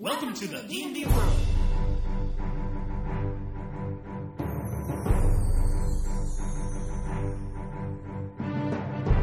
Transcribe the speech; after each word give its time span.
Welcome 0.00 0.32
to 0.34 0.48
the 0.48 0.62
D&D 0.62 1.04
world. 1.04 1.36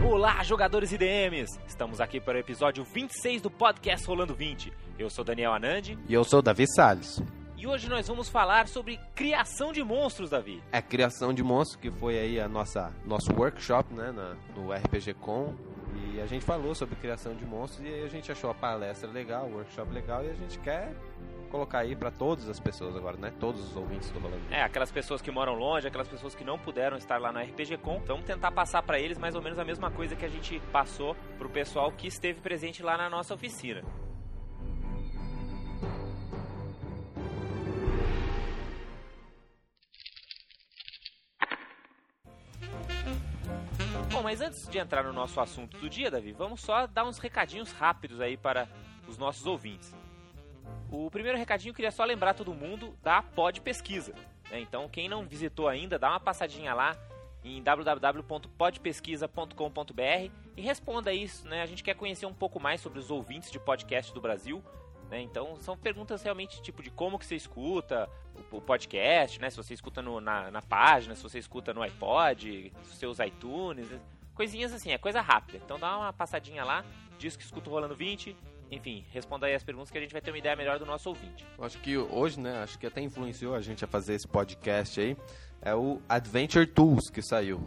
Olá, 0.05 0.44
jogadores 0.44 0.92
e 0.92 0.98
DMs! 0.98 1.60
Estamos 1.68 2.00
aqui 2.02 2.20
para 2.20 2.36
o 2.36 2.40
episódio 2.40 2.84
26 2.84 3.42
do 3.42 3.52
podcast 3.52 4.08
Rolando 4.08 4.34
20. 4.34 4.71
Eu 4.98 5.10
sou 5.10 5.24
Daniel 5.24 5.54
Anandi 5.54 5.98
E 6.08 6.13
eu 6.13 6.24
sou 6.24 6.40
o 6.40 6.41
Davi 6.41 6.66
Salles. 6.76 7.21
e 7.57 7.68
hoje 7.68 7.89
nós 7.89 8.07
vamos 8.07 8.30
falar 8.30 8.68
sobre 8.68 9.00
criação 9.16 9.71
de 9.71 9.84
monstros, 9.84 10.30
Davi. 10.30 10.62
É 10.71 10.78
a 10.78 10.82
criação 10.82 11.34
de 11.34 11.44
monstros 11.44 11.80
que 11.82 11.91
foi 11.91 12.18
aí 12.18 12.39
a 12.39 12.48
nossa 12.48 12.91
nosso 13.05 13.32
workshop, 13.34 13.94
né, 13.94 14.12
na, 14.12 14.36
no 14.55 14.71
RPG 14.71 15.14
Com. 15.16 15.54
A 16.21 16.25
gente 16.25 16.45
falou 16.45 16.73
sobre 16.73 16.95
criação 16.95 17.36
de 17.36 17.45
monstros 17.45 17.88
e 17.88 18.04
a 18.04 18.07
gente 18.07 18.31
achou 18.31 18.49
a 18.49 18.54
palestra 18.54 19.09
legal, 19.09 19.45
o 19.45 19.55
workshop 19.55 19.93
legal 19.93 20.23
e 20.23 20.29
a 20.29 20.34
gente 20.34 20.57
quer 20.59 20.93
colocar 21.47 21.79
aí 21.79 21.95
para 21.95 22.11
todas 22.11 22.49
as 22.49 22.59
pessoas 22.59 22.95
agora, 22.95 23.17
né? 23.17 23.34
Todos 23.39 23.62
os 23.62 23.75
ouvintes 23.75 24.09
do 24.12 24.20
Rolando. 24.20 24.41
É, 24.52 24.61
aquelas 24.61 24.91
pessoas 24.91 25.22
que 25.22 25.31
moram 25.31 25.53
longe, 25.53 25.88
aquelas 25.88 26.08
pessoas 26.08 26.35
que 26.35 26.44
não 26.44 26.58
puderam 26.59 26.98
estar 26.98 27.20
lá 27.20 27.31
no 27.31 27.39
RPG 27.39 27.77
Com. 27.77 27.99
Vamos 27.99 28.25
tentar 28.25 28.52
passar 28.52 28.84
para 28.84 28.99
eles 28.99 29.17
mais 29.17 29.35
ou 29.35 29.41
menos 29.41 29.58
a 29.58 29.63
mesma 29.63 29.89
coisa 29.89 30.16
que 30.16 30.25
a 30.25 30.30
gente 30.30 30.59
passou 30.72 31.16
pro 31.38 31.49
pessoal 31.49 31.91
que 31.91 32.08
esteve 32.08 32.41
presente 32.41 32.84
lá 32.84 32.97
na 32.97 33.09
nossa 33.09 33.34
oficina. 33.34 33.84
Bom, 44.11 44.23
mas 44.23 44.41
antes 44.41 44.67
de 44.67 44.77
entrar 44.77 45.03
no 45.03 45.13
nosso 45.13 45.39
assunto 45.39 45.77
do 45.77 45.89
dia, 45.89 46.09
Davi, 46.09 46.31
vamos 46.31 46.61
só 46.61 46.88
dar 46.88 47.05
uns 47.05 47.20
recadinhos 47.20 47.71
rápidos 47.71 48.20
aí 48.21 48.38
para 48.38 48.67
os 49.07 49.17
nossos 49.17 49.45
ouvintes. 49.45 49.93
O 50.89 51.11
primeiro 51.11 51.38
recadinho 51.38 51.71
eu 51.71 51.75
queria 51.75 51.91
só 51.91 52.05
lembrar 52.05 52.33
todo 52.33 52.53
mundo 52.53 52.97
da 53.03 53.21
Pod 53.21 53.59
Pesquisa. 53.61 54.13
né? 54.49 54.61
Então, 54.61 54.88
quem 54.88 55.09
não 55.09 55.27
visitou 55.27 55.67
ainda, 55.67 55.99
dá 55.99 56.09
uma 56.09 56.19
passadinha 56.19 56.73
lá 56.73 56.95
em 57.44 57.61
www.podpesquisa.com.br 57.61 60.31
e 60.55 60.61
responda 60.61 61.14
isso. 61.14 61.47
Né? 61.47 61.61
A 61.61 61.66
gente 61.66 61.83
quer 61.83 61.95
conhecer 61.95 62.25
um 62.25 62.33
pouco 62.33 62.59
mais 62.59 62.81
sobre 62.81 62.99
os 62.99 63.11
ouvintes 63.11 63.52
de 63.52 63.59
podcast 63.59 64.14
do 64.14 64.21
Brasil. 64.21 64.64
Né? 65.09 65.22
Então, 65.22 65.55
são 65.61 65.77
perguntas 65.77 66.22
realmente 66.23 66.61
tipo 66.61 66.81
de 66.83 66.89
como 66.91 67.17
que 67.17 67.25
você 67.25 67.36
escuta 67.36 68.09
o, 68.52 68.58
o 68.58 68.61
podcast, 68.61 69.39
né? 69.39 69.49
se 69.49 69.58
você 69.58 69.73
escuta 69.73 70.02
no- 70.02 70.19
na, 70.22 70.52
na 70.52 70.61
página, 70.61 71.16
se 71.16 71.23
você 71.23 71.39
escuta 71.39 71.73
no 71.73 71.81
iPod, 71.81 72.72
se 72.83 72.95
você 72.95 73.05
usa 73.05 73.25
iTunes, 73.25 73.88
coisinhas 74.36 74.73
assim, 74.73 74.91
é 74.91 74.97
coisa 74.97 75.22
rápida. 75.22 75.58
Então, 75.64 75.80
dá 75.80 75.97
uma 75.97 76.14
passadinha 76.14 76.64
lá, 76.64 76.83
diz 77.17 77.36
que 77.36 77.44
escuta 77.44 77.69
o 77.69 77.73
Rolando 77.73 77.95
20. 77.95 78.36
Enfim, 78.69 79.05
responda 79.11 79.45
aí 79.47 79.53
as 79.55 79.64
perguntas 79.64 79.89
que 79.89 79.97
a 79.97 80.02
gente 80.02 80.11
vai 80.11 80.22
ter 80.22 80.30
uma 80.30 80.38
ideia 80.38 80.53
melhor 80.53 80.77
do 80.77 80.86
nosso 80.86 81.08
ouvinte. 81.08 81.45
Eu 81.58 81.64
Acho 81.64 81.77
que 81.80 81.97
hoje, 81.97 82.38
né, 82.38 82.61
acho 82.61 82.77
que 82.77 82.86
até 82.86 82.99
influenciou 82.99 83.55
a 83.55 83.61
gente 83.61 83.86
a 83.86 83.88
fazer 83.88 84.14
esse 84.16 84.27
podcast 84.27 84.99
aí, 84.99 85.16
é 85.61 85.73
o 85.73 86.02
Adventure 86.09 86.67
Tools 86.67 87.09
que 87.09 87.21
saiu. 87.21 87.66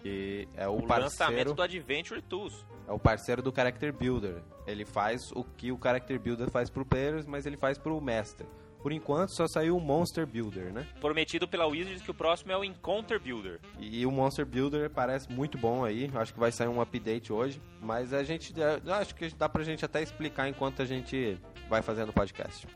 Que 0.00 0.46
é 0.54 0.68
o, 0.68 0.72
o 0.72 0.84
lançamento 0.86 1.16
parceiro 1.16 1.54
do 1.54 1.62
Adventure 1.62 2.20
Tools. 2.20 2.66
É 2.86 2.92
o 2.92 2.98
parceiro 2.98 3.42
do 3.42 3.52
Character 3.54 3.92
Builder. 3.92 4.42
Ele 4.66 4.84
faz 4.84 5.30
o 5.32 5.44
que 5.44 5.72
o 5.72 5.78
Character 5.82 6.18
Builder 6.18 6.50
faz 6.50 6.70
pro 6.70 6.84
players, 6.84 7.26
mas 7.26 7.46
ele 7.46 7.56
faz 7.56 7.78
pro 7.78 8.00
mestre. 8.00 8.46
Por 8.84 8.92
enquanto 8.92 9.30
só 9.30 9.46
saiu 9.46 9.78
o 9.78 9.80
Monster 9.80 10.26
Builder, 10.26 10.70
né? 10.70 10.86
Prometido 11.00 11.48
pela 11.48 11.66
Wizards 11.66 12.02
que 12.02 12.10
o 12.10 12.14
próximo 12.14 12.52
é 12.52 12.56
o 12.56 12.62
Encounter 12.62 13.18
Builder. 13.18 13.58
E 13.80 14.04
o 14.04 14.10
Monster 14.10 14.44
Builder 14.44 14.90
parece 14.90 15.32
muito 15.32 15.56
bom 15.56 15.86
aí. 15.86 16.10
Acho 16.14 16.34
que 16.34 16.38
vai 16.38 16.52
sair 16.52 16.68
um 16.68 16.82
update 16.82 17.32
hoje. 17.32 17.62
Mas 17.80 18.12
a 18.12 18.22
gente. 18.22 18.52
eu 18.58 18.92
Acho 18.92 19.14
que 19.14 19.30
dá 19.30 19.48
pra 19.48 19.64
gente 19.64 19.86
até 19.86 20.02
explicar 20.02 20.50
enquanto 20.50 20.82
a 20.82 20.84
gente 20.84 21.38
vai 21.66 21.80
fazendo 21.80 22.10
o 22.10 22.12
podcast. 22.12 22.66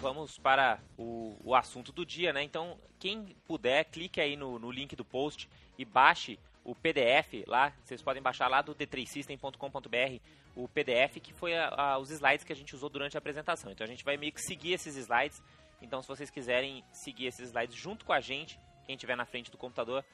Vamos 0.00 0.38
para 0.38 0.78
o, 0.96 1.36
o 1.44 1.54
assunto 1.54 1.90
do 1.92 2.06
dia, 2.06 2.32
né? 2.32 2.42
Então, 2.42 2.78
quem 3.00 3.34
puder, 3.46 3.84
clique 3.86 4.20
aí 4.20 4.36
no, 4.36 4.58
no 4.58 4.70
link 4.70 4.94
do 4.94 5.04
post 5.04 5.48
e 5.76 5.84
baixe 5.84 6.38
o 6.64 6.74
PDF 6.74 7.44
lá. 7.48 7.72
Vocês 7.84 8.00
podem 8.00 8.22
baixar 8.22 8.46
lá 8.48 8.62
do 8.62 8.74
d3system.com.br 8.74 10.20
o 10.54 10.68
PDF 10.68 11.20
que 11.20 11.32
foi 11.32 11.56
a- 11.56 11.68
a- 11.68 11.98
os 11.98 12.10
slides 12.10 12.44
que 12.44 12.52
a 12.52 12.56
gente 12.56 12.74
usou 12.74 12.88
durante 12.88 13.16
a 13.16 13.18
apresentação. 13.18 13.72
Então, 13.72 13.84
a 13.84 13.88
gente 13.88 14.04
vai 14.04 14.16
meio 14.16 14.32
que 14.32 14.40
seguir 14.40 14.72
esses 14.72 14.96
slides. 14.96 15.42
Então, 15.82 16.00
se 16.00 16.08
vocês 16.08 16.30
quiserem 16.30 16.84
seguir 16.92 17.26
esses 17.26 17.48
slides 17.48 17.74
junto 17.76 18.04
com 18.04 18.12
a 18.12 18.20
gente, 18.20 18.58
quem 18.86 18.94
estiver 18.94 19.16
na 19.16 19.24
frente 19.26 19.50
do 19.50 19.58
computador, 19.58 20.04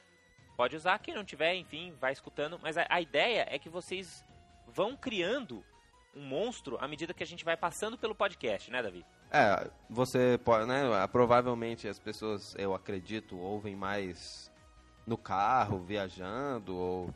pode 0.57 0.75
usar. 0.75 0.97
Quem 0.99 1.13
não 1.13 1.23
tiver, 1.23 1.53
enfim, 1.55 1.93
vai 1.99 2.11
escutando. 2.11 2.59
Mas 2.61 2.75
a, 2.77 2.85
a 2.89 3.01
ideia 3.01 3.45
é 3.49 3.59
que 3.59 3.69
vocês 3.69 4.23
vão 4.67 4.95
criando 4.97 5.63
um 6.15 6.23
monstro 6.23 6.77
à 6.79 6.87
medida 6.87 7.13
que 7.13 7.23
a 7.23 7.27
gente 7.27 7.45
vai 7.45 7.55
passando 7.57 7.97
pelo 7.97 8.15
podcast, 8.15 8.71
né, 8.71 8.81
Davi? 8.81 9.05
É, 9.31 9.69
você 9.89 10.39
pode, 10.43 10.65
né? 10.67 10.83
Provavelmente 11.11 11.87
as 11.87 11.99
pessoas, 11.99 12.55
eu 12.57 12.73
acredito, 12.73 13.37
ouvem 13.37 13.75
mais 13.75 14.51
no 15.05 15.17
carro, 15.17 15.79
viajando 15.79 16.75
ou 16.75 17.13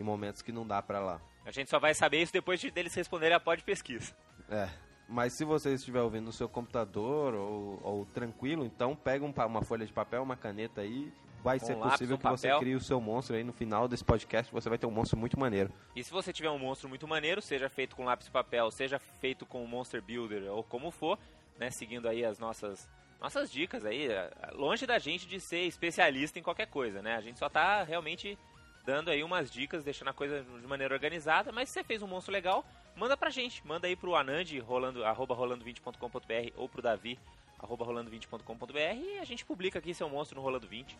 em 0.00 0.04
momentos 0.04 0.42
que 0.42 0.52
não 0.52 0.66
dá 0.66 0.80
pra 0.82 1.00
lá. 1.00 1.20
A 1.44 1.50
gente 1.50 1.70
só 1.70 1.78
vai 1.78 1.94
saber 1.94 2.22
isso 2.22 2.32
depois 2.32 2.60
de 2.60 2.70
deles 2.70 2.94
responderem 2.94 3.36
a 3.36 3.40
pod 3.40 3.62
pesquisa. 3.62 4.12
É. 4.50 4.68
Mas 5.08 5.32
se 5.32 5.44
você 5.44 5.72
estiver 5.72 6.02
ouvindo 6.02 6.26
no 6.26 6.32
seu 6.32 6.48
computador 6.48 7.34
ou, 7.34 7.80
ou 7.82 8.06
tranquilo, 8.06 8.66
então 8.66 8.94
pega 8.94 9.24
um 9.24 9.32
uma 9.46 9.62
folha 9.62 9.86
de 9.86 9.92
papel, 9.92 10.22
uma 10.22 10.36
caneta 10.36 10.82
aí. 10.82 11.10
Vai 11.42 11.58
Com 11.58 11.66
ser 11.66 11.74
lápis 11.76 11.92
possível 11.92 12.16
ou 12.16 12.18
que 12.18 12.28
você 12.28 12.48
papel. 12.48 12.60
crie 12.60 12.74
o 12.74 12.80
seu 12.80 13.00
monstro 13.00 13.36
aí 13.36 13.44
no 13.44 13.52
final 13.52 13.88
desse 13.88 14.04
podcast. 14.04 14.52
Você 14.52 14.68
vai 14.68 14.76
ter 14.76 14.86
um 14.86 14.90
monstro 14.90 15.16
muito 15.16 15.38
maneiro. 15.38 15.72
E 15.94 16.02
se 16.02 16.10
você 16.10 16.32
tiver 16.32 16.50
um 16.50 16.58
monstro 16.58 16.88
muito 16.88 17.06
maneiro, 17.08 17.40
seja 17.40 17.68
feito 17.70 17.96
com 17.96 18.04
lápis 18.04 18.26
e 18.26 18.30
papel, 18.30 18.70
seja 18.70 18.98
feito 18.98 19.46
com 19.46 19.64
Monster 19.66 20.02
Builder 20.02 20.50
ou 20.52 20.62
como 20.64 20.90
for, 20.90 21.18
né, 21.58 21.70
seguindo 21.70 22.08
aí 22.08 22.24
as 22.24 22.38
nossas 22.38 22.88
nossas 23.20 23.50
dicas 23.50 23.84
aí, 23.84 24.06
é, 24.06 24.30
longe 24.52 24.86
da 24.86 24.98
gente 24.98 25.26
de 25.26 25.40
ser 25.40 25.62
especialista 25.62 26.38
em 26.38 26.42
qualquer 26.42 26.66
coisa, 26.66 27.02
né? 27.02 27.16
A 27.16 27.20
gente 27.20 27.38
só 27.38 27.48
tá 27.48 27.82
realmente 27.82 28.38
dando 28.84 29.10
aí 29.10 29.22
umas 29.24 29.50
dicas, 29.50 29.82
deixando 29.82 30.08
a 30.08 30.14
coisa 30.14 30.42
de 30.42 30.66
maneira 30.66 30.94
organizada, 30.94 31.50
mas 31.50 31.68
se 31.68 31.74
você 31.74 31.84
fez 31.84 32.00
um 32.00 32.06
monstro 32.06 32.32
legal, 32.32 32.64
manda 32.96 33.16
pra 33.16 33.28
gente, 33.28 33.66
manda 33.66 33.86
aí 33.86 33.96
pro 33.96 34.14
Anand, 34.14 34.58
rolando, 34.60 35.04
arroba 35.04 35.34
rolando20.com.br 35.34 36.52
ou 36.56 36.68
pro 36.68 36.80
Davi, 36.80 37.18
arroba 37.58 37.84
rolando20.com.br 37.84 38.78
e 38.96 39.18
a 39.18 39.24
gente 39.24 39.44
publica 39.44 39.78
aqui 39.78 39.92
seu 39.92 40.08
monstro 40.08 40.36
no 40.36 40.42
Rolando 40.42 40.68
20, 40.68 40.96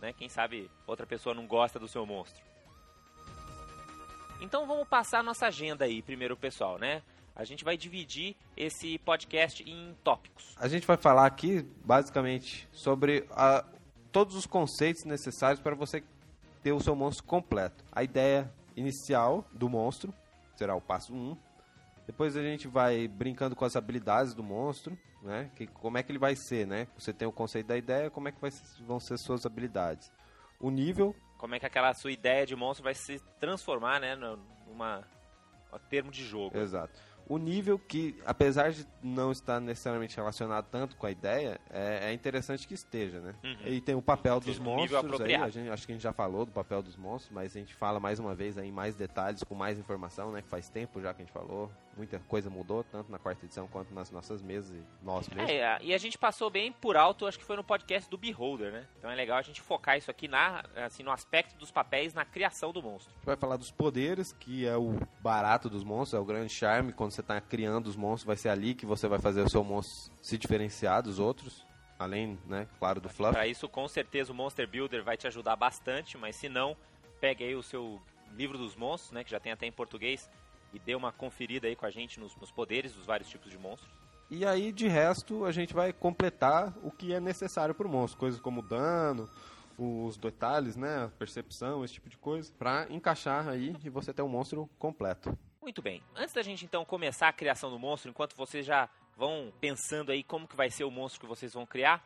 né? 0.00 0.12
Quem 0.12 0.28
sabe 0.28 0.70
outra 0.86 1.06
pessoa 1.06 1.34
não 1.34 1.46
gosta 1.46 1.78
do 1.78 1.86
seu 1.86 2.04
monstro. 2.06 2.42
Então 4.40 4.66
vamos 4.66 4.88
passar 4.88 5.18
a 5.18 5.22
nossa 5.22 5.46
agenda 5.46 5.84
aí 5.84 6.00
primeiro, 6.00 6.36
pessoal, 6.36 6.78
né? 6.78 7.02
A 7.38 7.44
gente 7.44 7.64
vai 7.64 7.76
dividir 7.76 8.34
esse 8.56 8.98
podcast 8.98 9.62
em 9.62 9.96
tópicos. 10.02 10.56
A 10.58 10.66
gente 10.66 10.84
vai 10.86 10.96
falar 10.96 11.24
aqui, 11.24 11.62
basicamente, 11.84 12.68
sobre 12.72 13.24
a- 13.30 13.64
todos 14.10 14.34
os 14.34 14.44
conceitos 14.44 15.04
necessários 15.04 15.60
para 15.60 15.76
você 15.76 16.02
ter 16.64 16.72
o 16.72 16.80
seu 16.80 16.96
monstro 16.96 17.24
completo. 17.24 17.84
A 17.92 18.02
ideia 18.02 18.52
inicial 18.76 19.44
do 19.52 19.68
monstro 19.68 20.12
será 20.56 20.74
o 20.74 20.80
passo 20.80 21.14
1. 21.14 21.36
Depois 22.08 22.36
a 22.36 22.42
gente 22.42 22.66
vai 22.66 23.06
brincando 23.06 23.54
com 23.54 23.64
as 23.64 23.76
habilidades 23.76 24.34
do 24.34 24.42
monstro, 24.42 24.98
né? 25.22 25.48
Que, 25.54 25.66
como 25.68 25.96
é 25.96 26.02
que 26.02 26.10
ele 26.10 26.18
vai 26.18 26.34
ser, 26.34 26.66
né? 26.66 26.88
Você 26.98 27.12
tem 27.12 27.28
o 27.28 27.32
conceito 27.32 27.66
da 27.68 27.76
ideia, 27.76 28.10
como 28.10 28.26
é 28.28 28.32
que 28.32 28.40
vai 28.40 28.50
ser- 28.50 28.82
vão 28.82 28.98
ser 28.98 29.16
suas 29.16 29.46
habilidades. 29.46 30.10
O 30.58 30.70
nível, 30.70 31.14
Como 31.36 31.54
é 31.54 31.60
que 31.60 31.66
aquela 31.66 31.94
sua 31.94 32.10
ideia 32.10 32.44
de 32.44 32.56
monstro 32.56 32.82
vai 32.82 32.94
se 32.96 33.20
transformar, 33.38 34.00
né, 34.00 34.16
numa 34.16 35.04
um 35.72 35.78
termo 35.88 36.10
de 36.10 36.24
jogo. 36.24 36.56
Exato. 36.58 36.98
O 37.28 37.36
nível 37.38 37.78
que, 37.78 38.16
apesar 38.24 38.72
de 38.72 38.86
não 39.02 39.30
estar 39.30 39.60
necessariamente 39.60 40.16
relacionado 40.16 40.66
tanto 40.70 40.96
com 40.96 41.06
a 41.06 41.10
ideia, 41.10 41.60
é, 41.70 42.08
é 42.10 42.12
interessante 42.12 42.66
que 42.66 42.74
esteja, 42.74 43.20
né? 43.20 43.34
Uhum. 43.44 43.56
E 43.66 43.80
tem 43.80 43.94
o 43.94 44.02
papel 44.02 44.40
dos 44.40 44.58
um 44.58 44.62
monstros 44.64 45.20
aí, 45.20 45.34
a 45.34 45.48
gente, 45.48 45.68
acho 45.70 45.84
que 45.86 45.92
a 45.92 45.94
gente 45.94 46.02
já 46.02 46.12
falou 46.12 46.46
do 46.46 46.52
papel 46.52 46.82
dos 46.82 46.96
monstros, 46.96 47.32
mas 47.34 47.54
a 47.54 47.58
gente 47.58 47.74
fala 47.74 48.00
mais 48.00 48.18
uma 48.18 48.34
vez 48.34 48.56
aí 48.56 48.68
em 48.68 48.72
mais 48.72 48.94
detalhes, 48.96 49.42
com 49.44 49.54
mais 49.54 49.78
informação, 49.78 50.32
né? 50.32 50.40
Que 50.42 50.48
faz 50.48 50.68
tempo 50.68 51.00
já 51.02 51.12
que 51.12 51.22
a 51.22 51.24
gente 51.24 51.32
falou, 51.32 51.70
muita 51.96 52.18
coisa 52.20 52.48
mudou, 52.48 52.82
tanto 52.84 53.10
na 53.10 53.18
quarta 53.18 53.44
edição 53.44 53.66
quanto 53.68 53.92
nas 53.92 54.10
nossas 54.10 54.40
mesas 54.40 54.70
e 54.74 54.82
nós 55.04 55.28
mesmos. 55.28 55.50
É, 55.50 55.66
a- 55.66 55.78
e 55.82 55.92
a 55.92 55.98
gente 55.98 56.16
passou 56.16 56.48
bem 56.48 56.72
por 56.72 56.96
alto, 56.96 57.26
acho 57.26 57.38
que 57.38 57.44
foi 57.44 57.56
no 57.56 57.64
podcast 57.64 58.08
do 58.08 58.16
Beholder, 58.16 58.72
né? 58.72 58.86
Então 58.98 59.10
é 59.10 59.14
legal 59.14 59.36
a 59.36 59.42
gente 59.42 59.60
focar 59.60 59.98
isso 59.98 60.10
aqui 60.10 60.28
na, 60.28 60.64
assim, 60.76 61.02
no 61.02 61.10
aspecto 61.10 61.56
dos 61.58 61.70
papéis 61.70 62.14
na 62.14 62.24
criação 62.24 62.72
do 62.72 62.82
monstro. 62.82 63.12
A 63.12 63.16
gente 63.16 63.26
vai 63.26 63.36
falar 63.36 63.56
dos 63.56 63.70
poderes, 63.70 64.32
que 64.32 64.66
é 64.66 64.76
o 64.76 64.94
barato 65.20 65.68
dos 65.68 65.84
monstros, 65.84 66.14
é 66.18 66.22
o 66.22 66.24
grande 66.24 66.52
charme. 66.52 66.92
Quando 66.92 67.10
você 67.18 67.20
está 67.20 67.40
criando 67.40 67.88
os 67.88 67.96
monstros, 67.96 68.26
vai 68.26 68.36
ser 68.36 68.48
ali 68.48 68.74
que 68.74 68.86
você 68.86 69.08
vai 69.08 69.18
fazer 69.18 69.42
o 69.42 69.50
seu 69.50 69.64
monstro 69.64 70.12
se 70.22 70.38
diferenciar 70.38 71.02
dos 71.02 71.18
outros. 71.18 71.66
Além, 71.98 72.38
né, 72.46 72.68
claro, 72.78 73.00
do 73.00 73.08
fluff. 73.08 73.32
Para 73.32 73.48
isso, 73.48 73.68
com 73.68 73.88
certeza, 73.88 74.30
o 74.30 74.34
Monster 74.34 74.68
Builder 74.68 75.02
vai 75.02 75.16
te 75.16 75.26
ajudar 75.26 75.56
bastante, 75.56 76.16
mas 76.16 76.36
se 76.36 76.48
não, 76.48 76.76
pegue 77.20 77.42
aí 77.42 77.56
o 77.56 77.62
seu 77.62 78.00
livro 78.36 78.56
dos 78.56 78.76
monstros, 78.76 79.10
né, 79.10 79.24
que 79.24 79.30
já 79.32 79.40
tem 79.40 79.50
até 79.50 79.66
em 79.66 79.72
português, 79.72 80.30
e 80.72 80.78
dê 80.78 80.94
uma 80.94 81.10
conferida 81.10 81.66
aí 81.66 81.74
com 81.74 81.86
a 81.86 81.90
gente 81.90 82.20
nos, 82.20 82.36
nos 82.36 82.52
poderes 82.52 82.92
dos 82.92 83.04
vários 83.04 83.28
tipos 83.28 83.50
de 83.50 83.58
monstros. 83.58 83.90
E 84.30 84.46
aí, 84.46 84.70
de 84.70 84.86
resto, 84.86 85.44
a 85.44 85.50
gente 85.50 85.74
vai 85.74 85.92
completar 85.92 86.72
o 86.84 86.90
que 86.92 87.12
é 87.12 87.18
necessário 87.18 87.74
pro 87.74 87.88
monstro. 87.88 88.20
Coisas 88.20 88.38
como 88.38 88.62
dano, 88.62 89.28
os 89.76 90.16
detalhes, 90.16 90.76
né? 90.76 91.06
A 91.06 91.08
percepção, 91.08 91.84
esse 91.84 91.94
tipo 91.94 92.08
de 92.08 92.18
coisa. 92.18 92.52
Pra 92.56 92.86
encaixar 92.90 93.48
aí 93.48 93.74
e 93.82 93.90
você 93.90 94.12
ter 94.12 94.22
um 94.22 94.28
monstro 94.28 94.70
completo. 94.78 95.36
Muito 95.60 95.82
bem. 95.82 96.02
Antes 96.14 96.34
da 96.34 96.42
gente 96.42 96.64
então 96.64 96.84
começar 96.84 97.28
a 97.28 97.32
criação 97.32 97.70
do 97.70 97.78
monstro, 97.78 98.10
enquanto 98.10 98.36
vocês 98.36 98.64
já 98.64 98.88
vão 99.16 99.52
pensando 99.60 100.12
aí 100.12 100.22
como 100.22 100.46
que 100.46 100.56
vai 100.56 100.70
ser 100.70 100.84
o 100.84 100.90
monstro 100.90 101.20
que 101.20 101.26
vocês 101.26 101.52
vão 101.52 101.66
criar, 101.66 102.02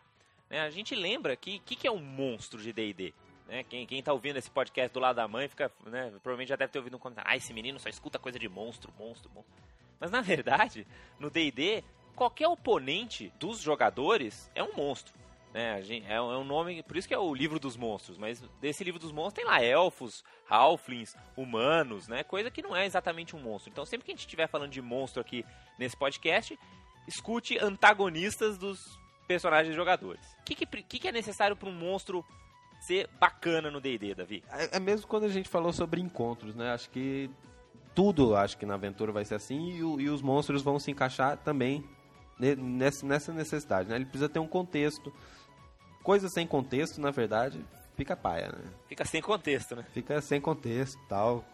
né, 0.49 0.61
a 0.61 0.71
gente 0.71 0.95
lembra 0.95 1.37
que 1.37 1.57
o 1.57 1.61
que, 1.61 1.77
que 1.77 1.87
é 1.87 1.91
um 1.91 2.03
monstro 2.03 2.61
de 2.61 2.73
D&D? 2.73 3.15
Né? 3.47 3.63
Quem, 3.65 3.87
quem 3.87 4.03
tá 4.03 4.13
ouvindo 4.13 4.39
esse 4.39 4.51
podcast 4.51 4.93
do 4.93 5.01
lado 5.01 5.17
da 5.17 5.29
mãe 5.29 5.49
fica, 5.49 5.71
né, 5.87 6.11
provavelmente 6.23 6.49
já 6.49 6.57
deve 6.57 6.73
ter 6.73 6.79
ouvido 6.79 6.97
um 6.97 7.01
comentário, 7.01 7.31
ah, 7.31 7.37
esse 7.37 7.53
menino 7.53 7.79
só 7.79 7.89
escuta 7.89 8.19
coisa 8.19 8.39
de 8.39 8.49
monstro, 8.49 8.93
monstro, 8.99 9.31
monstro. 9.35 9.55
Mas 10.01 10.11
na 10.11 10.21
verdade, 10.23 10.87
no 11.19 11.31
D&D, 11.31 11.85
qualquer 12.17 12.49
oponente 12.49 13.33
dos 13.39 13.61
jogadores 13.61 14.51
é 14.55 14.63
um 14.63 14.73
monstro. 14.75 15.13
Né, 15.53 15.83
é, 16.09 16.15
é 16.15 16.21
um 16.21 16.45
nome, 16.45 16.83
por 16.83 16.97
isso 16.97 17.07
que 17.07 17.13
é 17.13 17.19
o 17.19 17.35
livro 17.35 17.59
dos 17.61 17.77
monstros, 17.77 18.17
mas 18.17 18.43
desse 18.59 18.83
livro 18.83 18.99
dos 18.99 19.13
monstros 19.13 19.35
tem 19.35 19.45
lá 19.45 19.63
elfos, 19.63 20.25
halflings, 20.49 21.15
humanos, 21.37 22.09
né, 22.09 22.25
coisa 22.25 22.51
que 22.51 22.63
não 22.63 22.75
é 22.75 22.87
exatamente 22.87 23.37
um 23.37 23.41
monstro. 23.41 23.71
Então 23.71 23.85
sempre 23.85 24.07
que 24.07 24.13
a 24.13 24.15
gente 24.15 24.21
estiver 24.21 24.47
falando 24.47 24.71
de 24.71 24.81
monstro 24.81 25.21
aqui 25.21 25.45
nesse 25.79 25.95
podcast, 25.95 26.59
escute 27.07 27.59
antagonistas 27.59 28.57
dos 28.57 28.99
personagens 29.27 29.75
jogadores. 29.75 30.25
O 30.41 30.45
que, 30.45 30.55
que, 30.55 30.99
que 30.99 31.09
é 31.09 31.13
necessário 31.13 31.57
para 31.57 31.69
um 31.69 31.75
monstro 31.75 32.25
ser 32.81 33.09
bacana 33.21 33.71
no 33.71 33.81
D&D, 33.81 34.15
Davi? 34.15 34.43
É, 34.51 34.77
é 34.77 34.81
mesmo 34.81 35.07
quando 35.07 35.25
a 35.25 35.29
gente 35.29 35.49
falou 35.49 35.73
sobre 35.73 36.01
encontros, 36.01 36.55
né? 36.55 36.73
Acho 36.73 36.91
que 36.91 37.31
tudo, 37.95 38.35
acho 38.35 38.57
que 38.59 38.67
na 38.67 38.75
aventura 38.75 39.13
vai 39.13 39.25
ser 39.25 39.37
assim 39.37 39.71
e, 39.71 39.79
e 39.79 40.09
os 40.09 40.23
monstros 40.23 40.63
vão 40.63 40.79
se 40.79 40.91
encaixar 40.91 41.37
também 41.39 41.85
ne- 42.39 42.57
nessa, 42.57 43.07
nessa 43.07 43.33
necessidade, 43.33 43.89
né? 43.89 43.97
Ele 43.97 44.05
precisa 44.05 44.29
ter 44.29 44.39
um 44.39 44.49
contexto. 44.49 45.13
Coisa 46.03 46.29
sem 46.29 46.47
contexto, 46.47 47.01
na 47.01 47.11
verdade, 47.11 47.65
fica 47.97 48.17
paia, 48.17 48.49
né? 48.49 48.65
Fica 48.89 49.05
sem 49.05 49.21
contexto, 49.23 49.77
né? 49.77 49.85
Fica 49.93 50.21
sem 50.21 50.41
contexto 50.41 50.99
e 51.01 51.09
tal. 51.09 51.45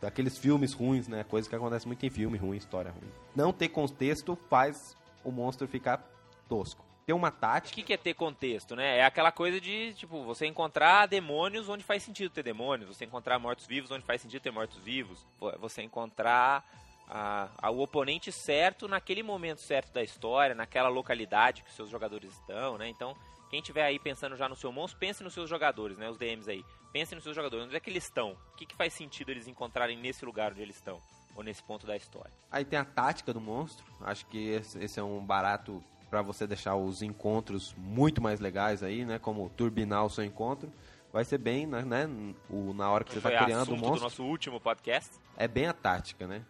Daqueles 0.00 0.38
filmes 0.38 0.72
ruins, 0.72 1.06
né? 1.08 1.24
Coisa 1.24 1.48
que 1.48 1.54
acontece 1.54 1.86
muito 1.86 2.04
em 2.06 2.10
filme 2.10 2.38
ruim, 2.38 2.56
história 2.56 2.90
ruim. 2.90 3.10
Não 3.36 3.52
ter 3.52 3.68
contexto 3.68 4.38
faz 4.48 4.96
o 5.22 5.30
monstro 5.30 5.68
ficar 5.68 6.02
tosco. 6.48 6.82
Ter 7.04 7.12
uma 7.12 7.28
O 7.28 7.32
tática. 7.32 7.74
que, 7.74 7.82
que 7.82 7.92
é 7.92 7.96
ter 7.98 8.14
contexto, 8.14 8.74
né? 8.74 8.98
É 8.98 9.04
aquela 9.04 9.30
coisa 9.30 9.60
de, 9.60 9.92
tipo, 9.94 10.22
você 10.24 10.46
encontrar 10.46 11.06
demônios 11.06 11.68
onde 11.68 11.84
faz 11.84 12.02
sentido 12.02 12.30
ter 12.32 12.42
demônios, 12.42 12.88
você 12.88 13.04
encontrar 13.04 13.38
mortos-vivos 13.38 13.90
onde 13.90 14.04
faz 14.06 14.22
sentido 14.22 14.40
ter 14.40 14.50
mortos-vivos, 14.50 15.26
vo- 15.38 15.52
você 15.58 15.82
encontrar 15.82 16.64
a- 17.08 17.48
a- 17.58 17.70
o 17.70 17.80
oponente 17.80 18.30
certo 18.32 18.86
naquele 18.88 19.22
momento 19.22 19.60
certo 19.60 19.92
da 19.92 20.02
história, 20.02 20.54
naquela 20.54 20.88
localidade 20.88 21.62
que 21.62 21.68
os 21.68 21.76
seus 21.76 21.90
jogadores 21.90 22.30
estão, 22.32 22.78
né? 22.78 22.88
Então, 22.88 23.14
quem 23.50 23.60
tiver 23.60 23.82
aí 23.82 23.98
pensando 23.98 24.36
já 24.36 24.48
no 24.48 24.54
seu 24.54 24.70
monstro, 24.70 24.98
pense 24.98 25.24
nos 25.24 25.34
seus 25.34 25.50
jogadores, 25.50 25.98
né? 25.98 26.08
Os 26.08 26.16
DMs 26.16 26.48
aí. 26.48 26.64
Pense 26.92 27.14
nos 27.14 27.24
seus 27.24 27.34
jogadores, 27.34 27.66
onde 27.66 27.76
é 27.76 27.80
que 27.80 27.90
eles 27.90 28.04
estão? 28.04 28.36
O 28.52 28.56
que, 28.56 28.64
que 28.64 28.76
faz 28.76 28.92
sentido 28.92 29.30
eles 29.30 29.48
encontrarem 29.48 29.98
nesse 29.98 30.24
lugar 30.24 30.52
onde 30.52 30.62
eles 30.62 30.76
estão? 30.76 31.00
Ou 31.34 31.42
nesse 31.42 31.62
ponto 31.62 31.86
da 31.86 31.96
história? 31.96 32.30
Aí 32.50 32.64
tem 32.64 32.78
a 32.78 32.84
tática 32.84 33.32
do 33.32 33.40
monstro. 33.40 33.84
Acho 34.02 34.24
que 34.26 34.50
esse, 34.50 34.98
é 34.98 35.02
um 35.02 35.24
barato 35.24 35.82
pra 36.08 36.22
você 36.22 36.46
deixar 36.46 36.76
os 36.76 37.02
encontros 37.02 37.74
muito 37.76 38.20
mais 38.20 38.40
legais 38.40 38.82
aí, 38.82 39.04
né? 39.04 39.18
Como 39.18 39.50
turbinar 39.50 40.04
o 40.04 40.10
seu 40.10 40.24
encontro. 40.24 40.72
Vai 41.12 41.24
ser 41.24 41.38
bem, 41.38 41.66
né? 41.66 41.82
né, 41.82 42.08
O, 42.48 42.72
na 42.72 42.88
hora 42.88 43.02
que 43.02 43.12
você 43.12 43.20
Foi 43.20 43.32
tá 43.32 43.44
criando 43.44 43.60
o 43.60 43.62
assunto 43.62 43.80
do 43.80 43.86
monstro. 43.86 44.02
nosso 44.02 44.24
último 44.24 44.60
podcast. 44.60 45.10
É 45.36 45.48
bem 45.48 45.66
a 45.66 45.72
tática, 45.72 46.26
né? 46.26 46.44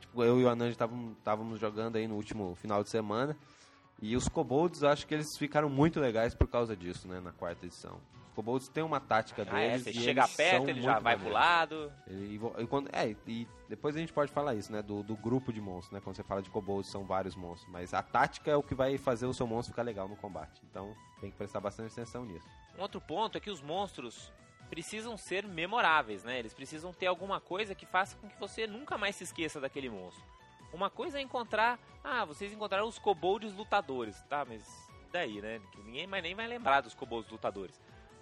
Tipo, 0.00 0.22
eu 0.22 0.38
e 0.38 0.44
o 0.44 0.48
Anand 0.48 0.70
estávamos 0.70 1.58
jogando 1.58 1.96
aí 1.96 2.06
no 2.06 2.14
último 2.16 2.54
final 2.56 2.82
de 2.82 2.90
semana. 2.90 3.36
E 4.02 4.16
os 4.16 4.28
kobolds, 4.28 4.82
acho 4.82 5.06
que 5.06 5.14
eles 5.14 5.28
ficaram 5.38 5.68
muito 5.70 6.00
legais 6.00 6.34
por 6.34 6.48
causa 6.48 6.76
disso, 6.76 7.06
né? 7.06 7.20
Na 7.20 7.30
quarta 7.32 7.64
edição. 7.64 8.00
Os 8.30 8.34
kobolds 8.34 8.66
têm 8.68 8.82
uma 8.82 8.98
tática 8.98 9.46
Ah, 9.48 9.60
é, 9.60 9.68
deles. 9.78 9.84
você 9.84 9.90
e 9.90 9.94
chega 9.94 10.26
perto, 10.26 10.68
ele 10.70 10.82
já 10.82 10.98
vai 10.98 11.16
pro 11.16 11.28
lado. 11.30 11.92
E, 12.08 12.36
vo- 12.38 12.52
e 12.58 12.66
quando, 12.66 12.88
é, 12.92 13.14
e 13.28 13.46
depois 13.68 13.94
a 13.94 14.00
gente 14.00 14.12
pode 14.12 14.32
falar 14.32 14.54
isso, 14.56 14.72
né? 14.72 14.82
Do, 14.82 15.02
do 15.04 15.14
grupo 15.14 15.52
de 15.52 15.60
monstros, 15.60 15.92
né? 15.92 16.00
Quando 16.02 16.16
você 16.16 16.22
fala 16.24 16.42
de 16.42 16.50
kobolds, 16.50 16.90
são 16.90 17.04
vários 17.04 17.36
monstros. 17.36 17.70
Mas 17.70 17.94
a 17.94 18.02
tática 18.02 18.50
é 18.50 18.56
o 18.56 18.62
que 18.62 18.74
vai 18.74 18.98
fazer 18.98 19.26
o 19.26 19.32
seu 19.34 19.46
monstro 19.46 19.72
ficar 19.72 19.82
legal 19.82 20.08
no 20.08 20.16
combate. 20.16 20.60
Então 20.68 20.92
tem 21.20 21.30
que 21.30 21.36
prestar 21.36 21.60
bastante 21.60 21.92
atenção 21.92 22.24
nisso. 22.24 22.46
Um 22.76 22.82
outro 22.82 23.00
ponto 23.00 23.38
é 23.38 23.40
que 23.40 23.50
os 23.50 23.60
monstros 23.62 24.32
precisam 24.70 25.16
ser 25.18 25.46
memoráveis, 25.46 26.24
né? 26.24 26.38
Eles 26.38 26.54
precisam 26.54 26.92
ter 26.92 27.06
alguma 27.06 27.38
coisa 27.38 27.74
que 27.74 27.84
faça 27.86 28.16
com 28.16 28.28
que 28.28 28.40
você 28.40 28.66
nunca 28.66 28.96
mais 28.98 29.14
se 29.14 29.24
esqueça 29.24 29.60
daquele 29.60 29.90
monstro. 29.90 30.24
Uma 30.72 30.88
coisa 30.90 31.18
é 31.18 31.22
encontrar, 31.22 31.78
ah, 32.02 32.24
vocês 32.24 32.52
encontraram 32.52 32.88
os 32.88 32.98
kobolds 32.98 33.52
lutadores, 33.54 34.20
tá? 34.28 34.44
Mas 34.44 34.62
daí, 35.12 35.40
né? 35.40 35.60
Ninguém 35.84 36.06
mais 36.06 36.22
nem 36.22 36.34
vai 36.34 36.46
lembrar 36.46 36.80
dos 36.80 36.94
kobolds 36.94 37.30
lutadores. 37.30 37.78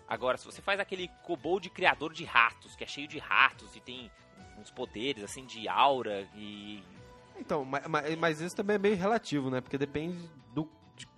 Agora, 0.09 0.37
se 0.37 0.45
você 0.45 0.61
faz 0.61 0.81
aquele 0.81 1.09
kobold 1.25 1.71
criador 1.71 2.13
de 2.13 2.25
ratos, 2.25 2.75
que 2.75 2.83
é 2.83 2.87
cheio 2.87 3.07
de 3.07 3.19
ratos 3.19 3.77
e 3.77 3.81
tem 3.81 4.11
uns 4.59 4.71
poderes 4.71 5.23
assim 5.23 5.47
de 5.47 5.69
aura 5.69 6.27
e 6.35 6.83
Então, 7.39 7.65
ma- 7.65 7.81
ma- 7.89 8.03
mas, 8.19 8.41
isso 8.41 8.57
também 8.57 8.75
é 8.75 8.79
meio 8.79 8.97
relativo, 8.97 9.49
né? 9.49 9.61
Porque 9.61 9.79
depende 9.79 10.19
do, 10.53 10.69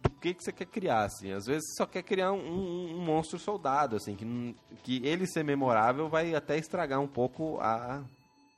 do 0.02 0.11
que, 0.11 0.34
que 0.34 0.44
você 0.44 0.52
quer 0.52 0.67
criar, 0.67 1.05
assim. 1.05 1.32
Às 1.32 1.46
vezes 1.46 1.62
você 1.70 1.76
só 1.79 1.87
quer 1.87 2.02
criar 2.02 2.32
um, 2.32 2.37
um- 2.46 2.96
um 2.96 3.00
monstro 3.00 3.38
soldado, 3.38 3.96
assim, 3.96 4.14
que, 4.14 4.55
que 4.82 5.05
ele 5.06 5.26
ser 5.26 5.43
memorável 5.43 6.11
vai 6.11 6.34
até 6.34 6.58
estragar 6.58 7.00
um 7.00 7.08
pouco 7.08 7.58
a 7.61 8.05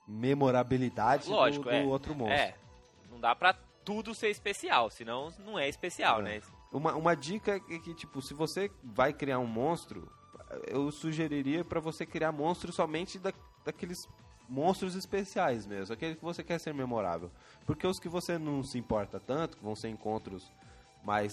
memorabilidade 0.08 1.30
Lógico, 1.30 1.64
do, 1.64 1.70
do 1.70 1.76
é. 1.76 1.84
outro 1.84 2.14
monstro. 2.14 2.34
é, 2.36 2.54
dá 3.24 3.34
pra 3.34 3.54
tudo 3.82 4.14
ser 4.14 4.28
especial, 4.28 4.90
senão 4.90 5.32
não 5.38 5.58
é 5.58 5.66
especial, 5.66 6.20
É. 6.20 6.22
né? 6.22 6.42
Uma, 6.70 6.94
uma 6.94 7.14
dica 7.16 7.56
é 7.56 7.78
que, 7.78 7.94
tipo, 7.94 8.20
se 8.20 8.34
você 8.34 8.70
vai 8.82 9.12
criar 9.14 9.38
um 9.38 9.46
monstro, 9.46 10.10
eu 10.66 10.90
sugeriria 10.90 11.64
pra 11.64 11.80
você 11.80 12.04
criar 12.04 12.32
monstros 12.32 12.74
somente 12.74 13.18
da, 13.18 13.32
daqueles 13.64 14.06
monstros 14.46 14.94
especiais 14.94 15.64
mesmo, 15.66 15.94
aquele 15.94 16.16
que 16.16 16.22
você 16.22 16.42
quer 16.44 16.58
ser 16.58 16.74
memorável. 16.74 17.30
Porque 17.64 17.86
os 17.86 17.98
que 17.98 18.08
você 18.08 18.36
não 18.38 18.62
se 18.62 18.76
importa 18.76 19.18
tanto, 19.18 19.56
que 19.56 19.64
vão 19.64 19.74
ser 19.74 19.88
encontros 19.88 20.52
mais 21.02 21.32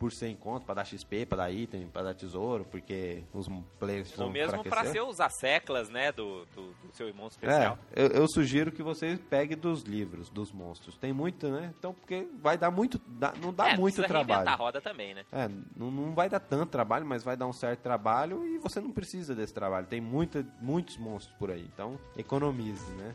por 0.00 0.10
ser 0.10 0.28
encontro, 0.30 0.64
pra 0.64 0.74
dar 0.74 0.86
XP, 0.86 1.26
pra 1.26 1.36
dar 1.36 1.50
item, 1.50 1.86
pra 1.88 2.02
dar 2.02 2.14
tesouro, 2.14 2.64
porque 2.64 3.22
os 3.34 3.46
players 3.78 4.10
vão 4.12 4.28
Ou 4.28 4.32
mesmo 4.32 4.64
pra 4.64 4.86
ser 4.86 5.02
os 5.02 5.20
asseclas, 5.20 5.90
né, 5.90 6.10
do, 6.10 6.46
do, 6.56 6.72
do 6.72 6.94
seu 6.94 7.12
monstro 7.14 7.46
É, 7.46 7.50
especial. 7.52 7.78
eu, 7.94 8.06
eu 8.08 8.26
sugiro 8.26 8.72
que 8.72 8.82
você 8.82 9.18
pegue 9.28 9.54
dos 9.54 9.82
livros, 9.82 10.30
dos 10.30 10.50
monstros. 10.50 10.96
Tem 10.96 11.12
muito, 11.12 11.48
né? 11.48 11.74
Então, 11.78 11.92
porque 11.92 12.26
vai 12.40 12.56
dar 12.56 12.70
muito. 12.70 12.98
dá- 13.06 13.34
não 13.42 13.52
dá 13.52 13.72
é, 13.72 13.76
muito 13.76 14.02
trabalho. 14.02 14.48
a 14.48 14.54
roda 14.54 14.80
também, 14.80 15.12
né? 15.12 15.26
É, 15.30 15.46
não, 15.76 15.90
não 15.90 16.14
vai 16.14 16.30
dar 16.30 16.40
tanto 16.40 16.70
trabalho, 16.70 17.04
mas 17.04 17.22
vai 17.22 17.36
dar 17.36 17.46
um 17.46 17.52
certo 17.52 17.80
trabalho 17.80 18.46
e 18.46 18.56
você 18.58 18.80
não 18.80 18.90
precisa 18.92 19.34
desse 19.34 19.52
trabalho. 19.52 19.86
Tem 19.86 20.00
muita, 20.00 20.46
muitos 20.62 20.96
monstros 20.96 21.36
por 21.38 21.50
aí, 21.50 21.68
então 21.74 21.98
economize, 22.16 22.90
né? 22.92 23.14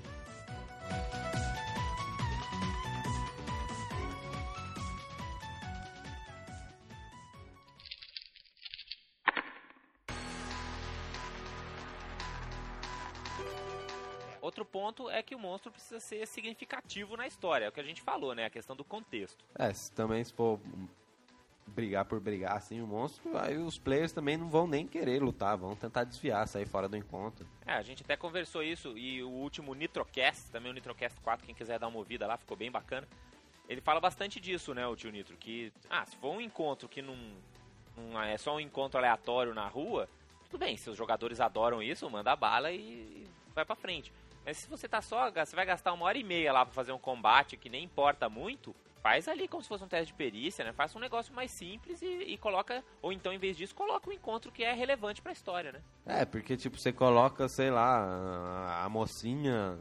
Monstro 15.56 15.72
precisa 15.72 16.00
ser 16.00 16.28
significativo 16.28 17.16
na 17.16 17.26
história, 17.26 17.66
é 17.66 17.70
o 17.70 17.72
que 17.72 17.80
a 17.80 17.84
gente 17.84 18.02
falou, 18.02 18.36
né? 18.36 18.46
A 18.46 18.50
questão 18.50 18.76
do 18.76 18.84
contexto. 18.84 19.44
É, 19.58 19.74
se 19.74 19.92
também 19.92 20.24
se 20.24 20.34
for 20.34 20.60
brigar 21.68 22.06
por 22.06 22.20
brigar 22.20 22.58
assim 22.58 22.80
o 22.82 22.86
monstro, 22.86 23.36
aí 23.38 23.58
os 23.58 23.80
players 23.80 24.12
também 24.12 24.38
não 24.38 24.50
vão 24.50 24.68
nem 24.68 24.86
querer 24.86 25.22
lutar, 25.22 25.58
vão 25.58 25.76
tentar 25.76 26.04
desviar, 26.04 26.48
sair 26.48 26.68
fora 26.68 26.88
do 26.88 26.96
encontro. 26.96 27.48
É, 27.66 27.74
a 27.74 27.82
gente 27.82 28.04
até 28.04 28.16
conversou 28.16 28.62
isso 28.62 28.98
e 28.98 29.24
o 29.24 29.30
último 29.30 29.74
Nitrocast, 29.74 30.52
também 30.52 30.72
o 30.72 30.74
Nitrocast 30.74 31.20
4, 31.22 31.46
quem 31.46 31.56
quiser 31.56 31.80
dar 31.80 31.88
uma 31.88 31.98
ouvida 31.98 32.28
lá, 32.28 32.38
ficou 32.38 32.56
bem 32.56 32.70
bacana. 32.70 33.08
Ele 33.68 33.82
fala 33.82 34.00
bastante 34.00 34.40
disso, 34.40 34.76
né, 34.76 34.86
o 34.86 34.96
tio 34.96 35.10
Nitro, 35.10 35.36
que, 35.38 35.74
ah, 35.90 36.06
se 36.06 36.16
for 36.18 36.36
um 36.36 36.42
encontro 36.42 36.88
que 36.88 37.02
não, 37.02 37.18
não 37.98 38.22
é 38.22 38.38
só 38.38 38.56
um 38.56 38.60
encontro 38.60 39.00
aleatório 39.00 39.56
na 39.56 39.68
rua, 39.68 40.08
tudo 40.52 40.60
bem, 40.60 40.78
se 40.78 40.88
os 40.88 40.96
jogadores 40.96 41.40
adoram 41.40 41.82
isso, 41.82 42.08
manda 42.08 42.36
bala 42.36 42.72
e 42.72 43.28
vai 43.56 43.66
pra 43.66 43.76
frente. 43.76 44.14
Mas 44.46 44.58
se 44.58 44.70
você 44.70 44.88
tá 44.88 45.02
só, 45.02 45.32
você 45.32 45.56
vai 45.56 45.66
gastar 45.66 45.92
uma 45.94 46.06
hora 46.06 46.18
e 46.18 46.24
meia 46.24 46.54
lá 46.54 46.64
pra 46.66 46.74
fazer 46.74 46.92
um 46.92 47.00
combate 47.00 47.58
que 47.58 47.68
nem 47.70 47.84
importa 47.84 48.30
muito, 48.30 48.76
faz 49.02 49.28
ali 49.28 49.48
como 49.48 49.62
se 49.64 49.68
fosse 49.70 49.84
um 49.84 49.88
teste 49.88 50.08
de 50.08 50.14
perícia, 50.14 50.64
né? 50.64 50.72
Faça 50.72 50.98
um 50.98 51.02
negócio 51.02 51.34
mais 51.34 51.50
simples 51.52 52.02
e, 52.02 52.06
e 52.06 52.38
coloca, 52.38 52.84
ou 53.02 53.12
então 53.12 53.34
em 53.34 53.38
vez 53.40 53.58
disso, 53.58 53.74
coloca 53.74 54.10
um 54.10 54.14
encontro 54.14 54.52
que 54.52 54.64
é 54.64 54.72
relevante 54.74 55.22
pra 55.22 55.32
história, 55.32 55.72
né? 55.72 55.82
É, 56.06 56.26
porque 56.26 56.56
tipo, 56.56 56.78
você 56.78 56.94
coloca, 56.94 57.48
sei 57.50 57.72
lá, 57.72 58.04
a- 58.06 58.86
a 58.86 58.90
mocinha 58.90 59.78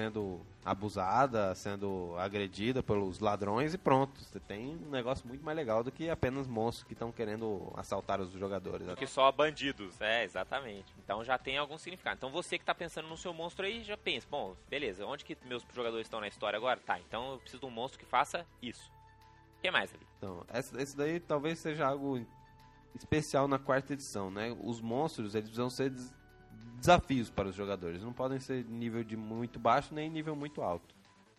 sendo 0.00 0.38
abusada, 0.62 1.54
sendo 1.54 2.14
agredida 2.18 2.82
pelos 2.82 3.18
ladrões 3.18 3.72
e 3.72 3.78
pronto. 3.78 4.20
Você 4.20 4.38
tem 4.38 4.76
um 4.86 4.90
negócio 4.90 5.26
muito 5.26 5.42
mais 5.42 5.56
legal 5.56 5.82
do 5.82 5.90
que 5.90 6.10
apenas 6.10 6.46
monstros 6.46 6.86
que 6.86 6.92
estão 6.92 7.10
querendo 7.10 7.72
assaltar 7.74 8.20
os 8.20 8.30
jogadores. 8.32 8.86
do 8.86 8.94
que 8.94 9.06
só 9.06 9.32
bandidos. 9.32 9.98
É, 9.98 10.22
exatamente. 10.22 10.92
Então 11.02 11.24
já 11.24 11.38
tem 11.38 11.56
algum 11.56 11.78
significado. 11.78 12.18
Então 12.18 12.30
você 12.30 12.58
que 12.58 12.64
tá 12.64 12.74
pensando 12.74 13.08
no 13.08 13.16
seu 13.16 13.32
monstro 13.32 13.64
aí, 13.64 13.82
já 13.82 13.96
pensa, 13.96 14.26
bom, 14.30 14.54
beleza, 14.68 15.06
onde 15.06 15.24
que 15.24 15.34
meus 15.46 15.64
jogadores 15.74 16.04
estão 16.06 16.20
na 16.20 16.28
história 16.28 16.58
agora? 16.58 16.78
Tá, 16.78 17.00
então 17.00 17.32
eu 17.32 17.38
preciso 17.38 17.60
de 17.60 17.66
um 17.66 17.70
monstro 17.70 17.98
que 17.98 18.04
faça 18.04 18.44
isso. 18.60 18.92
O 19.58 19.62
que 19.62 19.70
mais, 19.70 19.90
Davi? 19.90 20.06
Então, 20.18 20.44
esse 20.78 20.94
daí 20.94 21.18
talvez 21.18 21.58
seja 21.58 21.86
algo 21.86 22.20
especial 22.94 23.48
na 23.48 23.58
quarta 23.58 23.94
edição, 23.94 24.30
né? 24.30 24.54
Os 24.62 24.78
monstros, 24.78 25.34
eles 25.34 25.48
precisam 25.48 25.70
ser 25.70 25.88
des- 25.88 26.12
desafios 26.78 27.30
para 27.30 27.48
os 27.48 27.54
jogadores. 27.54 28.02
Não 28.02 28.12
podem 28.12 28.38
ser 28.38 28.64
nível 28.64 29.02
de 29.02 29.16
muito 29.16 29.58
baixo 29.58 29.94
nem 29.94 30.10
nível 30.10 30.36
muito 30.36 30.62
alto. 30.62 30.94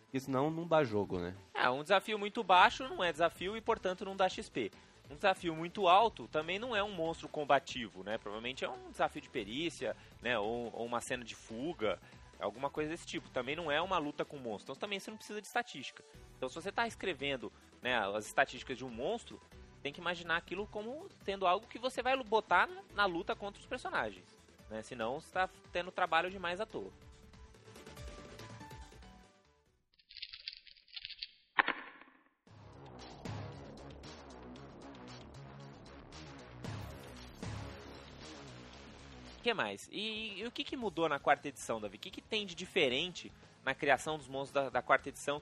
Porque 0.05 0.19
senão 0.19 0.49
não 0.49 0.65
dá 0.65 0.83
jogo, 0.83 1.19
né? 1.19 1.35
É, 1.53 1.69
um 1.69 1.83
desafio 1.83 2.17
muito 2.17 2.43
baixo 2.43 2.87
não 2.87 3.03
é 3.03 3.11
desafio 3.11 3.57
e, 3.57 3.61
portanto, 3.61 4.05
não 4.05 4.15
dá 4.15 4.29
XP. 4.29 4.71
Um 5.09 5.15
desafio 5.15 5.55
muito 5.55 5.87
alto 5.87 6.27
também 6.27 6.59
não 6.59 6.75
é 6.75 6.83
um 6.83 6.91
monstro 6.91 7.27
combativo, 7.27 8.03
né? 8.03 8.17
Provavelmente 8.17 8.65
é 8.65 8.69
um 8.69 8.91
desafio 8.91 9.21
de 9.21 9.29
perícia, 9.29 9.95
né? 10.21 10.37
Ou, 10.37 10.71
ou 10.73 10.85
uma 10.85 11.01
cena 11.01 11.23
de 11.23 11.35
fuga, 11.35 11.99
alguma 12.39 12.69
coisa 12.69 12.89
desse 12.89 13.05
tipo. 13.05 13.29
Também 13.29 13.55
não 13.55 13.71
é 13.71 13.81
uma 13.81 13.97
luta 13.97 14.25
com 14.25 14.37
monstro. 14.37 14.71
Então 14.71 14.75
também 14.75 14.99
você 14.99 15.09
não 15.09 15.17
precisa 15.17 15.41
de 15.41 15.47
estatística. 15.47 16.03
Então 16.37 16.49
se 16.49 16.55
você 16.55 16.69
está 16.69 16.87
escrevendo 16.87 17.51
né, 17.81 17.97
as 17.97 18.25
estatísticas 18.25 18.77
de 18.77 18.85
um 18.85 18.89
monstro, 18.89 19.41
tem 19.81 19.93
que 19.93 20.01
imaginar 20.01 20.37
aquilo 20.37 20.67
como 20.67 21.07
tendo 21.23 21.47
algo 21.47 21.67
que 21.67 21.79
você 21.79 22.01
vai 22.01 22.21
botar 22.23 22.69
na 22.93 23.05
luta 23.05 23.35
contra 23.35 23.59
os 23.59 23.67
personagens. 23.67 24.37
Né? 24.69 24.81
Senão 24.81 25.19
você 25.19 25.27
está 25.27 25.49
tendo 25.71 25.91
trabalho 25.91 26.29
demais 26.29 26.59
à 26.59 26.65
toa. 26.65 26.91
Que 39.47 39.53
mais? 39.53 39.87
E, 39.93 40.41
e 40.41 40.45
o 40.45 40.51
que, 40.51 40.61
que 40.61 40.75
mudou 40.75 41.07
na 41.07 41.19
quarta 41.19 41.47
edição, 41.47 41.79
Davi? 41.79 41.95
O 41.95 41.99
que, 41.99 42.11
que 42.11 42.21
tem 42.21 42.45
de 42.45 42.53
diferente 42.53 43.31
na 43.63 43.73
criação 43.73 44.17
dos 44.17 44.27
monstros 44.27 44.51
da, 44.51 44.69
da 44.69 44.81
quarta 44.81 45.07
edição 45.07 45.41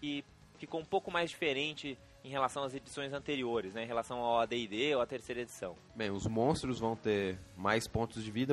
que 0.00 0.24
ficou 0.58 0.80
um 0.80 0.84
pouco 0.84 1.12
mais 1.12 1.30
diferente 1.30 1.96
em 2.26 2.28
relação 2.28 2.64
às 2.64 2.74
edições 2.74 3.12
anteriores, 3.12 3.72
né? 3.72 3.84
Em 3.84 3.86
relação 3.86 4.18
ao 4.18 4.40
AD&D 4.40 4.96
ou 4.96 5.00
à 5.00 5.06
terceira 5.06 5.40
edição. 5.42 5.76
Bem, 5.94 6.10
os 6.10 6.26
monstros 6.26 6.80
vão 6.80 6.96
ter 6.96 7.38
mais 7.56 7.86
pontos 7.86 8.22
de 8.24 8.30
vida, 8.32 8.52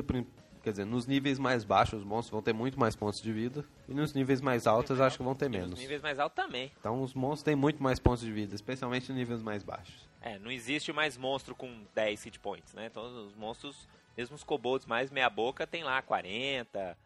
quer 0.62 0.70
dizer, 0.70 0.84
nos 0.86 1.06
níveis 1.08 1.40
mais 1.40 1.64
baixos 1.64 1.98
os 2.00 2.04
monstros 2.04 2.30
vão 2.30 2.40
ter 2.40 2.52
muito 2.52 2.78
mais 2.78 2.94
pontos 2.94 3.20
de 3.20 3.32
vida 3.32 3.64
e 3.88 3.92
nos 3.92 4.14
níveis 4.14 4.40
mais 4.40 4.66
altos 4.68 5.00
acho 5.00 5.16
que 5.18 5.24
vão 5.24 5.34
ter 5.34 5.46
E 5.46 5.48
nos 5.48 5.58
menos. 5.60 5.78
níveis 5.80 6.00
mais 6.00 6.20
altos 6.20 6.36
também. 6.36 6.70
Então 6.78 7.02
os 7.02 7.14
monstros 7.14 7.42
têm 7.42 7.56
muito 7.56 7.82
mais 7.82 7.98
pontos 7.98 8.22
de 8.22 8.30
vida, 8.32 8.54
especialmente 8.54 9.08
nos 9.08 9.18
níveis 9.18 9.42
mais 9.42 9.64
baixos. 9.64 10.08
É, 10.22 10.38
não 10.38 10.52
existe 10.52 10.92
mais 10.92 11.16
monstro 11.18 11.54
com 11.54 11.82
10 11.96 12.22
hit 12.22 12.38
points, 12.38 12.72
né? 12.74 12.86
Então 12.86 13.26
os 13.26 13.34
monstros, 13.34 13.88
mesmo 14.16 14.36
os 14.36 14.44
kobolds 14.44 14.86
mais 14.86 15.10
meia 15.10 15.28
boca, 15.28 15.66
tem 15.66 15.82
lá 15.82 16.00
40 16.00 16.96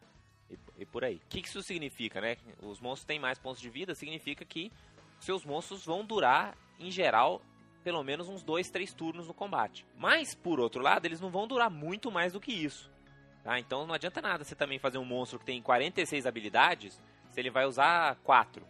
e, 0.51 0.57
e 0.77 0.85
por 0.85 1.03
aí. 1.03 1.15
O 1.15 1.21
que, 1.29 1.41
que 1.41 1.47
isso 1.47 1.61
significa, 1.63 2.21
né? 2.21 2.37
Os 2.61 2.79
monstros 2.79 3.05
têm 3.05 3.19
mais 3.19 3.37
pontos 3.39 3.59
de 3.59 3.69
vida, 3.69 3.93
significa 3.95 4.45
que 4.45 4.71
seus 5.19 5.45
monstros 5.45 5.85
vão 5.85 6.05
durar, 6.05 6.55
em 6.79 6.91
geral, 6.91 7.41
pelo 7.83 8.03
menos 8.03 8.27
uns 8.27 8.43
2, 8.43 8.69
3 8.69 8.93
turnos 8.93 9.27
no 9.27 9.33
combate. 9.33 9.85
Mas, 9.97 10.35
por 10.35 10.59
outro 10.59 10.81
lado, 10.81 11.05
eles 11.05 11.21
não 11.21 11.29
vão 11.29 11.47
durar 11.47 11.69
muito 11.69 12.11
mais 12.11 12.33
do 12.33 12.39
que 12.39 12.51
isso. 12.51 12.89
Tá? 13.43 13.57
Então 13.59 13.87
não 13.87 13.95
adianta 13.95 14.21
nada 14.21 14.43
você 14.43 14.55
também 14.55 14.79
fazer 14.79 14.97
um 14.97 15.05
monstro 15.05 15.39
que 15.39 15.45
tem 15.45 15.61
46 15.61 16.25
habilidades, 16.25 17.01
se 17.31 17.39
ele 17.39 17.49
vai 17.49 17.65
usar 17.65 18.15
4 18.23 18.65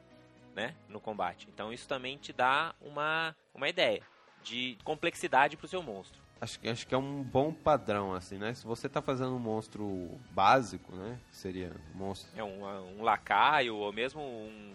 né, 0.56 0.76
no 0.88 1.00
combate. 1.00 1.48
Então 1.54 1.74
isso 1.74 1.88
também 1.88 2.18
te 2.18 2.32
dá 2.32 2.74
uma, 2.82 3.36
uma 3.54 3.68
ideia 3.68 4.04
de 4.44 4.78
complexidade 4.84 5.58
pro 5.58 5.68
seu 5.68 5.82
monstro. 5.82 6.22
Acho 6.42 6.60
que, 6.60 6.70
acho 6.70 6.88
que 6.88 6.96
é 6.96 6.98
um 6.98 7.22
bom 7.22 7.54
padrão, 7.54 8.14
assim, 8.14 8.38
né? 8.38 8.54
Se 8.54 8.66
você 8.66 8.88
tá 8.88 9.02
fazendo 9.02 9.36
um 9.36 9.40
monstro 9.40 10.18
básico, 10.32 10.96
né? 10.96 11.20
Que 11.30 11.36
seria 11.36 11.76
um 11.94 11.98
monstro. 11.98 12.32
É 12.34 12.42
um, 12.42 12.98
um 12.98 13.04
lacaio 13.04 13.76
ou 13.76 13.92
mesmo 13.92 14.22
um, 14.22 14.74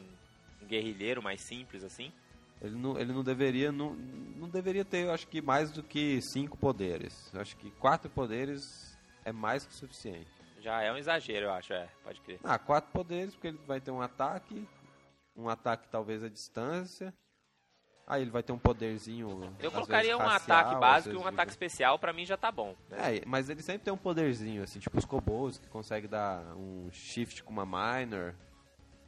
um 0.64 0.68
guerrilheiro 0.68 1.22
mais 1.22 1.40
simples 1.40 1.84
assim. 1.84 2.12
Ele 2.60 2.76
não, 2.76 2.98
ele 2.98 3.12
não 3.12 3.22
deveria. 3.22 3.70
Não, 3.70 3.94
não 3.94 4.48
deveria 4.48 4.84
ter, 4.84 5.04
eu 5.04 5.12
acho 5.12 5.26
que, 5.28 5.42
mais 5.42 5.70
do 5.70 5.82
que 5.82 6.20
cinco 6.22 6.56
poderes. 6.56 7.32
Eu 7.32 7.40
acho 7.40 7.56
que 7.56 7.70
quatro 7.72 8.10
poderes 8.10 8.96
é 9.24 9.32
mais 9.32 9.66
que 9.66 9.74
suficiente. 9.74 10.30
Já 10.60 10.82
é 10.82 10.90
um 10.90 10.96
exagero, 10.96 11.46
eu 11.46 11.52
acho, 11.52 11.74
é, 11.74 11.88
pode 12.02 12.20
crer. 12.22 12.40
Ah, 12.42 12.58
quatro 12.58 12.90
poderes, 12.90 13.34
porque 13.34 13.48
ele 13.48 13.60
vai 13.66 13.80
ter 13.80 13.90
um 13.90 14.00
ataque. 14.00 14.66
Um 15.36 15.48
ataque 15.48 15.88
talvez 15.88 16.22
à 16.22 16.28
distância. 16.28 17.12
Aí 18.06 18.22
ele 18.22 18.30
vai 18.30 18.42
ter 18.42 18.52
um 18.52 18.58
poderzinho. 18.58 19.54
Eu 19.58 19.70
colocaria 19.70 20.16
vezes, 20.16 20.26
um 20.26 20.28
racial, 20.28 20.58
ataque 20.58 20.80
básico 20.80 21.16
e 21.16 21.18
um 21.18 21.26
ataque 21.26 21.50
especial, 21.50 21.98
pra 21.98 22.12
mim 22.12 22.24
já 22.24 22.36
tá 22.36 22.52
bom. 22.52 22.74
né? 22.88 23.16
É, 23.16 23.22
mas 23.26 23.48
ele 23.48 23.62
sempre 23.62 23.82
tem 23.82 23.92
um 23.92 23.98
poderzinho, 23.98 24.62
assim, 24.62 24.78
tipo 24.78 24.98
os 24.98 25.06
kobolds, 25.06 25.58
que 25.58 25.68
consegue 25.68 26.06
dar 26.06 26.54
um 26.54 26.90
shift 26.92 27.42
com 27.42 27.50
uma 27.50 27.64
minor, 27.64 28.34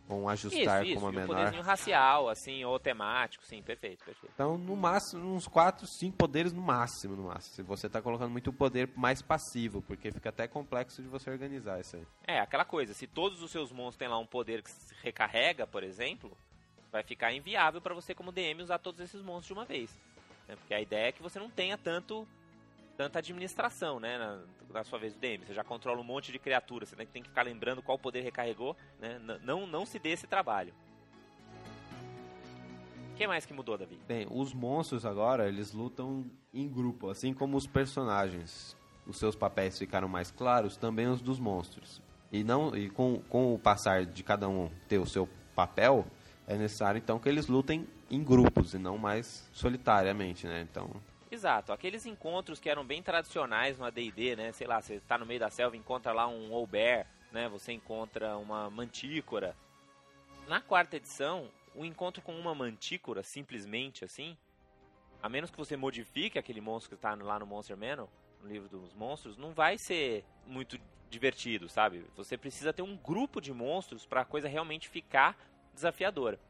um 0.08 0.28
ajustar 0.28 0.82
isso, 0.82 0.92
isso, 0.92 1.00
com 1.00 1.06
uma 1.06 1.12
e 1.12 1.16
um 1.16 1.20
menor. 1.20 1.34
poderzinho 1.36 1.62
racial, 1.62 2.28
assim, 2.28 2.64
ou 2.64 2.78
temático, 2.78 3.44
sim, 3.44 3.62
perfeito, 3.62 4.04
perfeito. 4.04 4.32
Então, 4.34 4.56
no 4.56 4.76
máximo, 4.76 5.34
uns 5.34 5.48
4, 5.48 5.86
5 5.86 6.16
poderes 6.16 6.52
no 6.52 6.62
máximo, 6.62 7.16
no 7.16 7.25
máximo. 7.25 7.54
Se 7.54 7.62
você 7.62 7.88
tá 7.88 8.00
colocando 8.00 8.30
muito 8.30 8.52
poder 8.52 8.90
mais 8.94 9.20
passivo, 9.22 9.82
porque 9.82 10.12
fica 10.12 10.28
até 10.28 10.46
complexo 10.46 11.02
de 11.02 11.08
você 11.08 11.30
organizar 11.30 11.80
isso 11.80 11.96
aí. 11.96 12.06
É, 12.26 12.38
aquela 12.40 12.64
coisa, 12.64 12.94
se 12.94 13.06
todos 13.06 13.42
os 13.42 13.50
seus 13.50 13.72
monstros 13.72 13.96
têm 13.96 14.08
lá 14.08 14.18
um 14.18 14.26
poder 14.26 14.62
que 14.62 14.70
se 14.70 14.94
recarrega, 15.02 15.66
por 15.66 15.82
exemplo, 15.82 16.36
vai 16.92 17.02
ficar 17.02 17.32
inviável 17.32 17.80
pra 17.80 17.94
você 17.94 18.14
como 18.14 18.30
DM 18.32 18.62
usar 18.62 18.78
todos 18.78 19.00
esses 19.00 19.20
monstros 19.22 19.48
de 19.48 19.52
uma 19.52 19.64
vez. 19.64 19.90
né? 20.46 20.54
Porque 20.56 20.72
a 20.75 20.80
ideia 20.80 21.08
é 21.08 21.12
que 21.12 21.22
você 21.22 21.38
não 21.38 21.50
tenha 21.50 21.76
tanto 21.76 22.26
tanta 22.96 23.18
administração, 23.18 24.00
né, 24.00 24.18
na, 24.18 24.40
na 24.72 24.84
sua 24.84 24.98
vez 24.98 25.12
do 25.14 25.20
DM. 25.20 25.44
Você 25.46 25.54
já 25.54 25.62
controla 25.64 26.00
um 26.00 26.04
monte 26.04 26.32
de 26.32 26.38
criaturas, 26.38 26.88
você 26.88 26.96
tem 27.06 27.22
que 27.22 27.28
ficar 27.28 27.42
lembrando 27.42 27.82
qual 27.82 27.98
poder 27.98 28.20
recarregou, 28.22 28.76
né? 29.00 29.18
N- 29.22 29.38
Não, 29.42 29.66
não 29.66 29.84
se 29.84 29.98
dê 29.98 30.10
esse 30.10 30.26
trabalho. 30.26 30.72
O 33.12 33.16
que 33.16 33.26
mais 33.26 33.46
que 33.46 33.54
mudou, 33.54 33.78
Davi? 33.78 33.98
Bem, 34.06 34.26
os 34.30 34.52
monstros 34.52 35.06
agora, 35.06 35.48
eles 35.48 35.72
lutam 35.72 36.26
em 36.52 36.68
grupo, 36.68 37.08
assim 37.08 37.32
como 37.32 37.56
os 37.56 37.66
personagens. 37.66 38.76
Os 39.06 39.18
seus 39.18 39.34
papéis 39.36 39.78
ficaram 39.78 40.08
mais 40.08 40.30
claros, 40.30 40.76
também 40.76 41.06
os 41.06 41.22
dos 41.22 41.38
monstros. 41.38 42.02
E 42.32 42.42
não 42.44 42.76
e 42.76 42.90
com, 42.90 43.20
com 43.28 43.54
o 43.54 43.58
passar 43.58 44.04
de 44.04 44.22
cada 44.22 44.48
um 44.48 44.70
ter 44.88 44.98
o 44.98 45.06
seu 45.06 45.28
papel, 45.54 46.04
é 46.46 46.56
necessário 46.56 46.98
então 46.98 47.18
que 47.18 47.28
eles 47.28 47.46
lutem 47.46 47.86
em 48.10 48.22
grupos 48.22 48.74
e 48.74 48.78
não 48.78 48.98
mais 48.98 49.48
solitariamente, 49.52 50.46
né? 50.46 50.66
Então, 50.68 50.90
Exato, 51.37 51.71
aqueles 51.71 52.07
encontros 52.07 52.59
que 52.59 52.71
eram 52.71 52.83
bem 52.83 53.02
tradicionais 53.02 53.76
no 53.76 53.85
AD&D, 53.85 54.37
né? 54.37 54.52
Sei 54.52 54.66
lá, 54.66 54.81
você 54.81 55.00
tá 55.00 55.19
no 55.19 55.26
meio 55.26 55.38
da 55.38 55.50
selva, 55.50 55.76
encontra 55.76 56.11
lá 56.11 56.26
um 56.26 56.50
Owlbear, 56.50 57.07
né? 57.31 57.47
Você 57.50 57.75
encontra 57.75 58.38
uma 58.38 58.71
mantícora. 58.71 59.55
Na 60.49 60.62
quarta 60.62 60.97
edição, 60.97 61.50
o 61.75 61.85
encontro 61.85 62.23
com 62.23 62.35
uma 62.35 62.55
mantícora, 62.55 63.23
simplesmente 63.23 64.02
assim, 64.02 64.35
a 65.23 65.28
menos 65.28 65.50
que 65.50 65.59
você 65.59 65.76
modifique 65.76 66.38
aquele 66.38 66.62
monstro 66.62 66.97
que 66.97 67.02
tá 67.02 67.14
lá 67.14 67.38
no 67.38 67.47
Monster 67.47 67.76
Manual, 67.76 68.11
no 68.40 68.49
livro 68.49 68.71
dos 68.71 68.95
monstros, 68.95 69.37
não 69.37 69.52
vai 69.52 69.76
ser 69.76 70.25
muito 70.47 70.81
divertido, 71.11 71.69
sabe? 71.69 72.07
Você 72.16 72.38
precisa 72.38 72.73
ter 72.73 72.81
um 72.81 72.97
grupo 72.97 73.43
de 73.43 73.52
monstros 73.52 74.07
para 74.07 74.23
a 74.23 74.25
coisa 74.25 74.49
realmente 74.49 74.88
ficar 74.88 75.37
desafiadora. 75.75 76.40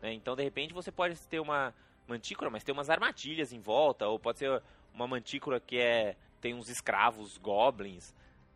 né? 0.00 0.12
Então, 0.12 0.36
de 0.36 0.44
repente, 0.44 0.72
você 0.72 0.92
pode 0.92 1.18
ter 1.26 1.40
uma 1.40 1.74
mantícora, 2.12 2.50
mas 2.50 2.62
tem 2.62 2.72
umas 2.72 2.90
armadilhas 2.90 3.52
em 3.52 3.60
volta, 3.60 4.06
ou 4.06 4.18
pode 4.18 4.38
ser 4.38 4.62
uma 4.94 5.06
mantícora 5.06 5.58
que 5.60 5.78
é 5.78 6.16
tem 6.40 6.54
uns 6.54 6.68
escravos 6.68 7.38
goblins, 7.38 8.12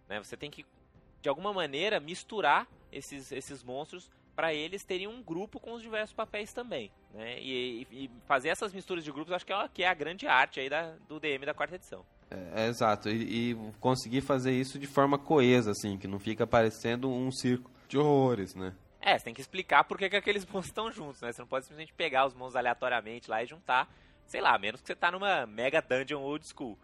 né? 0.08 0.18
Você 0.22 0.36
tem 0.36 0.50
que 0.50 0.66
de 1.22 1.28
alguma 1.28 1.52
maneira 1.52 1.98
misturar 2.00 2.66
esses, 2.92 3.32
esses 3.32 3.62
monstros 3.62 4.10
para 4.34 4.52
eles 4.52 4.84
terem 4.84 5.06
um 5.06 5.22
grupo 5.22 5.58
com 5.58 5.72
os 5.72 5.80
diversos 5.82 6.14
papéis 6.14 6.52
também, 6.52 6.90
né? 7.14 7.40
E, 7.40 7.86
e- 7.90 8.10
fazer 8.26 8.48
essas 8.48 8.72
misturas 8.72 9.02
de 9.04 9.10
grupos, 9.10 9.32
acho 9.32 9.46
que 9.46 9.52
é, 9.52 9.68
que 9.72 9.82
é 9.82 9.88
a 9.88 9.94
grande 9.94 10.26
arte 10.26 10.60
aí 10.60 10.68
da, 10.68 10.94
do 11.08 11.18
DM 11.18 11.46
da 11.46 11.54
quarta 11.54 11.76
edição. 11.76 12.04
É, 12.30 12.64
é 12.64 12.66
exato, 12.68 13.08
e, 13.08 13.52
e 13.52 13.56
conseguir 13.80 14.20
fazer 14.20 14.52
isso 14.52 14.78
de 14.78 14.86
forma 14.86 15.18
coesa, 15.18 15.70
assim, 15.70 15.96
que 15.96 16.06
não 16.08 16.18
fica 16.18 16.46
parecendo 16.46 17.08
um 17.08 17.30
circo 17.30 17.70
de 17.88 17.96
horrores, 17.96 18.54
né? 18.54 18.74
É, 19.06 19.16
você 19.16 19.24
tem 19.24 19.34
que 19.34 19.40
explicar 19.40 19.84
por 19.84 19.96
que, 19.96 20.10
que 20.10 20.16
aqueles 20.16 20.44
monstros 20.50 20.66
estão 20.66 20.90
juntos, 20.90 21.20
né? 21.22 21.30
Você 21.32 21.40
não 21.40 21.46
pode 21.46 21.64
simplesmente 21.64 21.92
pegar 21.94 22.26
os 22.26 22.34
monstros 22.34 22.56
aleatoriamente 22.56 23.30
lá 23.30 23.40
e 23.40 23.46
juntar, 23.46 23.88
sei 24.26 24.40
lá, 24.40 24.52
a 24.52 24.58
menos 24.58 24.80
que 24.80 24.86
você 24.88 24.96
tá 24.96 25.12
numa 25.12 25.46
mega 25.46 25.80
dungeon 25.80 26.20
old 26.20 26.44
school. 26.44 26.76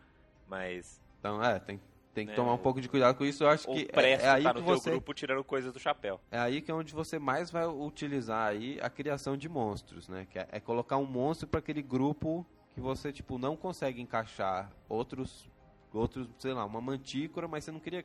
Mas 0.47 1.01
Então, 1.19 1.43
é, 1.43 1.59
tem, 1.59 1.81
tem 2.15 2.27
que 2.27 2.33
É, 2.33 2.37
tomar 2.37 2.55
um 2.55 2.59
pouco 2.59 2.81
de 2.81 2.89
cuidado 2.89 3.17
com 3.17 3.25
isso. 3.25 3.43
Eu 3.43 3.49
acho 3.49 3.67
que 3.69 3.89
é, 3.93 4.13
é 4.13 4.29
aí 4.31 4.43
tá 4.45 4.55
que 4.55 4.61
no 4.61 4.63
teu 4.63 4.79
você 4.79 4.91
grupo 4.91 5.13
tirando 5.13 5.43
coisas 5.43 5.73
do 5.73 5.81
chapéu. 5.81 6.21
é 6.31 6.39
aí 6.39 6.61
que 6.63 6.71
é 6.71 6.75
onde 6.75 6.93
você 6.93 7.19
mais 7.19 7.51
vai 7.51 7.67
utilizar 7.67 8.49
aí 8.51 8.79
a 8.81 8.89
criação 8.89 9.37
de 9.37 9.49
monstros, 9.49 10.09
né? 10.09 10.25
Que 10.31 10.39
é, 10.39 10.49
é 10.53 10.61
colocar 10.61 10.99
um 10.99 11.07
monstro 11.07 11.49
para 11.49 11.59
aquele 11.59 11.83
grupo 11.83 12.47
que 12.73 12.81
você 12.81 13.13
tipo 13.13 13.37
não 13.37 13.57
consegue 13.57 14.01
encaixar 14.01 14.71
outros 14.89 15.51
outros, 15.93 16.29
sei 16.39 16.55
lá, 16.55 16.65
uma 16.65 16.81
mantícora, 16.81 17.49
mas 17.49 17.65
você 17.65 17.73
não 17.73 17.81
queria 17.81 18.05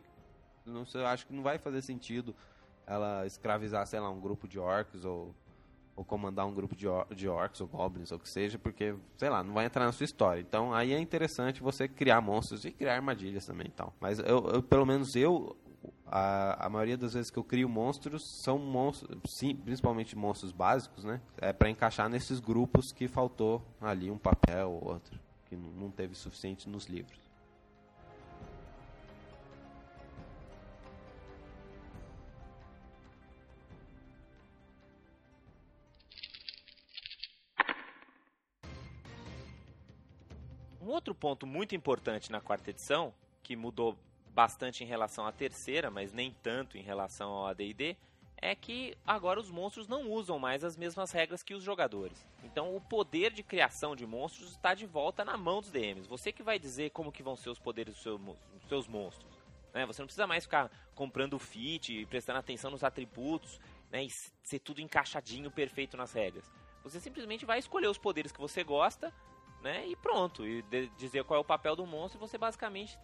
não 0.66 0.86
eu 0.94 1.08
acho 1.08 1.26
que 1.28 1.34
não 1.34 1.44
vai 1.44 1.58
fazer 1.58 1.82
sentido 1.82 2.36
ela 2.88 3.25
escravizar, 3.25 3.86
sei 3.86 4.00
lá, 4.00 4.10
um 4.10 4.20
grupo 4.20 4.48
de 4.48 4.58
orcs 4.58 5.06
ou 5.06 5.36
ou 5.96 6.06
comandar 6.06 6.46
um 6.46 6.53
grupo 6.53 6.75
de, 6.75 6.88
or 6.88 7.08
de 7.13 7.27
orcs 7.27 7.60
ou 7.60 7.67
goblins 7.67 8.12
ou 8.12 8.20
o 8.20 8.22
que 8.22 8.29
seja, 8.29 8.60
porque, 8.60 8.94
sei 9.17 9.29
lá, 9.29 9.44
não 9.44 9.56
vai 9.56 9.65
entrar 9.65 9.84
na 9.84 9.91
sua 9.91 10.03
história. 10.03 10.39
Então, 10.39 10.72
aí 10.72 10.94
é 10.94 11.00
interessante 11.00 11.62
você 11.62 11.88
criar 11.88 12.22
monstros 12.22 12.65
e 12.65 12.72
criar 12.72 12.94
armadilhas 12.94 13.48
também 13.48 13.65
e 13.65 13.72
tal. 13.72 13.91
Mas, 14.00 14.20
eu, 14.20 14.48
eu, 14.48 14.62
pelo 14.62 14.86
menos 14.86 15.15
eu, 15.15 15.58
A, 16.06 16.67
a 16.67 16.70
maioria 16.70 16.96
das 16.98 17.13
vezes 17.15 17.32
que 17.32 17.38
eu 17.39 17.44
crio 17.44 17.67
monstros 17.67 18.24
são 18.44 18.60
monstros, 18.60 19.20
sim, 19.25 19.56
principalmente 19.56 20.15
monstros 20.15 20.51
básicos, 20.51 21.03
né? 21.03 21.20
É 21.38 21.51
para 21.51 21.67
encaixar 21.70 22.08
nesses 22.08 22.39
grupos 22.39 22.91
que 22.91 23.08
faltou 23.08 23.62
ali 23.82 24.12
um 24.12 24.20
papel 24.20 24.70
ou 24.70 24.91
outro, 24.94 25.20
que 25.48 25.56
não 25.56 25.89
teve 25.89 26.13
suficiente 26.13 26.70
nos 26.70 26.86
livros. 26.86 27.20
Outro 40.98 41.16
ponto 41.16 41.46
muito 41.48 41.75
importante 41.75 42.32
na 42.32 42.42
quarta 42.42 42.72
edição, 42.72 43.13
que 43.44 43.56
mudou 43.56 43.98
bastante 44.34 44.84
em 44.84 44.88
relação 44.88 45.25
à 45.25 45.32
terceira, 45.32 45.89
mas 45.89 46.12
nem 46.12 46.36
tanto 46.44 46.77
em 46.77 46.82
relação 46.82 47.30
ao 47.30 47.48
AD&D, 47.48 47.96
é 48.39 48.54
que 48.54 48.96
agora 49.06 49.39
os 49.39 49.50
monstros 49.50 49.88
não 49.88 50.12
usam 50.12 50.38
mais 50.38 50.63
as 50.63 50.75
mesmas 50.75 51.12
regras 51.12 51.42
que 51.42 51.56
os 51.56 51.63
jogadores. 51.63 52.27
Então 52.44 52.75
o 52.75 52.82
poder 52.82 53.32
de 53.32 53.42
criação 53.42 53.96
de 53.96 54.06
monstros 54.06 54.51
está 54.51 54.74
de 54.75 54.86
volta 54.86 55.25
na 55.25 55.38
mão 55.38 55.62
dos 55.62 55.72
DMs. 55.72 56.08
Você 56.08 56.32
que 56.32 56.44
vai 56.44 56.60
dizer 56.60 56.92
como 56.92 57.12
que 57.12 57.24
vão 57.24 57.36
ser 57.36 57.50
os 57.50 57.60
poderes 57.60 57.94
dos 57.96 58.04
seus, 58.04 58.22
seus 58.68 58.88
monstros. 58.88 59.32
Né? 59.74 59.86
Você 59.86 60.01
não 60.01 60.08
precisa 60.08 60.27
mais 60.27 60.44
ficar 60.44 60.70
comprando 60.94 61.39
fit 61.39 62.06
prestando 62.08 62.39
atenção 62.39 62.70
nos 62.70 62.84
atributos 62.84 63.60
né? 63.92 64.04
e 64.04 64.10
ser 64.44 64.60
tudo 64.60 64.82
encaixadinho, 64.82 65.50
perfeito 65.50 65.98
nas 65.98 66.13
regras. 66.13 66.46
Você 66.84 67.00
simplesmente 67.00 67.46
vai 67.46 67.58
escolher 67.58 67.88
os 67.88 67.98
poderes 67.98 68.32
que 68.32 68.39
você 68.39 68.63
gosta 68.63 69.12
né? 69.62 69.88
E 69.88 69.96
pronto, 69.96 70.46
e 70.46 70.62
dizer 70.98 71.24
qual 71.24 71.38
é 71.38 71.42
o 71.42 71.46
papel 71.46 71.76
do 71.76 71.86
monstro, 71.86 72.20
você 72.20 72.38
basicamente 72.38 72.98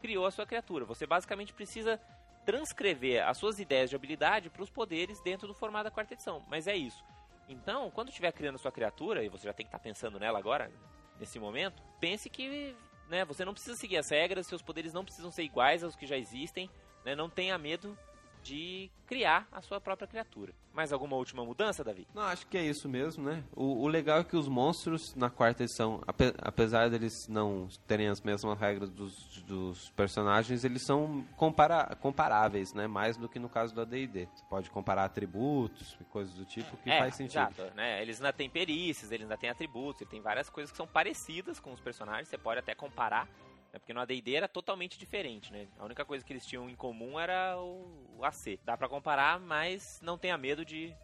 criou 0.00 0.26
a 0.26 0.30
sua 0.30 0.46
criatura. 0.46 0.84
Você 0.84 1.06
basicamente 1.06 1.52
precisa 1.54 2.00
transcrever 2.44 3.26
as 3.26 3.38
suas 3.38 3.58
ideias 3.58 3.90
de 3.90 3.96
habilidade 3.96 4.50
para 4.50 4.62
os 4.62 4.70
poderes 4.70 5.20
dentro 5.20 5.46
do 5.46 5.54
formato 5.54 5.84
da 5.84 5.90
quarta 5.90 6.14
edição. 6.14 6.44
Mas 6.48 6.66
é 6.66 6.76
isso. 6.76 7.04
Então, 7.48 7.90
quando 7.90 8.08
estiver 8.08 8.32
criando 8.32 8.56
a 8.56 8.58
sua 8.58 8.72
criatura, 8.72 9.22
e 9.22 9.28
você 9.28 9.46
já 9.46 9.52
tem 9.52 9.64
que 9.64 9.68
estar 9.68 9.78
tá 9.78 9.82
pensando 9.82 10.18
nela 10.18 10.38
agora, 10.38 10.70
nesse 11.18 11.38
momento, 11.38 11.82
pense 12.00 12.28
que 12.28 12.76
né, 13.08 13.24
você 13.24 13.44
não 13.44 13.52
precisa 13.52 13.76
seguir 13.76 13.96
as 13.96 14.08
regras, 14.08 14.46
seus 14.46 14.62
poderes 14.62 14.92
não 14.92 15.04
precisam 15.04 15.30
ser 15.30 15.42
iguais 15.42 15.84
aos 15.84 15.96
que 15.96 16.06
já 16.06 16.16
existem, 16.16 16.70
né, 17.04 17.14
não 17.14 17.28
tenha 17.28 17.56
medo 17.58 17.96
de 18.44 18.90
criar 19.06 19.48
a 19.50 19.62
sua 19.62 19.80
própria 19.80 20.06
criatura. 20.06 20.52
Mais 20.72 20.92
alguma 20.92 21.16
última 21.16 21.44
mudança, 21.44 21.82
Davi? 21.82 22.06
Não, 22.14 22.22
acho 22.22 22.46
que 22.46 22.58
é 22.58 22.62
isso 22.62 22.88
mesmo, 22.88 23.24
né? 23.24 23.42
O, 23.54 23.82
o 23.82 23.88
legal 23.88 24.18
é 24.18 24.24
que 24.24 24.36
os 24.36 24.48
monstros 24.48 25.14
na 25.14 25.30
quarta 25.30 25.62
edição, 25.62 26.02
ape, 26.06 26.34
apesar 26.38 26.90
deles 26.90 27.26
não 27.28 27.68
terem 27.86 28.08
as 28.08 28.20
mesmas 28.20 28.58
regras 28.58 28.90
dos, 28.90 29.42
dos 29.42 29.90
personagens, 29.90 30.64
eles 30.64 30.84
são 30.84 31.24
compara, 31.36 31.96
comparáveis, 32.00 32.74
né? 32.74 32.86
Mais 32.86 33.16
do 33.16 33.28
que 33.28 33.38
no 33.38 33.48
caso 33.48 33.74
do 33.74 33.80
AD&D. 33.80 34.28
Você 34.34 34.44
pode 34.50 34.70
comparar 34.70 35.04
atributos 35.04 35.96
e 36.00 36.04
coisas 36.04 36.34
do 36.34 36.44
tipo 36.44 36.76
que 36.78 36.90
é, 36.90 36.98
faz 36.98 37.14
sentido. 37.14 37.40
Exato, 37.40 37.74
né? 37.74 38.02
Eles 38.02 38.20
ainda 38.20 38.32
têm 38.32 38.50
perícias, 38.50 39.10
eles 39.10 39.24
ainda 39.24 39.38
têm 39.38 39.48
atributos, 39.48 40.02
ele 40.02 40.10
tem 40.10 40.20
várias 40.20 40.50
coisas 40.50 40.70
que 40.70 40.76
são 40.76 40.86
parecidas 40.86 41.58
com 41.60 41.72
os 41.72 41.80
personagens, 41.80 42.28
você 42.28 42.36
pode 42.36 42.58
até 42.58 42.74
comparar 42.74 43.28
né? 43.74 43.78
Porque 43.80 43.92
no 43.92 44.00
AD&D 44.00 44.34
era 44.34 44.48
totalmente 44.48 44.96
diferente, 44.96 45.52
né? 45.52 45.66
A 45.78 45.84
única 45.84 46.04
coisa 46.04 46.24
que 46.24 46.32
eles 46.32 46.46
tinham 46.46 46.70
em 46.70 46.76
comum 46.76 47.18
era 47.18 47.58
o, 47.58 48.16
o 48.16 48.24
AC. 48.24 48.58
Dá 48.64 48.76
para 48.76 48.88
comparar, 48.88 49.40
mas 49.40 50.00
não 50.00 50.16
tenha 50.16 50.38
medo 50.38 50.64
de 50.64 50.94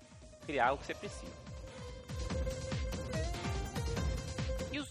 criar 0.47 0.73
o 0.73 0.79
que 0.79 0.87
você 0.87 0.95
precisa. 0.95 1.51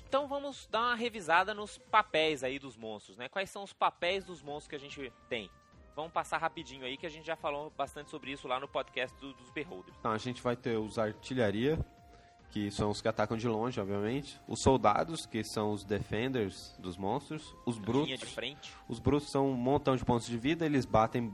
Então 0.10 0.28
vamos 0.28 0.68
dar 0.72 0.80
uma 0.80 0.96
revisada 0.96 1.54
nos 1.54 1.78
papéis 1.78 2.44
aí 2.44 2.58
dos 2.58 2.76
monstros, 2.76 3.16
né? 3.16 3.30
Quais 3.30 3.48
são 3.52 3.64
os 3.64 3.74
papéis 3.74 4.26
dos 4.26 4.42
monstros 4.42 4.68
que 4.68 4.76
a 4.76 4.80
gente 4.80 5.14
tem? 5.30 5.52
Vamos 5.96 6.12
passar 6.12 6.40
rapidinho 6.40 6.84
aí 6.84 6.98
que 6.98 7.06
a 7.06 7.10
gente 7.10 7.28
já 7.28 7.36
falou 7.36 7.72
bastante 7.78 8.10
sobre 8.10 8.32
isso 8.32 8.48
lá 8.48 8.60
no 8.60 8.68
podcast 8.68 9.16
do, 9.20 9.34
dos 9.34 9.52
Beholders. 9.52 9.96
Então 10.00 10.12
a 10.12 10.18
gente 10.18 10.42
vai 10.42 10.56
ter 10.56 10.80
os 10.80 10.98
artilharia, 10.98 11.78
que 12.52 12.72
são 12.72 12.90
os 12.90 13.02
que 13.02 13.08
atacam 13.08 13.38
de 13.38 13.48
longe, 13.48 13.80
obviamente. 13.80 14.40
Os 14.48 14.62
soldados, 14.62 15.26
que 15.26 15.44
são 15.44 15.72
os 15.72 15.84
defenders 15.84 16.76
dos 16.80 16.98
monstros. 16.98 17.56
Os 17.66 17.78
brutos. 17.78 18.20
de 18.20 18.26
frente. 18.26 18.74
Os 18.88 19.00
brutos 19.00 19.30
são 19.32 19.50
um 19.50 19.54
montão 19.54 19.96
de 19.96 20.04
pontos 20.04 20.28
de 20.28 20.38
vida, 20.38 20.66
eles 20.66 20.86
batem 20.86 21.32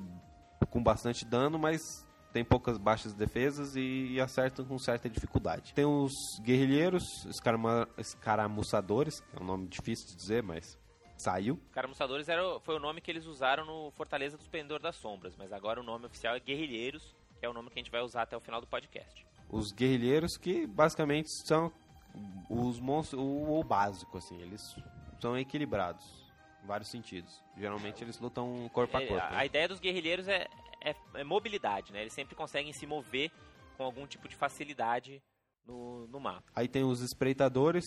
com 0.70 0.84
bastante 0.84 1.26
dano, 1.26 1.58
mas 1.58 2.06
tem 2.34 2.44
poucas 2.44 2.78
baixas 2.78 3.14
defesas 3.14 3.76
e, 3.76 4.08
e 4.12 4.20
acertam 4.20 4.66
com 4.66 4.78
certa 4.78 5.10
dificuldade. 5.10 5.74
Tem 5.74 5.86
os 5.86 6.12
guerrilheiros, 6.42 7.26
escarama, 7.28 7.88
escaramuçadores, 7.98 9.22
que 9.22 9.38
é 9.38 9.42
um 9.42 9.46
nome 9.46 9.68
difícil 9.68 10.08
de 10.08 10.16
dizer, 10.16 10.44
mas 10.44 10.78
saiu. 11.18 11.58
Escaramuçadores 11.68 12.28
era, 12.28 12.60
foi 12.60 12.76
o 12.76 12.80
nome 12.80 13.00
que 13.00 13.10
eles 13.10 13.26
usaram 13.26 13.66
no 13.66 13.90
Fortaleza 13.92 14.36
do 14.36 14.42
Esplendor 14.42 14.82
das 14.82 14.98
Sombras, 14.98 15.38
mas 15.38 15.54
agora 15.54 15.80
o 15.80 15.84
nome 15.84 16.08
oficial 16.08 16.36
é 16.36 16.40
Guerrilheiros, 16.42 17.16
que 17.40 17.46
é 17.46 17.50
o 17.50 17.54
nome 17.54 17.70
que 17.70 17.80
a 17.80 17.82
gente 17.82 17.92
vai 17.92 18.02
usar 18.02 18.24
até 18.24 18.36
o 18.36 18.42
final 18.42 18.60
do 18.60 18.68
podcast 18.68 19.26
os 19.50 19.72
guerrilheiros 19.72 20.38
que 20.38 20.66
basicamente 20.68 21.30
são 21.46 21.72
os 22.50 22.80
monstros 22.80 23.22
o, 23.22 23.60
o 23.60 23.64
básico 23.64 24.18
assim 24.18 24.40
eles 24.42 24.76
são 25.20 25.38
equilibrados 25.38 26.26
em 26.64 26.68
vários 26.68 26.90
sentidos. 26.90 27.44
Geralmente 27.58 28.04
eles 28.04 28.20
lutam 28.20 28.70
corpo 28.74 28.98
a 28.98 29.04
é, 29.04 29.08
corpo 29.08 29.24
a, 29.24 29.40
a 29.40 29.46
ideia 29.46 29.68
dos 29.68 29.80
guerrilheiros 29.80 30.28
é, 30.28 30.48
é, 30.82 30.96
é, 31.14 31.24
mobilidade 31.24 31.92
né? 31.92 32.02
Eles 32.02 32.14
sempre 32.14 32.36
conseguem 32.36 32.74
se 32.74 32.86
mover 32.86 33.32
com 33.78 33.84
algum 33.84 34.06
tipo 34.08 34.28
de 34.28 34.36
facilidade 34.36 35.22
no, 35.66 36.08
no 36.08 36.20
mapa. 36.20 36.44
Aí 36.56 36.68
tem 36.68 36.84
os 36.84 37.02
espreitadores 37.02 37.86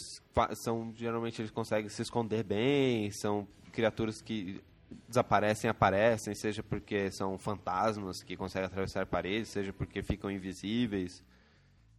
são 0.62 0.92
geralmente 0.94 1.40
eles 1.40 1.50
conseguem 1.50 1.88
se 1.88 2.02
esconder 2.02 2.42
bem 2.42 3.10
são 3.10 3.46
criaturas 3.72 4.20
que 4.20 4.60
desaparecem 5.06 5.68
aparecem 5.68 6.34
seja 6.34 6.62
porque 6.62 7.10
são 7.10 7.38
fantasmas 7.38 8.22
que 8.22 8.36
conseguem 8.36 8.66
atravessar 8.66 9.06
paredes 9.06 9.50
seja 9.50 9.72
porque 9.72 10.02
ficam 10.02 10.30
invisíveis 10.30 11.22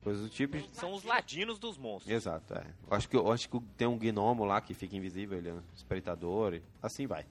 Coisas 0.04 0.24
do 0.24 0.30
tipo. 0.30 0.58
São 0.74 0.94
os 0.94 1.04
ladinos 1.04 1.60
dos 1.60 1.78
monstros. 1.78 2.14
Exato, 2.14 2.54
é. 2.54 2.66
Eu 2.90 2.98
acho 2.98 3.10
que, 3.10 3.18
eu 3.18 3.32
acho 3.32 3.50
que 3.50 3.60
tem 3.78 3.88
um 3.88 3.98
gnomo 3.98 4.46
lá 4.46 4.62
que 4.62 4.74
fica 4.74 4.96
invisível, 4.96 5.38
ele 5.38 5.50
é 5.50 5.54
um 5.54 5.62
espreitador, 5.76 6.54
e 6.54 6.64
assim 6.82 7.06
vai. 7.06 7.26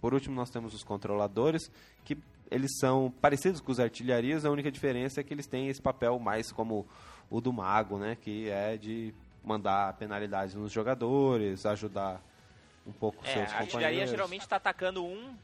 Por 0.00 0.12
último, 0.12 0.34
nós 0.36 0.50
temos 0.50 0.74
os 0.74 0.84
controladores, 0.84 1.70
que 2.04 2.18
eles 2.50 2.70
são 2.78 3.10
parecidos 3.22 3.60
com 3.60 3.72
os 3.72 3.80
artilharias, 3.80 4.44
a 4.44 4.50
única 4.50 4.70
diferença 4.70 5.20
é 5.20 5.24
que 5.24 5.32
eles 5.32 5.46
têm 5.46 5.68
esse 5.68 5.80
papel 5.80 6.18
mais 6.18 6.52
como 6.52 6.86
o 7.30 7.40
do 7.40 7.52
mago, 7.52 7.98
né? 7.98 8.16
Que 8.20 8.50
é 8.50 8.76
de 8.76 9.14
mandar 9.42 9.94
penalidades 9.94 10.54
nos 10.54 10.70
jogadores, 10.70 11.64
ajudar 11.64 12.22
um 12.86 12.92
pouco 12.92 13.24
é, 13.24 13.32
seus 13.32 13.46
companheiros. 13.46 13.54
A 13.54 13.76
artilharia 13.76 14.06
geralmente 14.06 14.42
está 14.42 14.56
atacando 14.56 15.02
um, 15.02 15.34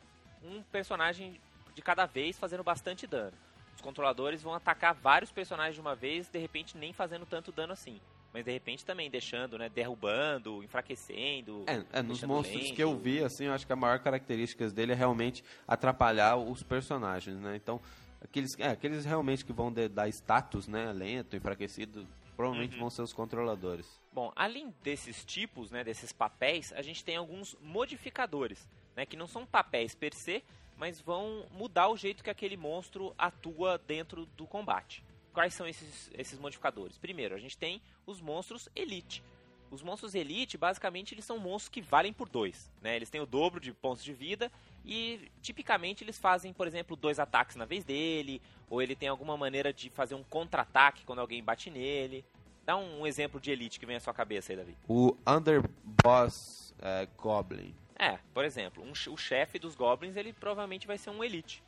um 0.45 0.63
personagem 0.71 1.41
de 1.75 1.81
cada 1.81 2.05
vez, 2.05 2.39
fazendo 2.39 2.63
bastante 2.63 3.07
dano 3.07 3.33
os 3.81 3.83
controladores 3.83 4.43
vão 4.43 4.53
atacar 4.53 4.95
vários 4.95 5.33
personagens 5.33 5.75
de 5.75 5.81
uma 5.81 5.95
vez, 5.95 6.29
de 6.29 6.39
repente 6.39 6.77
nem 6.77 6.93
fazendo 6.93 7.25
tanto 7.25 7.51
dano 7.51 7.73
assim. 7.73 7.99
Mas 8.33 8.45
de 8.45 8.53
repente 8.53 8.85
também 8.85 9.11
deixando, 9.11 9.59
né? 9.59 9.69
Derrubando, 9.69 10.63
enfraquecendo. 10.63 11.65
É, 11.67 11.99
é 11.99 12.03
nos 12.03 12.23
monstros 12.23 12.63
lento. 12.63 12.75
que 12.77 12.83
eu 12.83 12.97
vi, 12.97 13.25
assim, 13.25 13.47
eu 13.47 13.53
acho 13.53 13.67
que 13.67 13.73
a 13.73 13.77
maior 13.77 13.99
característica 13.99 14.69
dele 14.69 14.93
é 14.93 14.95
realmente 14.95 15.43
atrapalhar 15.67 16.37
os 16.37 16.63
personagens, 16.63 17.41
né? 17.41 17.57
Então, 17.57 17.81
aqueles, 18.23 18.51
é, 18.59 18.69
aqueles 18.69 19.05
realmente 19.05 19.45
que 19.45 19.53
vão 19.53 19.73
de, 19.73 19.89
dar 19.89 20.09
status, 20.09 20.69
né? 20.69 20.93
Lento, 20.93 21.35
enfraquecido, 21.35 22.07
provavelmente 22.37 22.75
uhum. 22.75 22.81
vão 22.81 22.91
ser 22.91 23.03
os 23.03 23.13
controladores. 23.13 23.99
Bom, 24.13 24.31
além 24.37 24.73
desses 24.83 25.25
tipos, 25.25 25.71
né, 25.71 25.83
desses 25.83 26.13
papéis, 26.13 26.73
a 26.75 26.83
gente 26.83 27.03
tem 27.03 27.17
alguns 27.17 27.57
modificadores, 27.61 28.69
né, 28.95 29.05
que 29.07 29.17
não 29.17 29.27
são 29.27 29.45
papéis 29.45 29.95
per 29.95 30.15
se, 30.15 30.45
mas 30.81 30.99
vão 30.99 31.45
mudar 31.53 31.89
o 31.89 31.97
jeito 31.97 32.25
que 32.25 32.31
aquele 32.31 32.57
monstro 32.57 33.15
atua 33.19 33.77
dentro 33.87 34.25
do 34.35 34.47
combate. 34.47 35.05
Quais 35.31 35.53
são 35.53 35.69
esses, 35.69 36.11
esses 36.15 36.39
modificadores? 36.39 36.97
Primeiro, 36.97 37.35
a 37.35 37.39
gente 37.39 37.57
tem 37.57 37.83
os 38.07 38.19
monstros 38.19 38.67
Elite. 38.75 39.23
Os 39.71 39.83
monstros 39.83 40.15
Elite, 40.15 40.57
basicamente, 40.57 41.15
eles 41.15 41.27
são 41.27 41.39
monstros 41.39 41.69
que 41.69 41.83
valem 41.83 42.15
por 42.15 42.31
dois. 42.31 42.73
Né? 42.81 42.97
Eles 42.97 43.11
têm 43.11 43.21
o 43.21 43.27
dobro 43.27 43.61
de 43.61 43.75
pontos 43.75 44.03
de 44.03 44.15
vida 44.15 44.51
e, 44.83 45.31
tipicamente, 45.43 46.03
eles 46.03 46.19
fazem, 46.19 46.51
por 46.51 46.67
exemplo, 46.67 46.97
dois 46.97 47.21
ataques 47.21 47.57
na 47.57 47.67
vez 47.67 47.85
dele, 47.85 48.41
ou 48.71 48.81
ele 48.81 48.97
tem 48.97 49.09
alguma 49.11 49.37
maneira 49.37 49.75
de 49.75 49.91
fazer 49.91 50.15
um 50.15 50.25
contra-ataque 50.25 51.05
quando 51.05 51.19
alguém 51.19 51.45
bate 51.45 51.71
nele. 51.71 52.25
Dá 52.65 52.77
um, 52.79 53.03
um, 53.03 53.07
exemplo 53.07 53.39
de 53.39 53.51
Elite 53.51 53.79
que 53.79 53.85
vem 53.85 53.97
à 53.97 54.01
sua 54.01 54.15
cabeça 54.15 54.51
aí, 54.51 54.57
Davi. 54.57 54.77
O 54.89 55.15
Underboss 55.27 56.75
é, 56.81 57.07
Goblin. 57.19 57.75
É, 58.01 58.19
por 58.33 58.47
exemplo, 58.47 58.83
um, 58.83 58.93
o 59.13 59.17
chefe 59.19 59.59
dos 59.59 59.75
Goblins, 59.75 60.17
ele 60.17 60.33
provavelmente 60.33 60.87
vai 60.87 60.97
ser 60.97 61.11
um 61.11 61.23
Elite. 61.23 61.63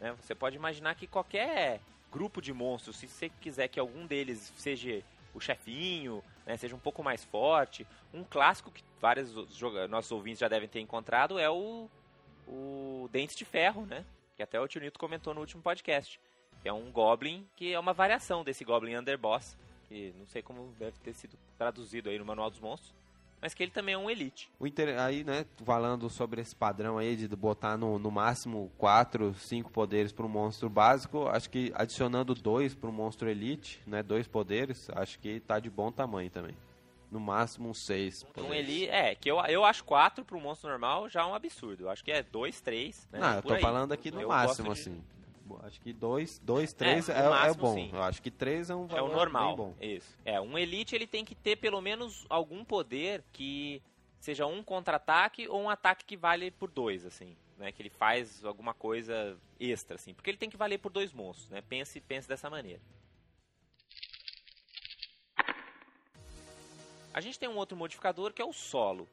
Né? 0.00 0.16
Você 0.18 0.34
pode 0.34 0.56
imaginar 0.56 0.94
que 0.94 1.06
qualquer 1.06 1.78
grupo 2.10 2.40
de 2.40 2.54
monstros, 2.54 2.96
se 2.96 3.06
você 3.06 3.28
quiser 3.28 3.68
que 3.68 3.78
algum 3.78 4.06
deles 4.06 4.50
seja 4.56 5.02
o 5.34 5.40
chefinho, 5.40 6.24
né, 6.46 6.56
seja 6.56 6.74
um 6.74 6.78
pouco 6.78 7.02
mais 7.02 7.22
forte, 7.24 7.86
um 8.14 8.24
clássico 8.24 8.70
que 8.70 8.82
vários 8.98 9.34
nossos 9.90 10.10
ouvintes 10.10 10.38
já 10.38 10.48
devem 10.48 10.68
ter 10.68 10.80
encontrado 10.80 11.38
é 11.38 11.50
o, 11.50 11.90
o 12.48 13.06
Dentes 13.12 13.36
de 13.36 13.44
Ferro, 13.44 13.84
né? 13.84 14.06
Que 14.36 14.42
até 14.42 14.58
o 14.58 14.66
Tio 14.66 14.80
Nito 14.80 14.98
comentou 14.98 15.34
no 15.34 15.40
último 15.40 15.60
podcast. 15.62 16.18
Que 16.62 16.68
é 16.68 16.72
um 16.72 16.90
Goblin 16.90 17.46
que 17.56 17.74
é 17.74 17.78
uma 17.78 17.92
variação 17.92 18.42
desse 18.42 18.64
Goblin 18.64 18.96
Underboss, 18.96 19.54
que 19.86 20.14
não 20.18 20.26
sei 20.28 20.40
como 20.40 20.72
deve 20.78 20.98
ter 21.00 21.12
sido 21.12 21.36
traduzido 21.58 22.08
aí 22.08 22.18
no 22.18 22.24
Manual 22.24 22.48
dos 22.48 22.60
Monstros 22.60 23.03
mas 23.40 23.54
que 23.54 23.62
ele 23.62 23.70
também 23.70 23.94
é 23.94 23.98
um 23.98 24.10
elite. 24.10 24.50
O 24.58 24.66
inter... 24.66 24.98
Aí, 24.98 25.24
né, 25.24 25.44
falando 25.64 26.08
sobre 26.08 26.40
esse 26.40 26.54
padrão 26.54 26.98
aí 26.98 27.16
de 27.16 27.28
botar 27.28 27.76
no, 27.76 27.98
no 27.98 28.10
máximo 28.10 28.72
4, 28.78 29.34
5 29.34 29.70
poderes 29.70 30.12
para 30.12 30.24
um 30.24 30.28
monstro 30.28 30.68
básico, 30.68 31.26
acho 31.28 31.50
que 31.50 31.72
adicionando 31.74 32.34
dois 32.34 32.74
para 32.74 32.88
um 32.88 32.92
monstro 32.92 33.28
elite, 33.28 33.80
né, 33.86 34.02
dois 34.02 34.26
poderes, 34.26 34.88
acho 34.94 35.18
que 35.18 35.40
tá 35.40 35.58
de 35.58 35.70
bom 35.70 35.92
tamanho 35.92 36.30
também. 36.30 36.56
No 37.10 37.20
máximo 37.20 37.68
um 37.68 37.74
6 37.74 38.26
Um 38.38 38.52
elite, 38.52 38.88
é, 38.88 39.14
que 39.14 39.30
eu, 39.30 39.38
eu 39.46 39.64
acho 39.64 39.84
4 39.84 40.24
para 40.24 40.36
um 40.36 40.40
monstro 40.40 40.68
normal 40.68 41.08
já 41.08 41.20
é 41.22 41.24
um 41.24 41.34
absurdo. 41.34 41.84
Eu 41.84 41.90
acho 41.90 42.02
que 42.02 42.10
é 42.10 42.22
2, 42.24 42.60
3, 42.60 43.08
né? 43.12 43.20
Não, 43.20 43.34
eu 43.36 43.42
tô 43.42 43.52
aí. 43.52 43.60
falando 43.60 43.92
aqui 43.92 44.10
no 44.10 44.20
Eu 44.20 44.28
máximo, 44.28 44.74
de- 44.74 44.80
assim. 44.80 45.04
Acho 45.62 45.80
que 45.80 45.92
2, 45.92 46.38
2 46.38 46.72
3 46.72 47.08
no 47.08 47.14
é, 47.14 47.18
é, 47.18 47.28
máximo, 47.28 47.62
bom. 47.62 47.74
sim. 47.74 47.90
Eu 47.92 48.02
acho 48.02 48.22
que 48.22 48.30
3 48.30 48.70
é 48.70 48.74
um 48.74 48.84
É 48.86 48.88
valor 48.88 49.10
o 49.10 49.12
normal. 49.14 49.56
bom. 49.56 49.74
Isso. 49.80 50.16
É, 50.24 50.40
um 50.40 50.56
elite 50.56 50.94
ele 50.94 51.06
tem 51.06 51.24
que 51.24 51.34
ter 51.34 51.56
pelo 51.56 51.80
menos 51.80 52.24
algum 52.28 52.64
poder 52.64 53.22
que 53.32 53.82
seja 54.18 54.46
um 54.46 54.62
contra-ataque 54.62 55.46
ou 55.48 55.60
um 55.60 55.70
ataque 55.70 56.04
que 56.04 56.16
vale 56.16 56.50
por 56.50 56.70
dois, 56.70 57.04
assim. 57.04 57.36
Né, 57.56 57.70
que 57.70 57.80
ele 57.80 57.90
faz 57.90 58.44
alguma 58.44 58.74
coisa 58.74 59.38
extra, 59.60 59.94
assim. 59.94 60.12
Porque 60.12 60.28
ele 60.28 60.36
tem 60.36 60.50
que 60.50 60.56
valer 60.56 60.78
por 60.78 60.90
dois 60.90 61.12
monstros, 61.12 61.50
né? 61.50 61.62
Pense, 61.62 62.00
pense 62.00 62.28
dessa 62.28 62.50
maneira. 62.50 62.80
A 67.12 67.20
gente 67.20 67.38
tem 67.38 67.48
um 67.48 67.56
outro 67.56 67.76
modificador 67.76 68.32
que 68.32 68.42
é 68.42 68.44
o 68.44 68.52
solo. 68.52 69.08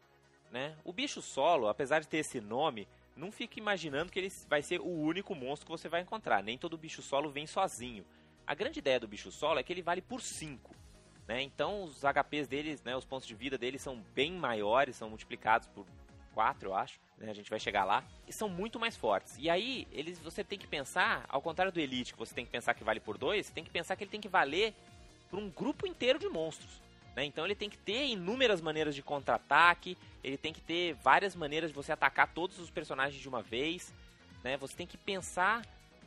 Né? 0.52 0.76
O 0.84 0.91
bicho 0.91 1.22
solo, 1.22 1.67
apesar 1.67 2.00
de 2.00 2.08
ter 2.08 2.17
esse 2.17 2.41
nome, 2.41 2.88
não 3.15 3.32
fique 3.32 3.60
imaginando 3.60 4.12
que 4.12 4.19
ele 4.19 4.32
vai 4.47 4.62
ser 4.62 4.80
o 4.80 4.88
único 4.88 5.36
monstro 5.36 5.65
que 5.65 5.71
você 5.71 5.89
vai 5.89 6.02
encontrar. 6.02 6.41
Nem 6.41 6.58
todo 6.58 6.78
bicho 6.78 7.02
solo 7.02 7.30
vem 7.30 7.45
sozinho. 7.47 8.06
A 8.45 8.56
grande 8.56 8.80
ideia 8.80 9.00
do 9.00 9.08
bicho 9.08 9.32
solo 9.32 9.60
é 9.60 9.63
que 9.63 9.71
ele 9.71 9.82
vale 9.82 10.02
por 10.02 10.21
5. 10.21 10.76
Né? 11.28 11.41
Então 11.41 11.84
os 11.84 12.02
HPs 12.04 12.47
deles, 12.47 12.84
né, 12.84 12.95
os 12.95 13.06
pontos 13.06 13.28
de 13.28 13.36
vida 13.36 13.58
deles 13.58 13.82
são 13.82 14.04
bem 14.13 14.34
maiores, 14.34 14.95
são 14.95 15.10
multiplicados 15.10 15.67
por 15.67 15.86
4, 16.34 16.69
eu 16.69 16.76
acho. 16.76 17.00
né? 17.17 17.30
A 17.30 17.34
gente 17.34 17.50
vai 17.50 17.60
chegar 17.60 17.86
lá. 17.86 18.04
E 18.28 18.34
são 18.34 18.50
muito 18.50 18.80
mais 18.80 18.95
fortes. 18.95 19.36
E 19.38 19.50
aí, 19.50 19.88
eles, 19.91 20.17
você 20.19 20.43
tem 20.43 20.58
que 20.58 20.67
pensar, 20.67 21.26
ao 21.30 21.41
contrário 21.41 21.71
do 21.71 21.80
Elite, 21.80 22.13
que 22.13 22.19
você 22.19 22.34
tem 22.34 22.45
que 22.45 22.52
pensar 22.52 22.74
que 22.74 22.84
vale 22.84 23.00
por 23.00 23.17
2, 23.17 23.45
você 23.45 23.54
tem 23.54 23.63
que 23.63 23.69
pensar 23.69 23.95
que 23.95 24.04
ele 24.04 24.12
tem 24.12 24.21
que 24.21 24.28
valer 24.30 24.74
por 25.30 25.39
um 25.39 25.50
grupo 25.50 25.88
inteiro 25.88 26.17
de 26.19 26.28
monstros. 26.28 26.82
né? 27.15 27.24
Então 27.24 27.45
ele 27.45 27.56
tem 27.56 27.69
que 27.69 27.78
ter 27.78 28.08
inúmeras 28.08 28.62
maneiras 28.62 28.95
de 28.95 29.02
contra-ataque, 29.02 29.97
ele 30.23 30.38
tem 30.38 30.53
que 30.53 30.62
ter 30.62 30.93
várias 30.95 31.36
maneiras 31.36 31.69
de 31.69 31.75
você 31.75 31.91
atacar 31.91 32.27
todos 32.34 32.60
os 32.60 32.69
personagens 32.69 33.21
de 33.21 33.27
uma 33.27 33.41
vez. 33.41 33.93
Né? 34.43 34.57
Você 34.57 34.75
tem 34.75 34.88
que 34.88 34.97
pensar 34.97 35.62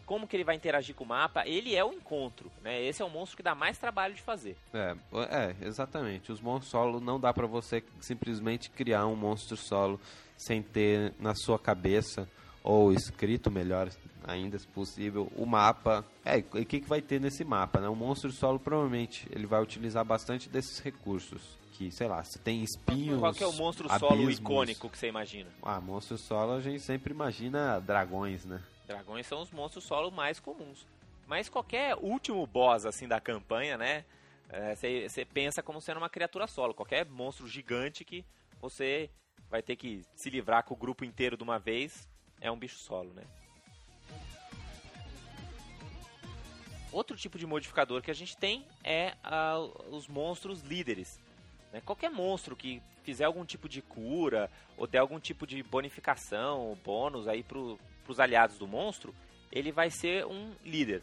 como 0.06 0.26
que 0.26 0.36
ele 0.36 0.44
vai 0.44 0.54
interagir 0.54 0.94
com 0.94 1.04
o 1.04 1.06
mapa. 1.06 1.46
Ele 1.46 1.74
é 1.74 1.84
o 1.84 1.92
encontro. 1.92 2.50
Né? 2.62 2.82
Esse 2.82 3.02
é 3.02 3.04
o 3.04 3.10
monstro 3.10 3.36
que 3.36 3.42
dá 3.42 3.54
mais 3.54 3.78
trabalho 3.78 4.14
de 4.14 4.22
fazer. 4.22 4.56
É, 4.72 4.96
é, 5.30 5.56
exatamente. 5.66 6.30
Os 6.30 6.40
monstros 6.40 6.70
solo 6.70 7.00
não 7.00 7.18
dá 7.18 7.32
pra 7.32 7.46
você 7.46 7.82
simplesmente 8.00 8.70
criar 8.70 9.06
um 9.06 9.16
monstro 9.16 9.56
solo 9.56 10.00
sem 10.36 10.62
ter 10.62 11.12
na 11.18 11.34
sua 11.34 11.58
cabeça 11.58 12.28
ou 12.62 12.92
escrito 12.92 13.50
melhor 13.50 13.90
ainda 14.26 14.58
se 14.58 14.66
possível 14.66 15.30
o 15.36 15.44
mapa. 15.44 16.04
É, 16.24 16.38
o 16.38 16.64
que, 16.64 16.80
que 16.80 16.88
vai 16.88 17.02
ter 17.02 17.20
nesse 17.20 17.44
mapa, 17.44 17.80
né? 17.80 17.88
O 17.88 17.94
monstro 17.94 18.32
solo 18.32 18.58
provavelmente 18.58 19.28
ele 19.30 19.46
vai 19.46 19.62
utilizar 19.62 20.04
bastante 20.04 20.48
desses 20.48 20.78
recursos. 20.80 21.58
Que, 21.74 21.90
sei 21.90 22.06
lá, 22.06 22.22
se 22.22 22.38
tem 22.38 22.62
espinhos. 22.62 23.18
Qual 23.18 23.34
que 23.34 23.42
é 23.42 23.46
o 23.46 23.52
monstro 23.52 23.88
solo 23.88 24.12
abismos. 24.12 24.38
icônico 24.38 24.88
que 24.88 24.96
você 24.96 25.08
imagina? 25.08 25.50
Ah, 25.60 25.80
monstro 25.80 26.16
solo 26.16 26.52
a 26.52 26.60
gente 26.60 26.80
sempre 26.80 27.12
imagina 27.12 27.80
dragões, 27.80 28.44
né? 28.44 28.62
Dragões 28.86 29.26
são 29.26 29.42
os 29.42 29.50
monstros 29.50 29.82
solo 29.82 30.12
mais 30.12 30.38
comuns. 30.38 30.86
Mas 31.26 31.48
qualquer 31.48 31.96
último 31.96 32.46
boss 32.46 32.86
assim 32.86 33.08
da 33.08 33.20
campanha, 33.20 33.76
né? 33.76 34.04
Você 34.76 35.24
pensa 35.24 35.64
como 35.64 35.80
sendo 35.80 35.96
uma 35.96 36.08
criatura 36.08 36.46
solo. 36.46 36.72
Qualquer 36.72 37.04
monstro 37.06 37.48
gigante 37.48 38.04
que 38.04 38.24
você 38.60 39.10
vai 39.50 39.60
ter 39.60 39.74
que 39.74 40.04
se 40.14 40.30
livrar 40.30 40.62
com 40.62 40.74
o 40.74 40.76
grupo 40.76 41.04
inteiro 41.04 41.36
de 41.36 41.42
uma 41.42 41.58
vez 41.58 42.08
é 42.40 42.50
um 42.52 42.56
bicho 42.56 42.78
solo, 42.78 43.12
né? 43.14 43.24
Outro 46.92 47.16
tipo 47.16 47.36
de 47.36 47.46
modificador 47.46 48.00
que 48.00 48.12
a 48.12 48.14
gente 48.14 48.36
tem 48.36 48.64
é 48.84 49.14
ah, 49.24 49.58
os 49.90 50.06
monstros 50.06 50.60
líderes. 50.60 51.18
Né? 51.74 51.82
Qualquer 51.84 52.08
monstro 52.10 52.54
que 52.56 52.80
fizer 53.02 53.24
algum 53.24 53.44
tipo 53.44 53.68
de 53.68 53.82
cura 53.82 54.48
ou 54.78 54.86
der 54.86 54.98
algum 54.98 55.18
tipo 55.18 55.46
de 55.46 55.62
bonificação 55.62 56.60
ou 56.60 56.76
bônus 56.76 57.26
aí 57.28 57.42
para 57.42 57.58
os 57.58 58.20
aliados 58.20 58.56
do 58.58 58.66
monstro, 58.66 59.14
ele 59.52 59.70
vai 59.72 59.90
ser 59.90 60.24
um 60.24 60.52
líder. 60.64 61.02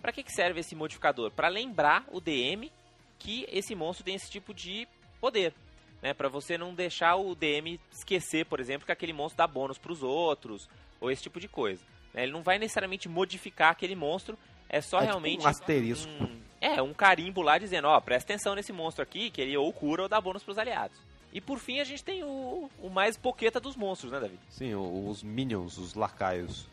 Para 0.00 0.10
que, 0.12 0.22
que 0.22 0.32
serve 0.32 0.60
esse 0.60 0.74
modificador? 0.74 1.30
Para 1.30 1.48
lembrar 1.48 2.04
o 2.10 2.20
DM 2.20 2.72
que 3.18 3.44
esse 3.50 3.74
monstro 3.74 4.04
tem 4.04 4.14
esse 4.14 4.30
tipo 4.30 4.54
de 4.54 4.88
poder. 5.20 5.52
Né? 6.00 6.14
Para 6.14 6.28
você 6.28 6.56
não 6.56 6.72
deixar 6.74 7.16
o 7.16 7.34
DM 7.34 7.78
esquecer, 7.92 8.46
por 8.46 8.60
exemplo, 8.60 8.86
que 8.86 8.92
aquele 8.92 9.12
monstro 9.12 9.36
dá 9.38 9.46
bônus 9.46 9.76
para 9.78 9.92
os 9.92 10.02
outros 10.02 10.68
ou 11.00 11.10
esse 11.10 11.22
tipo 11.22 11.38
de 11.40 11.48
coisa. 11.48 11.84
né? 12.14 12.22
Ele 12.22 12.32
não 12.32 12.42
vai 12.42 12.58
necessariamente 12.58 13.08
modificar 13.08 13.72
aquele 13.72 13.94
monstro, 13.96 14.38
é 14.68 14.80
só 14.80 14.98
É 14.98 15.00
tipo 15.00 15.10
realmente. 15.10 15.44
um 15.44 15.48
asterisco. 15.48 16.10
um- 16.10 16.37
é, 16.76 16.82
um 16.82 16.92
carimbo 16.94 17.42
lá 17.42 17.58
dizendo: 17.58 17.88
ó, 17.88 18.00
presta 18.00 18.32
atenção 18.32 18.54
nesse 18.54 18.72
monstro 18.72 19.02
aqui, 19.02 19.30
que 19.30 19.40
ele 19.40 19.56
ou 19.56 19.72
cura 19.72 20.02
ou 20.02 20.08
dá 20.08 20.20
bônus 20.20 20.42
para 20.42 20.52
os 20.52 20.58
aliados. 20.58 20.98
E 21.32 21.40
por 21.40 21.58
fim 21.58 21.78
a 21.80 21.84
gente 21.84 22.02
tem 22.02 22.24
o, 22.24 22.70
o 22.82 22.88
mais 22.88 23.16
poqueta 23.16 23.60
dos 23.60 23.76
monstros, 23.76 24.10
né, 24.12 24.18
David? 24.20 24.38
Sim, 24.48 24.74
os 24.74 25.22
minions, 25.22 25.76
os 25.76 25.94
lacaios. 25.94 26.66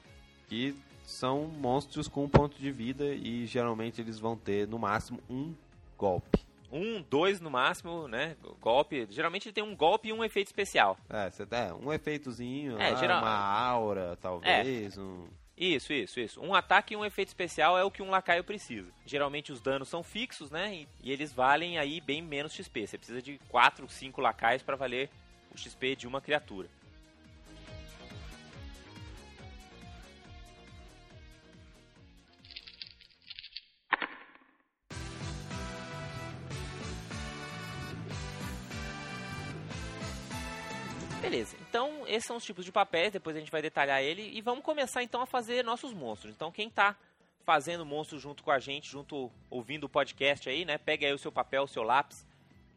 Que 0.48 0.76
são 1.06 1.44
monstros 1.46 2.08
com 2.08 2.24
um 2.24 2.30
ponto 2.30 2.58
de 2.58 2.72
vida 2.72 3.06
e 3.14 3.46
geralmente 3.46 4.00
eles 4.00 4.18
vão 4.18 4.36
ter 4.38 4.68
no 4.68 4.80
máximo 4.80 5.20
um 5.30 5.54
golpe. 5.98 6.40
Um, 6.72 7.04
dois 7.10 7.40
no 7.40 7.50
máximo, 7.50 8.08
né? 8.08 8.36
Golpe. 8.62 9.08
Geralmente 9.10 9.48
ele 9.48 9.54
tem 9.54 9.64
um 9.64 9.76
golpe 9.76 10.10
e 10.10 10.14
um 10.14 10.24
efeito 10.24 10.48
especial. 10.48 10.98
É, 11.10 11.30
você 11.30 11.44
é, 11.52 11.74
um 11.74 11.92
efeitozinho, 11.94 12.80
É, 12.80 12.92
lá, 12.92 12.96
geral- 13.00 13.22
uma 13.22 13.36
aura, 13.38 14.18
talvez, 14.22 14.98
um... 14.98 15.26
Isso, 15.58 15.94
isso, 15.94 16.20
isso. 16.20 16.42
Um 16.42 16.54
ataque 16.54 16.94
e 16.94 16.98
um 16.98 17.06
efeito 17.06 17.30
especial 17.30 17.78
é 17.78 17.84
o 17.84 17.92
que 17.92 18.02
um 18.02 18.10
lacaio 18.10 18.44
precisa. 18.44 18.92
Geralmente 19.06 19.54
os 19.54 19.62
danos 19.62 19.88
são 19.88 20.04
fixos, 20.04 20.52
né? 20.52 20.86
E, 21.02 21.12
eles 21.12 21.32
valem 21.32 21.78
aí 21.78 22.02
bem 22.02 22.22
menos 22.22 22.54
XP. 22.54 22.86
Você 22.86 22.98
precisa 22.98 23.22
de 23.22 23.40
4, 23.48 23.88
5 23.88 24.20
lacaios 24.20 24.62
para 24.62 24.76
valer 24.76 25.10
o 25.54 25.58
XP 25.58 25.96
de 25.96 26.08
uma 26.08 26.20
criatura. 26.20 26.68
Então 41.76 42.08
esses 42.08 42.26
são 42.26 42.38
os 42.38 42.46
tipos 42.46 42.64
de 42.64 42.72
papéis, 42.72 43.12
depois 43.12 43.36
a 43.36 43.40
gente 43.40 43.52
vai 43.52 43.62
detalhar 43.62 44.02
ele 44.02 44.32
e 44.34 44.40
vamos 44.40 44.64
começar 44.64 45.04
então 45.04 45.22
a 45.22 45.26
fazer 45.26 45.62
nossos 45.62 45.94
monstros. 45.94 46.34
Então 46.34 46.50
quem 46.50 46.70
tá 46.70 46.96
fazendo 47.44 47.86
monstro 47.86 48.18
junto 48.18 48.42
com 48.44 48.50
a 48.50 48.60
gente, 48.60 48.90
junto 48.90 49.30
ouvindo 49.50 49.84
o 49.84 49.90
podcast 49.90 50.48
aí, 50.48 50.64
né? 50.64 50.78
Pega 50.78 51.06
aí 51.06 51.14
o 51.14 51.18
seu 51.18 51.34
papel, 51.34 51.64
o 51.64 51.68
seu 51.68 51.84
lápis 51.84 52.26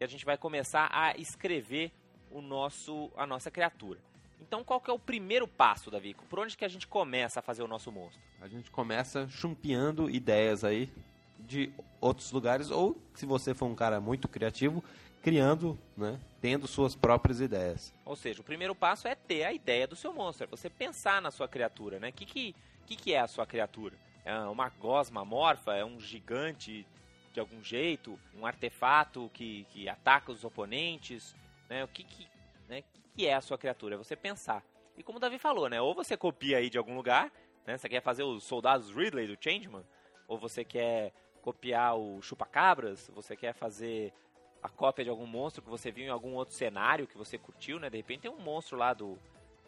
e 0.01 0.03
a 0.03 0.07
gente 0.07 0.25
vai 0.25 0.37
começar 0.37 0.89
a 0.91 1.15
escrever 1.15 1.93
o 2.29 2.41
nosso 2.41 3.09
a 3.15 3.25
nossa 3.25 3.49
criatura. 3.49 4.01
Então 4.41 4.65
qual 4.65 4.81
que 4.81 4.91
é 4.91 4.93
o 4.93 4.99
primeiro 4.99 5.47
passo, 5.47 5.89
Davi? 5.89 6.13
Por 6.29 6.37
onde 6.37 6.57
que 6.57 6.65
a 6.65 6.69
gente 6.69 6.85
começa 6.85 7.39
a 7.39 7.41
fazer 7.41 7.63
o 7.63 7.69
nosso 7.69 7.89
monstro? 7.93 8.21
A 8.41 8.49
gente 8.49 8.69
começa 8.69 9.29
chumpeando 9.29 10.09
ideias 10.09 10.65
aí 10.65 10.91
de 11.39 11.71
outros 12.01 12.33
lugares, 12.33 12.69
ou 12.69 13.01
se 13.13 13.25
você 13.25 13.53
for 13.53 13.67
um 13.67 13.75
cara 13.75 14.01
muito 14.01 14.27
criativo, 14.27 14.83
criando, 15.21 15.77
né, 15.95 16.19
tendo 16.41 16.67
suas 16.67 16.95
próprias 16.95 17.41
ideias. 17.41 17.93
Ou 18.05 18.15
seja, 18.15 18.41
o 18.41 18.43
primeiro 18.43 18.73
passo 18.73 19.07
é 19.07 19.15
ter 19.15 19.43
a 19.43 19.53
ideia 19.53 19.87
do 19.87 19.95
seu 19.95 20.13
monstro, 20.13 20.47
você 20.47 20.69
pensar 20.69 21.21
na 21.21 21.31
sua 21.31 21.47
criatura, 21.47 21.99
né? 21.99 22.09
O 22.09 22.13
que, 22.13 22.25
que, 22.25 22.55
que, 22.85 22.95
que 22.95 23.13
é 23.13 23.19
a 23.19 23.27
sua 23.27 23.45
criatura? 23.45 23.95
É 24.23 24.37
uma 24.41 24.69
gosma 24.69 25.25
morfa? 25.25 25.75
É 25.75 25.83
um 25.83 25.99
gigante 25.99 26.85
de 27.33 27.39
algum 27.39 27.63
jeito? 27.63 28.19
Um 28.35 28.45
artefato 28.45 29.29
que, 29.33 29.65
que 29.71 29.89
ataca 29.89 30.31
os 30.31 30.43
oponentes? 30.43 31.35
Né? 31.69 31.83
O 31.83 31.87
que, 31.87 32.03
que, 32.03 32.27
né? 32.67 32.81
que, 32.81 33.01
que 33.15 33.27
é 33.27 33.33
a 33.33 33.41
sua 33.41 33.57
criatura? 33.57 33.95
É 33.95 33.97
você 33.97 34.15
pensar. 34.15 34.63
E 34.97 35.03
como 35.03 35.17
o 35.17 35.21
Davi 35.21 35.39
falou, 35.39 35.69
né? 35.69 35.81
Ou 35.81 35.93
você 35.93 36.17
copia 36.17 36.57
aí 36.57 36.69
de 36.69 36.77
algum 36.77 36.95
lugar, 36.95 37.31
né? 37.65 37.77
Você 37.77 37.87
quer 37.87 38.01
fazer 38.01 38.23
os 38.23 38.43
soldados 38.43 38.91
Ridley 38.91 39.27
do 39.27 39.37
Changeman, 39.41 39.83
ou 40.27 40.37
você 40.37 40.65
quer 40.65 41.13
copiar 41.41 41.97
o 41.97 42.21
Chupacabras, 42.21 43.09
você 43.15 43.35
quer 43.35 43.53
fazer 43.53 44.13
a 44.61 44.69
cópia 44.69 45.03
de 45.03 45.09
algum 45.09 45.25
monstro 45.25 45.61
que 45.61 45.69
você 45.69 45.91
viu 45.91 46.05
em 46.05 46.09
algum 46.09 46.33
outro 46.33 46.53
cenário 46.53 47.07
que 47.07 47.17
você 47.17 47.37
curtiu, 47.37 47.79
né? 47.79 47.89
De 47.89 47.97
repente 47.97 48.21
tem 48.21 48.31
um 48.31 48.39
monstro 48.39 48.77
lá 48.77 48.93
do, 48.93 49.17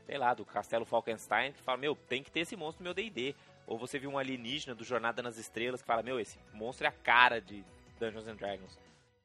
sei 0.06 0.18
lá, 0.18 0.34
do 0.34 0.46
Castelo 0.46 0.86
Falkenstein 0.86 1.54
que 1.54 1.62
fala, 1.62 1.78
meu, 1.78 1.96
tem 1.96 2.24
que 2.24 2.32
ter 2.32 2.42
esse 2.42 2.56
monstro 2.56 2.84
no 2.84 2.88
meu 2.88 2.94
D&D. 2.94 3.36
Ou 3.66 3.78
você 3.78 3.98
viu 3.98 4.10
um 4.10 4.18
alienígena 4.18 4.76
do 4.76 4.84
Jornada 4.84 5.22
nas 5.22 5.38
Estrelas 5.38 5.82
que 5.82 5.88
fala, 5.88 6.04
meu, 6.04 6.20
esse 6.20 6.38
monstro 6.54 6.86
é 6.86 6.90
a 6.90 6.92
cara 6.92 7.40
de 7.40 7.64
Dungeons 8.00 8.28
and 8.28 8.36
Dragons. 8.36 8.78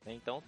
Né? 0.04 0.12
Então, 0.12 0.42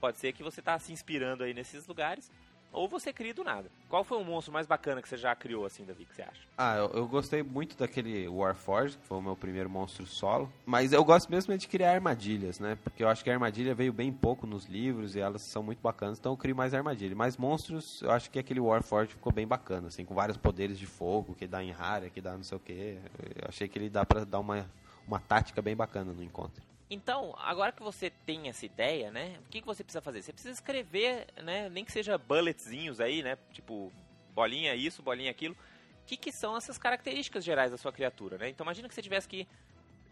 pode 0.00 0.18
ser 0.18 0.32
que 0.32 0.42
você 0.42 0.60
tá 0.60 0.78
se 0.78 0.92
inspirando 0.92 1.44
aí 1.44 1.54
nesses 1.54 1.86
lugares. 1.86 2.30
Ou 2.74 2.88
você 2.88 3.12
cria 3.12 3.32
do 3.32 3.44
nada. 3.44 3.70
Qual 3.88 4.02
foi 4.04 4.18
o 4.18 4.24
monstro 4.24 4.52
mais 4.52 4.66
bacana 4.66 5.00
que 5.00 5.08
você 5.08 5.16
já 5.16 5.34
criou, 5.34 5.64
assim, 5.64 5.84
Davi, 5.84 6.04
que 6.04 6.14
você 6.14 6.22
acha? 6.22 6.40
Ah, 6.58 6.76
eu, 6.76 6.90
eu 6.92 7.06
gostei 7.06 7.42
muito 7.42 7.76
daquele 7.76 8.28
Warforged, 8.28 8.98
que 8.98 9.06
foi 9.06 9.18
o 9.18 9.22
meu 9.22 9.36
primeiro 9.36 9.70
monstro 9.70 10.04
solo. 10.06 10.52
Mas 10.66 10.92
eu 10.92 11.04
gosto 11.04 11.30
mesmo 11.30 11.56
de 11.56 11.68
criar 11.68 11.92
armadilhas, 11.92 12.58
né? 12.58 12.76
Porque 12.82 13.02
eu 13.02 13.08
acho 13.08 13.22
que 13.22 13.30
a 13.30 13.32
armadilha 13.32 13.74
veio 13.74 13.92
bem 13.92 14.12
pouco 14.12 14.46
nos 14.46 14.66
livros 14.66 15.14
e 15.14 15.20
elas 15.20 15.42
são 15.42 15.62
muito 15.62 15.80
bacanas, 15.80 16.18
então 16.18 16.32
eu 16.32 16.36
crio 16.36 16.56
mais 16.56 16.74
armadilha. 16.74 17.14
Mas 17.14 17.36
monstros, 17.36 18.02
eu 18.02 18.10
acho 18.10 18.30
que 18.30 18.38
aquele 18.38 18.60
Warforged 18.60 19.14
ficou 19.14 19.32
bem 19.32 19.46
bacana, 19.46 19.88
assim, 19.88 20.04
com 20.04 20.14
vários 20.14 20.36
poderes 20.36 20.78
de 20.78 20.86
fogo, 20.86 21.34
que 21.34 21.46
dá 21.46 21.62
em 21.62 21.70
rara, 21.70 22.10
que 22.10 22.20
dá 22.20 22.36
não 22.36 22.42
sei 22.42 22.56
o 22.56 22.60
que. 22.60 22.98
Eu 23.36 23.48
achei 23.48 23.68
que 23.68 23.78
ele 23.78 23.88
dá 23.88 24.04
pra 24.04 24.24
dar 24.24 24.40
uma, 24.40 24.68
uma 25.06 25.20
tática 25.20 25.62
bem 25.62 25.76
bacana 25.76 26.12
no 26.12 26.22
encontro. 26.22 26.73
Então, 26.90 27.34
agora 27.38 27.72
que 27.72 27.82
você 27.82 28.10
tem 28.10 28.48
essa 28.48 28.66
ideia, 28.66 29.10
né? 29.10 29.38
O 29.46 29.48
que, 29.48 29.60
que 29.60 29.66
você 29.66 29.82
precisa 29.82 30.02
fazer? 30.02 30.22
Você 30.22 30.32
precisa 30.32 30.52
escrever, 30.52 31.26
né? 31.42 31.68
Nem 31.68 31.84
que 31.84 31.92
seja 31.92 32.18
bulletzinhos 32.18 33.00
aí, 33.00 33.22
né? 33.22 33.38
Tipo, 33.52 33.92
bolinha 34.34 34.74
isso, 34.74 35.02
bolinha 35.02 35.30
aquilo. 35.30 35.54
O 35.54 36.06
que, 36.06 36.16
que 36.16 36.30
são 36.32 36.56
essas 36.56 36.76
características 36.76 37.42
gerais 37.42 37.70
da 37.70 37.78
sua 37.78 37.92
criatura, 37.92 38.36
né? 38.36 38.50
Então, 38.50 38.64
imagina 38.64 38.86
que 38.88 38.94
você 38.94 39.00
tivesse 39.00 39.26
que 39.26 39.48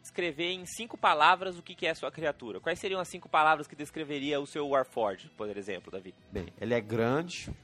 escrever 0.03 0.53
em 0.53 0.65
cinco 0.65 0.97
palavras 0.97 1.59
o 1.59 1.63
que, 1.63 1.75
que 1.75 1.87
é 1.87 1.91
a 1.91 1.95
sua 1.95 2.11
criatura. 2.11 2.59
Quais 2.59 2.79
seriam 2.79 3.01
as 3.01 3.09
cinco 3.09 3.29
palavras 3.29 3.69
que 3.69 3.77
descreveria 3.77 4.41
o 4.41 4.47
seu 4.47 4.67
Warforged, 4.69 5.31
por 5.37 5.55
exemplo, 5.57 5.93
Davi? 5.93 6.15
Bem, 6.31 6.49
ele 6.61 6.75
é 6.75 6.81
grande, 6.81 7.55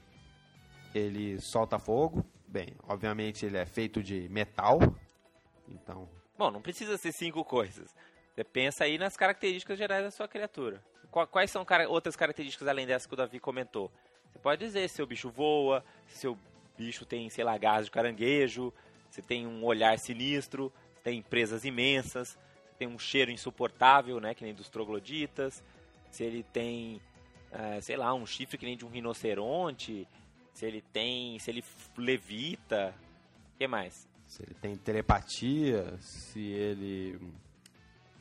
ele 0.93 1.39
solta 1.41 1.79
fogo. 1.79 2.23
Bem, 2.47 2.75
obviamente 2.87 3.45
ele 3.45 3.57
é 3.57 3.65
feito 3.65 4.01
de 4.01 4.27
metal, 4.29 4.79
então 5.67 6.09
Bom, 6.39 6.49
não 6.49 6.61
precisa 6.61 6.97
ser 6.97 7.11
cinco 7.11 7.43
coisas. 7.43 7.93
Você 8.39 8.43
pensa 8.45 8.85
aí 8.85 8.97
nas 8.97 9.17
características 9.17 9.77
gerais 9.77 10.01
da 10.01 10.11
sua 10.11 10.25
criatura. 10.25 10.81
Qua- 11.11 11.27
Quais 11.27 11.51
são 11.51 11.65
outras 11.89 12.15
características 12.15 12.69
além 12.69 12.87
dessas 12.87 13.05
que 13.05 13.13
o 13.13 13.17
Davi 13.17 13.37
comentou? 13.37 13.91
Você 14.31 14.39
pode 14.39 14.65
dizer 14.65 14.87
se 14.87 14.95
seu 14.95 15.05
bicho 15.05 15.29
voa, 15.29 15.83
se 16.07 16.19
seu 16.19 16.37
bicho 16.77 17.05
tem, 17.05 17.29
sei 17.29 17.43
lá, 17.43 17.57
gás 17.57 17.83
de 17.87 17.91
caranguejo, 17.91 18.73
se 19.09 19.21
tem 19.21 19.45
um 19.45 19.61
olhar 19.65 19.99
sinistro, 19.99 20.71
se 20.95 21.01
tem 21.03 21.21
presas 21.21 21.65
imensas, 21.65 22.29
se 22.29 22.75
tem 22.77 22.87
um 22.87 22.97
cheiro 22.97 23.29
insuportável, 23.29 24.21
né, 24.21 24.33
que 24.33 24.45
nem 24.45 24.53
dos 24.53 24.69
trogloditas, 24.69 25.61
se 26.09 26.23
ele 26.23 26.41
tem, 26.41 27.01
eh, 27.51 27.81
sei 27.81 27.97
lá, 27.97 28.13
um 28.13 28.25
chifre 28.25 28.57
que 28.57 28.65
nem 28.65 28.77
de 28.77 28.85
um 28.85 28.89
rinoceronte, 28.89 30.07
se 30.53 30.65
ele 30.65 30.81
tem, 30.93 31.37
se 31.39 31.51
ele 31.51 31.61
levita, 31.97 32.95
o 33.53 33.57
que 33.57 33.67
mais? 33.67 34.07
se 34.25 34.43
ele 34.43 34.53
tem 34.61 34.77
telepatia, 34.77 35.97
se 35.99 36.39
ele 36.39 37.19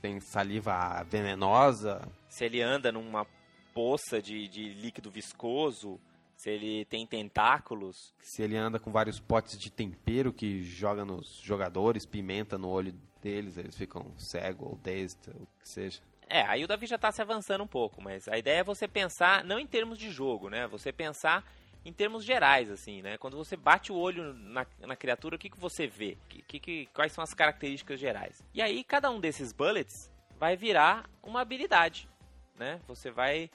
tem 0.01 0.21
saliva 0.21 1.03
venenosa, 1.05 2.01
se 2.29 2.45
ele 2.45 2.63
anda 2.63 2.93
numa 2.93 3.27
poça 3.75 4.21
de, 4.21 4.49
de 4.49 4.75
líquido 4.75 5.11
viscoso, 5.11 6.01
se 6.37 6.51
ele 6.51 6.85
tem 6.85 7.07
tentáculos. 7.07 8.15
se 8.21 8.43
ele 8.43 8.57
anda 8.57 8.79
com 8.79 8.93
vários 8.93 9.19
potes 9.19 9.59
de 9.59 9.71
tempero 9.71 10.33
que 10.33 10.63
joga 10.63 11.05
nos 11.05 11.41
jogadores, 11.43 12.07
pimenta 12.07 12.57
no 12.57 12.69
olho 12.69 12.95
deles, 13.21 13.57
eles 13.57 13.77
ficam 13.77 14.13
cego 14.17 14.67
ou 14.67 14.77
dazed, 14.77 15.19
o 15.35 15.47
que 15.61 15.69
seja. 15.69 16.01
É, 16.29 16.43
aí 16.43 16.63
o 16.63 16.69
Davi 16.69 16.87
já 16.87 16.99
tá 16.99 17.11
se 17.11 17.23
avançando 17.23 17.65
um 17.65 17.67
pouco, 17.67 18.03
mas 18.03 18.29
a 18.29 18.37
ideia 18.37 18.61
é 18.61 18.65
você 18.65 18.87
pensar, 18.87 19.43
não 19.45 19.59
em 19.59 19.67
termos 19.67 19.99
de 19.99 20.11
jogo, 20.11 20.49
né? 20.49 20.67
Você 20.69 20.93
pensar 20.93 21.45
em 21.85 21.93
termos 21.93 22.25
gerais, 22.25 22.71
assim, 22.71 23.03
né? 23.03 23.17
Quando 23.19 23.37
você 23.37 23.57
bate 23.57 23.91
o 23.93 23.97
olho 23.97 24.35
na, 24.35 24.67
na 24.81 24.97
criatura, 24.97 25.37
o 25.37 25.39
que, 25.39 25.49
que 25.49 25.59
você 25.59 25.87
vê? 25.87 26.19
Que, 26.29 26.61
que, 26.61 26.87
quais 26.87 27.13
são 27.13 27.23
as 27.23 27.33
características 27.33 27.99
gerais? 27.99 28.43
E 28.53 28.61
aí, 28.61 28.85
cada 28.85 29.11
um 29.11 29.21
desses 29.21 29.53
bullets 29.53 30.11
vai 30.39 30.57
virar 30.57 31.09
uma 31.23 31.41
habilidade, 31.41 32.09
né? 32.57 32.81
Você 32.87 33.11
vai 33.11 33.51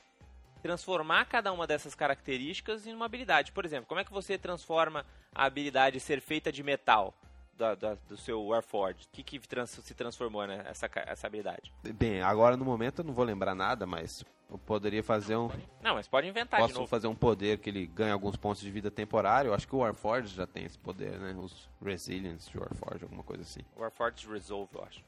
transformar 0.61 1.25
cada 1.25 1.51
uma 1.51 1.67
dessas 1.67 1.93
características 1.93 2.87
em 2.87 2.93
uma 2.93 3.05
habilidade. 3.05 3.51
Por 3.51 3.65
exemplo, 3.65 3.85
como 3.85 3.99
é 3.99 4.03
que 4.05 4.13
você 4.13 4.37
transforma 4.37 5.05
a 5.35 5.45
habilidade 5.45 5.99
ser 5.99 6.21
feita 6.21 6.51
de 6.51 6.63
metal 6.63 7.13
da- 7.57 7.75
da- 7.75 7.97
do 8.07 8.17
seu 8.17 8.43
Warforged? 8.45 9.05
O 9.07 9.11
que, 9.11 9.23
que 9.23 9.39
trans- 9.39 9.69
se 9.71 9.93
transformou 9.93 10.45
né, 10.47 10.63
essa, 10.67 10.89
essa 10.95 11.27
habilidade? 11.27 11.71
Bem, 11.95 12.21
agora 12.21 12.57
no 12.57 12.65
momento 12.65 12.99
eu 12.99 13.05
não 13.05 13.13
vou 13.13 13.23
lembrar 13.25 13.53
nada, 13.55 13.85
mas 13.85 14.23
eu 14.49 14.57
poderia 14.57 15.03
fazer 15.03 15.35
um, 15.35 15.49
Não, 15.81 15.95
mas 15.95 16.07
pode 16.07 16.27
inventar 16.27 16.59
de 16.59 16.65
posso 16.67 16.75
novo. 16.79 16.87
fazer 16.87 17.07
um 17.07 17.15
poder 17.15 17.59
que 17.59 17.69
ele 17.69 17.85
ganha 17.87 18.13
alguns 18.13 18.35
pontos 18.35 18.61
de 18.61 18.69
vida 18.71 18.89
temporário. 18.91 19.49
Eu 19.49 19.53
acho 19.53 19.67
que 19.67 19.75
o 19.75 19.79
Warforged 19.79 20.35
já 20.35 20.45
tem 20.47 20.65
esse 20.65 20.77
poder, 20.77 21.17
né? 21.19 21.33
Os 21.37 21.69
Resilience 21.81 22.49
de 22.51 22.57
Warforged, 22.57 23.03
alguma 23.03 23.23
coisa 23.23 23.43
assim. 23.43 23.61
Warforged 23.75 24.27
Resolve, 24.29 24.69
eu 24.75 24.83
acho. 24.83 25.03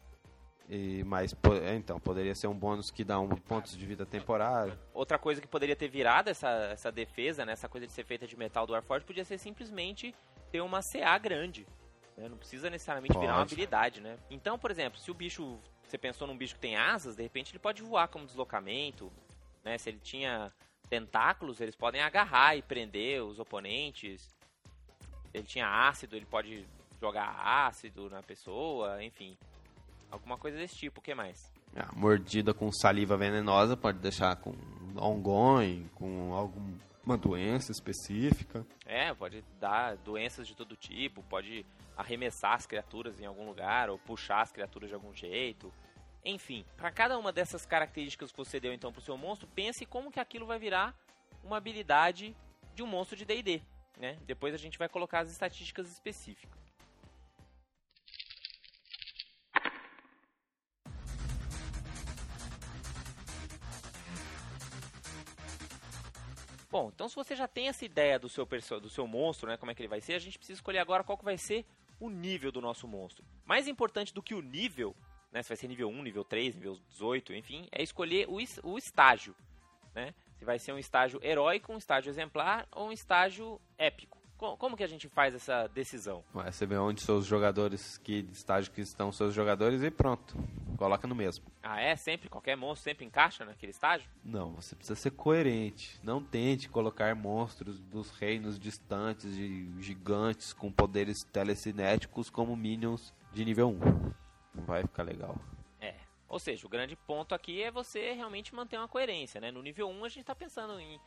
E, 0.68 1.04
mas, 1.04 1.36
é, 1.64 1.76
então, 1.76 2.00
poderia 2.00 2.34
ser 2.34 2.48
um 2.48 2.56
bônus 2.56 2.90
que 2.90 3.04
dá 3.04 3.20
um 3.20 3.30
pontos 3.30 3.78
de 3.78 3.86
vida 3.86 4.04
temporário. 4.04 4.76
Outra 4.96 5.20
coisa 5.20 5.40
que 5.40 5.48
poderia 5.48 5.76
ter 5.76 5.88
virado 5.88 6.28
essa, 6.28 6.50
essa 6.72 6.92
defesa, 6.92 7.46
né, 7.46 7.52
essa 7.54 7.70
coisa 7.70 7.86
de 7.86 7.94
ser 7.94 8.04
feita 8.04 8.26
de 8.26 8.36
metal 8.36 8.66
do 8.66 8.74
Warforged, 8.74 9.06
podia 9.06 9.24
ser 9.24 9.38
simplesmente 9.38 10.16
ter 10.52 10.62
uma 10.62 10.82
CA 10.82 11.20
grande. 11.20 11.68
Né? 12.18 12.30
Não 12.30 12.38
precisa 12.38 12.70
necessariamente 12.70 13.18
virar 13.18 13.34
uma 13.34 13.40
Pode. 13.40 13.54
habilidade, 13.54 14.02
né? 14.02 14.18
Então, 14.30 14.58
por 14.58 14.72
exemplo, 14.72 15.00
se 15.00 15.12
o 15.12 15.14
bicho. 15.14 15.60
Você 15.88 16.00
pensou 16.00 16.28
num 16.28 16.36
bicho 16.36 16.56
que 16.56 16.62
tem 16.62 16.76
asas, 16.76 17.16
de 17.16 17.22
repente 17.22 17.52
ele 17.52 17.60
pode 17.60 17.84
voar 17.84 18.08
como 18.08 18.26
deslocamento. 18.26 19.12
Né? 19.64 19.78
Se 19.78 19.90
ele 19.90 20.00
tinha 20.00 20.52
tentáculos, 20.90 21.62
eles 21.62 21.76
podem 21.76 22.02
agarrar 22.02 22.56
e 22.56 22.62
prender 22.62 23.24
os 23.24 23.38
oponentes. 23.40 24.22
Se 25.32 25.38
ele 25.38 25.44
tinha 25.46 25.68
ácido, 25.88 26.16
ele 26.16 26.26
pode 26.26 26.66
jogar 27.00 27.68
ácido 27.68 28.10
na 28.10 28.24
pessoa, 28.24 29.04
enfim. 29.04 29.38
Alguma 30.10 30.38
coisa 30.38 30.58
desse 30.58 30.76
tipo, 30.76 31.00
o 31.00 31.04
que 31.04 31.14
mais? 31.14 31.52
A 31.76 31.94
mordida 31.94 32.54
com 32.54 32.72
saliva 32.72 33.18
venenosa 33.18 33.78
pode 33.78 34.00
deixar 34.00 34.36
com 34.38 34.56
ongoing, 34.96 35.88
com 35.94 36.32
alguma 37.06 37.18
doença 37.18 37.72
específica. 37.72 38.66
É, 38.84 39.14
pode 39.14 39.44
dar 39.60 39.96
doenças 39.98 40.48
de 40.48 40.56
todo 40.56 40.76
tipo, 40.76 41.22
pode 41.24 41.64
arremessar 41.96 42.54
as 42.54 42.66
criaturas 42.66 43.20
em 43.22 43.26
algum 43.26 43.46
lugar 43.46 43.90
ou 43.90 44.00
puxar 44.00 44.42
as 44.42 44.52
criaturas 44.52 44.90
de 44.90 44.96
algum 44.96 45.14
jeito. 45.14 45.72
Enfim, 46.24 46.66
para 46.76 46.92
cada 46.92 47.18
uma 47.18 47.32
dessas 47.32 47.64
características 47.66 48.32
que 48.32 48.38
você 48.38 48.60
deu 48.60 48.74
então 48.74 48.92
pro 48.92 49.02
seu 49.02 49.16
monstro, 49.16 49.48
pense 49.54 49.86
como 49.86 50.12
que 50.12 50.20
aquilo 50.20 50.48
vai 50.48 50.58
virar 50.58 50.96
uma 51.44 51.58
habilidade 51.58 52.36
de 52.74 52.82
um 52.82 52.88
monstro 52.88 53.16
de 53.16 53.24
D&D, 53.24 53.62
né? 54.00 54.18
Depois 54.26 54.54
a 54.56 54.58
gente 54.58 54.78
vai 54.78 54.90
colocar 54.90 55.20
as 55.20 55.30
estatísticas 55.30 55.88
específicas. 55.92 56.65
Bom, 66.76 66.92
então 66.94 67.08
se 67.08 67.16
você 67.16 67.38
já 67.38 67.48
tem 67.48 67.70
essa 67.70 67.86
ideia 67.86 68.20
do 68.20 68.28
seu, 68.28 68.46
do 68.82 68.90
seu 68.90 69.08
monstro, 69.08 69.48
né, 69.50 69.56
como 69.56 69.72
é 69.72 69.76
que 69.76 69.82
ele 69.82 69.88
vai 69.88 70.02
ser, 70.02 70.14
a 70.14 70.20
gente 70.20 70.38
precisa 70.38 70.58
escolher 70.58 70.80
agora 70.80 71.06
qual 71.06 71.18
que 71.18 71.24
vai 71.24 71.38
ser 71.38 71.64
o 72.02 72.10
nível 72.10 72.52
do 72.52 72.60
nosso 72.60 72.86
monstro. 72.86 73.24
Mais 73.46 73.66
importante 73.66 74.14
do 74.14 74.22
que 74.22 74.36
o 74.36 74.42
nível, 74.42 74.94
né, 75.32 75.42
se 75.42 75.48
vai 75.48 75.56
ser 75.56 75.70
nível 75.70 75.88
1, 75.88 76.04
nível 76.04 76.26
3, 76.26 76.54
nível 76.56 76.78
18, 76.90 77.34
enfim, 77.34 77.66
é 77.72 77.82
escolher 77.82 78.28
o, 78.28 78.36
o 78.64 78.78
estágio, 78.78 79.34
né? 79.94 80.14
Se 80.38 80.44
vai 80.44 80.60
ser 80.60 80.74
um 80.74 80.78
estágio 80.78 81.18
heróico, 81.24 81.72
um 81.72 81.78
estágio 81.78 82.10
exemplar 82.10 82.68
ou 82.74 82.90
um 82.90 82.92
estágio 82.92 83.58
épico. 83.78 84.18
Co- 84.38 84.58
Como 84.58 84.76
que 84.76 84.84
a 84.84 84.88
gente 84.88 85.08
faz 85.08 85.34
essa 85.34 85.68
decisão? 85.68 86.26
Ué, 86.36 86.52
Você 86.52 86.66
vê 86.66 86.76
onde 86.76 87.10
os 87.10 87.26
jogadores, 87.26 87.98
que 88.00 88.28
estágio 88.34 88.70
que 88.74 88.82
estão 88.82 89.14
seus 89.14 89.34
jogadores 89.34 89.82
e 89.82 89.90
pronto. 89.90 90.36
Coloca 90.86 91.08
no 91.08 91.16
mesmo. 91.16 91.44
Ah, 91.64 91.82
é? 91.82 91.96
Sempre? 91.96 92.30
Qualquer 92.30 92.56
monstro 92.56 92.84
sempre 92.84 93.04
encaixa 93.04 93.44
naquele 93.44 93.72
estágio? 93.72 94.08
Não, 94.24 94.52
você 94.52 94.76
precisa 94.76 94.96
ser 94.96 95.10
coerente. 95.10 96.00
Não 96.04 96.24
tente 96.24 96.70
colocar 96.70 97.16
monstros 97.16 97.80
dos 97.80 98.12
reinos 98.12 98.60
distantes 98.60 99.36
de 99.36 99.82
gigantes 99.82 100.54
com 100.54 100.72
poderes 100.72 101.24
telecinéticos 101.24 102.30
como 102.30 102.56
minions 102.56 103.12
de 103.34 103.44
nível 103.44 103.70
1. 103.70 103.80
Não 104.54 104.64
vai 104.64 104.84
ficar 104.84 105.02
legal. 105.02 105.36
É. 105.82 105.96
Ou 106.30 106.38
seja, 106.38 106.68
o 106.68 106.70
grande 106.70 106.96
ponto 106.96 107.34
aqui 107.34 107.64
é 107.64 107.72
você 107.72 108.14
realmente 108.14 108.54
manter 108.54 108.78
uma 108.78 108.88
coerência, 108.88 109.42
né? 109.42 109.50
No 109.50 109.64
nível 109.64 109.90
1 109.90 110.06
a 110.06 110.10
gente 110.10 110.26
tá 110.26 110.36
pensando 110.36 110.80
em... 110.80 111.00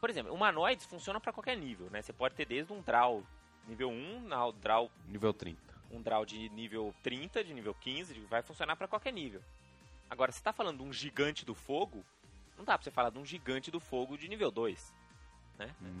Por 0.00 0.08
exemplo, 0.08 0.32
humanoides 0.32 0.86
funciona 0.86 1.20
para 1.20 1.30
qualquer 1.30 1.58
nível, 1.58 1.90
né? 1.90 2.00
Você 2.00 2.14
pode 2.14 2.34
ter 2.34 2.46
desde 2.46 2.72
um 2.72 2.80
draw 2.80 3.22
nível 3.68 3.90
1, 3.90 4.32
ao 4.32 4.50
draw, 4.50 4.90
Nível 5.06 5.34
30. 5.34 5.75
Um 5.90 6.00
draw 6.02 6.24
de 6.24 6.48
nível 6.50 6.94
30, 7.02 7.42
de 7.44 7.52
nível 7.54 7.74
15, 7.74 8.14
de- 8.14 8.20
vai 8.22 8.42
funcionar 8.42 8.76
para 8.76 8.88
qualquer 8.88 9.12
nível. 9.12 9.40
Agora, 10.10 10.30
se 10.32 10.42
tá 10.42 10.52
falando 10.52 10.78
de 10.78 10.84
um 10.84 10.92
gigante 10.92 11.44
do 11.44 11.54
fogo, 11.54 12.04
não 12.56 12.64
dá 12.64 12.76
pra 12.78 12.84
você 12.84 12.90
falar 12.90 13.10
de 13.10 13.18
um 13.18 13.24
gigante 13.26 13.70
do 13.70 13.80
fogo 13.80 14.16
de 14.16 14.28
nível 14.28 14.50
2, 14.50 14.92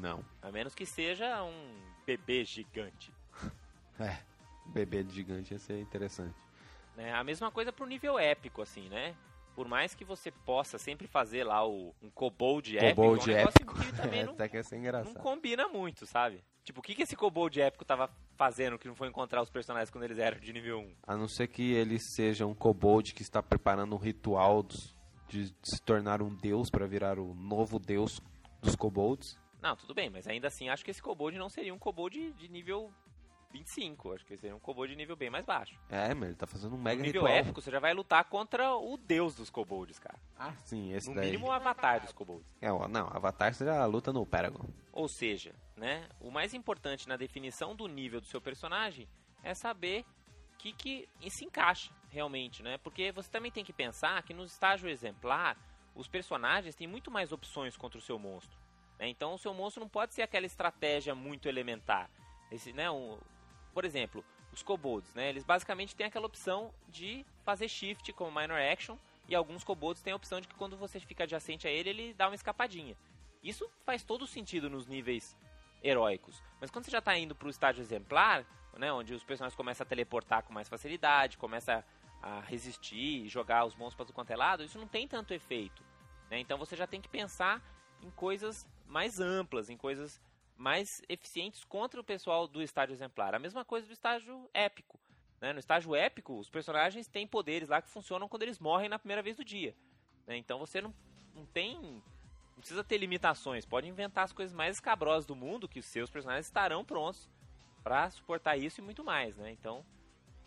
Não. 0.00 0.24
a 0.42 0.50
menos 0.52 0.74
que 0.74 0.84
seja 0.86 1.42
um 1.42 1.80
bebê 2.06 2.44
gigante. 2.44 3.12
É. 3.98 4.18
Bebê 4.66 5.02
gigante 5.08 5.54
ia 5.54 5.58
ser 5.58 5.80
interessante. 5.80 6.34
né? 6.96 7.14
A 7.14 7.24
mesma 7.24 7.50
coisa 7.50 7.72
pro 7.72 7.86
nível 7.86 8.18
épico, 8.18 8.60
assim, 8.60 8.88
né? 8.90 9.14
Por 9.54 9.66
mais 9.66 9.94
que 9.94 10.04
você 10.04 10.30
possa 10.30 10.76
sempre 10.76 11.06
fazer 11.06 11.44
lá 11.44 11.66
o, 11.66 11.94
um 12.02 12.10
kobold 12.10 12.76
épico, 12.76 12.94
Kobold 13.00 13.32
é 13.32 13.36
um 13.44 13.48
épico. 13.48 13.74
que 13.74 13.92
também 13.96 14.22
não, 14.26 14.34
Até 14.34 14.48
que 14.50 14.56
ia 14.56 14.62
ser 14.62 14.78
não 14.78 15.14
combina 15.14 15.66
muito, 15.68 16.04
sabe? 16.04 16.44
Tipo, 16.66 16.80
o 16.80 16.82
que, 16.82 16.96
que 16.96 17.02
esse 17.04 17.14
kobold 17.14 17.60
épico 17.60 17.84
tava 17.84 18.10
fazendo 18.36 18.76
que 18.76 18.88
não 18.88 18.94
foi 18.96 19.06
encontrar 19.06 19.40
os 19.40 19.48
personagens 19.48 19.88
quando 19.88 20.02
eles 20.02 20.18
eram 20.18 20.40
de 20.40 20.52
nível 20.52 20.80
1? 20.80 20.94
A 21.06 21.16
não 21.16 21.28
ser 21.28 21.46
que 21.46 21.72
ele 21.72 21.96
seja 22.00 22.44
um 22.44 22.54
kobold 22.56 23.14
que 23.14 23.22
está 23.22 23.40
preparando 23.40 23.94
um 23.94 23.98
ritual 23.98 24.64
dos- 24.64 24.92
de 25.28 25.46
se 25.62 25.80
tornar 25.80 26.20
um 26.20 26.34
deus 26.34 26.68
para 26.68 26.84
virar 26.84 27.20
o 27.20 27.34
novo 27.34 27.78
deus 27.78 28.20
dos 28.60 28.74
kobolds. 28.74 29.38
Não, 29.62 29.76
tudo 29.76 29.94
bem, 29.94 30.10
mas 30.10 30.26
ainda 30.26 30.48
assim 30.48 30.68
acho 30.68 30.84
que 30.84 30.90
esse 30.90 31.00
kobold 31.00 31.38
não 31.38 31.48
seria 31.48 31.72
um 31.72 31.78
kobold 31.78 32.32
de 32.32 32.48
nível 32.48 32.92
25. 33.58 34.12
Acho 34.14 34.24
que 34.24 34.36
seria 34.36 34.54
um 34.54 34.60
kobold 34.60 34.90
de 34.92 34.96
nível 34.96 35.16
bem 35.16 35.30
mais 35.30 35.44
baixo. 35.44 35.78
É, 35.88 36.12
mas 36.14 36.28
ele 36.28 36.36
tá 36.36 36.46
fazendo 36.46 36.74
um 36.74 36.78
mega 36.78 36.98
No 36.98 37.06
nível 37.06 37.22
ritual. 37.22 37.38
épico, 37.38 37.60
você 37.60 37.70
já 37.70 37.80
vai 37.80 37.92
lutar 37.94 38.24
contra 38.24 38.74
o 38.76 38.96
deus 38.96 39.34
dos 39.34 39.50
kobolds, 39.50 39.98
cara. 39.98 40.18
Ah, 40.38 40.52
sim, 40.64 40.92
esse 40.92 41.08
No 41.08 41.14
daí. 41.14 41.26
mínimo 41.26 41.46
o 41.48 41.52
avatar 41.52 42.00
dos 42.00 42.12
kobolds. 42.12 42.46
É, 42.60 42.68
não, 42.88 43.08
Avatar 43.08 43.54
seria 43.54 43.80
a 43.80 43.86
luta 43.86 44.12
no 44.12 44.24
Paragon. 44.26 44.64
Ou 44.92 45.08
seja, 45.08 45.54
né, 45.76 46.08
o 46.20 46.30
mais 46.30 46.54
importante 46.54 47.08
na 47.08 47.16
definição 47.16 47.74
do 47.74 47.86
nível 47.86 48.20
do 48.20 48.26
seu 48.26 48.40
personagem 48.40 49.08
é 49.42 49.54
saber 49.54 50.04
o 50.54 50.56
que, 50.58 50.72
que 50.72 51.08
se 51.30 51.44
encaixa 51.44 51.92
realmente, 52.08 52.62
né? 52.62 52.78
Porque 52.78 53.12
você 53.12 53.30
também 53.30 53.50
tem 53.50 53.64
que 53.64 53.72
pensar 53.72 54.22
que 54.22 54.32
no 54.32 54.44
estágio 54.44 54.88
exemplar, 54.88 55.56
os 55.94 56.08
personagens 56.08 56.74
têm 56.74 56.86
muito 56.86 57.10
mais 57.10 57.30
opções 57.32 57.76
contra 57.76 57.98
o 57.98 58.02
seu 58.02 58.18
monstro. 58.18 58.58
né? 58.98 59.06
Então 59.08 59.34
o 59.34 59.38
seu 59.38 59.52
monstro 59.52 59.82
não 59.82 59.88
pode 59.88 60.14
ser 60.14 60.22
aquela 60.22 60.46
estratégia 60.46 61.14
muito 61.14 61.46
elementar. 61.48 62.08
Esse, 62.50 62.72
né, 62.72 62.90
um- 62.90 63.18
por 63.76 63.84
exemplo, 63.84 64.24
os 64.54 64.62
kobolds, 64.62 65.12
né, 65.12 65.28
eles 65.28 65.44
basicamente 65.44 65.94
têm 65.94 66.06
aquela 66.06 66.24
opção 66.24 66.72
de 66.88 67.26
fazer 67.44 67.68
shift 67.68 68.10
como 68.14 68.30
minor 68.30 68.58
action 68.58 68.96
e 69.28 69.34
alguns 69.34 69.62
kobolds 69.62 70.00
têm 70.00 70.14
a 70.14 70.16
opção 70.16 70.40
de 70.40 70.48
que 70.48 70.54
quando 70.54 70.78
você 70.78 70.98
fica 70.98 71.24
adjacente 71.24 71.68
a 71.68 71.70
ele, 71.70 71.90
ele 71.90 72.14
dá 72.14 72.26
uma 72.26 72.34
escapadinha. 72.34 72.96
Isso 73.42 73.70
faz 73.84 74.02
todo 74.02 74.26
sentido 74.26 74.70
nos 74.70 74.86
níveis 74.86 75.36
heróicos. 75.82 76.42
Mas 76.58 76.70
quando 76.70 76.86
você 76.86 76.90
já 76.90 77.00
está 77.00 77.18
indo 77.18 77.34
para 77.34 77.48
o 77.48 77.50
estágio 77.50 77.82
exemplar, 77.82 78.46
né, 78.78 78.90
onde 78.90 79.12
os 79.12 79.22
personagens 79.22 79.54
começam 79.54 79.84
a 79.84 79.86
teleportar 79.86 80.42
com 80.42 80.54
mais 80.54 80.70
facilidade, 80.70 81.36
começa 81.36 81.84
a 82.22 82.40
resistir 82.40 83.26
e 83.26 83.28
jogar 83.28 83.66
os 83.66 83.74
monstros 83.74 83.96
para 83.96 84.06
tudo 84.06 84.14
quanto 84.14 84.30
é 84.30 84.36
lado, 84.36 84.64
isso 84.64 84.78
não 84.78 84.88
tem 84.88 85.06
tanto 85.06 85.34
efeito. 85.34 85.82
né? 86.30 86.38
Então 86.38 86.56
você 86.56 86.74
já 86.74 86.86
tem 86.86 87.02
que 87.02 87.10
pensar 87.10 87.62
em 88.00 88.08
coisas 88.12 88.66
mais 88.86 89.20
amplas, 89.20 89.68
em 89.68 89.76
coisas 89.76 90.18
mais 90.56 91.02
eficientes 91.08 91.64
contra 91.64 92.00
o 92.00 92.04
pessoal 92.04 92.48
do 92.48 92.62
estágio 92.62 92.94
exemplar. 92.94 93.34
A 93.34 93.38
mesma 93.38 93.64
coisa 93.64 93.86
do 93.86 93.92
estágio 93.92 94.48
épico. 94.54 94.98
né? 95.40 95.52
No 95.52 95.58
estágio 95.58 95.94
épico, 95.94 96.38
os 96.38 96.48
personagens 96.48 97.06
têm 97.06 97.26
poderes 97.26 97.68
lá 97.68 97.82
que 97.82 97.90
funcionam 97.90 98.28
quando 98.28 98.42
eles 98.42 98.58
morrem 98.58 98.88
na 98.88 98.98
primeira 98.98 99.22
vez 99.22 99.36
do 99.36 99.44
dia. 99.44 99.74
né? 100.26 100.36
Então 100.36 100.58
você 100.58 100.80
não, 100.80 100.94
não 101.34 101.44
tem. 101.46 102.02
Não 102.54 102.60
precisa 102.60 102.82
ter 102.82 102.96
limitações. 102.96 103.66
Pode 103.66 103.86
inventar 103.86 104.24
as 104.24 104.32
coisas 104.32 104.54
mais 104.54 104.76
escabrosas 104.76 105.26
do 105.26 105.36
mundo 105.36 105.68
que 105.68 105.78
os 105.78 105.86
seus 105.86 106.08
personagens 106.08 106.46
estarão 106.46 106.84
prontos 106.84 107.28
para 107.84 108.10
suportar 108.10 108.56
isso 108.56 108.80
e 108.80 108.84
muito 108.84 109.04
mais. 109.04 109.36
Né? 109.36 109.52
Então, 109.52 109.84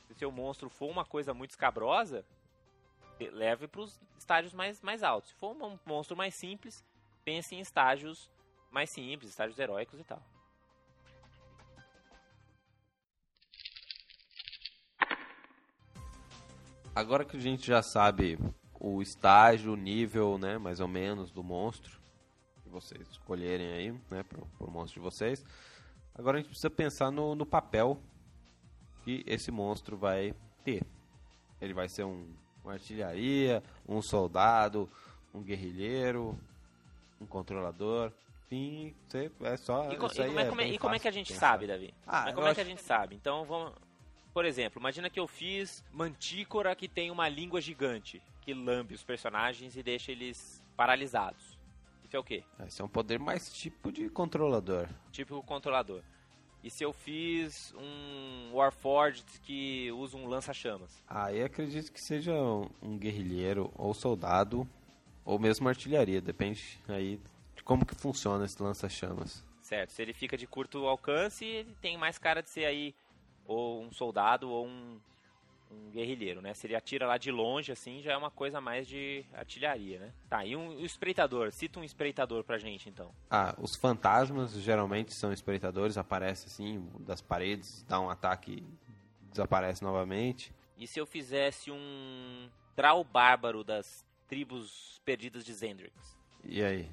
se 0.08 0.14
o 0.14 0.16
seu 0.16 0.32
monstro 0.32 0.70
for 0.70 0.90
uma 0.90 1.06
coisa 1.06 1.36
muito 1.36 1.52
escabrosa, 1.52 2.26
leve 3.32 3.68
para 3.68 3.82
os 3.82 4.02
estágios 4.18 4.54
mais, 4.56 4.82
mais 4.82 5.04
altos. 5.04 5.30
Se 5.30 5.36
for 5.36 5.56
um 5.56 5.78
monstro 5.86 6.18
mais 6.18 6.34
simples, 6.34 6.84
pense 7.24 7.54
em 7.54 7.60
estágios 7.60 8.28
mais 8.72 8.90
simples, 8.90 9.30
estágios 9.30 9.58
heróicos 9.58 10.00
e 10.00 10.04
tal. 10.04 10.22
Agora 16.96 17.24
que 17.24 17.38
a 17.38 17.40
gente 17.40 17.66
já 17.66 17.82
sabe 17.82 18.38
o 18.80 19.02
estágio, 19.02 19.74
o 19.74 19.78
nível, 19.78 20.38
né, 20.38 20.58
mais 20.58 20.80
ou 20.80 20.88
menos, 20.88 21.32
do 21.32 21.44
monstro, 21.44 22.00
que 22.64 22.70
vocês 22.70 23.08
escolherem 23.10 23.72
aí, 23.72 23.92
né, 24.10 24.24
pro, 24.24 24.46
pro 24.58 24.70
monstro 24.70 25.00
de 25.00 25.04
vocês, 25.04 25.46
agora 26.14 26.38
a 26.38 26.40
gente 26.42 26.50
precisa 26.50 26.70
pensar 26.70 27.12
no, 27.12 27.36
no 27.36 27.46
papel 27.46 28.02
que 29.04 29.24
esse 29.26 29.52
monstro 29.52 29.98
vai 29.98 30.34
ter. 30.64 30.84
Ele 31.62 31.74
vai 31.74 31.88
ser 31.88 32.04
um, 32.04 32.34
uma 32.64 32.74
artilharia, 32.74 33.64
um 33.88 34.02
soldado, 34.02 34.90
um 35.34 35.42
guerrilheiro, 35.42 36.38
um 37.20 37.26
controlador, 37.26 38.12
você- 38.50 39.32
é 39.42 39.58
só... 39.58 39.92
E, 39.92 39.98
co- 39.98 40.08
isso 40.08 40.20
e 40.20 40.24
aí 40.24 40.28
como, 40.30 40.40
é, 40.40 40.46
como 40.50 40.62
é- 40.62 40.68
e 40.70 40.78
como 40.78 40.96
é 40.96 41.00
que 41.00 41.08
a 41.08 41.12
gente 41.12 41.34
pensar. 41.34 41.52
sabe, 41.52 41.68
Davi? 41.68 41.94
Ah, 42.06 42.24
Mas 42.26 42.36
como 42.36 42.48
é 42.48 42.56
que 42.56 42.62
a 42.62 42.66
gente 42.66 42.82
sabe? 42.82 43.16
Então 43.16 43.46
vamos. 43.46 43.74
Por 44.34 44.46
exemplo, 44.46 44.80
imagina 44.80 45.10
que 45.10 45.20
eu 45.20 45.28
fiz 45.28 45.84
Mantícora 45.92 46.76
que 46.76 46.88
tem 46.88 47.10
uma 47.12 47.28
língua 47.28 47.60
gigante 47.60 48.22
que 48.42 48.54
lambe 48.54 48.94
os 48.96 49.04
personagens 49.04 49.76
e 49.76 49.84
deixa 49.84 50.12
eles 50.12 50.64
paralisados. 50.78 51.58
Isso 52.04 52.16
é 52.16 52.20
o 52.20 52.24
quê? 52.24 52.44
Esse 52.66 52.82
é 52.82 52.86
um 52.86 52.88
poder 52.90 53.20
mais 53.20 53.52
tipo 53.54 53.92
de 53.92 54.10
controlador. 54.10 54.88
Tipo 55.12 55.42
controlador. 55.44 56.02
E 56.64 56.70
se 56.70 56.84
eu 56.84 56.92
fiz 56.92 57.74
um 57.78 58.52
Warforged 58.54 59.24
que 59.44 59.92
usa 59.94 60.18
um 60.18 60.28
lança-chamas? 60.28 60.92
Aí 61.08 61.42
acredito 61.44 61.92
que 61.92 62.02
seja 62.02 62.34
um, 62.82 62.98
guerrilheiro 62.98 63.72
ou 63.78 63.94
soldado 63.94 64.68
ou 65.24 65.40
mesmo 65.40 65.70
artilharia, 65.70 66.20
depende 66.22 66.80
aí 66.88 67.20
como 67.70 67.86
que 67.86 67.94
funciona 67.94 68.46
esse 68.46 68.60
lança-chamas. 68.64 69.46
Certo, 69.62 69.92
se 69.92 70.02
ele 70.02 70.12
fica 70.12 70.36
de 70.36 70.48
curto 70.48 70.88
alcance, 70.88 71.46
ele 71.46 71.76
tem 71.80 72.00
mais 72.00 72.18
cara 72.18 72.42
de 72.42 72.50
ser 72.50 72.66
aí 72.66 72.96
ou 73.46 73.84
um 73.84 73.92
soldado 73.92 74.50
ou 74.50 74.66
um, 74.66 75.00
um 75.70 75.92
guerrilheiro, 75.92 76.42
né? 76.42 76.52
Se 76.56 76.66
ele 76.66 76.76
atira 76.76 77.06
lá 77.06 77.20
de 77.20 77.30
longe, 77.30 77.72
assim, 77.72 78.02
já 78.02 78.14
é 78.14 78.18
uma 78.18 78.32
coisa 78.32 78.60
mais 78.60 78.88
de 78.88 79.24
artilharia, 79.32 80.00
né? 80.00 80.12
Tá, 80.28 80.44
e 80.44 80.56
um, 80.56 80.78
o 80.78 80.84
espreitador? 80.84 81.52
Cita 81.52 81.80
um 81.80 81.84
espreitador 81.84 82.44
pra 82.44 82.58
gente, 82.58 82.90
então. 82.90 83.12
Ah, 83.30 83.54
os 83.60 83.76
fantasmas 83.76 84.54
geralmente 84.54 85.14
são 85.14 85.32
espreitadores, 85.32 85.96
aparece 85.96 86.48
assim 86.48 86.90
das 87.02 87.22
paredes, 87.22 87.86
dá 87.88 88.00
um 88.00 88.10
ataque 88.10 88.64
e 88.64 89.30
desaparece 89.30 89.84
novamente. 89.84 90.52
E 90.76 90.88
se 90.88 91.00
eu 91.00 91.06
fizesse 91.06 91.70
um 91.70 92.50
Drow 92.76 93.04
bárbaro 93.04 93.64
das 93.64 94.04
tribos 94.28 95.00
perdidas 95.06 95.46
de 95.46 95.54
Zendrix? 95.54 96.18
E 96.44 96.64
aí? 96.64 96.90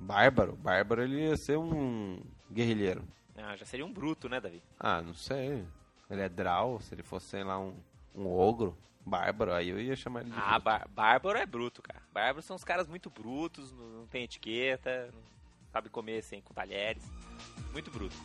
Bárbaro? 0.00 0.56
Bárbaro 0.56 1.02
ele 1.02 1.28
ia 1.28 1.36
ser 1.36 1.58
um 1.58 2.20
guerrilheiro. 2.50 3.04
Ah, 3.36 3.56
já 3.56 3.64
seria 3.64 3.86
um 3.86 3.92
bruto, 3.92 4.28
né, 4.28 4.40
Davi? 4.40 4.62
Ah, 4.78 5.00
não 5.00 5.14
sei. 5.14 5.64
Ele 6.10 6.20
é 6.20 6.28
Draw, 6.28 6.80
se 6.80 6.94
ele 6.94 7.02
fosse, 7.02 7.26
sei 7.26 7.44
lá, 7.44 7.58
um, 7.58 7.74
um 8.14 8.26
ogro, 8.26 8.76
bárbaro, 9.04 9.52
aí 9.52 9.68
eu 9.68 9.80
ia 9.80 9.94
chamar 9.94 10.22
ele 10.22 10.30
de 10.30 10.36
Ah, 10.38 10.58
bar 10.58 10.88
bárbaro 10.88 11.38
é 11.38 11.46
bruto, 11.46 11.80
cara. 11.80 12.02
Bárbaro 12.12 12.42
são 12.42 12.56
os 12.56 12.64
caras 12.64 12.88
muito 12.88 13.08
brutos, 13.08 13.72
não, 13.72 14.06
tem 14.06 14.24
etiqueta, 14.24 15.10
não 15.12 15.22
sabe 15.72 15.88
comer 15.88 16.22
sem 16.22 16.40
com 16.40 16.52
talheres. 16.52 17.04
Muito 17.72 17.90
bruto. 17.90 18.16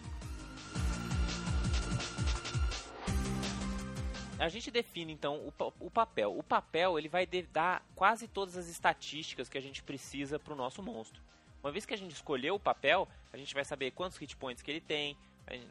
A 4.37 4.49
gente 4.49 4.69
define 4.69 5.13
então 5.13 5.37
o, 5.37 5.53
o 5.79 5.89
papel. 5.89 6.37
O 6.37 6.43
papel 6.43 6.99
ele 6.99 7.07
vai 7.07 7.25
dar 7.25 7.85
quase 7.95 8.27
todas 8.27 8.57
as 8.57 8.67
estatísticas 8.67 9.47
que 9.47 9.57
a 9.57 9.61
gente 9.61 9.81
precisa 9.81 10.37
para 10.37 10.53
o 10.53 10.57
nosso 10.57 10.83
monstro. 10.83 11.21
Uma 11.65 11.71
vez 11.71 11.83
que 11.83 11.95
a 11.95 11.97
gente 11.97 12.11
escolheu 12.11 12.53
o 12.53 12.59
papel, 12.59 13.07
a 13.33 13.37
gente 13.37 13.51
vai 13.55 13.65
saber 13.65 13.89
quantos 13.89 14.17
hit 14.17 14.37
points 14.37 14.61
que 14.61 14.69
ele 14.69 14.79
tem, 14.79 15.17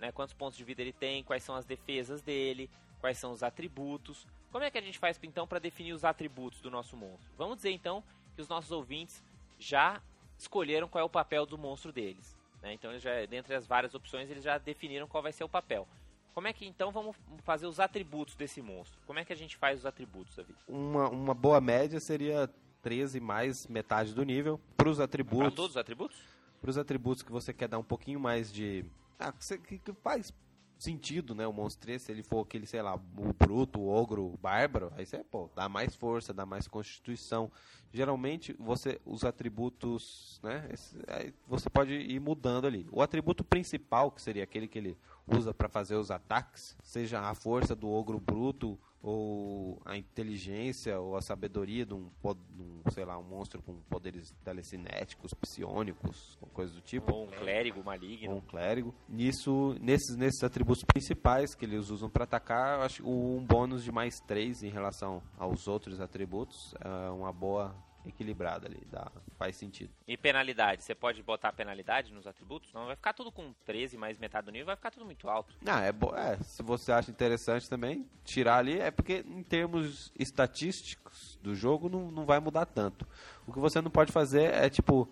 né, 0.01 0.11
quantos 0.11 0.35
pontos 0.35 0.59
de 0.59 0.65
vida 0.65 0.83
ele 0.83 0.93
tem, 0.93 1.23
quais 1.23 1.45
são 1.45 1.55
as 1.55 1.65
defesas 1.65 2.21
dele, 2.21 2.69
quais 3.01 3.17
são 3.17 3.31
os 3.31 3.45
atributos. 3.45 4.27
Como 4.51 4.65
é 4.65 4.73
que 4.73 4.77
a 4.77 4.81
gente 4.81 4.99
faz 4.99 5.21
então 5.23 5.47
para 5.47 5.61
definir 5.61 5.93
os 5.93 6.05
atributos 6.05 6.61
do 6.61 6.69
nosso 6.69 6.97
monstro? 6.97 7.31
Vamos 7.39 7.59
dizer 7.59 7.71
então 7.71 8.03
que 8.35 8.43
os 8.43 8.49
nossos 8.49 8.73
ouvintes 8.73 9.23
já 9.57 10.03
escolheram 10.37 10.89
qual 10.89 11.01
é 11.01 11.05
o 11.05 11.09
papel 11.09 11.47
do 11.47 11.57
monstro 11.57 11.93
deles. 11.93 12.37
né? 12.61 12.73
Então, 12.73 12.91
eles 12.91 13.01
já, 13.01 13.25
dentre 13.27 13.55
as 13.55 13.65
várias 13.65 13.95
opções, 13.95 14.29
eles 14.29 14.43
já 14.43 14.59
definiram 14.59 15.07
qual 15.07 15.23
vai 15.23 15.31
ser 15.31 15.45
o 15.45 15.49
papel. 15.49 15.87
Como 16.35 16.49
é 16.49 16.53
que 16.53 16.67
então 16.67 16.91
vamos 16.91 17.15
fazer 17.45 17.69
os 17.69 17.79
atributos 17.79 18.35
desse 18.35 18.61
monstro? 18.61 18.99
Como 19.07 19.21
é 19.21 19.25
que 19.25 19.33
a 19.33 19.37
gente 19.37 19.57
faz 19.57 19.79
os 19.79 19.87
atributos, 19.87 20.35
Davi? 20.35 20.57
Uma, 20.67 21.09
uma 21.09 21.35
boa 21.35 21.61
média 21.61 22.01
seria 22.01 22.51
13 22.85 23.18
mais 23.18 23.66
metade 23.66 24.12
do 24.14 24.23
nível. 24.23 24.61
Para 24.77 24.90
os 24.90 24.97
Para 24.99 25.07
atributos, 25.07 25.55
todos 25.55 25.70
os 25.70 25.77
atributos? 25.79 26.16
para 26.61 26.70
os 26.70 26.77
atributos 26.79 27.23
que 27.23 27.33
você 27.33 27.53
quer 27.53 27.66
dar 27.68 27.79
um 27.79 27.83
pouquinho 27.85 28.20
mais 28.20 28.53
de. 28.53 28.85
Ah, 29.18 29.33
que, 29.33 29.42
você- 29.44 29.57
que- 29.59 29.81
faz 30.03 30.33
sentido, 30.79 31.35
né? 31.35 31.47
O 31.47 31.53
monstro 31.53 31.99
se 31.99 32.12
ele 32.12 32.23
for 32.23 32.40
aquele, 32.42 32.66
sei 32.66 32.83
lá, 32.83 32.94
o 32.94 33.33
bruto, 33.38 33.81
o 33.81 33.88
ogro, 33.88 34.35
o 34.35 34.37
bárbaro, 34.37 34.92
aí 34.97 35.07
você, 35.07 35.25
pô, 35.25 35.49
dá 35.55 35.66
mais 35.68 35.94
força, 35.97 36.35
dá 36.35 36.44
mais 36.44 36.68
constituição. 36.68 37.51
Geralmente, 37.92 38.53
você, 38.59 39.01
os 39.07 39.25
atributos, 39.25 40.40
né? 40.42 40.68
esse- 40.70 40.99
você 41.47 41.70
pode 41.70 41.92
ir 41.94 42.20
mudando 42.20 42.66
ali. 42.66 42.87
O 42.92 43.01
atributo 43.01 43.42
principal, 43.44 44.11
que 44.11 44.20
seria 44.20 44.44
aquele 44.44 44.68
que 44.68 44.77
ele 44.79 44.99
usa 45.27 45.55
para 45.55 45.68
fazer 45.70 45.94
os 45.97 46.11
ataques, 46.11 46.77
seja 46.83 47.20
a 47.20 47.35
força 47.35 47.75
do 47.75 47.88
ogro 47.88 48.18
bruto 48.20 48.79
ou 49.05 49.79
a 49.85 49.99
inteligência 49.99 50.99
ou 50.99 51.14
a 51.14 51.21
sabedoria 51.21 51.85
de 51.85 51.93
um, 51.93 52.09
de 52.51 52.62
um, 52.62 52.81
sei 52.90 53.05
lá, 53.05 53.19
um 53.19 53.23
monstro 53.23 53.61
com 53.62 53.75
poderes 53.90 54.35
telecinéticos, 54.43 55.35
psionicos, 55.35 56.38
ou 56.40 56.49
coisa 56.49 56.73
do 56.73 56.81
tipo 56.81 57.12
Ou 57.12 57.25
um 57.25 57.31
clérigo 57.31 57.81
ou 57.81 57.85
maligno? 57.85 58.35
um 58.37 58.40
clérigo. 58.40 58.95
Nisso, 59.07 59.77
nesses, 59.79 60.17
nesses 60.17 60.43
atributos 60.43 60.83
principais 60.85 61.55
que 61.55 61.67
eles 61.67 61.90
usam 61.90 62.09
para 62.09 62.25
atacar, 62.25 62.81
acho 62.81 63.07
um 63.07 63.45
bônus 63.45 63.85
de 63.85 63.93
mais 63.93 64.19
3 64.21 64.62
em 64.62 64.71
relação 64.71 65.23
aos 65.37 65.69
outros 65.69 66.00
atributos 66.00 66.75
é 66.81 67.11
uma 67.11 67.33
boa 67.33 67.75
equilibrada 68.07 68.67
ali, 68.67 68.81
dá, 68.90 69.11
faz 69.38 69.57
sentido. 69.57 69.90
E 70.07 70.17
penalidade? 70.17 70.83
Você 70.85 70.94
pode 70.94 71.23
botar 71.23 71.52
penalidade 71.52 72.13
nos 72.13 72.27
atributos? 72.27 72.73
Não, 72.73 72.87
vai 72.87 72.96
ficar 72.96 73.13
tudo 73.13 73.33
com 73.33 73.52
13 73.65 73.96
mais 73.96 74.19
metade 74.19 74.46
do 74.46 74.52
nível, 74.52 74.67
vai 74.67 74.77
ficar 74.77 74.90
tudo 74.90 75.05
muito 75.07 75.29
alto. 75.29 75.55
Ah, 75.67 75.81
é, 75.83 75.92
bo- 75.92 76.15
é, 76.15 76.37
se 76.42 76.63
você 76.63 76.92
acha 76.92 77.11
interessante 77.11 77.69
também, 77.69 78.07
tirar 78.25 78.59
ali, 78.59 78.79
é 78.79 78.90
porque 78.90 79.25
em 79.27 79.42
termos 79.42 80.13
estatísticos 80.19 81.38
do 81.42 81.55
jogo 81.55 81.88
não, 81.88 82.11
não 82.11 82.25
vai 82.25 82.40
mudar 82.40 82.67
tanto. 82.67 83.07
O 83.46 83.52
que 83.52 83.59
você 83.59 83.81
não 83.81 83.90
pode 83.90 84.13
fazer 84.13 84.52
é, 84.52 84.69
tipo, 84.69 85.09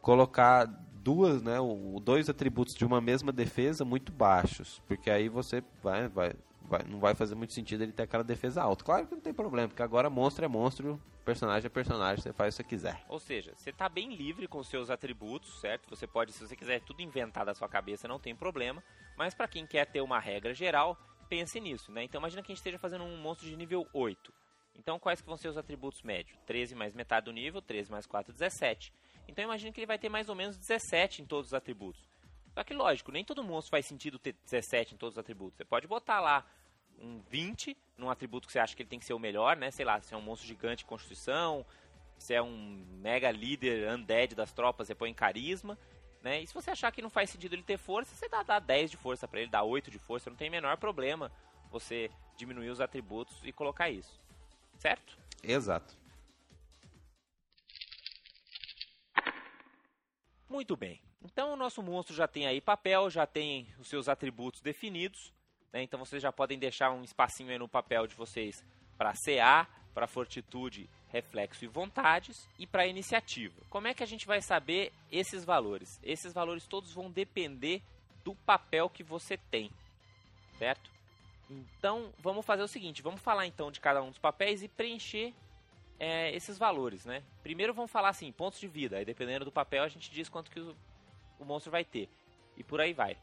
colocar 0.00 0.66
duas, 0.66 1.42
né, 1.42 1.60
o, 1.60 2.00
dois 2.02 2.28
atributos 2.30 2.74
de 2.74 2.84
uma 2.84 3.00
mesma 3.00 3.30
defesa 3.32 3.84
muito 3.84 4.10
baixos, 4.12 4.80
porque 4.86 5.10
aí 5.10 5.28
você 5.28 5.62
vai, 5.82 6.08
vai, 6.08 6.32
vai, 6.62 6.82
não 6.84 6.98
vai 6.98 7.14
fazer 7.14 7.34
muito 7.34 7.52
sentido 7.52 7.82
ele 7.82 7.92
ter 7.92 8.04
aquela 8.04 8.24
defesa 8.24 8.62
alta. 8.62 8.84
Claro 8.84 9.06
que 9.06 9.14
não 9.14 9.20
tem 9.20 9.34
problema, 9.34 9.68
porque 9.68 9.82
agora 9.82 10.08
monstro 10.08 10.44
é 10.44 10.48
monstro, 10.48 11.00
personagem 11.24 11.66
é 11.66 11.70
personagem, 11.70 12.22
você 12.22 12.32
faz 12.32 12.54
o 12.54 12.56
que 12.58 12.62
você 12.62 12.68
quiser. 12.68 13.04
Ou 13.08 13.18
seja, 13.18 13.54
você 13.56 13.70
está 13.70 13.88
bem 13.88 14.14
livre 14.14 14.46
com 14.46 14.62
seus 14.62 14.90
atributos, 14.90 15.60
certo? 15.60 15.88
Você 15.88 16.06
pode, 16.06 16.32
se 16.32 16.46
você 16.46 16.54
quiser 16.54 16.80
tudo 16.80 17.02
inventar 17.02 17.44
da 17.44 17.54
sua 17.54 17.68
cabeça, 17.68 18.06
não 18.06 18.18
tem 18.18 18.36
problema. 18.36 18.82
Mas 19.16 19.34
para 19.34 19.48
quem 19.48 19.66
quer 19.66 19.86
ter 19.86 20.00
uma 20.00 20.20
regra 20.20 20.52
geral, 20.52 20.98
pense 21.28 21.58
nisso, 21.58 21.90
né? 21.90 22.04
Então 22.04 22.20
imagina 22.20 22.42
que 22.42 22.52
a 22.52 22.54
gente 22.54 22.58
esteja 22.58 22.78
fazendo 22.78 23.04
um 23.04 23.16
monstro 23.16 23.48
de 23.48 23.56
nível 23.56 23.86
8. 23.92 24.32
Então 24.76 24.98
quais 24.98 25.20
que 25.20 25.26
vão 25.26 25.36
ser 25.36 25.48
os 25.48 25.56
atributos 25.56 26.02
médios? 26.02 26.38
13 26.46 26.74
mais 26.74 26.94
metade 26.94 27.24
do 27.26 27.32
nível, 27.32 27.62
13 27.62 27.90
mais 27.90 28.06
4, 28.06 28.32
17. 28.32 28.92
Então 29.26 29.44
imagina 29.44 29.72
que 29.72 29.80
ele 29.80 29.86
vai 29.86 29.98
ter 29.98 30.08
mais 30.08 30.28
ou 30.28 30.34
menos 30.34 30.56
17 30.56 31.22
em 31.22 31.26
todos 31.26 31.48
os 31.48 31.54
atributos. 31.54 32.02
Só 32.52 32.62
que 32.62 32.74
lógico, 32.74 33.10
nem 33.10 33.24
todo 33.24 33.42
monstro 33.42 33.70
faz 33.70 33.86
sentido 33.86 34.18
ter 34.18 34.34
17 34.44 34.94
em 34.94 34.96
todos 34.96 35.14
os 35.14 35.18
atributos. 35.18 35.56
Você 35.56 35.64
pode 35.64 35.86
botar 35.86 36.20
lá 36.20 36.46
um 37.00 37.20
20 37.28 37.76
num 37.96 38.10
atributo 38.10 38.46
que 38.46 38.52
você 38.52 38.58
acha 38.58 38.74
que 38.74 38.82
ele 38.82 38.88
tem 38.88 38.98
que 38.98 39.04
ser 39.04 39.14
o 39.14 39.18
melhor, 39.18 39.56
né? 39.56 39.70
Sei 39.70 39.84
lá, 39.84 40.00
se 40.00 40.14
é 40.14 40.16
um 40.16 40.22
monstro 40.22 40.46
gigante 40.46 40.84
constituição, 40.84 41.64
se 42.18 42.34
é 42.34 42.42
um 42.42 42.84
mega 43.00 43.30
líder 43.30 43.90
undead 43.92 44.34
das 44.34 44.52
tropas, 44.52 44.86
você 44.86 44.94
põe 44.94 45.10
em 45.10 45.14
carisma, 45.14 45.78
né? 46.22 46.40
E 46.40 46.46
se 46.46 46.54
você 46.54 46.70
achar 46.70 46.90
que 46.90 47.02
não 47.02 47.10
faz 47.10 47.30
sentido 47.30 47.52
ele 47.52 47.62
ter 47.62 47.76
força, 47.76 48.14
você 48.14 48.28
dá, 48.28 48.42
dá 48.42 48.58
10 48.58 48.90
de 48.90 48.96
força 48.96 49.28
para 49.28 49.40
ele, 49.40 49.50
dá 49.50 49.62
8 49.62 49.90
de 49.90 49.98
força, 49.98 50.30
não 50.30 50.36
tem 50.36 50.48
menor 50.48 50.76
problema 50.76 51.30
você 51.70 52.10
diminuir 52.36 52.70
os 52.70 52.80
atributos 52.80 53.36
e 53.44 53.52
colocar 53.52 53.90
isso. 53.90 54.20
Certo? 54.78 55.18
Exato. 55.42 55.96
Muito 60.48 60.76
bem. 60.76 61.02
Então 61.22 61.52
o 61.52 61.56
nosso 61.56 61.82
monstro 61.82 62.14
já 62.14 62.28
tem 62.28 62.46
aí 62.46 62.60
papel, 62.60 63.10
já 63.10 63.26
tem 63.26 63.66
os 63.78 63.88
seus 63.88 64.08
atributos 64.08 64.60
definidos. 64.60 65.33
Né? 65.74 65.82
Então 65.82 65.98
vocês 65.98 66.22
já 66.22 66.32
podem 66.32 66.56
deixar 66.56 66.92
um 66.92 67.02
espacinho 67.02 67.50
aí 67.50 67.58
no 67.58 67.68
papel 67.68 68.06
de 68.06 68.14
vocês 68.14 68.64
para 68.96 69.12
CA, 69.12 69.68
para 69.92 70.06
fortitude, 70.06 70.88
reflexo 71.08 71.64
e 71.64 71.68
vontades 71.68 72.48
e 72.56 72.66
para 72.66 72.86
iniciativa. 72.86 73.60
Como 73.68 73.88
é 73.88 73.92
que 73.92 74.02
a 74.02 74.06
gente 74.06 74.24
vai 74.24 74.40
saber 74.40 74.92
esses 75.10 75.44
valores? 75.44 75.98
Esses 76.02 76.32
valores 76.32 76.68
todos 76.68 76.92
vão 76.92 77.10
depender 77.10 77.82
do 78.22 78.36
papel 78.36 78.88
que 78.88 79.02
você 79.02 79.36
tem, 79.36 79.70
certo? 80.58 80.90
Então 81.50 82.12
vamos 82.20 82.46
fazer 82.46 82.62
o 82.62 82.68
seguinte, 82.68 83.02
vamos 83.02 83.20
falar 83.20 83.44
então 83.46 83.70
de 83.70 83.80
cada 83.80 84.00
um 84.00 84.08
dos 84.10 84.18
papéis 84.18 84.62
e 84.62 84.68
preencher 84.68 85.34
é, 85.98 86.34
esses 86.34 86.56
valores, 86.56 87.04
né? 87.04 87.22
Primeiro 87.42 87.74
vamos 87.74 87.90
falar 87.90 88.10
assim, 88.10 88.30
pontos 88.32 88.60
de 88.60 88.68
vida, 88.68 88.96
aí 88.96 89.04
dependendo 89.04 89.44
do 89.44 89.52
papel 89.52 89.82
a 89.82 89.88
gente 89.88 90.10
diz 90.10 90.28
quanto 90.28 90.50
que 90.50 90.60
o, 90.60 90.74
o 91.38 91.44
monstro 91.44 91.72
vai 91.72 91.84
ter 91.84 92.08
e 92.56 92.62
por 92.62 92.80
aí 92.80 92.92
vai. 92.92 93.18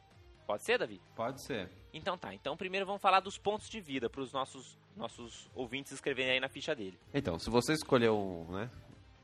Pode 0.46 0.64
ser, 0.64 0.78
Davi? 0.78 1.02
Pode 1.16 1.42
ser. 1.42 1.81
Então 1.94 2.18
tá. 2.18 2.34
Então 2.34 2.56
primeiro 2.56 2.86
vamos 2.86 3.02
falar 3.02 3.20
dos 3.20 3.38
pontos 3.38 3.70
de 3.70 3.80
vida 3.80 4.10
para 4.10 4.22
os 4.22 4.32
nossos, 4.32 4.78
nossos 4.96 5.50
ouvintes 5.56 5.92
escreverem 5.92 6.34
aí 6.34 6.40
na 6.40 6.50
ficha 6.50 6.76
dele. 6.76 6.98
Então, 7.14 7.38
se 7.40 7.50
você 7.50 7.74
escolher 7.74 8.10
um, 8.12 8.46
né, 8.52 8.70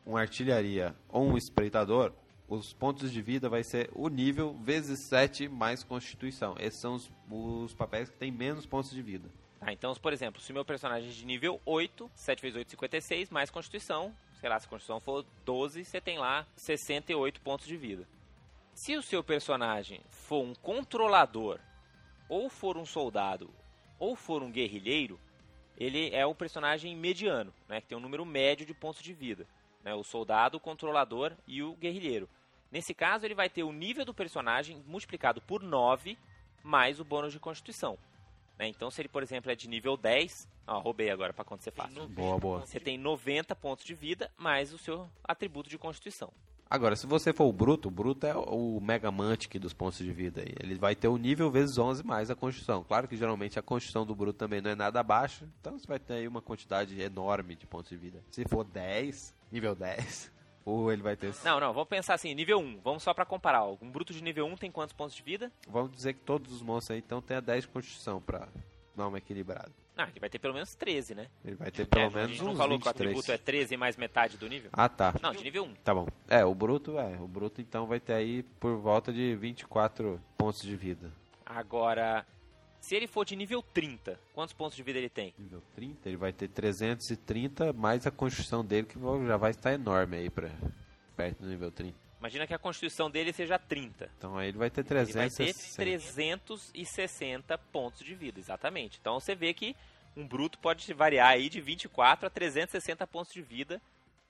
um 0.05 0.17
artilharia 0.17 0.95
ou 1.09 1.23
um 1.23 1.37
espreitador, 1.37 2.13
os 2.47 2.73
pontos 2.73 3.11
de 3.11 3.21
vida 3.21 3.49
vai 3.49 3.63
ser 3.63 3.89
o 3.93 4.07
nível 4.07 4.53
vezes 4.53 5.07
7 5.07 5.49
mais 5.49 5.83
constituição. 5.83 6.55
Esses 6.59 6.79
são 6.79 6.95
os, 6.95 7.11
os 7.29 7.73
papéis 7.73 8.09
que 8.09 8.17
têm 8.17 8.31
menos 8.31 8.65
pontos 8.65 8.91
de 8.91 9.01
vida. 9.01 9.29
Tá, 9.59 9.73
então, 9.73 9.93
por 9.95 10.13
exemplo, 10.13 10.39
se 10.39 10.53
meu 10.53 10.63
personagem 10.63 11.09
é 11.09 11.13
de 11.13 11.25
nível 11.25 11.59
8, 11.65 12.09
7 12.13 12.41
vezes 12.41 12.57
8, 12.57 12.71
56, 12.71 13.29
mais 13.29 13.49
constituição, 13.49 14.13
sei 14.39 14.49
lá, 14.49 14.59
se 14.59 14.65
a 14.65 14.69
constituição 14.69 14.99
for 14.99 15.25
12, 15.43 15.83
você 15.83 15.99
tem 15.99 16.17
lá 16.17 16.45
68 16.55 17.41
pontos 17.41 17.67
de 17.67 17.75
vida. 17.75 18.07
Se 18.73 18.95
o 18.95 19.01
seu 19.01 19.23
personagem 19.23 20.01
for 20.09 20.43
um 20.43 20.53
controlador, 20.53 21.59
ou 22.29 22.49
for 22.49 22.77
um 22.77 22.85
soldado, 22.85 23.53
ou 23.99 24.15
for 24.15 24.43
um 24.43 24.51
guerrilheiro, 24.51 25.19
ele 25.77 26.13
é 26.13 26.25
um 26.25 26.33
personagem 26.33 26.95
mediano, 26.95 27.53
né, 27.67 27.79
que 27.81 27.87
tem 27.87 27.97
um 27.97 28.01
número 28.01 28.25
médio 28.25 28.65
de 28.65 28.73
pontos 28.73 29.01
de 29.01 29.13
vida. 29.13 29.47
Né, 29.83 29.93
o 29.93 30.03
soldado, 30.03 30.57
o 30.57 30.59
controlador 30.59 31.33
e 31.47 31.61
o 31.61 31.75
guerrilheiro. 31.75 32.27
Nesse 32.71 32.93
caso, 32.93 33.25
ele 33.25 33.35
vai 33.35 33.49
ter 33.49 33.63
o 33.63 33.71
nível 33.71 34.03
do 34.03 34.13
personagem 34.13 34.83
multiplicado 34.85 35.41
por 35.41 35.63
9 35.63 36.17
mais 36.63 36.99
o 36.99 37.05
bônus 37.05 37.31
de 37.31 37.39
constituição. 37.39 37.97
Né, 38.57 38.67
então, 38.67 38.89
se 38.89 39.01
ele, 39.01 39.07
por 39.07 39.21
exemplo, 39.21 39.51
é 39.51 39.55
de 39.55 39.69
nível 39.69 39.95
10, 39.95 40.49
ó, 40.65 40.79
roubei 40.79 41.09
agora 41.09 41.31
para 41.31 41.43
acontecer 41.43 41.71
fácil. 41.71 42.07
Boa, 42.09 42.37
boa. 42.39 42.59
Você 42.65 42.79
tem 42.79 42.97
90 42.97 43.55
pontos 43.55 43.85
de 43.85 43.93
vida 43.93 44.31
mais 44.35 44.73
o 44.73 44.77
seu 44.77 45.07
atributo 45.23 45.69
de 45.69 45.77
constituição. 45.77 46.33
Agora, 46.69 46.95
se 46.95 47.07
você 47.07 47.31
for 47.31 47.45
o 47.45 47.53
bruto, 47.53 47.87
o 47.87 47.91
bruto 47.91 48.27
é 48.27 48.35
o 48.35 48.79
mega 48.81 49.09
mantic 49.09 49.57
dos 49.57 49.73
pontos 49.73 49.99
de 49.99 50.11
vida. 50.11 50.43
Ele 50.61 50.75
vai 50.75 50.95
ter 50.95 51.07
o 51.07 51.17
nível 51.17 51.49
vezes 51.49 51.77
11 51.77 52.05
mais 52.05 52.29
a 52.29 52.35
construção. 52.35 52.83
Claro 52.83 53.07
que 53.07 53.15
geralmente 53.15 53.57
a 53.57 53.61
construção 53.61 54.05
do 54.05 54.13
bruto 54.13 54.37
também 54.37 54.61
não 54.61 54.71
é 54.71 54.75
nada 54.75 54.99
abaixo, 54.99 55.47
então 55.61 55.77
você 55.77 55.87
vai 55.87 55.99
ter 55.99 56.13
aí 56.15 56.27
uma 56.27 56.41
quantidade 56.41 56.99
enorme 57.01 57.55
de 57.55 57.65
pontos 57.65 57.89
de 57.89 57.97
vida. 57.97 58.21
Se 58.31 58.43
for 58.45 58.65
10, 58.65 59.33
nível 59.49 59.75
10, 59.75 60.31
ou 60.65 60.91
ele 60.91 61.01
vai 61.01 61.15
ter... 61.15 61.33
Não, 61.45 61.59
não, 61.59 61.71
vamos 61.73 61.87
pensar 61.87 62.15
assim, 62.15 62.35
nível 62.35 62.59
1, 62.59 62.81
vamos 62.83 63.03
só 63.03 63.13
para 63.13 63.25
comparar. 63.25 63.65
Um 63.65 63.89
bruto 63.89 64.13
de 64.13 64.21
nível 64.21 64.45
1 64.47 64.57
tem 64.57 64.71
quantos 64.71 64.93
pontos 64.93 65.15
de 65.15 65.23
vida? 65.23 65.49
Vamos 65.69 65.91
dizer 65.91 66.13
que 66.13 66.21
todos 66.21 66.51
os 66.51 66.61
monstros 66.61 66.95
aí 66.95 66.99
então 66.99 67.21
tem 67.21 67.37
a 67.37 67.41
10 67.41 67.63
de 67.63 67.69
construção 67.69 68.21
para 68.21 68.49
dar 68.95 69.07
uma 69.07 69.17
equilibrada. 69.17 69.71
Ah, 69.97 70.07
ele 70.09 70.19
vai 70.19 70.29
ter 70.29 70.37
pelo 70.39 70.53
menos 70.53 70.75
13, 70.75 71.15
né? 71.15 71.27
Ele 71.43 71.55
vai 71.55 71.71
ter 71.71 71.87
pelo 71.87 72.05
É, 72.05 72.09
menos 72.09 72.23
a 72.23 72.27
gente 72.27 72.43
não 72.43 72.51
uns 72.51 72.57
falou 72.57 72.77
que 72.79 72.83
o 72.87 72.89
23. 72.91 73.09
atributo 73.09 73.31
é 73.31 73.37
13 73.37 73.77
mais 73.77 73.97
metade 73.97 74.37
do 74.37 74.47
nível? 74.47 74.69
Ah, 74.71 74.87
tá. 74.87 75.13
Não, 75.21 75.31
de 75.33 75.43
nível 75.43 75.63
1. 75.65 75.73
Tá 75.83 75.93
bom. 75.95 76.07
É, 76.27 76.45
o 76.45 76.53
bruto 76.53 76.99
é. 76.99 77.17
O 77.19 77.27
bruto 77.27 77.59
então 77.61 77.87
vai 77.87 77.99
ter 77.99 78.13
aí 78.13 78.43
por 78.59 78.77
volta 78.77 79.11
de 79.11 79.35
24 79.35 80.21
pontos 80.37 80.61
de 80.61 80.75
vida. 80.75 81.11
Agora, 81.43 82.25
se 82.79 82.95
ele 82.95 83.07
for 83.07 83.25
de 83.25 83.35
nível 83.35 83.61
30, 83.73 84.19
quantos 84.33 84.53
pontos 84.53 84.75
de 84.77 84.83
vida 84.83 84.99
ele 84.99 85.09
tem? 85.09 85.33
Nível 85.37 85.63
30, 85.75 86.07
ele 86.09 86.17
vai 86.17 86.31
ter 86.31 86.47
330 86.47 87.73
mais 87.73 88.05
a 88.05 88.11
construção 88.11 88.63
dele 88.63 88.85
que 88.85 88.99
já 89.25 89.37
vai 89.37 89.51
estar 89.51 89.73
enorme 89.73 90.17
aí 90.17 90.29
pra 90.29 90.49
perto 91.15 91.41
do 91.41 91.47
nível 91.49 91.71
30. 91.71 91.95
Imagina 92.19 92.47
que 92.47 92.53
a 92.53 92.59
constituição 92.59 93.09
dele 93.09 93.31
seja 93.31 93.59
30. 93.59 94.09
Então 94.17 94.37
aí 94.37 94.49
ele 94.49 94.57
vai 94.57 94.69
ter 94.69 94.81
Ele 94.81 94.95
vai 94.95 95.29
ter 95.29 95.53
360. 95.53 95.75
360 95.75 97.57
pontos 97.71 98.03
de 98.03 98.15
vida, 98.15 98.39
exatamente. 98.39 98.97
Então 98.99 99.19
você 99.19 99.35
vê 99.35 99.53
que 99.53 99.75
um 100.15 100.27
bruto 100.27 100.57
pode 100.57 100.91
variar 100.93 101.29
aí 101.29 101.47
de 101.47 101.61
24 101.61 102.25
a 102.25 102.29
360 102.29 103.05
pontos 103.05 103.31
de 103.31 103.41
vida, 103.41 103.79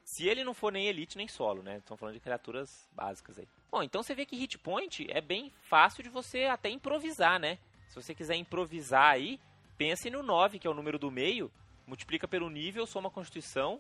se 0.04 0.28
ele 0.28 0.44
não 0.44 0.54
for 0.54 0.72
nem 0.72 0.88
elite 0.88 1.18
nem 1.18 1.28
solo, 1.28 1.64
né? 1.64 1.78
Estamos 1.78 2.00
falando 2.00 2.16
de 2.16 2.20
criaturas 2.20 2.88
básicas 2.94 3.40
aí. 3.40 3.48
Bom, 3.72 3.82
então 3.82 4.04
você 4.04 4.14
vê 4.14 4.26
que 4.26 4.36
hit 4.36 4.58
point 4.58 5.08
é 5.10 5.22
bem 5.22 5.52
fácil 5.64 6.04
de 6.04 6.10
você 6.10 6.44
até 6.44 6.70
improvisar, 6.70 7.40
né? 7.40 7.58
Se 7.88 7.96
você 7.96 8.14
quiser 8.14 8.36
improvisar 8.36 9.14
aí, 9.14 9.40
pense 9.78 10.10
no 10.10 10.22
9, 10.22 10.60
que 10.60 10.68
é 10.68 10.70
o 10.70 10.74
número 10.74 11.00
do 11.00 11.10
meio, 11.10 11.52
multiplica 11.86 12.28
pelo 12.28 12.50
nível, 12.50 12.86
soma 12.86 13.08
a 13.08 13.12
constituição, 13.12 13.80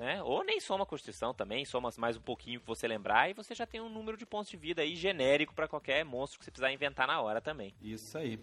né? 0.00 0.22
Ou 0.22 0.42
nem 0.42 0.58
soma 0.58 0.84
a 0.84 0.86
constituição 0.86 1.34
também, 1.34 1.62
soma 1.66 1.90
mais 1.98 2.16
um 2.16 2.22
pouquinho 2.22 2.58
que 2.58 2.66
você 2.66 2.88
lembrar 2.88 3.28
e 3.28 3.34
você 3.34 3.54
já 3.54 3.66
tem 3.66 3.82
um 3.82 3.90
número 3.90 4.16
de 4.16 4.24
pontos 4.24 4.50
de 4.50 4.56
vida 4.56 4.80
aí 4.80 4.96
genérico 4.96 5.54
para 5.54 5.68
qualquer 5.68 6.02
monstro 6.06 6.38
que 6.38 6.44
você 6.46 6.50
precisar 6.50 6.72
inventar 6.72 7.06
na 7.06 7.20
hora 7.20 7.38
também. 7.38 7.74
Isso 7.82 8.16
aí. 8.16 8.38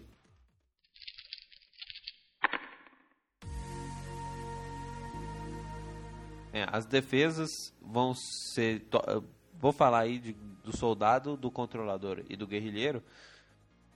É, 6.52 6.64
as 6.70 6.86
defesas 6.86 7.74
vão 7.82 8.14
ser. 8.14 8.86
Vou 9.60 9.72
falar 9.72 10.00
aí 10.00 10.18
de- 10.18 10.32
do 10.64 10.76
soldado, 10.76 11.36
do 11.36 11.50
controlador 11.50 12.22
e 12.28 12.36
do 12.36 12.46
guerrilheiro, 12.46 13.02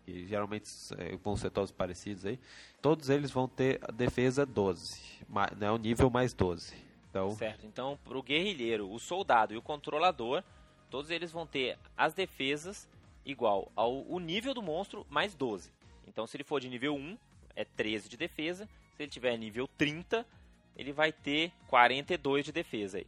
que 0.05 0.27
geralmente 0.27 0.69
é, 0.99 1.17
vão 1.17 1.37
ser 1.37 1.51
todos 1.51 1.71
parecidos 1.71 2.27
aí. 2.27 2.39
Todos 2.81 3.09
eles 3.09 3.31
vão 3.31 3.47
ter 3.49 3.81
defesa 3.93 4.45
12, 4.45 5.01
ma- 5.29 5.51
né, 5.57 5.71
o 5.71 5.79
nível 5.79 6.11
mais 6.11 6.35
12. 6.35 6.75
Então, 7.13 7.31
Certo. 7.33 7.67
Então, 7.67 7.99
pro 8.05 8.23
guerrilheiro, 8.23 8.91
o 8.91 8.99
soldado 8.99 9.53
e 9.53 9.57
o 9.59 9.63
controlador, 9.63 10.43
todos 10.89 11.11
eles 11.11 11.31
vão 11.31 11.47
ter 11.47 11.79
as 11.95 12.15
defesas 12.15 12.89
igual 13.25 13.71
ao 13.77 14.01
o 14.09 14.19
nível 14.19 14.55
do 14.55 14.63
monstro 14.63 15.07
mais 15.11 15.35
12. 15.35 15.71
Então, 16.09 16.27
se 16.27 16.37
ele 16.39 16.43
for 16.45 16.59
de 16.59 16.71
nível 16.71 16.95
1, 16.95 17.19
é 17.55 17.65
13 17.67 18.09
de 18.09 18.17
defesa. 18.17 18.67
Se 18.97 19.03
ele 19.03 19.11
tiver 19.11 19.37
nível 19.37 19.69
30, 19.77 20.27
ele 20.75 20.91
vai 20.91 21.13
ter 21.13 21.53
42 21.69 22.47
de 22.47 22.53
defesa 22.53 22.97
aí. 22.97 23.07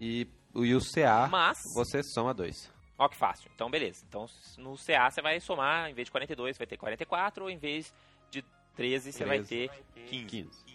e, 0.00 0.26
e 0.56 0.74
o 0.74 0.80
CA, 0.80 1.28
Mas, 1.30 1.72
você 1.72 2.02
soma 2.02 2.34
2. 2.34 2.72
ó 2.98 3.08
que 3.08 3.16
fácil. 3.16 3.48
Então, 3.54 3.70
beleza. 3.70 4.04
Então, 4.08 4.26
no 4.58 4.76
CA 4.76 5.08
você 5.10 5.22
vai 5.22 5.38
somar, 5.38 5.88
em 5.88 5.94
vez 5.94 6.06
de 6.06 6.12
42, 6.12 6.58
vai 6.58 6.66
ter 6.66 6.76
44, 6.76 7.44
ou 7.44 7.50
em 7.50 7.56
vez 7.56 7.94
de 8.32 8.44
13, 8.74 9.12
você 9.12 9.24
vai 9.24 9.38
13. 9.42 9.68
ter 9.94 10.06
15. 10.08 10.26
15. 10.26 10.73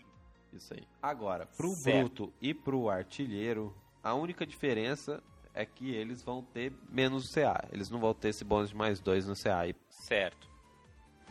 Isso 0.53 0.73
aí. 0.73 0.83
Agora, 1.01 1.45
pro 1.45 1.69
Certo. 1.69 1.97
bruto 1.97 2.33
e 2.41 2.53
pro 2.53 2.89
artilheiro, 2.89 3.75
a 4.03 4.13
única 4.13 4.45
diferença 4.45 5.21
é 5.53 5.65
que 5.65 5.93
eles 5.93 6.23
vão 6.23 6.43
ter 6.43 6.73
menos 6.89 7.31
CA. 7.31 7.67
Eles 7.71 7.89
não 7.89 7.99
vão 7.99 8.13
ter 8.13 8.29
esse 8.29 8.43
bônus 8.43 8.69
de 8.69 8.75
mais 8.75 8.99
2 8.99 9.27
no 9.27 9.35
CA. 9.35 9.73
Certo. 9.89 10.47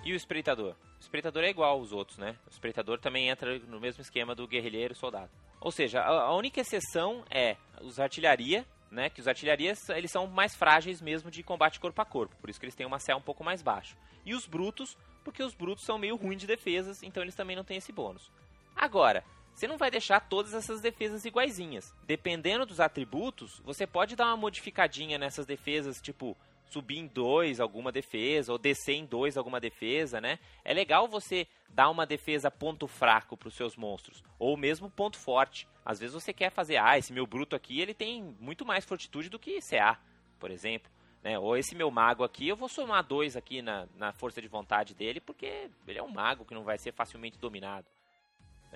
E 0.05 0.13
o 0.13 0.17
espreitador? 0.17 0.75
O 0.99 1.01
espreitador 1.01 1.45
é 1.45 1.51
igual 1.51 1.79
aos 1.79 1.93
outros, 1.93 2.19
né? 2.19 2.37
O 2.47 2.51
espreitador 2.51 2.99
também 2.99 3.29
entra 3.29 3.59
no 3.61 3.81
mesmo 3.81 4.01
esquema 4.01 4.35
do 4.35 4.47
guerrilheiro 4.47 4.93
e 4.93 4.97
soldado. 4.97 5.31
Ou 5.61 5.71
seja, 5.71 6.01
a, 6.01 6.23
a 6.27 6.37
única 6.37 6.61
exceção 6.61 7.25
é 7.31 7.57
os 7.81 7.99
artilharia, 7.99 8.67
né? 8.91 9.09
Que 9.11 9.21
os 9.21 9.29
artilharias, 9.29 9.89
eles 9.91 10.11
são 10.11 10.27
mais 10.27 10.55
frágeis 10.55 11.01
mesmo 11.01 11.31
de 11.31 11.43
combate 11.43 11.81
corpo 11.81 12.01
a 12.01 12.05
corpo, 12.05 12.37
por 12.41 12.51
isso 12.51 12.59
que 12.59 12.67
eles 12.67 12.75
têm 12.75 12.87
uma 12.87 12.99
CA 12.99 13.17
um 13.17 13.23
pouco 13.23 13.45
mais 13.45 13.63
baixo. 13.63 13.97
E 14.25 14.35
os 14.35 14.47
brutos, 14.47 14.97
porque 15.25 15.43
os 15.43 15.55
brutos 15.55 15.85
são 15.85 15.99
meio 15.99 16.17
ruins 16.17 16.41
de 16.41 16.47
defesas, 16.47 17.03
então 17.03 17.23
eles 17.23 17.35
também 17.35 17.57
não 17.57 17.65
têm 17.65 17.77
esse 17.77 17.93
bônus. 17.93 18.31
Agora, 18.79 19.25
você 19.53 19.67
não 19.67 19.77
vai 19.77 19.91
deixar 19.91 20.21
todas 20.21 20.55
essas 20.55 20.81
defesas 20.81 21.25
iguaizinhas. 21.25 21.93
Dependendo 22.07 22.65
dos 22.65 22.79
atributos, 22.79 23.61
você 23.65 23.89
pode 23.89 24.15
dar 24.15 24.27
uma 24.27 24.37
modificadinha 24.37 25.19
nessas 25.19 25.45
defesas, 25.45 26.01
tipo 26.01 26.37
subir 26.71 26.99
em 26.99 27.09
dois 27.09 27.59
alguma 27.59 27.91
defesa 27.91 28.53
ou 28.53 28.59
descer 28.59 28.95
em 28.95 29.05
dois 29.05 29.37
alguma 29.37 29.59
defesa, 29.59 30.21
né? 30.21 30.39
É 30.65 30.73
legal 30.73 31.09
você 31.09 31.49
dar 31.69 31.91
uma 31.91 32.07
defesa 32.07 32.53
ponto 32.53 32.87
fraco 32.87 33.37
para 33.37 33.49
os 33.49 33.55
seus 33.55 33.75
monstros 33.75 34.23
ou 34.39 34.57
mesmo 34.57 34.89
ponto 34.89 35.19
forte. 35.19 35.67
Às 35.85 35.99
vezes 35.99 36.15
você 36.15 36.33
quer 36.33 36.53
fazer, 36.53 36.77
ah, 36.77 36.97
esse 36.97 37.13
meu 37.13 37.27
bruto 37.27 37.57
aqui 37.57 37.81
ele 37.81 37.95
tem 37.95 38.37
muito 38.39 38.65
mais 38.65 38.85
fortitude 38.85 39.29
do 39.29 39.41
que 39.41 39.61
CA, 39.61 39.99
por 40.39 40.53
exemplo. 40.53 40.89
Né? 41.21 41.37
Ou 41.37 41.57
esse 41.57 41.75
meu 41.75 41.91
mago 41.91 42.23
aqui, 42.23 42.47
eu 42.47 42.57
vou 42.57 42.69
somar 42.69 43.03
dois 43.03 43.37
aqui 43.37 43.61
na, 43.61 43.89
na 43.97 44.13
força 44.13 44.41
de 44.41 44.47
vontade 44.47 44.95
dele, 44.95 45.21
porque 45.21 45.69
ele 45.87 45.99
é 45.99 46.03
um 46.03 46.13
mago 46.13 46.45
que 46.45 46.55
não 46.55 46.63
vai 46.63 46.79
ser 46.79 46.93
facilmente 46.93 47.39
dominado. 47.39 47.87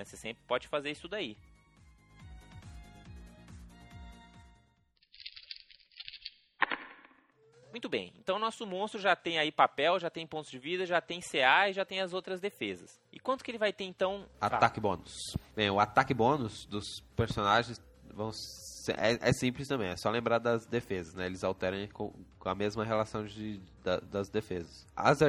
Né? 0.02 0.04
Você 0.04 0.16
sempre 0.16 0.42
pode 0.46 0.66
fazer 0.66 0.90
isso 0.90 1.08
daí. 1.08 1.36
Muito 7.70 7.88
bem, 7.88 8.12
então 8.18 8.38
nosso 8.38 8.66
monstro 8.66 9.00
já 9.00 9.16
tem 9.16 9.38
aí 9.38 9.50
papel, 9.50 9.98
já 9.98 10.10
tem 10.10 10.26
pontos 10.26 10.50
de 10.50 10.58
vida, 10.58 10.84
já 10.84 11.00
tem 11.00 11.20
CA 11.20 11.70
e 11.70 11.72
já 11.72 11.86
tem 11.86 12.02
as 12.02 12.12
outras 12.12 12.38
defesas. 12.38 13.00
E 13.10 13.18
quanto 13.18 13.42
que 13.42 13.50
ele 13.50 13.56
vai 13.56 13.72
ter 13.72 13.84
então? 13.84 14.28
Ataque 14.38 14.78
bônus. 14.78 15.14
Bem, 15.56 15.70
o 15.70 15.80
ataque 15.80 16.12
bônus 16.12 16.66
dos 16.66 17.00
personagens 17.16 17.80
vão 18.12 18.30
é, 18.98 19.30
é, 19.30 19.32
simples 19.32 19.68
também, 19.68 19.88
é 19.88 19.96
só 19.96 20.10
lembrar 20.10 20.38
das 20.38 20.66
defesas, 20.66 21.14
né? 21.14 21.24
Eles 21.24 21.42
alteram 21.42 21.88
com, 21.94 22.12
com 22.38 22.48
a 22.48 22.54
mesma 22.54 22.84
relação 22.84 23.24
de, 23.24 23.58
da, 23.82 24.00
das 24.00 24.28
defesas. 24.28 24.86
As, 24.94 25.22
a, 25.22 25.28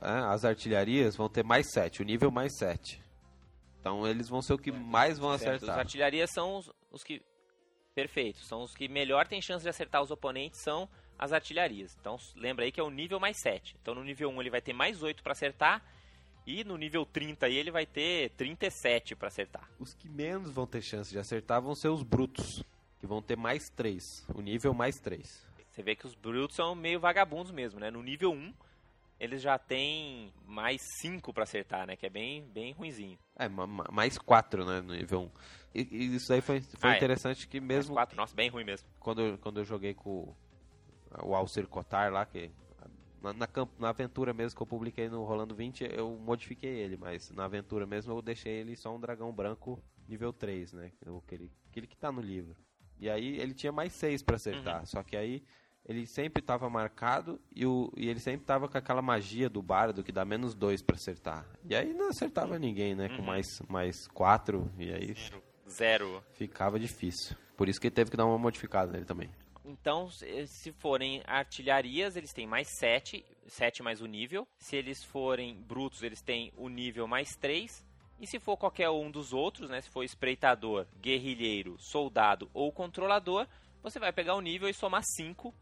a, 0.00 0.32
as 0.32 0.44
artilharias 0.44 1.16
vão 1.16 1.28
ter 1.28 1.42
mais 1.42 1.72
7, 1.72 2.02
o 2.02 2.04
nível 2.04 2.30
mais 2.30 2.56
7. 2.56 3.03
Então 3.84 4.06
eles 4.06 4.30
vão 4.30 4.40
ser 4.40 4.54
o 4.54 4.58
que 4.58 4.72
mais 4.72 5.18
vão 5.18 5.36
certo. 5.36 5.56
acertar. 5.56 5.74
As 5.74 5.80
artilharias 5.80 6.30
são 6.30 6.56
os, 6.56 6.72
os 6.90 7.04
que. 7.04 7.20
Perfeito, 7.94 8.40
são 8.40 8.62
os 8.62 8.74
que 8.74 8.88
melhor 8.88 9.28
têm 9.28 9.42
chance 9.42 9.62
de 9.62 9.68
acertar 9.68 10.02
os 10.02 10.10
oponentes, 10.10 10.58
são 10.60 10.88
as 11.18 11.34
artilharias. 11.34 11.94
Então 12.00 12.16
lembra 12.34 12.64
aí 12.64 12.72
que 12.72 12.80
é 12.80 12.82
o 12.82 12.88
nível 12.88 13.20
mais 13.20 13.36
7. 13.42 13.76
Então 13.80 13.94
no 13.94 14.02
nível 14.02 14.30
1 14.30 14.40
ele 14.40 14.50
vai 14.50 14.62
ter 14.62 14.72
mais 14.72 15.02
8 15.02 15.22
para 15.22 15.32
acertar. 15.32 15.84
E 16.46 16.64
no 16.64 16.78
nível 16.78 17.04
30 17.04 17.44
aí 17.44 17.56
ele 17.56 17.70
vai 17.70 17.84
ter 17.84 18.30
37 18.30 19.14
para 19.14 19.28
acertar. 19.28 19.68
Os 19.78 19.92
que 19.92 20.08
menos 20.08 20.50
vão 20.50 20.66
ter 20.66 20.80
chance 20.80 21.10
de 21.10 21.18
acertar 21.18 21.60
vão 21.60 21.74
ser 21.74 21.88
os 21.88 22.02
brutos, 22.02 22.64
que 22.98 23.06
vão 23.06 23.20
ter 23.20 23.36
mais 23.36 23.68
3. 23.68 24.26
O 24.34 24.40
nível 24.40 24.72
mais 24.72 24.98
3. 24.98 25.46
Você 25.70 25.82
vê 25.82 25.94
que 25.94 26.06
os 26.06 26.14
brutos 26.14 26.56
são 26.56 26.74
meio 26.74 26.98
vagabundos 26.98 27.52
mesmo, 27.52 27.78
né? 27.78 27.90
No 27.90 28.02
nível 28.02 28.32
1 28.32 28.52
eles 29.24 29.42
já 29.42 29.58
têm 29.58 30.32
mais 30.46 30.80
5 31.00 31.32
para 31.32 31.44
acertar, 31.44 31.86
né? 31.86 31.96
Que 31.96 32.06
é 32.06 32.10
bem, 32.10 32.46
bem 32.52 32.72
ruinzinho. 32.72 33.18
É, 33.36 33.48
mais 33.48 34.18
4, 34.18 34.64
né? 34.64 34.80
No 34.80 34.94
nível 34.94 35.22
1. 35.22 35.30
E, 35.74 35.88
e 35.90 36.16
isso 36.16 36.32
aí 36.32 36.40
foi, 36.40 36.60
foi 36.60 36.90
ah, 36.90 36.94
é. 36.94 36.96
interessante 36.96 37.44
é. 37.44 37.48
que 37.48 37.60
mesmo... 37.60 37.94
Mais 37.94 38.06
4, 38.08 38.16
nossa, 38.16 38.34
bem 38.34 38.50
ruim 38.50 38.64
mesmo. 38.64 38.86
Quando, 39.00 39.38
quando 39.38 39.60
eu 39.60 39.64
joguei 39.64 39.94
com 39.94 40.34
o 41.22 41.34
Alcir 41.34 41.66
Cotar 41.66 42.12
lá, 42.12 42.26
que 42.26 42.50
na, 43.22 43.32
na, 43.32 43.48
na, 43.78 43.88
aventura 43.88 44.34
mesmo 44.34 44.56
que 44.56 44.62
eu 44.62 44.66
publiquei 44.66 45.08
no 45.08 45.24
Rolando 45.24 45.54
20, 45.54 45.84
eu 45.84 46.10
modifiquei 46.10 46.70
ele, 46.70 46.96
mas 46.96 47.30
na 47.30 47.46
aventura 47.46 47.86
mesmo 47.86 48.12
eu 48.12 48.20
deixei 48.20 48.60
ele 48.60 48.76
só 48.76 48.94
um 48.94 49.00
dragão 49.00 49.32
branco 49.32 49.82
nível 50.06 50.32
3, 50.32 50.74
né? 50.74 50.92
Aquele, 51.24 51.50
aquele 51.70 51.86
que 51.86 51.96
tá 51.96 52.12
no 52.12 52.20
livro. 52.20 52.54
E 53.00 53.08
aí 53.08 53.40
ele 53.40 53.54
tinha 53.54 53.72
mais 53.72 53.92
6 53.94 54.22
para 54.22 54.36
acertar, 54.36 54.80
uhum. 54.80 54.86
só 54.86 55.02
que 55.02 55.16
aí 55.16 55.42
ele 55.86 56.06
sempre 56.06 56.40
estava 56.42 56.68
marcado 56.70 57.40
e, 57.54 57.66
o, 57.66 57.92
e 57.96 58.08
ele 58.08 58.20
sempre 58.20 58.42
estava 58.42 58.68
com 58.68 58.78
aquela 58.78 59.02
magia 59.02 59.48
do 59.48 59.62
bardo 59.62 60.02
que 60.02 60.12
dá 60.12 60.24
menos 60.24 60.54
2 60.54 60.82
para 60.82 60.96
acertar. 60.96 61.46
E 61.64 61.74
aí 61.74 61.92
não 61.92 62.08
acertava 62.08 62.58
ninguém, 62.58 62.94
né? 62.94 63.08
Uhum. 63.08 63.16
Com 63.16 63.22
mais, 63.22 63.46
mais 63.68 64.08
4 64.08 64.70
e 64.78 64.92
aí... 64.92 65.14
Zero. 65.14 65.42
Zero. 65.68 66.24
Ficava 66.32 66.78
difícil. 66.78 67.36
Por 67.56 67.68
isso 67.68 67.80
que 67.80 67.86
ele 67.86 67.94
teve 67.94 68.10
que 68.10 68.16
dar 68.16 68.26
uma 68.26 68.38
modificada 68.38 68.92
nele 68.92 69.04
também. 69.04 69.30
Então, 69.64 70.10
se 70.10 70.72
forem 70.72 71.22
artilharias, 71.26 72.16
eles 72.16 72.34
têm 72.34 72.46
mais 72.46 72.68
7, 72.78 73.24
7 73.46 73.82
mais 73.82 74.02
o 74.02 74.06
nível. 74.06 74.46
Se 74.58 74.76
eles 74.76 75.02
forem 75.02 75.54
brutos, 75.62 76.02
eles 76.02 76.20
têm 76.20 76.52
o 76.56 76.68
nível 76.68 77.06
mais 77.06 77.34
3. 77.36 77.84
E 78.20 78.26
se 78.26 78.38
for 78.38 78.56
qualquer 78.56 78.90
um 78.90 79.10
dos 79.10 79.32
outros, 79.32 79.70
né, 79.70 79.80
se 79.80 79.90
for 79.90 80.04
espreitador, 80.04 80.86
guerrilheiro, 81.00 81.76
soldado 81.78 82.50
ou 82.52 82.70
controlador, 82.70 83.46
você 83.82 83.98
vai 83.98 84.12
pegar 84.12 84.34
o 84.34 84.40
nível 84.40 84.68
e 84.68 84.74
somar 84.74 85.02
5. 85.02 85.54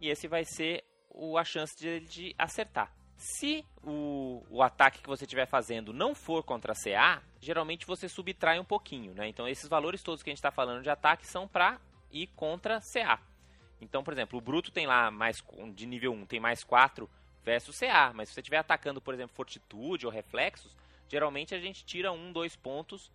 E 0.00 0.08
esse 0.08 0.28
vai 0.28 0.44
ser 0.44 0.84
o, 1.10 1.38
a 1.38 1.44
chance 1.44 1.76
de, 1.76 2.00
de 2.00 2.34
acertar. 2.38 2.92
Se 3.16 3.64
o, 3.82 4.44
o, 4.50 4.62
ataque 4.62 5.00
que 5.00 5.08
você 5.08 5.24
estiver 5.24 5.46
fazendo 5.46 5.92
não 5.92 6.14
for 6.14 6.42
contra 6.42 6.74
CA, 6.74 7.22
geralmente 7.40 7.86
você 7.86 8.08
subtrai 8.08 8.58
um 8.58 8.64
pouquinho. 8.64 9.14
Né? 9.14 9.28
Então, 9.28 9.48
esses 9.48 9.68
valores 9.68 10.02
todos 10.02 10.22
que 10.22 10.28
a 10.28 10.32
gente 10.32 10.38
está 10.38 10.50
falando 10.50 10.82
de 10.82 10.90
ataque 10.90 11.26
são 11.26 11.48
para 11.48 11.80
ir 12.12 12.26
contra 12.28 12.80
CA. 12.80 13.18
Então, 13.80 14.02
por 14.04 14.12
exemplo, 14.12 14.38
o 14.38 14.42
bruto 14.42 14.70
tem 14.70 14.86
lá 14.86 15.10
mais 15.10 15.42
de 15.74 15.86
nível 15.86 16.12
1, 16.12 16.26
tem 16.26 16.40
mais 16.40 16.62
4 16.62 17.08
versus 17.42 17.78
CA, 17.78 18.12
mas 18.14 18.28
se 18.28 18.34
você 18.34 18.40
estiver 18.40 18.58
atacando, 18.58 19.00
por 19.00 19.14
exemplo, 19.14 19.34
fortitude 19.34 20.06
ou 20.06 20.12
reflexos, 20.12 20.74
geralmente 21.08 21.54
a 21.54 21.60
gente 21.60 21.84
tira 21.84 22.10
um, 22.12 22.32
dois 22.32 22.56
pontos 22.56 23.10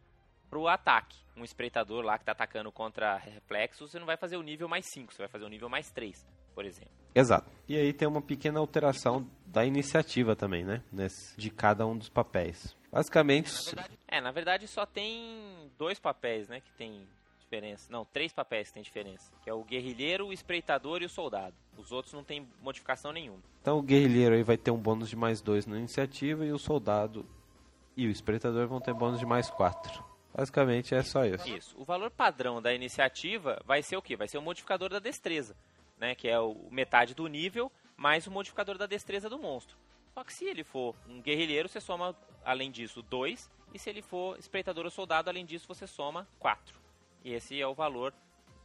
pro 0.49 0.67
ataque. 0.67 1.17
Um 1.35 1.43
espreitador 1.43 2.03
lá 2.03 2.17
que 2.17 2.23
está 2.23 2.31
atacando 2.31 2.71
contra 2.71 3.17
reflexos, 3.17 3.91
você 3.91 3.99
não 3.99 4.05
vai 4.05 4.17
fazer 4.17 4.37
o 4.37 4.41
nível 4.41 4.67
mais 4.67 4.85
5, 4.85 5.13
você 5.13 5.21
vai 5.21 5.27
fazer 5.27 5.45
o 5.45 5.49
nível 5.49 5.69
mais 5.69 5.91
3, 5.91 6.25
por 6.53 6.65
exemplo. 6.65 6.91
Exato. 7.13 7.49
E 7.67 7.75
aí 7.75 7.93
tem 7.93 8.07
uma 8.07 8.21
pequena 8.21 8.59
alteração 8.59 9.27
da 9.45 9.65
iniciativa 9.65 10.35
também, 10.35 10.63
né? 10.63 10.81
Nesse, 10.91 11.35
de 11.37 11.49
cada 11.49 11.85
um 11.85 11.97
dos 11.97 12.09
papéis. 12.09 12.75
Basicamente. 12.91 13.51
É 13.51 13.75
na, 13.75 13.81
verdade, 13.81 13.99
é, 14.07 14.21
na 14.21 14.31
verdade 14.31 14.67
só 14.67 14.85
tem 14.85 15.71
dois 15.77 15.99
papéis, 15.99 16.47
né? 16.47 16.61
Que 16.61 16.71
tem 16.73 17.07
diferença. 17.39 17.91
Não, 17.91 18.05
três 18.05 18.31
papéis 18.31 18.69
que 18.69 18.75
tem 18.75 18.83
diferença. 18.83 19.31
Que 19.43 19.49
é 19.49 19.53
o 19.53 19.63
guerrilheiro, 19.63 20.27
o 20.27 20.33
espreitador 20.33 21.01
e 21.01 21.05
o 21.05 21.09
soldado. 21.09 21.53
Os 21.77 21.91
outros 21.91 22.13
não 22.13 22.23
tem 22.23 22.47
modificação 22.61 23.11
nenhuma. 23.11 23.41
Então 23.61 23.77
o 23.77 23.81
guerrilheiro 23.81 24.35
aí 24.35 24.43
vai 24.43 24.57
ter 24.57 24.71
um 24.71 24.77
bônus 24.77 25.09
de 25.09 25.15
mais 25.15 25.41
dois 25.41 25.65
na 25.65 25.77
iniciativa 25.77 26.45
e 26.45 26.51
o 26.51 26.57
soldado 26.57 27.25
e 27.95 28.07
o 28.07 28.09
espreitador 28.09 28.67
vão 28.67 28.79
ter 28.79 28.93
bônus 28.93 29.19
de 29.19 29.25
mais 29.25 29.49
quatro. 29.49 30.03
Basicamente 30.33 30.95
é 30.95 31.03
só 31.03 31.25
isso. 31.25 31.47
Isso. 31.49 31.75
O 31.77 31.83
valor 31.83 32.09
padrão 32.09 32.61
da 32.61 32.73
iniciativa 32.73 33.61
vai 33.65 33.83
ser 33.83 33.97
o 33.97 34.01
quê? 34.01 34.15
Vai 34.15 34.29
ser 34.29 34.37
o 34.37 34.41
modificador 34.41 34.89
da 34.89 34.99
destreza, 34.99 35.55
né? 36.01 36.15
Que 36.15 36.27
é 36.27 36.39
o 36.39 36.67
metade 36.71 37.13
do 37.13 37.27
nível 37.27 37.71
mais 37.95 38.25
o 38.25 38.31
modificador 38.31 38.79
da 38.79 38.87
destreza 38.87 39.29
do 39.29 39.37
monstro. 39.37 39.77
Só 40.15 40.23
que 40.23 40.33
se 40.33 40.45
ele 40.45 40.63
for 40.63 40.95
um 41.07 41.21
guerrilheiro, 41.21 41.69
você 41.69 41.79
soma, 41.79 42.17
além 42.43 42.71
disso, 42.71 43.03
dois. 43.03 43.49
E 43.71 43.77
se 43.77 43.91
ele 43.91 44.01
for 44.01 44.37
espreitador 44.39 44.85
ou 44.85 44.91
soldado, 44.91 45.29
além 45.29 45.45
disso, 45.45 45.67
você 45.67 45.85
soma 45.85 46.27
quatro. 46.39 46.79
E 47.23 47.31
esse 47.31 47.61
é 47.61 47.67
o 47.67 47.75
valor 47.75 48.11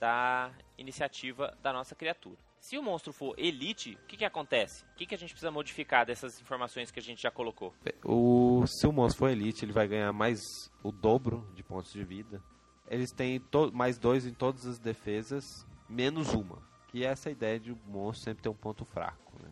da 0.01 0.51
iniciativa 0.79 1.57
da 1.63 1.71
nossa 1.71 1.95
criatura. 1.95 2.39
Se 2.59 2.79
o 2.79 2.83
monstro 2.83 3.13
for 3.13 3.39
elite, 3.39 3.99
o 4.03 4.07
que, 4.07 4.17
que 4.17 4.25
acontece? 4.25 4.85
O 4.85 4.97
que, 4.97 5.07
que 5.07 5.15
a 5.15 5.19
gente 5.19 5.31
precisa 5.31 5.51
modificar 5.51 6.07
dessas 6.07 6.41
informações 6.41 6.91
que 6.91 6.99
a 6.99 7.03
gente 7.03 7.23
já 7.23 7.31
colocou? 7.31 7.75
O, 8.03 8.65
se 8.67 8.87
o 8.87 8.93
monstro 8.93 9.19
for 9.19 9.31
elite, 9.31 9.65
ele 9.65 9.73
vai 9.73 9.87
ganhar 9.87 10.13
mais 10.15 10.41
o 10.83 10.91
dobro 10.91 11.47
de 11.55 11.63
pontos 11.63 11.93
de 11.93 12.03
vida. 12.03 12.43
Eles 12.89 13.13
têm 13.13 13.41
mais 13.73 13.99
dois 13.99 14.27
em 14.27 14.33
todas 14.33 14.65
as 14.67 14.79
defesas, 14.79 15.45
menos 15.89 16.33
uma. 16.33 16.61
É 17.05 17.09
essa 17.09 17.31
ideia 17.31 17.59
de 17.59 17.73
o 17.73 17.79
monstro 17.87 18.25
sempre 18.25 18.43
ter 18.43 18.49
um 18.49 18.55
ponto 18.55 18.85
fraco. 18.85 19.33
Né? 19.43 19.51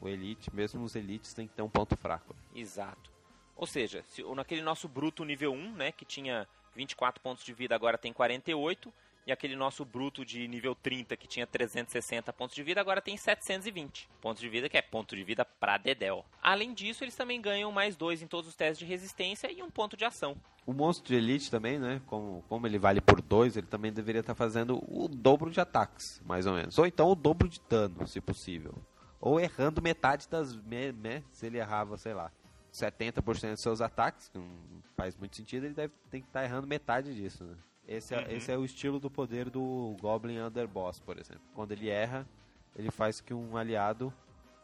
O 0.00 0.08
elite, 0.08 0.54
mesmo 0.54 0.84
os 0.84 0.94
elites, 0.94 1.34
tem 1.34 1.46
que 1.46 1.54
ter 1.54 1.62
um 1.62 1.68
ponto 1.68 1.96
fraco. 1.96 2.34
Exato. 2.54 3.10
Ou 3.56 3.66
seja, 3.66 4.04
se, 4.06 4.22
naquele 4.34 4.62
nosso 4.62 4.88
bruto 4.88 5.24
nível 5.24 5.52
1, 5.52 5.72
né, 5.72 5.92
que 5.92 6.04
tinha 6.04 6.46
24 6.74 7.20
pontos 7.20 7.44
de 7.44 7.52
vida, 7.52 7.74
agora 7.74 7.98
tem 7.98 8.12
48. 8.12 8.92
E 9.28 9.32
aquele 9.32 9.54
nosso 9.54 9.84
bruto 9.84 10.24
de 10.24 10.48
nível 10.48 10.74
30, 10.74 11.14
que 11.14 11.28
tinha 11.28 11.46
360 11.46 12.32
pontos 12.32 12.56
de 12.56 12.62
vida, 12.62 12.80
agora 12.80 13.02
tem 13.02 13.14
720 13.14 14.08
pontos 14.22 14.40
de 14.40 14.48
vida, 14.48 14.70
que 14.70 14.78
é 14.78 14.80
ponto 14.80 15.14
de 15.14 15.22
vida 15.22 15.44
pra 15.44 15.76
Dedel. 15.76 16.24
Além 16.42 16.72
disso, 16.72 17.04
eles 17.04 17.14
também 17.14 17.38
ganham 17.38 17.70
mais 17.70 17.94
dois 17.94 18.22
em 18.22 18.26
todos 18.26 18.48
os 18.48 18.56
testes 18.56 18.78
de 18.78 18.86
resistência 18.86 19.52
e 19.52 19.62
um 19.62 19.70
ponto 19.70 19.98
de 19.98 20.06
ação. 20.06 20.34
O 20.64 20.72
monstro 20.72 21.08
de 21.08 21.14
elite 21.14 21.50
também, 21.50 21.78
né? 21.78 22.00
Como, 22.06 22.42
como 22.48 22.66
ele 22.66 22.78
vale 22.78 23.02
por 23.02 23.20
dois, 23.20 23.54
ele 23.54 23.66
também 23.66 23.92
deveria 23.92 24.20
estar 24.20 24.34
fazendo 24.34 24.82
o 24.88 25.06
dobro 25.08 25.50
de 25.50 25.60
ataques, 25.60 26.22
mais 26.24 26.46
ou 26.46 26.54
menos. 26.54 26.78
Ou 26.78 26.86
então 26.86 27.10
o 27.10 27.14
dobro 27.14 27.50
de 27.50 27.60
dano, 27.68 28.06
se 28.06 28.22
possível. 28.22 28.76
Ou 29.20 29.38
errando 29.38 29.82
metade 29.82 30.26
das. 30.26 30.58
Se 31.32 31.44
ele 31.44 31.58
errava, 31.58 31.98
sei 31.98 32.14
lá, 32.14 32.32
70% 32.72 33.50
dos 33.50 33.60
seus 33.60 33.82
ataques, 33.82 34.30
que 34.30 34.38
não 34.38 34.48
faz 34.96 35.14
muito 35.14 35.36
sentido, 35.36 35.66
ele 35.66 35.74
deve 35.74 35.92
ter 36.10 36.20
que 36.22 36.26
estar 36.26 36.40
tá 36.40 36.46
errando 36.46 36.66
metade 36.66 37.14
disso, 37.14 37.44
né? 37.44 37.54
Esse 37.88 38.14
é, 38.14 38.18
uhum. 38.18 38.30
esse 38.30 38.52
é 38.52 38.58
o 38.58 38.64
estilo 38.64 39.00
do 39.00 39.10
poder 39.10 39.48
do 39.48 39.96
Goblin 40.00 40.38
Underboss, 40.40 41.00
por 41.00 41.18
exemplo. 41.18 41.42
Quando 41.54 41.72
ele 41.72 41.88
erra, 41.88 42.28
ele 42.76 42.90
faz 42.90 43.20
que 43.20 43.32
um 43.32 43.56
aliado 43.56 44.12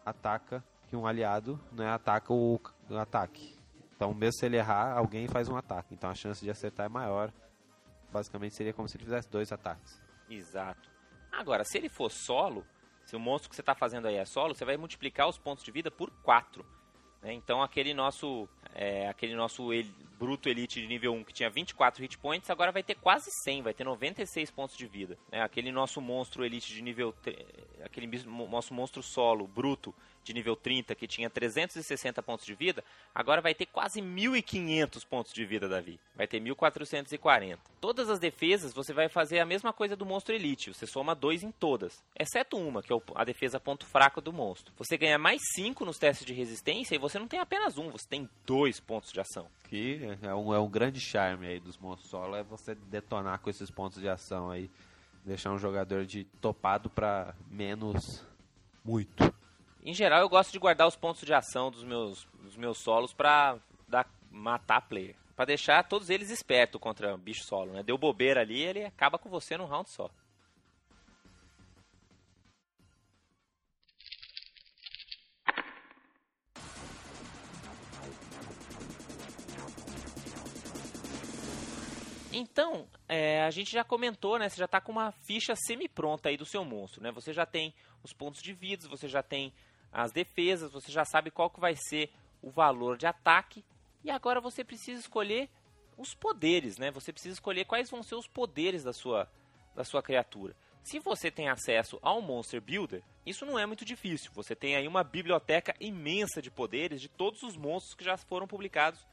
ataca, 0.04 0.62
que 0.88 0.94
um 0.94 1.06
aliado 1.06 1.58
né, 1.72 1.88
ataca 1.88 2.32
o, 2.34 2.60
o 2.90 2.96
ataque. 2.98 3.56
Então, 3.96 4.12
mesmo 4.12 4.34
se 4.38 4.44
ele 4.44 4.58
errar, 4.58 4.96
alguém 4.96 5.26
faz 5.26 5.48
um 5.48 5.56
ataque. 5.56 5.94
Então, 5.94 6.10
a 6.10 6.14
chance 6.14 6.44
de 6.44 6.50
acertar 6.50 6.84
é 6.86 6.88
maior. 6.88 7.32
Basicamente, 8.12 8.54
seria 8.54 8.74
como 8.74 8.88
se 8.88 8.96
ele 8.98 9.04
fizesse 9.04 9.30
dois 9.30 9.50
ataques. 9.50 9.98
Exato. 10.28 10.90
Agora, 11.32 11.64
se 11.64 11.78
ele 11.78 11.88
for 11.88 12.10
solo, 12.10 12.64
se 13.04 13.16
o 13.16 13.20
monstro 13.20 13.50
que 13.50 13.56
você 13.56 13.62
está 13.62 13.74
fazendo 13.74 14.06
aí 14.06 14.16
é 14.16 14.24
solo, 14.24 14.54
você 14.54 14.64
vai 14.64 14.76
multiplicar 14.76 15.28
os 15.28 15.38
pontos 15.38 15.64
de 15.64 15.70
vida 15.70 15.90
por 15.90 16.10
4. 16.22 16.64
Né? 17.22 17.32
Então 17.32 17.62
aquele 17.62 17.92
nosso, 17.92 18.48
é, 18.74 19.08
aquele 19.08 19.34
nosso 19.34 19.72
el 19.72 19.86
bruto 20.18 20.48
elite 20.48 20.80
de 20.80 20.86
nível 20.86 21.12
1 21.12 21.24
que 21.24 21.32
tinha 21.32 21.50
24 21.50 22.02
hit 22.02 22.16
points, 22.18 22.48
agora 22.48 22.72
vai 22.72 22.82
ter 22.82 22.94
quase 22.94 23.30
100, 23.42 23.62
vai 23.62 23.74
ter 23.74 23.84
96 23.84 24.50
pontos 24.50 24.76
de 24.76 24.86
vida. 24.86 25.18
Né? 25.30 25.42
Aquele 25.42 25.70
nosso 25.72 26.00
monstro 26.00 26.44
elite 26.44 26.72
de 26.72 26.80
nível... 26.80 27.14
aquele 27.84 28.24
nosso 28.26 28.72
monstro 28.72 29.02
solo, 29.02 29.46
bruto, 29.46 29.94
de 30.24 30.32
nível 30.32 30.56
30, 30.56 30.94
que 30.94 31.06
tinha 31.06 31.28
360 31.28 32.22
pontos 32.22 32.46
de 32.46 32.54
vida, 32.54 32.82
agora 33.14 33.42
vai 33.42 33.54
ter 33.54 33.66
quase 33.66 34.00
1.500 34.00 35.06
pontos 35.06 35.32
de 35.32 35.44
vida, 35.44 35.68
Davi. 35.68 36.00
Vai 36.16 36.26
ter 36.26 36.40
1.440. 36.40 37.58
Todas 37.80 38.08
as 38.08 38.18
defesas, 38.18 38.72
você 38.72 38.92
vai 38.92 39.08
fazer 39.08 39.38
a 39.38 39.44
mesma 39.44 39.72
coisa 39.72 39.94
do 39.94 40.06
monstro 40.06 40.34
elite. 40.34 40.72
Você 40.72 40.86
soma 40.86 41.14
2 41.14 41.42
em 41.42 41.52
todas. 41.52 42.02
Exceto 42.18 42.56
uma, 42.56 42.82
que 42.82 42.92
é 42.92 42.96
a 43.14 43.24
defesa 43.24 43.60
ponto 43.60 43.84
fraco 43.84 44.20
do 44.20 44.32
monstro. 44.32 44.72
Você 44.78 44.96
ganha 44.96 45.18
mais 45.18 45.40
5 45.54 45.84
nos 45.84 45.98
testes 45.98 46.26
de 46.26 46.32
resistência 46.32 46.94
e 46.94 46.98
você 46.98 47.18
não 47.18 47.28
tem 47.28 47.40
apenas 47.40 47.76
um, 47.76 47.90
você 47.90 48.08
tem 48.08 48.28
dois 48.46 48.53
pontos 48.80 49.12
de 49.12 49.20
ação. 49.20 49.46
Que 49.68 50.00
é 50.22 50.34
um, 50.34 50.55
é 50.55 50.59
um 50.59 50.68
grande 50.68 51.00
charme 51.00 51.46
aí 51.46 51.61
dos 51.61 51.78
monstros 51.78 52.11
solo, 52.11 52.36
é 52.36 52.42
você 52.42 52.74
detonar 52.74 53.38
com 53.40 53.50
esses 53.50 53.70
pontos 53.70 54.00
de 54.00 54.09
ação 54.09 54.50
aí. 54.50 54.70
Deixar 55.24 55.52
um 55.52 55.59
jogador 55.59 56.05
de 56.05 56.24
topado 56.40 56.90
para 56.90 57.34
menos 57.50 58.24
muito. 58.84 59.34
Em 59.82 59.94
geral, 59.94 60.20
eu 60.20 60.28
gosto 60.28 60.52
de 60.52 60.59
guardar 60.59 60.86
os 60.86 60.96
pontos 60.96 61.22
de 61.22 61.32
ação 61.32 61.70
dos 61.70 61.82
meus, 61.82 62.26
dos 62.42 62.57
meus 62.57 62.78
solos 62.78 63.12
pra 63.12 63.59
dar, 63.88 64.07
matar 64.30 64.82
player. 64.82 65.14
Pra 65.34 65.44
deixar 65.44 65.82
todos 65.84 66.11
eles 66.11 66.30
espertos 66.30 66.80
contra 66.80 67.16
bicho 67.16 67.44
solo, 67.44 67.72
né? 67.72 67.82
Deu 67.82 67.98
bobeira 67.98 68.40
ali, 68.40 68.61
ele 68.61 68.84
acaba 68.84 69.18
com 69.18 69.28
você 69.28 69.57
num 69.57 69.66
round 69.66 69.90
só. 69.90 70.11
Então, 82.37 82.89
é, 83.09 83.43
a 83.45 83.51
gente 83.51 83.70
já 83.70 83.85
comentou, 83.85 84.39
né? 84.39 84.49
Você 84.49 84.57
já 84.57 84.64
está 84.64 84.80
com 84.80 84.91
uma 84.91 85.12
ficha 85.12 85.55
semi-pronta 85.55 86.28
aí 86.28 86.37
do 86.37 86.45
seu 86.45 86.64
monstro, 86.64 87.03
né? 87.03 87.12
Você 87.12 87.32
já 87.32 87.47
tem 87.47 87.72
os 88.03 88.12
pontos 88.12 88.43
de 88.43 88.53
vida, 88.53 88.89
você 88.89 89.07
já 89.09 89.22
tem 89.22 89.53
as 89.93 90.11
defesas, 90.11 90.72
você 90.72 90.91
já 90.91 91.05
sabe 91.05 91.30
qual 91.30 91.49
que 91.49 91.61
vai 91.61 91.76
ser 91.76 92.11
o 92.43 92.51
valor 92.51 92.99
de 92.99 93.07
ataque. 93.07 93.64
E 94.03 94.11
agora 94.11 94.41
você 94.41 94.64
precisa 94.64 95.01
escolher 95.01 95.49
os 95.97 96.12
poderes, 96.12 96.76
né? 96.76 96.91
Você 96.91 97.12
precisa 97.12 97.35
escolher 97.35 97.64
quais 97.66 97.89
vão 97.89 98.03
ser 98.03 98.16
os 98.16 98.26
poderes 98.26 98.82
da 98.82 98.93
sua, 98.93 99.30
da 99.74 99.85
sua 99.85 100.03
criatura. 100.03 100.57
Se 100.82 100.99
você 100.99 101.30
tem 101.30 101.49
acesso 101.49 101.99
ao 102.03 102.20
Monster 102.20 102.61
Builder, 102.61 103.03
isso 103.24 103.47
não 103.47 103.59
é 103.59 103.64
muito 103.64 103.85
difícil. 103.85 104.30
Você 104.35 104.55
tem 104.55 104.76
aí 104.76 104.87
uma 104.87 105.03
biblioteca 105.03 105.74
imensa 105.80 106.43
de 106.43 106.51
poderes 106.51 107.01
de 107.01 107.09
todos 107.09 107.43
os 107.43 107.57
monstros 107.57 107.95
que 107.95 108.05
já 108.05 108.16
foram 108.16 108.47
publicados 108.47 109.07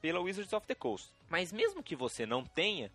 pela 0.00 0.20
Wizards 0.20 0.52
of 0.52 0.66
the 0.66 0.74
Coast. 0.74 1.12
Mas 1.28 1.52
mesmo 1.52 1.82
que 1.82 1.94
você 1.94 2.26
não 2.26 2.44
tenha 2.44 2.90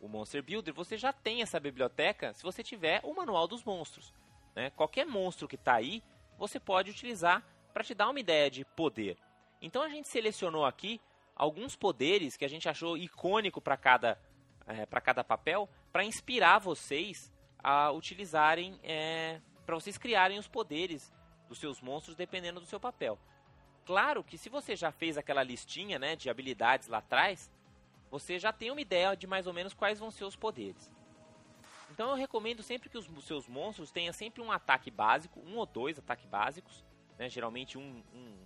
o 0.00 0.08
Monster 0.08 0.42
Builder, 0.42 0.74
você 0.74 0.96
já 0.96 1.12
tem 1.12 1.42
essa 1.42 1.58
biblioteca 1.58 2.32
se 2.34 2.42
você 2.42 2.62
tiver 2.62 3.00
o 3.02 3.14
Manual 3.14 3.48
dos 3.48 3.64
Monstros. 3.64 4.12
Né? 4.54 4.70
Qualquer 4.70 5.06
monstro 5.06 5.48
que 5.48 5.56
está 5.56 5.74
aí, 5.74 6.02
você 6.38 6.60
pode 6.60 6.90
utilizar 6.90 7.42
para 7.72 7.82
te 7.82 7.94
dar 7.94 8.08
uma 8.08 8.20
ideia 8.20 8.50
de 8.50 8.64
poder. 8.64 9.16
Então 9.60 9.82
a 9.82 9.88
gente 9.88 10.08
selecionou 10.08 10.64
aqui 10.64 11.00
alguns 11.34 11.74
poderes 11.74 12.36
que 12.36 12.44
a 12.44 12.48
gente 12.48 12.68
achou 12.68 12.96
icônico 12.96 13.60
para 13.60 13.76
cada, 13.76 14.18
é, 14.66 14.86
cada 15.00 15.24
papel, 15.24 15.68
para 15.92 16.04
inspirar 16.04 16.58
vocês 16.58 17.32
a 17.58 17.90
utilizarem, 17.90 18.78
é, 18.82 19.40
para 19.66 19.74
vocês 19.74 19.98
criarem 19.98 20.38
os 20.38 20.46
poderes 20.46 21.12
dos 21.48 21.58
seus 21.58 21.80
monstros 21.80 22.14
dependendo 22.14 22.60
do 22.60 22.66
seu 22.66 22.78
papel. 22.78 23.18
Claro 23.84 24.24
que 24.24 24.38
se 24.38 24.48
você 24.48 24.74
já 24.74 24.90
fez 24.90 25.18
aquela 25.18 25.42
listinha 25.42 25.98
né, 25.98 26.16
de 26.16 26.30
habilidades 26.30 26.88
lá 26.88 26.98
atrás, 26.98 27.50
você 28.10 28.38
já 28.38 28.52
tem 28.52 28.70
uma 28.70 28.80
ideia 28.80 29.14
de 29.14 29.26
mais 29.26 29.46
ou 29.46 29.52
menos 29.52 29.74
quais 29.74 29.98
vão 29.98 30.10
ser 30.10 30.24
os 30.24 30.36
poderes. 30.36 30.90
Então 31.90 32.10
eu 32.10 32.16
recomendo 32.16 32.62
sempre 32.62 32.88
que 32.88 32.96
os 32.96 33.24
seus 33.24 33.46
monstros 33.46 33.90
tenham 33.90 34.12
sempre 34.12 34.40
um 34.40 34.50
ataque 34.50 34.90
básico, 34.90 35.40
um 35.40 35.56
ou 35.58 35.66
dois 35.66 35.98
ataques 35.98 36.24
básicos, 36.26 36.84
né? 37.18 37.28
geralmente 37.28 37.76
um, 37.76 38.02
um, 38.12 38.36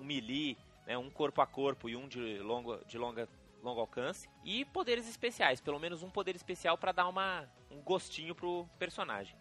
um 0.00 0.04
melee, 0.04 0.56
né? 0.86 0.96
um 0.96 1.10
corpo 1.10 1.40
a 1.40 1.46
corpo 1.46 1.88
e 1.88 1.96
um 1.96 2.08
de, 2.08 2.38
longo, 2.38 2.82
de 2.86 2.96
longa, 2.96 3.28
longo 3.62 3.80
alcance, 3.80 4.28
e 4.44 4.64
poderes 4.64 5.08
especiais, 5.08 5.60
pelo 5.60 5.78
menos 5.78 6.02
um 6.02 6.10
poder 6.10 6.34
especial 6.34 6.78
para 6.78 6.92
dar 6.92 7.06
uma, 7.06 7.48
um 7.70 7.80
gostinho 7.82 8.34
pro 8.34 8.66
personagem. 8.78 9.36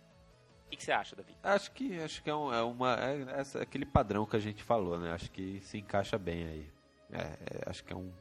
O 0.66 0.70
que, 0.70 0.78
que, 0.78 0.84
você 0.84 0.92
acha, 0.92 1.16
Davi? 1.16 1.36
Acho 1.44 1.72
que 1.72 2.00
acho 2.00 2.24
que 2.24 2.30
é, 2.30 2.36
um, 2.36 2.54
é 2.54 2.62
uma 2.64 2.96
é, 2.96 3.22
é 3.32 3.62
aquele 3.62 3.86
padrão 3.86 4.26
que 4.26 4.36
a 4.36 4.40
gente 4.40 4.64
falou, 4.64 5.00
né? 5.00 5.12
Acho 5.14 5.32
que 5.32 5.60
se 5.62 5.78
encaixa 5.78 6.18
bem 6.18 6.44
aí. 6.44 6.70
É, 7.12 7.20
é 7.22 7.70
acho 7.70 7.84
que 7.84 7.94
é 7.94 7.96
um 7.96 8.12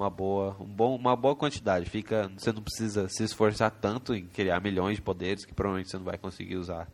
uma 0.00 0.08
boa, 0.08 0.56
um 0.58 0.66
bom, 0.66 0.96
uma 0.96 1.14
boa 1.14 1.36
quantidade. 1.36 1.88
Fica, 1.88 2.28
você 2.28 2.52
não 2.52 2.62
precisa 2.62 3.08
se 3.08 3.22
esforçar 3.22 3.70
tanto 3.70 4.14
em 4.14 4.26
criar 4.26 4.60
milhões 4.60 4.96
de 4.96 5.02
poderes 5.02 5.44
que 5.44 5.52
provavelmente 5.52 5.90
você 5.90 5.98
não 5.98 6.04
vai 6.04 6.16
conseguir 6.16 6.56
usar 6.56 6.88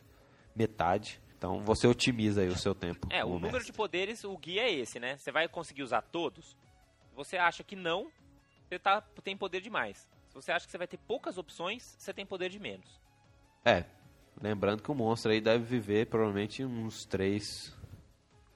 metade. 0.55 1.21
Então 1.39 1.61
você 1.65 1.87
otimiza 1.87 2.41
aí 2.41 2.49
o 2.49 2.57
seu 2.57 2.75
tempo. 2.75 3.07
É, 3.11 3.25
o 3.25 3.29
número 3.29 3.53
mestre. 3.53 3.71
de 3.71 3.77
poderes, 3.77 4.25
o 4.25 4.37
guia 4.37 4.63
é 4.63 4.73
esse, 4.73 4.99
né? 4.99 5.17
Você 5.17 5.31
vai 5.31 5.49
conseguir 5.49 5.83
usar 5.83 6.03
todos. 6.03 6.57
Você 7.15 7.37
acha 7.37 7.63
que 7.63 7.77
não, 7.77 8.11
você 8.69 8.79
tá, 8.79 9.01
tem 9.23 9.37
poder 9.37 9.61
demais. 9.61 10.09
Se 10.29 10.35
você 10.35 10.51
acha 10.51 10.67
que 10.67 10.73
você 10.73 10.79
vai 10.79 10.89
ter 10.89 10.99
poucas 10.99 11.39
opções, 11.39 11.95
você 11.99 12.13
tem 12.13 12.27
poder 12.27 12.51
de 12.51 12.59
menos. 12.59 13.01
É, 13.65 13.85
lembrando 14.41 14.83
que 14.83 14.91
o 14.91 14.95
monstro 14.95 15.31
aí 15.33 15.41
deve 15.41 15.65
viver 15.65 16.07
provavelmente 16.07 16.65
uns 16.65 17.05
3, 17.05 17.75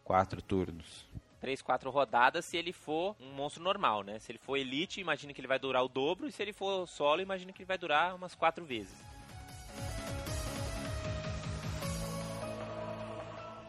4 0.05 0.43
turnos. 0.43 1.09
3, 1.41 1.63
4 1.63 1.91
rodadas 1.91 2.45
se 2.45 2.57
ele 2.57 2.73
for 2.73 3.17
um 3.19 3.33
monstro 3.33 3.63
normal, 3.63 4.03
né? 4.03 4.19
Se 4.19 4.31
ele 4.31 4.39
for 4.39 4.57
elite, 4.57 5.01
imagina 5.01 5.33
que 5.33 5.41
ele 5.41 5.49
vai 5.49 5.59
durar 5.59 5.83
o 5.83 5.89
dobro, 5.89 6.27
e 6.27 6.33
se 6.33 6.43
ele 6.43 6.53
for 6.53 6.87
solo, 6.87 7.23
imagina 7.23 7.53
que 7.53 7.63
ele 7.63 7.67
vai 7.67 7.79
durar 7.79 8.15
umas 8.15 8.35
4 8.35 8.65
vezes. 8.65 8.95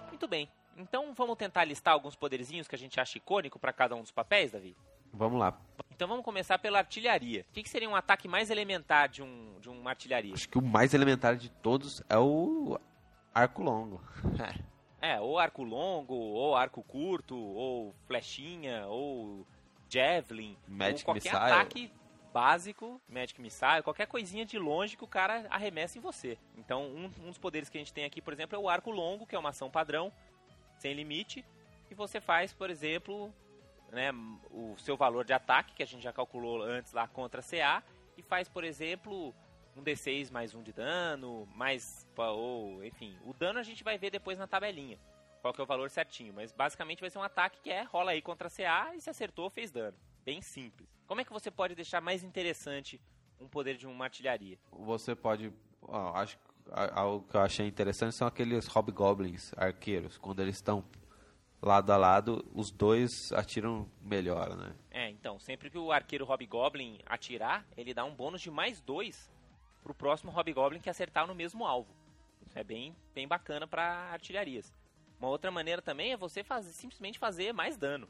Muito 0.09 0.27
bem. 0.27 0.49
Então 0.77 1.13
vamos 1.13 1.37
tentar 1.37 1.63
listar 1.63 1.93
alguns 1.93 2.15
poderzinhos 2.15 2.67
que 2.67 2.75
a 2.75 2.77
gente 2.77 2.99
acha 2.99 3.17
icônico 3.17 3.57
para 3.57 3.71
cada 3.71 3.95
um 3.95 4.01
dos 4.01 4.11
papéis, 4.11 4.51
Davi? 4.51 4.75
Vamos 5.13 5.39
lá. 5.39 5.59
Então 5.93 6.07
vamos 6.07 6.23
começar 6.23 6.57
pela 6.57 6.79
artilharia. 6.79 7.45
O 7.49 7.53
que, 7.53 7.63
que, 7.63 7.69
seria 7.69 7.89
um 7.89 7.95
ataque 7.95 8.27
mais 8.27 8.49
elementar 8.49 9.09
de, 9.09 9.21
um, 9.21 9.59
de 9.59 9.69
uma 9.69 9.91
artilharia? 9.91 10.33
Acho 10.33 10.49
que 10.49 10.57
o 10.57 10.61
mais 10.61 10.93
elementar 10.93 11.35
de 11.35 11.49
todos 11.49 12.01
é 12.09 12.17
o 12.17 12.79
arco 13.33 13.63
longo. 13.63 14.01
É, 15.03 15.19
ou 15.19 15.39
arco 15.39 15.63
longo, 15.63 16.13
ou 16.13 16.55
arco 16.55 16.83
curto, 16.83 17.35
ou 17.35 17.91
flechinha, 18.05 18.85
ou 18.85 19.47
javelin, 19.89 20.55
Magic 20.67 21.01
ou 21.01 21.05
qualquer 21.05 21.33
Missile. 21.33 21.51
ataque 21.51 21.91
básico, 22.31 23.01
Magic 23.09 23.41
Missile, 23.41 23.81
qualquer 23.83 24.05
coisinha 24.05 24.45
de 24.45 24.59
longe 24.59 24.95
que 24.95 25.03
o 25.03 25.07
cara 25.07 25.47
arremessa 25.49 25.97
em 25.97 26.01
você. 26.01 26.37
Então, 26.55 26.83
um, 26.83 27.05
um 27.23 27.29
dos 27.29 27.39
poderes 27.39 27.67
que 27.67 27.77
a 27.77 27.81
gente 27.81 27.91
tem 27.91 28.05
aqui, 28.05 28.21
por 28.21 28.31
exemplo, 28.31 28.55
é 28.55 28.59
o 28.59 28.69
arco 28.69 28.91
longo, 28.91 29.25
que 29.25 29.35
é 29.35 29.39
uma 29.39 29.49
ação 29.49 29.71
padrão, 29.71 30.13
sem 30.77 30.93
limite, 30.93 31.43
e 31.89 31.95
você 31.95 32.21
faz, 32.21 32.53
por 32.53 32.69
exemplo, 32.69 33.33
né, 33.91 34.11
o 34.49 34.75
seu 34.77 34.95
valor 34.95 35.25
de 35.25 35.33
ataque, 35.33 35.73
que 35.73 35.83
a 35.83 35.85
gente 35.85 36.01
já 36.01 36.13
calculou 36.13 36.61
antes 36.61 36.93
lá 36.93 37.07
contra 37.07 37.41
CA, 37.41 37.83
e 38.17 38.21
faz, 38.21 38.47
por 38.47 38.63
exemplo, 38.63 39.33
um 39.75 39.83
D6 39.83 40.31
mais 40.31 40.53
um 40.53 40.61
de 40.61 40.71
dano, 40.71 41.47
mais. 41.55 42.07
ou 42.17 42.83
enfim. 42.83 43.17
O 43.25 43.33
dano 43.33 43.59
a 43.59 43.63
gente 43.63 43.83
vai 43.83 43.97
ver 43.97 44.09
depois 44.09 44.37
na 44.37 44.47
tabelinha. 44.47 44.97
Qual 45.41 45.53
que 45.53 45.59
é 45.59 45.63
o 45.63 45.67
valor 45.67 45.89
certinho. 45.89 46.33
Mas 46.33 46.51
basicamente 46.51 47.01
vai 47.01 47.09
ser 47.09 47.17
um 47.17 47.23
ataque 47.23 47.59
que 47.61 47.69
é 47.69 47.83
rola 47.83 48.11
aí 48.11 48.21
contra 48.21 48.49
CA 48.49 48.93
e 48.95 49.01
se 49.01 49.09
acertou, 49.09 49.49
fez 49.49 49.71
dano. 49.71 49.97
Bem 50.23 50.41
simples. 50.41 50.87
Como 51.07 51.19
é 51.19 51.25
que 51.25 51.33
você 51.33 51.49
pode 51.49 51.73
deixar 51.73 51.99
mais 51.99 52.23
interessante 52.23 53.01
um 53.39 53.47
poder 53.47 53.75
de 53.75 53.87
uma 53.87 54.05
artilharia? 54.05 54.57
Você 54.71 55.15
pode. 55.15 55.51
Acho 56.13 56.37
algo 56.71 57.27
que 57.27 57.35
eu 57.35 57.41
achei 57.41 57.67
interessante 57.67 58.15
são 58.15 58.27
aqueles 58.27 58.67
hobgoblins 58.67 59.51
arqueiros. 59.57 60.17
Quando 60.17 60.41
eles 60.41 60.55
estão 60.55 60.83
lado 61.61 61.91
a 61.91 61.97
lado, 61.97 62.43
os 62.53 62.71
dois 62.71 63.31
atiram 63.33 63.89
melhor, 64.01 64.55
né? 64.57 64.75
É, 64.89 65.09
então, 65.09 65.39
sempre 65.39 65.69
que 65.69 65.77
o 65.77 65.91
arqueiro 65.91 66.25
hobgoblin 66.25 66.99
atirar, 67.05 67.65
ele 67.77 67.93
dá 67.93 68.03
um 68.03 68.15
bônus 68.15 68.41
de 68.41 68.49
mais 68.49 68.81
dois 68.81 69.31
pro 69.81 69.93
próximo 69.93 70.31
Hobgoblin 70.31 70.79
que 70.79 70.89
acertar 70.89 71.27
no 71.27 71.35
mesmo 71.35 71.65
alvo. 71.65 71.93
Isso 72.45 72.57
é 72.57 72.63
bem, 72.63 72.95
bem 73.13 73.27
bacana 73.27 73.67
para 73.67 74.11
artilharias. 74.11 74.73
Uma 75.19 75.29
outra 75.29 75.51
maneira 75.51 75.81
também 75.81 76.11
é 76.11 76.17
você 76.17 76.43
fazer, 76.43 76.71
simplesmente 76.71 77.19
fazer 77.19 77.53
mais 77.53 77.77
dano. 77.77 78.07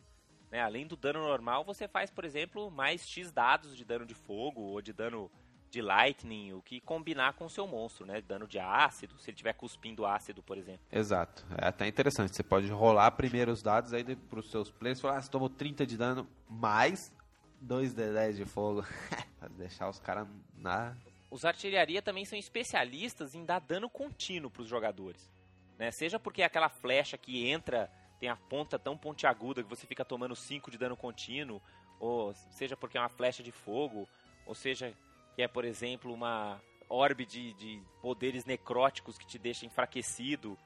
Né? 0.49 0.61
Além 0.61 0.87
do 0.87 0.95
dano 0.95 1.19
normal, 1.19 1.63
você 1.63 1.87
faz, 1.87 2.09
por 2.09 2.25
exemplo, 2.25 2.69
mais 2.71 3.07
X 3.07 3.31
dados 3.31 3.75
de 3.75 3.85
dano 3.85 4.05
de 4.05 4.13
fogo 4.13 4.61
ou 4.61 4.81
de 4.81 4.93
dano 4.93 5.31
de 5.71 5.81
lightning, 5.81 6.53
o 6.53 6.61
que 6.61 6.81
combinar 6.81 7.33
com 7.33 7.45
o 7.45 7.49
seu 7.49 7.65
monstro, 7.65 8.05
né? 8.05 8.21
Dano 8.21 8.47
de 8.47 8.59
ácido, 8.59 9.17
se 9.17 9.29
ele 9.29 9.35
estiver 9.35 9.53
cuspindo 9.53 10.05
ácido, 10.05 10.43
por 10.43 10.57
exemplo. 10.57 10.81
Exato. 10.91 11.45
É 11.57 11.67
até 11.67 11.87
interessante. 11.87 12.35
Você 12.35 12.43
pode 12.43 12.67
rolar 12.67 13.11
primeiro 13.11 13.51
os 13.51 13.63
dados 13.63 13.93
aí 13.93 14.03
para 14.03 14.39
os 14.39 14.51
seus 14.51 14.69
players 14.69 14.99
falar, 14.99 15.17
ah, 15.17 15.21
você 15.21 15.31
tomou 15.31 15.49
30 15.49 15.85
de 15.85 15.97
dano 15.97 16.27
mais 16.49 17.13
2 17.61 17.93
de 17.93 18.13
10 18.13 18.37
de 18.37 18.45
fogo. 18.45 18.83
deixar 19.57 19.89
os 19.89 19.99
caras 19.99 20.27
na 20.55 20.95
Os 21.31 21.45
artilharia 21.45 22.01
também 22.01 22.25
são 22.25 22.37
especialistas 22.37 23.33
em 23.33 23.45
dar 23.45 23.59
dano 23.59 23.89
contínuo 23.89 24.51
para 24.51 24.61
os 24.61 24.67
jogadores. 24.67 25.31
Né? 25.79 25.89
Seja 25.89 26.19
porque 26.19 26.43
aquela 26.43 26.69
flecha 26.69 27.17
que 27.17 27.47
entra 27.47 27.89
tem 28.19 28.29
a 28.29 28.35
ponta 28.35 28.77
tão 28.77 28.95
pontiaguda 28.95 29.63
que 29.63 29.69
você 29.69 29.87
fica 29.87 30.05
tomando 30.05 30.35
5 30.35 30.69
de 30.69 30.77
dano 30.77 30.95
contínuo, 30.95 31.59
ou 31.99 32.33
seja 32.51 32.77
porque 32.77 32.97
é 32.97 33.01
uma 33.01 33.09
flecha 33.09 33.41
de 33.41 33.51
fogo, 33.51 34.07
ou 34.45 34.53
seja 34.53 34.93
que 35.35 35.41
é, 35.41 35.47
por 35.47 35.65
exemplo, 35.65 36.13
uma 36.13 36.61
orbe 36.89 37.25
de, 37.25 37.53
de 37.53 37.81
poderes 38.01 38.45
necróticos 38.45 39.17
que 39.17 39.25
te 39.25 39.39
deixa 39.39 39.65
enfraquecido, 39.65 40.57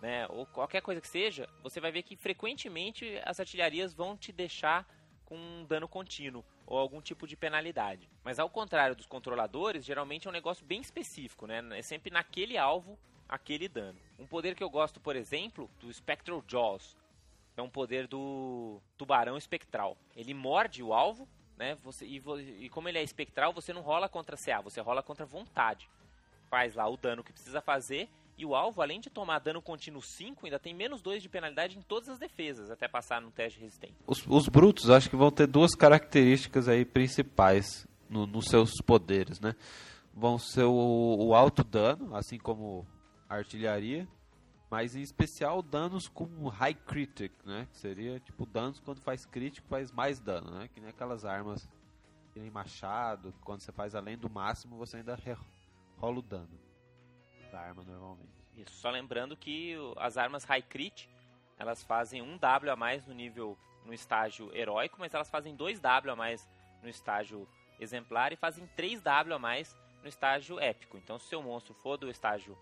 né? 0.00 0.26
ou 0.28 0.46
qualquer 0.46 0.80
coisa 0.80 1.00
que 1.00 1.08
seja, 1.08 1.48
você 1.62 1.80
vai 1.80 1.92
ver 1.92 2.02
que 2.02 2.16
frequentemente 2.16 3.20
as 3.24 3.38
artilharias 3.40 3.92
vão 3.92 4.16
te 4.16 4.32
deixar 4.32 4.86
com 5.24 5.36
um 5.36 5.64
dano 5.64 5.88
contínuo 5.88 6.44
ou 6.66 6.78
algum 6.78 7.00
tipo 7.00 7.26
de 7.26 7.36
penalidade. 7.36 8.08
Mas 8.24 8.38
ao 8.38 8.48
contrário 8.48 8.96
dos 8.96 9.06
controladores, 9.06 9.84
geralmente 9.84 10.26
é 10.26 10.30
um 10.30 10.32
negócio 10.32 10.64
bem 10.64 10.80
específico, 10.80 11.46
né? 11.46 11.62
É 11.72 11.82
sempre 11.82 12.10
naquele 12.10 12.56
alvo 12.56 12.98
aquele 13.28 13.68
dano. 13.68 13.98
Um 14.18 14.26
poder 14.26 14.54
que 14.54 14.62
eu 14.62 14.70
gosto, 14.70 15.00
por 15.00 15.16
exemplo, 15.16 15.70
do 15.80 15.92
Spectral 15.92 16.42
Jaws, 16.46 16.96
é 17.56 17.62
um 17.62 17.70
poder 17.70 18.06
do 18.06 18.80
tubarão 18.96 19.36
espectral. 19.36 19.96
Ele 20.14 20.34
morde 20.34 20.82
o 20.82 20.92
alvo, 20.92 21.28
né? 21.56 21.76
Você, 21.82 22.04
e, 22.04 22.22
e, 22.60 22.68
como 22.68 22.88
ele 22.88 22.98
é 22.98 23.02
espectral, 23.02 23.52
você 23.52 23.72
não 23.72 23.82
rola 23.82 24.08
contra 24.08 24.36
CA, 24.36 24.60
você 24.60 24.80
rola 24.80 25.02
contra 25.02 25.24
vontade. 25.24 25.88
Faz 26.48 26.74
lá 26.74 26.88
o 26.88 26.96
dano 26.96 27.24
que 27.24 27.32
precisa 27.32 27.60
fazer 27.60 28.08
e 28.38 28.44
o 28.44 28.54
alvo, 28.54 28.82
além 28.82 29.00
de 29.00 29.08
tomar 29.08 29.38
dano 29.38 29.62
contínuo 29.62 30.02
5, 30.02 30.44
ainda 30.44 30.58
tem 30.58 30.74
menos 30.74 31.00
2 31.00 31.22
de 31.22 31.28
penalidade 31.28 31.78
em 31.78 31.80
todas 31.80 32.10
as 32.10 32.18
defesas, 32.18 32.70
até 32.70 32.86
passar 32.86 33.20
no 33.20 33.30
teste 33.30 33.58
de 33.58 33.64
resistência. 33.64 33.96
Os, 34.06 34.26
os 34.26 34.46
brutos 34.46 34.90
acho 34.90 35.08
que 35.08 35.16
vão 35.16 35.30
ter 35.30 35.46
duas 35.46 35.74
características 35.74 36.68
aí 36.68 36.84
principais 36.84 37.86
no, 38.10 38.26
nos 38.26 38.46
seus 38.46 38.72
poderes, 38.84 39.40
né? 39.40 39.54
Vão 40.14 40.38
ser 40.38 40.64
o, 40.64 41.16
o 41.18 41.34
alto 41.34 41.64
dano, 41.64 42.14
assim 42.14 42.38
como 42.38 42.86
artilharia, 43.26 44.06
mas 44.70 44.96
em 44.96 45.00
especial 45.00 45.62
danos 45.62 46.08
com 46.08 46.48
high 46.48 46.74
critic, 46.74 47.32
né? 47.44 47.66
Que 47.70 47.78
seria 47.78 48.20
tipo 48.20 48.44
danos 48.46 48.80
quando 48.80 49.00
faz 49.00 49.24
crítico 49.24 49.68
faz 49.68 49.92
mais 49.92 50.18
dano, 50.18 50.50
né? 50.50 50.68
Que 50.68 50.80
nem 50.80 50.90
aquelas 50.90 51.24
armas 51.24 51.68
que 52.32 52.40
nem 52.40 52.50
machado, 52.50 53.32
quando 53.42 53.60
você 53.60 53.72
faz 53.72 53.94
além 53.94 54.18
do 54.18 54.28
máximo 54.28 54.76
você 54.76 54.98
ainda 54.98 55.18
rola 55.96 56.18
o 56.18 56.22
dano 56.22 56.58
da 57.50 57.60
arma 57.60 57.82
normalmente. 57.84 58.28
Isso, 58.56 58.74
só 58.76 58.90
lembrando 58.90 59.36
que 59.36 59.74
as 59.96 60.16
armas 60.16 60.44
high 60.44 60.62
crit, 60.62 61.08
elas 61.58 61.82
fazem 61.82 62.20
um 62.20 62.36
W 62.36 62.70
a 62.70 62.76
mais 62.76 63.06
no 63.06 63.14
nível 63.14 63.56
no 63.84 63.94
estágio 63.94 64.54
heróico, 64.54 64.96
mas 64.98 65.14
elas 65.14 65.30
fazem 65.30 65.54
2 65.54 65.80
W 65.80 66.12
a 66.12 66.16
mais 66.16 66.48
no 66.82 66.88
estágio 66.88 67.48
exemplar 67.78 68.32
e 68.32 68.36
fazem 68.36 68.66
3 68.76 69.00
W 69.00 69.34
a 69.34 69.38
mais 69.38 69.76
no 70.02 70.08
estágio 70.08 70.58
épico. 70.58 70.96
Então 70.96 71.18
se 71.18 71.26
o 71.26 71.28
seu 71.28 71.42
monstro 71.42 71.74
for 71.74 71.96
do 71.96 72.10
estágio 72.10 72.56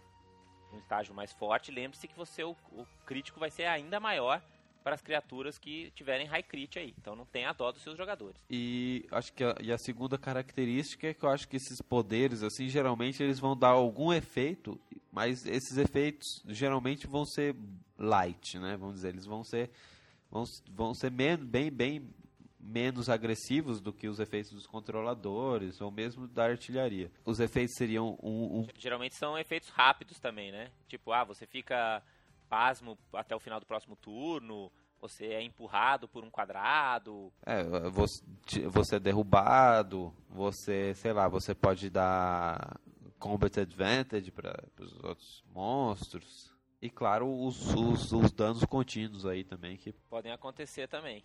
um 0.74 0.78
estágio 0.78 1.14
mais 1.14 1.32
forte, 1.32 1.70
lembre-se 1.70 2.08
que 2.08 2.16
você 2.16 2.42
o, 2.42 2.56
o, 2.72 2.86
crítico 3.06 3.40
vai 3.40 3.50
ser 3.50 3.66
ainda 3.66 4.00
maior 4.00 4.42
para 4.82 4.94
as 4.94 5.00
criaturas 5.00 5.58
que 5.58 5.90
tiverem 5.92 6.26
high 6.26 6.42
crit 6.42 6.78
aí. 6.78 6.94
Então 6.98 7.16
não 7.16 7.24
tenha 7.24 7.52
dó 7.52 7.72
dos 7.72 7.82
seus 7.82 7.96
jogadores. 7.96 8.36
E 8.50 9.06
acho 9.10 9.32
que 9.32 9.42
a, 9.42 9.54
e 9.60 9.72
a 9.72 9.78
segunda 9.78 10.18
característica 10.18 11.08
é 11.08 11.14
que 11.14 11.24
eu 11.24 11.30
acho 11.30 11.48
que 11.48 11.56
esses 11.56 11.80
poderes 11.80 12.42
assim 12.42 12.68
geralmente 12.68 13.22
eles 13.22 13.38
vão 13.38 13.56
dar 13.56 13.70
algum 13.70 14.12
efeito, 14.12 14.78
mas 15.10 15.46
esses 15.46 15.78
efeitos 15.78 16.26
geralmente 16.46 17.06
vão 17.06 17.24
ser 17.24 17.56
light, 17.98 18.58
né? 18.58 18.76
Vamos 18.76 18.96
dizer, 18.96 19.08
eles 19.08 19.24
vão 19.24 19.42
ser 19.42 19.70
vão, 20.30 20.44
vão 20.70 20.94
ser 20.94 21.10
bem 21.10 21.36
bem 21.36 21.70
bem 21.70 22.14
menos 22.64 23.08
agressivos 23.08 23.80
do 23.80 23.92
que 23.92 24.08
os 24.08 24.18
efeitos 24.18 24.52
dos 24.52 24.66
controladores 24.66 25.80
ou 25.80 25.90
mesmo 25.90 26.26
da 26.26 26.44
artilharia. 26.44 27.10
Os 27.24 27.38
efeitos 27.38 27.76
seriam 27.76 28.18
um, 28.22 28.60
um... 28.60 28.66
Geralmente 28.78 29.14
são 29.14 29.38
efeitos 29.38 29.68
rápidos 29.68 30.18
também, 30.18 30.50
né? 30.50 30.70
Tipo, 30.88 31.12
ah, 31.12 31.24
você 31.24 31.46
fica 31.46 32.02
pasmo 32.48 32.98
até 33.12 33.36
o 33.36 33.40
final 33.40 33.60
do 33.60 33.66
próximo 33.66 33.96
turno, 33.96 34.72
você 35.00 35.26
é 35.26 35.42
empurrado 35.42 36.08
por 36.08 36.24
um 36.24 36.30
quadrado. 36.30 37.30
É, 37.44 37.62
você, 37.90 38.22
você 38.68 38.96
é 38.96 39.00
derrubado, 39.00 40.14
você, 40.28 40.94
sei 40.94 41.12
lá, 41.12 41.28
você 41.28 41.54
pode 41.54 41.90
dar 41.90 42.80
combat 43.18 43.60
advantage 43.60 44.30
para 44.30 44.64
os 44.80 44.92
outros 45.04 45.44
monstros. 45.52 46.54
E 46.80 46.90
claro, 46.90 47.26
os, 47.26 47.74
os, 47.74 48.12
os 48.12 48.32
danos 48.32 48.64
contínuos 48.64 49.26
aí 49.26 49.44
também 49.44 49.76
que 49.76 49.92
podem 50.10 50.32
acontecer 50.32 50.88
também. 50.88 51.22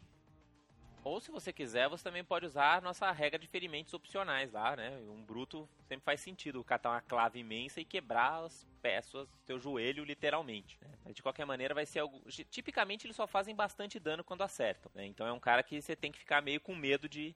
Ou 1.03 1.21
se 1.21 1.31
você 1.31 1.53
quiser, 1.53 1.87
você 1.87 2.03
também 2.03 2.23
pode 2.23 2.45
usar 2.45 2.77
a 2.77 2.81
nossa 2.81 3.09
regra 3.11 3.39
de 3.39 3.47
ferimentos 3.47 3.93
opcionais 3.93 4.51
lá, 4.51 4.75
né? 4.75 4.97
Um 5.09 5.23
bruto 5.23 5.67
sempre 5.87 6.03
faz 6.03 6.19
sentido 6.19 6.63
catar 6.63 6.91
uma 6.91 7.01
clave 7.01 7.39
imensa 7.39 7.79
e 7.79 7.85
quebrar 7.85 8.43
as 8.43 8.67
peças 8.81 9.27
seu 9.45 9.57
joelho, 9.59 10.03
literalmente. 10.03 10.77
Né? 10.81 10.89
Mas 11.05 11.15
de 11.15 11.23
qualquer 11.23 11.45
maneira, 11.45 11.73
vai 11.73 11.85
ser 11.85 11.99
algo. 11.99 12.21
Tipicamente, 12.49 13.07
eles 13.07 13.15
só 13.15 13.25
fazem 13.25 13.55
bastante 13.55 13.99
dano 13.99 14.23
quando 14.23 14.41
acertam. 14.41 14.91
Né? 14.93 15.05
Então 15.05 15.25
é 15.25 15.31
um 15.31 15.39
cara 15.39 15.63
que 15.63 15.81
você 15.81 15.95
tem 15.95 16.11
que 16.11 16.19
ficar 16.19 16.41
meio 16.41 16.59
com 16.59 16.75
medo 16.75 17.07
de. 17.07 17.33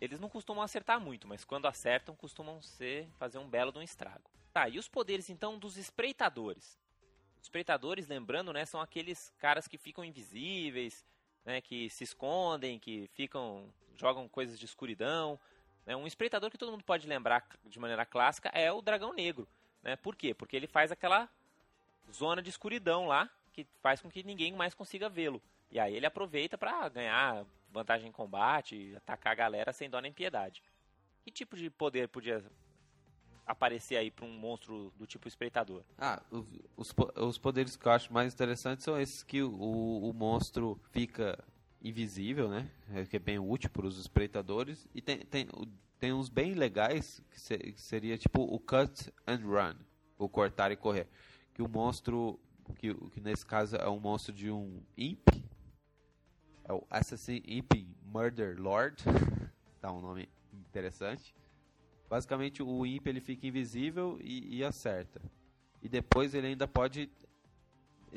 Eles 0.00 0.20
não 0.20 0.28
costumam 0.28 0.62
acertar 0.62 1.00
muito, 1.00 1.26
mas 1.26 1.44
quando 1.44 1.66
acertam, 1.66 2.14
costumam 2.14 2.60
ser 2.60 3.08
fazer 3.18 3.38
um 3.38 3.48
belo 3.48 3.72
de 3.72 3.78
um 3.78 3.82
estrago. 3.82 4.30
Tá, 4.52 4.68
e 4.68 4.78
os 4.78 4.88
poderes 4.88 5.30
então 5.30 5.58
dos 5.58 5.78
espreitadores? 5.78 6.78
Os 7.38 7.44
espreitadores, 7.44 8.06
lembrando, 8.06 8.52
né, 8.52 8.64
são 8.64 8.80
aqueles 8.80 9.32
caras 9.38 9.66
que 9.66 9.78
ficam 9.78 10.04
invisíveis, 10.04 11.04
né, 11.44 11.60
que 11.60 11.90
se 11.90 12.04
escondem, 12.04 12.78
que 12.78 13.08
ficam 13.14 13.68
jogam 13.96 14.28
coisas 14.28 14.58
de 14.58 14.64
escuridão. 14.64 15.38
Né? 15.86 15.94
Um 15.94 16.06
espreitador 16.06 16.50
que 16.50 16.58
todo 16.58 16.72
mundo 16.72 16.84
pode 16.84 17.06
lembrar 17.06 17.46
de 17.64 17.78
maneira 17.78 18.04
clássica 18.04 18.48
é 18.48 18.72
o 18.72 18.82
dragão 18.82 19.12
negro. 19.12 19.46
Né? 19.82 19.96
Por 19.96 20.16
quê? 20.16 20.34
Porque 20.34 20.56
ele 20.56 20.66
faz 20.66 20.90
aquela 20.90 21.28
zona 22.12 22.42
de 22.42 22.50
escuridão 22.50 23.06
lá 23.06 23.30
que 23.52 23.66
faz 23.80 24.00
com 24.00 24.10
que 24.10 24.22
ninguém 24.22 24.52
mais 24.52 24.74
consiga 24.74 25.08
vê-lo. 25.08 25.40
E 25.70 25.78
aí 25.78 25.94
ele 25.94 26.06
aproveita 26.06 26.58
para 26.58 26.88
ganhar 26.88 27.44
vantagem 27.70 28.08
em 28.08 28.12
combate, 28.12 28.94
atacar 28.96 29.32
a 29.32 29.36
galera 29.36 29.72
sem 29.72 29.90
dó 29.90 30.00
nem 30.00 30.12
piedade. 30.12 30.62
Que 31.22 31.30
tipo 31.30 31.56
de 31.56 31.70
poder 31.70 32.08
podia 32.08 32.44
aparecer 33.46 33.96
aí 33.96 34.10
para 34.10 34.24
um 34.24 34.38
monstro 34.38 34.92
do 34.96 35.06
tipo 35.06 35.28
espreitador? 35.28 35.82
Ah, 35.98 36.22
os, 36.76 36.94
os 37.16 37.38
poderes 37.38 37.76
que 37.76 37.86
eu 37.86 37.92
acho 37.92 38.12
mais 38.12 38.32
interessantes 38.32 38.84
são 38.84 38.98
esses 39.00 39.22
que 39.22 39.42
o, 39.42 39.50
o 39.52 40.12
monstro 40.12 40.80
fica 40.90 41.38
invisível, 41.82 42.48
né? 42.48 42.70
É, 42.92 43.04
que 43.04 43.16
é 43.16 43.18
bem 43.18 43.38
útil 43.38 43.70
para 43.70 43.86
os 43.86 43.98
espreitadores. 43.98 44.88
E 44.94 45.02
tem, 45.02 45.18
tem, 45.18 45.46
tem 45.98 46.12
uns 46.12 46.28
bem 46.28 46.54
legais 46.54 47.22
que, 47.30 47.40
se, 47.40 47.58
que 47.58 47.80
seria 47.80 48.16
tipo 48.16 48.42
o 48.42 48.58
cut 48.58 49.12
and 49.26 49.40
run, 49.44 49.74
o 50.18 50.28
cortar 50.28 50.72
e 50.72 50.76
correr. 50.76 51.06
Que 51.52 51.62
o 51.62 51.68
monstro, 51.68 52.40
que, 52.76 52.94
que 53.10 53.20
nesse 53.20 53.44
caso 53.44 53.76
é 53.76 53.88
um 53.88 54.00
monstro 54.00 54.32
de 54.32 54.50
um 54.50 54.82
imp, 54.96 55.28
é 56.64 56.72
o 56.72 56.82
Assassin 56.88 57.42
Imp 57.46 57.72
Murder 58.02 58.58
Lord, 58.58 59.04
tá 59.80 59.92
um 59.92 60.00
nome 60.00 60.28
interessante. 60.52 61.34
Basicamente 62.14 62.62
o 62.62 62.86
imp 62.86 63.08
ele 63.08 63.20
fica 63.20 63.44
invisível 63.44 64.20
e, 64.22 64.58
e 64.58 64.62
acerta. 64.62 65.20
E 65.82 65.88
depois 65.88 66.32
ele 66.32 66.46
ainda 66.46 66.68
pode 66.68 67.10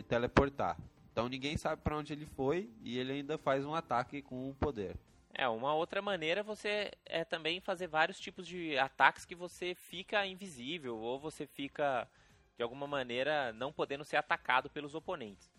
teleportar. 0.07 0.77
Então 1.11 1.27
ninguém 1.27 1.57
sabe 1.57 1.81
para 1.81 1.97
onde 1.97 2.13
ele 2.13 2.27
foi 2.27 2.69
e 2.83 2.99
ele 2.99 3.11
ainda 3.13 3.39
faz 3.39 3.65
um 3.65 3.73
ataque 3.73 4.21
com 4.21 4.51
o 4.51 4.53
poder. 4.53 4.95
É, 5.33 5.47
uma 5.47 5.73
outra 5.73 5.99
maneira 5.99 6.43
você 6.43 6.91
é 7.07 7.25
também 7.25 7.59
fazer 7.59 7.87
vários 7.87 8.19
tipos 8.19 8.45
de 8.45 8.77
ataques 8.77 9.25
que 9.25 9.33
você 9.33 9.73
fica 9.73 10.23
invisível 10.27 10.99
ou 10.99 11.19
você 11.19 11.47
fica 11.47 12.07
de 12.55 12.61
alguma 12.61 12.85
maneira 12.85 13.51
não 13.51 13.73
podendo 13.73 14.05
ser 14.05 14.17
atacado 14.17 14.69
pelos 14.69 14.93
oponentes. 14.93 15.51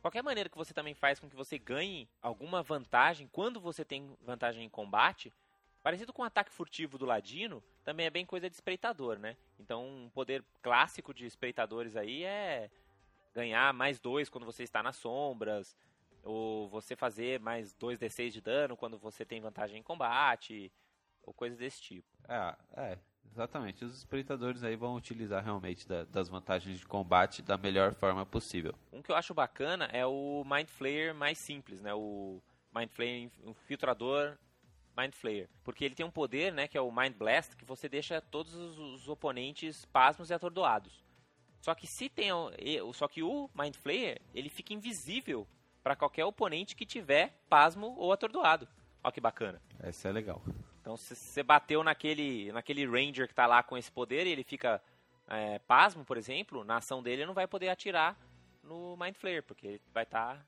Qualquer 0.00 0.22
maneira 0.22 0.48
que 0.48 0.56
você 0.56 0.72
também 0.72 0.94
faz 0.94 1.20
com 1.20 1.28
que 1.28 1.36
você 1.36 1.58
ganhe 1.58 2.08
alguma 2.22 2.62
vantagem 2.62 3.28
quando 3.30 3.60
você 3.60 3.84
tem 3.84 4.16
vantagem 4.22 4.64
em 4.64 4.70
combate, 4.70 5.30
Parecido 5.84 6.14
com 6.14 6.22
o 6.22 6.24
ataque 6.24 6.50
furtivo 6.50 6.96
do 6.96 7.04
Ladino, 7.04 7.62
também 7.84 8.06
é 8.06 8.10
bem 8.10 8.24
coisa 8.24 8.48
de 8.48 8.56
espreitador, 8.56 9.18
né? 9.18 9.36
Então, 9.60 9.86
um 9.86 10.08
poder 10.08 10.42
clássico 10.62 11.12
de 11.12 11.26
espreitadores 11.26 11.94
aí 11.94 12.24
é 12.24 12.70
ganhar 13.34 13.70
mais 13.74 14.00
dois 14.00 14.30
quando 14.30 14.46
você 14.46 14.62
está 14.62 14.82
nas 14.82 14.96
sombras, 14.96 15.76
ou 16.22 16.70
você 16.70 16.96
fazer 16.96 17.38
mais 17.38 17.74
2d6 17.74 18.30
de 18.30 18.40
dano 18.40 18.78
quando 18.78 18.96
você 18.96 19.26
tem 19.26 19.42
vantagem 19.42 19.78
em 19.78 19.82
combate, 19.82 20.72
ou 21.22 21.34
coisas 21.34 21.58
desse 21.58 21.82
tipo. 21.82 22.08
É, 22.26 22.56
é, 22.78 22.98
exatamente. 23.30 23.84
Os 23.84 23.94
espreitadores 23.94 24.64
aí 24.64 24.76
vão 24.76 24.94
utilizar 24.94 25.44
realmente 25.44 25.86
da, 25.86 26.04
das 26.04 26.30
vantagens 26.30 26.78
de 26.78 26.86
combate 26.86 27.42
da 27.42 27.58
melhor 27.58 27.92
forma 27.92 28.24
possível. 28.24 28.74
Um 28.90 29.02
que 29.02 29.12
eu 29.12 29.16
acho 29.16 29.34
bacana 29.34 29.84
é 29.92 30.06
o 30.06 30.44
Mind 30.46 30.68
Flayer 30.68 31.14
mais 31.14 31.36
simples, 31.36 31.82
né? 31.82 31.92
O 31.92 32.40
Mind 32.74 32.88
Flayer 32.88 33.30
Infiltrador 33.44 34.38
Mind 34.96 35.12
Flayer. 35.14 35.48
Porque 35.62 35.84
ele 35.84 35.94
tem 35.94 36.04
um 36.04 36.10
poder, 36.10 36.52
né, 36.52 36.68
que 36.68 36.78
é 36.78 36.80
o 36.80 36.92
Mind 36.92 37.14
Blast, 37.14 37.56
que 37.56 37.64
você 37.64 37.88
deixa 37.88 38.20
todos 38.20 38.54
os 38.54 39.08
oponentes 39.08 39.84
pasmos 39.86 40.30
e 40.30 40.34
atordoados. 40.34 41.04
Só 41.60 41.74
que 41.74 41.86
se 41.86 42.08
tem 42.08 42.28
só 42.92 43.08
que 43.08 43.22
o 43.22 43.48
Mind 43.54 43.76
Flayer, 43.76 44.20
ele 44.34 44.48
fica 44.48 44.74
invisível 44.74 45.46
para 45.82 45.96
qualquer 45.96 46.24
oponente 46.24 46.76
que 46.76 46.84
tiver 46.84 47.38
pasmo 47.48 47.94
ou 47.96 48.12
atordoado. 48.12 48.68
Olha 49.02 49.12
que 49.12 49.20
bacana. 49.20 49.60
Esse 49.82 50.08
é 50.08 50.12
legal. 50.12 50.42
Então, 50.80 50.96
se 50.96 51.14
você 51.14 51.42
bateu 51.42 51.82
naquele, 51.82 52.52
naquele 52.52 52.86
Ranger 52.86 53.26
que 53.26 53.34
tá 53.34 53.46
lá 53.46 53.62
com 53.62 53.76
esse 53.76 53.90
poder 53.90 54.26
e 54.26 54.30
ele 54.30 54.44
fica 54.44 54.82
é, 55.28 55.58
pasmo, 55.60 56.04
por 56.04 56.16
exemplo, 56.16 56.64
na 56.64 56.76
ação 56.76 57.02
dele 57.02 57.22
ele 57.22 57.26
não 57.26 57.34
vai 57.34 57.46
poder 57.46 57.68
atirar 57.70 58.18
no 58.62 58.96
Mind 58.96 59.14
Flayer, 59.14 59.42
porque 59.42 59.66
ele 59.66 59.82
vai 59.92 60.04
estar 60.04 60.36
tá 60.36 60.46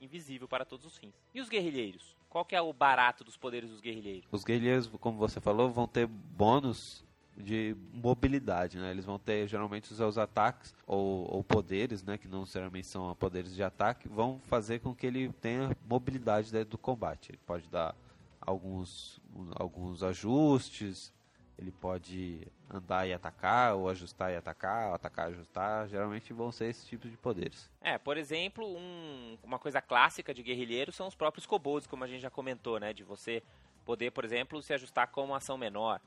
invisível 0.00 0.48
para 0.48 0.64
todos 0.64 0.86
os 0.86 0.96
fins. 0.96 1.14
E 1.34 1.40
os 1.40 1.48
guerrilheiros? 1.48 2.16
Qual 2.30 2.44
que 2.44 2.54
é 2.54 2.62
o 2.62 2.72
barato 2.72 3.24
dos 3.24 3.36
poderes 3.36 3.68
dos 3.68 3.80
guerrilheiros? 3.80 4.28
Os 4.30 4.44
guerrilheiros, 4.44 4.88
como 5.00 5.18
você 5.18 5.40
falou, 5.40 5.68
vão 5.68 5.88
ter 5.88 6.06
bônus 6.06 7.04
de 7.36 7.76
mobilidade, 7.92 8.78
né? 8.78 8.92
Eles 8.92 9.04
vão 9.04 9.18
ter 9.18 9.48
geralmente 9.48 9.90
os 9.90 9.96
seus 9.96 10.16
ataques 10.16 10.72
ou, 10.86 11.28
ou, 11.34 11.42
poderes, 11.42 12.04
né? 12.04 12.16
Que 12.16 12.28
não 12.28 12.40
necessariamente 12.40 12.86
são 12.86 13.14
poderes 13.16 13.52
de 13.52 13.62
ataque, 13.64 14.08
vão 14.08 14.38
fazer 14.44 14.78
com 14.78 14.94
que 14.94 15.06
ele 15.06 15.32
tenha 15.40 15.76
mobilidade 15.88 16.52
dentro 16.52 16.70
do 16.70 16.78
combate. 16.78 17.32
Ele 17.32 17.40
pode 17.44 17.68
dar 17.68 17.96
alguns, 18.40 19.20
alguns 19.56 20.02
ajustes, 20.04 21.12
ele 21.60 21.70
pode 21.70 22.48
andar 22.70 23.06
e 23.06 23.12
atacar, 23.12 23.74
ou 23.74 23.88
ajustar 23.90 24.32
e 24.32 24.36
atacar, 24.36 24.88
ou 24.88 24.94
atacar 24.94 25.28
e 25.28 25.34
ajustar. 25.34 25.86
Geralmente 25.88 26.32
vão 26.32 26.50
ser 26.50 26.66
esse 26.66 26.86
tipo 26.86 27.06
de 27.06 27.16
poderes. 27.18 27.70
É, 27.82 27.98
por 27.98 28.16
exemplo, 28.16 28.66
um, 28.66 29.36
uma 29.42 29.58
coisa 29.58 29.82
clássica 29.82 30.32
de 30.32 30.42
guerrilheiro 30.42 30.90
são 30.90 31.06
os 31.06 31.14
próprios 31.14 31.44
kobolds, 31.44 31.86
como 31.86 32.02
a 32.02 32.06
gente 32.06 32.22
já 32.22 32.30
comentou, 32.30 32.80
né? 32.80 32.94
De 32.94 33.04
você 33.04 33.42
poder, 33.84 34.10
por 34.10 34.24
exemplo, 34.24 34.62
se 34.62 34.72
ajustar 34.72 35.08
com 35.08 35.22
uma 35.22 35.36
ação 35.36 35.58
menor. 35.58 36.00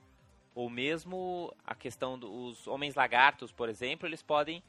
Ou 0.56 0.70
mesmo 0.72 1.56
a 1.64 1.76
questão 1.76 2.18
dos 2.18 2.66
homens 2.66 2.96
lagartos, 2.96 3.52
por 3.52 3.70
exemplo, 3.70 4.08
eles 4.08 4.24
podem, 4.24 4.64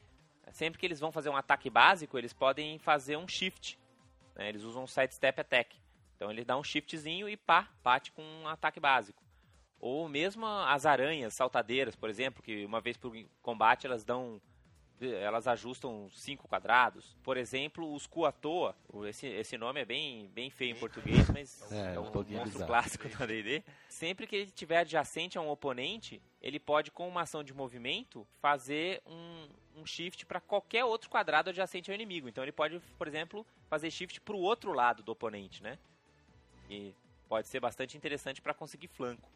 sempre 0.51 0.79
que 0.79 0.85
eles 0.85 0.99
vão 0.99 1.11
fazer 1.11 1.29
um 1.29 1.35
ataque 1.35 1.69
básico, 1.69 2.15
eles 2.15 2.33
podem 2.33 2.77
fazer 2.77 3.17
um 3.17 3.27
shift. 3.27 3.79
Né? 4.35 4.49
Eles 4.49 4.61
usam 4.61 4.83
um 4.83 4.87
sidestep 4.87 5.41
attack. 5.41 5.75
Então 6.15 6.29
ele 6.29 6.45
dá 6.45 6.55
um 6.55 6.63
shiftzinho 6.63 7.27
e 7.27 7.35
pá, 7.35 7.67
bate 7.83 8.11
com 8.11 8.21
um 8.21 8.47
ataque 8.47 8.79
básico. 8.79 9.24
Ou 9.85 10.09
mesmo 10.09 10.47
as 10.47 10.83
aranhas 10.83 11.35
saltadeiras, 11.35 11.95
por 11.95 12.09
exemplo, 12.09 12.41
que 12.41 12.65
uma 12.65 12.81
vez 12.81 12.97
por 12.97 13.15
combate 13.43 13.85
elas 13.85 14.03
dão 14.03 14.41
elas 14.99 15.47
ajustam 15.47 16.09
cinco 16.09 16.47
quadrados. 16.47 17.15
Por 17.21 17.37
exemplo, 17.37 17.93
os 17.93 18.07
Kuatoa, 18.07 18.75
esse, 19.07 19.27
esse 19.27 19.59
nome 19.59 19.81
é 19.81 19.85
bem, 19.85 20.27
bem 20.33 20.49
feio 20.49 20.71
em 20.71 20.79
português, 20.79 21.29
mas 21.29 21.61
é, 21.71 21.93
é 21.93 21.99
um, 21.99 22.11
monstro 22.11 22.65
clássico 22.65 23.07
do 23.07 23.23
AD&D. 23.23 23.61
Sempre 23.87 24.25
que 24.25 24.35
ele 24.37 24.45
estiver 24.45 24.79
adjacente 24.79 25.37
a 25.37 25.41
um 25.41 25.51
oponente, 25.51 26.19
ele 26.41 26.59
pode, 26.59 26.89
com 26.89 27.07
uma 27.07 27.21
ação 27.21 27.43
de 27.43 27.53
movimento, 27.53 28.25
fazer 28.41 29.03
um, 29.05 29.81
um 29.81 29.85
shift 29.85 30.25
para 30.25 30.41
qualquer 30.41 30.83
outro 30.83 31.11
quadrado 31.11 31.51
adjacente 31.51 31.91
ao 31.91 31.95
inimigo. 31.95 32.27
Então 32.27 32.43
ele 32.43 32.51
pode, 32.51 32.79
por 32.97 33.07
exemplo, 33.07 33.45
fazer 33.69 33.91
shift 33.91 34.19
para 34.21 34.35
o 34.35 34.39
outro 34.39 34.73
lado 34.73 35.03
do 35.03 35.11
oponente, 35.11 35.61
né? 35.61 35.77
E 36.71 36.91
pode 37.29 37.47
ser 37.47 37.59
bastante 37.59 37.95
interessante 37.95 38.41
para 38.41 38.51
conseguir 38.51 38.87
flanco. 38.87 39.34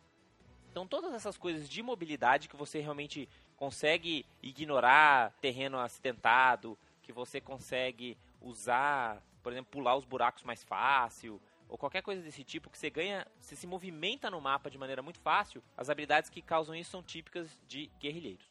Então 0.72 0.88
todas 0.88 1.14
essas 1.14 1.38
coisas 1.38 1.68
de 1.68 1.82
mobilidade 1.82 2.48
que 2.48 2.56
você 2.56 2.80
realmente 2.80 3.28
consegue 3.58 4.26
ignorar 4.42 5.34
terreno 5.42 5.80
acidentado, 5.80 6.78
que 7.02 7.12
você 7.12 7.42
consegue 7.42 8.18
usar, 8.42 9.22
por 9.44 9.52
exemplo, 9.52 9.72
pular 9.72 9.96
os 9.96 10.06
buracos 10.06 10.44
mais 10.44 10.64
fácil, 10.64 11.42
ou 11.68 11.78
qualquer 11.78 12.02
coisa 12.02 12.22
desse 12.22 12.44
tipo 12.44 12.70
que 12.70 12.78
você 12.78 12.90
ganha, 12.90 13.28
você 13.40 13.56
se 13.56 13.68
movimenta 13.68 14.30
no 14.30 14.40
mapa 14.40 14.70
de 14.70 14.78
maneira 14.78 15.02
muito 15.02 15.20
fácil, 15.20 15.62
as 15.78 15.90
habilidades 15.90 16.30
que 16.30 16.42
causam 16.42 16.76
isso 16.76 16.92
são 16.92 17.04
típicas 17.04 17.58
de 17.68 17.92
guerrilheiros. 18.00 18.46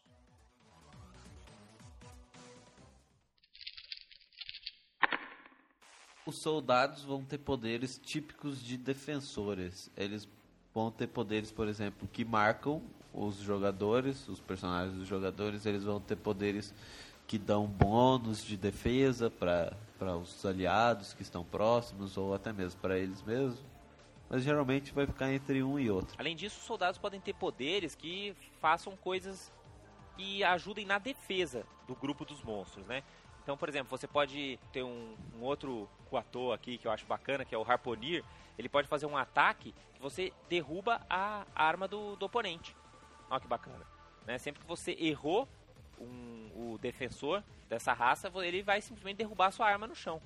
Os 6.27 6.37
soldados 6.37 7.03
vão 7.03 7.25
ter 7.25 7.39
poderes 7.39 7.99
típicos 7.99 8.63
de 8.63 8.77
defensores. 8.77 9.91
Eles 9.97 10.29
vão 10.79 10.91
ter 10.91 11.09
poderes, 11.09 11.51
por 11.51 11.67
exemplo, 11.69 12.09
que 12.13 12.25
marcam 12.25 12.81
os 13.13 13.37
jogadores, 13.37 14.29
os 14.29 14.41
personagens 14.41 14.97
dos 14.97 15.09
jogadores, 15.09 15.67
eles 15.67 15.83
vão 15.83 16.01
ter 16.01 16.17
poderes 16.17 16.73
que 17.27 17.37
dão 17.37 17.67
bônus 17.67 18.45
de 18.45 18.57
defesa 18.57 19.31
para 19.31 20.17
os 20.17 20.45
aliados 20.47 21.13
que 21.13 21.23
estão 21.23 21.45
próximos 21.45 22.17
ou 22.17 22.33
até 22.33 22.53
mesmo 22.53 22.81
para 22.81 22.97
eles 22.97 23.23
mesmos. 23.23 23.63
Mas 24.31 24.43
geralmente 24.43 24.93
vai 24.93 25.07
ficar 25.07 25.33
entre 25.33 25.63
um 25.63 25.79
e 25.79 25.91
outro. 25.91 26.15
Além 26.19 26.37
disso, 26.37 26.59
os 26.59 26.65
soldados 26.67 26.99
podem 26.99 27.21
ter 27.21 27.35
poderes 27.35 27.95
que 27.95 28.37
façam 28.61 28.95
coisas 28.97 29.53
que 30.17 30.45
ajudem 30.45 30.85
na 30.85 30.99
defesa 30.99 31.65
do 31.87 31.95
grupo 31.95 32.25
dos 32.25 32.43
monstros, 32.43 32.87
né? 32.87 33.03
Então, 33.49 33.57
por 33.57 33.67
exemplo, 33.67 33.89
você 33.89 34.07
pode 34.07 34.61
ter 34.71 34.83
um, 34.83 35.17
um 35.35 35.43
outro 35.43 35.89
Kuato 36.11 36.53
aqui 36.53 36.77
que 36.77 36.87
eu 36.87 36.93
acho 36.93 37.07
bacana, 37.07 37.47
que 37.47 37.55
é 37.55 37.57
o 37.57 37.63
Harponir. 37.63 38.23
Ele 38.59 38.69
pode 38.69 38.87
fazer 38.87 39.07
um 39.07 39.17
ataque 39.17 39.75
que 39.95 40.03
você 40.03 40.35
derruba 40.51 41.01
a 41.09 41.47
arma 41.55 41.89
do, 41.89 42.15
do 42.17 42.27
oponente. 42.27 42.77
Olha 43.31 43.41
que 43.41 43.49
bacana. 43.49 43.87
Né? 44.27 44.37
Sempre 44.37 44.61
que 44.61 44.69
você 44.69 44.95
errou 45.01 45.49
um, 45.99 46.51
o 46.55 46.79
defensor 46.79 47.43
dessa 47.71 47.95
raça, 47.95 48.31
ele 48.45 48.63
vai 48.63 48.83
simplesmente 48.83 49.17
derrubar 49.17 49.47
a 49.47 49.51
sua 49.51 49.67
arma 49.67 49.87
no 49.87 49.95
chão. 49.95 50.21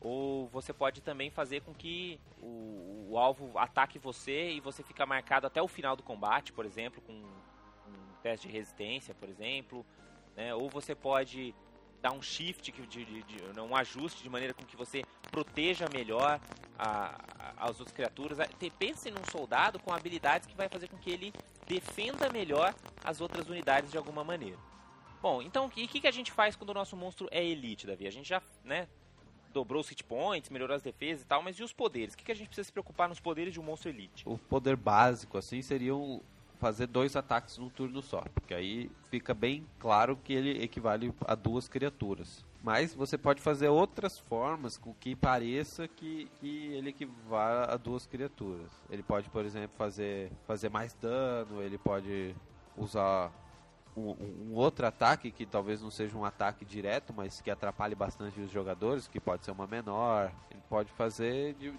Ou 0.00 0.46
você 0.46 0.72
pode 0.72 1.00
também 1.02 1.30
fazer 1.30 1.62
com 1.62 1.74
que 1.74 2.20
o, 2.40 3.08
o 3.10 3.18
alvo 3.18 3.58
ataque 3.58 3.98
você 3.98 4.52
e 4.52 4.60
você 4.60 4.84
fica 4.84 5.04
marcado 5.04 5.48
até 5.48 5.60
o 5.60 5.66
final 5.66 5.96
do 5.96 6.04
combate, 6.04 6.52
por 6.52 6.64
exemplo, 6.64 7.02
com 7.02 7.12
um 7.12 8.12
teste 8.22 8.46
de 8.46 8.52
resistência, 8.52 9.16
por 9.16 9.28
exemplo. 9.28 9.84
Né? 10.36 10.54
Ou 10.54 10.70
você 10.70 10.94
pode 10.94 11.52
dar 12.00 12.12
um 12.12 12.22
shift, 12.22 12.70
de, 12.72 12.86
de, 12.86 13.22
de, 13.22 13.60
um 13.60 13.74
ajuste 13.74 14.22
de 14.22 14.30
maneira 14.30 14.54
com 14.54 14.64
que 14.64 14.76
você 14.76 15.02
proteja 15.30 15.86
melhor 15.92 16.40
a, 16.78 17.20
a, 17.38 17.68
as 17.68 17.78
outras 17.78 17.92
criaturas. 17.92 18.38
Pense 18.78 19.10
num 19.10 19.24
soldado 19.30 19.78
com 19.78 19.92
habilidades 19.92 20.46
que 20.46 20.56
vai 20.56 20.68
fazer 20.68 20.88
com 20.88 20.96
que 20.96 21.10
ele 21.10 21.32
defenda 21.66 22.30
melhor 22.30 22.74
as 23.04 23.20
outras 23.20 23.48
unidades 23.48 23.90
de 23.90 23.98
alguma 23.98 24.24
maneira. 24.24 24.56
Bom, 25.20 25.42
então 25.42 25.66
o 25.66 25.70
que, 25.70 25.86
que 25.86 26.06
a 26.06 26.12
gente 26.12 26.30
faz 26.30 26.54
quando 26.54 26.70
o 26.70 26.74
nosso 26.74 26.96
monstro 26.96 27.28
é 27.30 27.44
elite, 27.44 27.86
Davi? 27.86 28.06
A 28.06 28.10
gente 28.10 28.28
já, 28.28 28.40
né, 28.64 28.86
dobrou 29.52 29.80
os 29.80 29.88
hit 29.88 30.04
points, 30.04 30.48
melhorou 30.48 30.76
as 30.76 30.82
defesas 30.82 31.22
e 31.22 31.26
tal, 31.26 31.42
mas 31.42 31.56
e 31.56 31.62
os 31.62 31.72
poderes? 31.72 32.14
O 32.14 32.16
que, 32.16 32.24
que 32.24 32.32
a 32.32 32.34
gente 32.34 32.46
precisa 32.46 32.66
se 32.66 32.72
preocupar 32.72 33.08
nos 33.08 33.18
poderes 33.18 33.52
de 33.52 33.58
um 33.58 33.64
monstro 33.64 33.90
elite? 33.90 34.22
O 34.26 34.38
poder 34.38 34.76
básico, 34.76 35.36
assim, 35.36 35.60
seria 35.60 35.94
um, 35.94 36.20
fazer 36.58 36.86
dois 36.86 37.16
ataques 37.16 37.58
num 37.58 37.68
turno 37.68 38.02
só, 38.02 38.22
porque 38.34 38.52
aí 38.52 38.90
fica 39.10 39.32
bem 39.32 39.66
claro 39.78 40.16
que 40.16 40.32
ele 40.32 40.62
equivale 40.62 41.12
a 41.26 41.34
duas 41.34 41.68
criaturas. 41.68 42.44
Mas 42.62 42.92
você 42.92 43.16
pode 43.16 43.40
fazer 43.40 43.68
outras 43.68 44.18
formas 44.18 44.76
com 44.76 44.92
que 44.92 45.14
pareça 45.14 45.86
que, 45.86 46.28
que 46.40 46.72
ele 46.74 46.90
equivale 46.90 47.72
a 47.72 47.76
duas 47.76 48.04
criaturas. 48.06 48.70
Ele 48.90 49.02
pode, 49.02 49.30
por 49.30 49.44
exemplo, 49.44 49.76
fazer, 49.78 50.32
fazer 50.46 50.68
mais 50.68 50.92
dano, 50.94 51.62
ele 51.62 51.78
pode 51.78 52.34
usar 52.76 53.32
um, 53.96 54.10
um, 54.50 54.54
outro 54.54 54.86
ataque 54.86 55.30
que 55.30 55.46
talvez 55.46 55.80
não 55.80 55.90
seja 55.90 56.16
um 56.16 56.24
ataque 56.24 56.64
direto, 56.64 57.12
mas 57.16 57.40
que 57.40 57.50
atrapalhe 57.50 57.94
bastante 57.94 58.40
os 58.40 58.50
jogadores, 58.50 59.08
que 59.08 59.20
pode 59.20 59.44
ser 59.44 59.52
uma 59.52 59.66
menor. 59.66 60.32
Ele 60.50 60.62
pode 60.68 60.90
fazer. 60.92 61.54
De, 61.54 61.72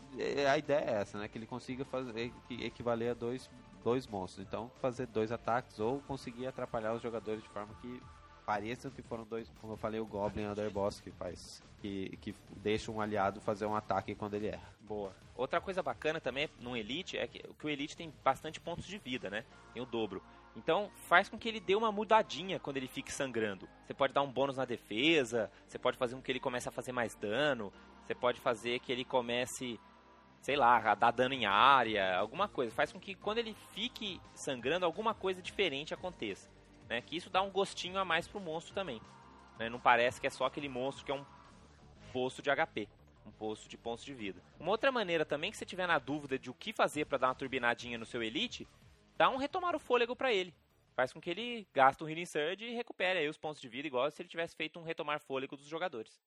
a 0.45 0.57
ideia 0.57 0.85
é 0.85 1.01
essa, 1.01 1.17
né? 1.17 1.27
Que 1.27 1.37
ele 1.37 1.45
consiga 1.45 1.83
fazer 1.85 2.31
equivaler 2.49 3.11
a 3.11 3.13
dois 3.13 3.49
dois 3.83 4.07
monstros. 4.07 4.45
Então, 4.45 4.71
fazer 4.81 5.07
dois 5.07 5.31
ataques 5.31 5.79
ou 5.79 5.99
conseguir 6.01 6.47
atrapalhar 6.47 6.93
os 6.93 7.01
jogadores 7.01 7.41
de 7.41 7.49
forma 7.49 7.73
que 7.81 8.01
pareçam 8.45 8.89
que 8.89 9.03
foram 9.03 9.23
dois, 9.25 9.47
como 9.61 9.73
eu 9.73 9.77
falei, 9.77 9.99
o 9.99 10.05
Goblin 10.05 10.47
Underboss 10.47 10.99
que 10.99 11.11
faz, 11.11 11.61
que, 11.79 12.17
que 12.19 12.33
deixa 12.57 12.91
um 12.91 12.99
aliado 12.99 13.39
fazer 13.39 13.67
um 13.67 13.75
ataque 13.75 14.15
quando 14.15 14.33
ele 14.33 14.47
erra. 14.47 14.73
Boa. 14.81 15.13
Outra 15.35 15.61
coisa 15.61 15.83
bacana 15.83 16.19
também 16.19 16.49
no 16.59 16.75
Elite 16.75 17.15
é 17.15 17.27
que, 17.27 17.43
que 17.43 17.65
o 17.65 17.69
Elite 17.69 17.95
tem 17.95 18.11
bastante 18.23 18.59
pontos 18.59 18.85
de 18.85 18.97
vida, 18.97 19.29
né? 19.29 19.45
Tem 19.71 19.83
o 19.83 19.85
dobro. 19.85 20.19
Então 20.55 20.89
faz 21.07 21.29
com 21.29 21.37
que 21.37 21.47
ele 21.47 21.59
dê 21.59 21.75
uma 21.75 21.91
mudadinha 21.91 22.59
quando 22.59 22.77
ele 22.77 22.87
fique 22.87 23.11
sangrando. 23.11 23.69
Você 23.85 23.93
pode 23.93 24.13
dar 24.13 24.23
um 24.23 24.31
bônus 24.31 24.57
na 24.57 24.65
defesa, 24.65 25.51
você 25.67 25.77
pode 25.77 25.97
fazer 25.97 26.15
com 26.15 26.21
que 26.23 26.31
ele 26.31 26.39
comece 26.39 26.67
a 26.67 26.71
fazer 26.71 26.91
mais 26.91 27.13
dano, 27.13 27.71
você 28.05 28.15
pode 28.15 28.41
fazer 28.41 28.79
que 28.79 28.91
ele 28.91 29.05
comece 29.05 29.79
sei 30.41 30.55
lá, 30.55 30.95
dar 30.95 31.11
dano 31.11 31.33
em 31.33 31.45
área, 31.45 32.17
alguma 32.17 32.47
coisa. 32.47 32.71
Faz 32.71 32.91
com 32.91 32.99
que 32.99 33.15
quando 33.15 33.39
ele 33.39 33.53
fique 33.73 34.21
sangrando, 34.33 34.85
alguma 34.85 35.13
coisa 35.13 35.41
diferente 35.41 35.93
aconteça. 35.93 36.49
Né? 36.87 37.01
Que 37.01 37.17
isso 37.17 37.29
dá 37.29 37.41
um 37.41 37.51
gostinho 37.51 37.99
a 37.99 38.05
mais 38.05 38.27
pro 38.27 38.39
monstro 38.39 38.73
também. 38.73 39.01
Né? 39.57 39.69
Não 39.69 39.79
parece 39.79 40.19
que 40.19 40.27
é 40.27 40.29
só 40.29 40.45
aquele 40.45 40.69
monstro 40.69 41.05
que 41.05 41.11
é 41.11 41.15
um 41.15 41.25
posto 42.11 42.41
de 42.41 42.49
HP. 42.49 42.87
Um 43.25 43.31
posto 43.31 43.69
de 43.69 43.77
pontos 43.77 44.03
de 44.03 44.13
vida. 44.13 44.41
Uma 44.59 44.71
outra 44.71 44.91
maneira 44.91 45.23
também 45.23 45.51
que 45.51 45.57
você 45.57 45.65
tiver 45.65 45.87
na 45.87 45.99
dúvida 45.99 46.39
de 46.39 46.49
o 46.49 46.53
que 46.53 46.73
fazer 46.73 47.05
para 47.05 47.17
dar 47.17 47.27
uma 47.27 47.35
turbinadinha 47.35 47.97
no 47.97 48.05
seu 48.05 48.23
Elite, 48.23 48.67
dá 49.15 49.29
um 49.29 49.37
retomar 49.37 49.75
o 49.75 49.79
fôlego 49.79 50.15
para 50.15 50.33
ele. 50.33 50.53
Faz 50.95 51.13
com 51.13 51.21
que 51.21 51.29
ele 51.29 51.67
gaste 51.73 52.03
um 52.03 52.09
Healing 52.09 52.25
Surge 52.25 52.65
e 52.65 52.75
recupere 52.75 53.19
aí 53.19 53.29
os 53.29 53.37
pontos 53.37 53.61
de 53.61 53.69
vida, 53.69 53.87
igual 53.87 54.09
se 54.09 54.21
ele 54.21 54.29
tivesse 54.29 54.55
feito 54.55 54.79
um 54.79 54.83
retomar 54.83 55.19
fôlego 55.19 55.55
dos 55.55 55.67
jogadores. 55.67 56.19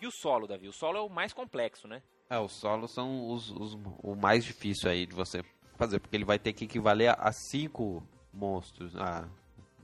E 0.00 0.06
o 0.06 0.10
solo, 0.10 0.46
Davi? 0.46 0.68
O 0.68 0.72
solo 0.72 0.98
é 0.98 1.00
o 1.00 1.08
mais 1.08 1.32
complexo, 1.32 1.88
né? 1.88 2.02
É, 2.28 2.38
os 2.38 2.52
solos 2.52 2.92
são 2.92 3.30
os, 3.30 3.50
os, 3.50 3.74
o 4.02 4.14
mais 4.14 4.44
difícil 4.44 4.90
aí 4.90 5.06
de 5.06 5.14
você 5.14 5.42
fazer, 5.76 6.00
porque 6.00 6.16
ele 6.16 6.24
vai 6.24 6.38
ter 6.38 6.52
que 6.52 6.64
equivaler 6.64 7.14
a 7.18 7.32
cinco 7.32 8.02
monstros. 8.32 8.96
Ah, 8.96 9.28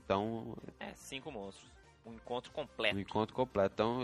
então. 0.03 0.55
É, 0.79 0.93
cinco 0.93 1.31
monstros. 1.31 1.71
Um 2.05 2.13
encontro 2.13 2.51
completo. 2.51 2.95
Um 2.95 2.99
encontro 2.99 3.35
completo. 3.35 3.73
Então, 3.73 4.03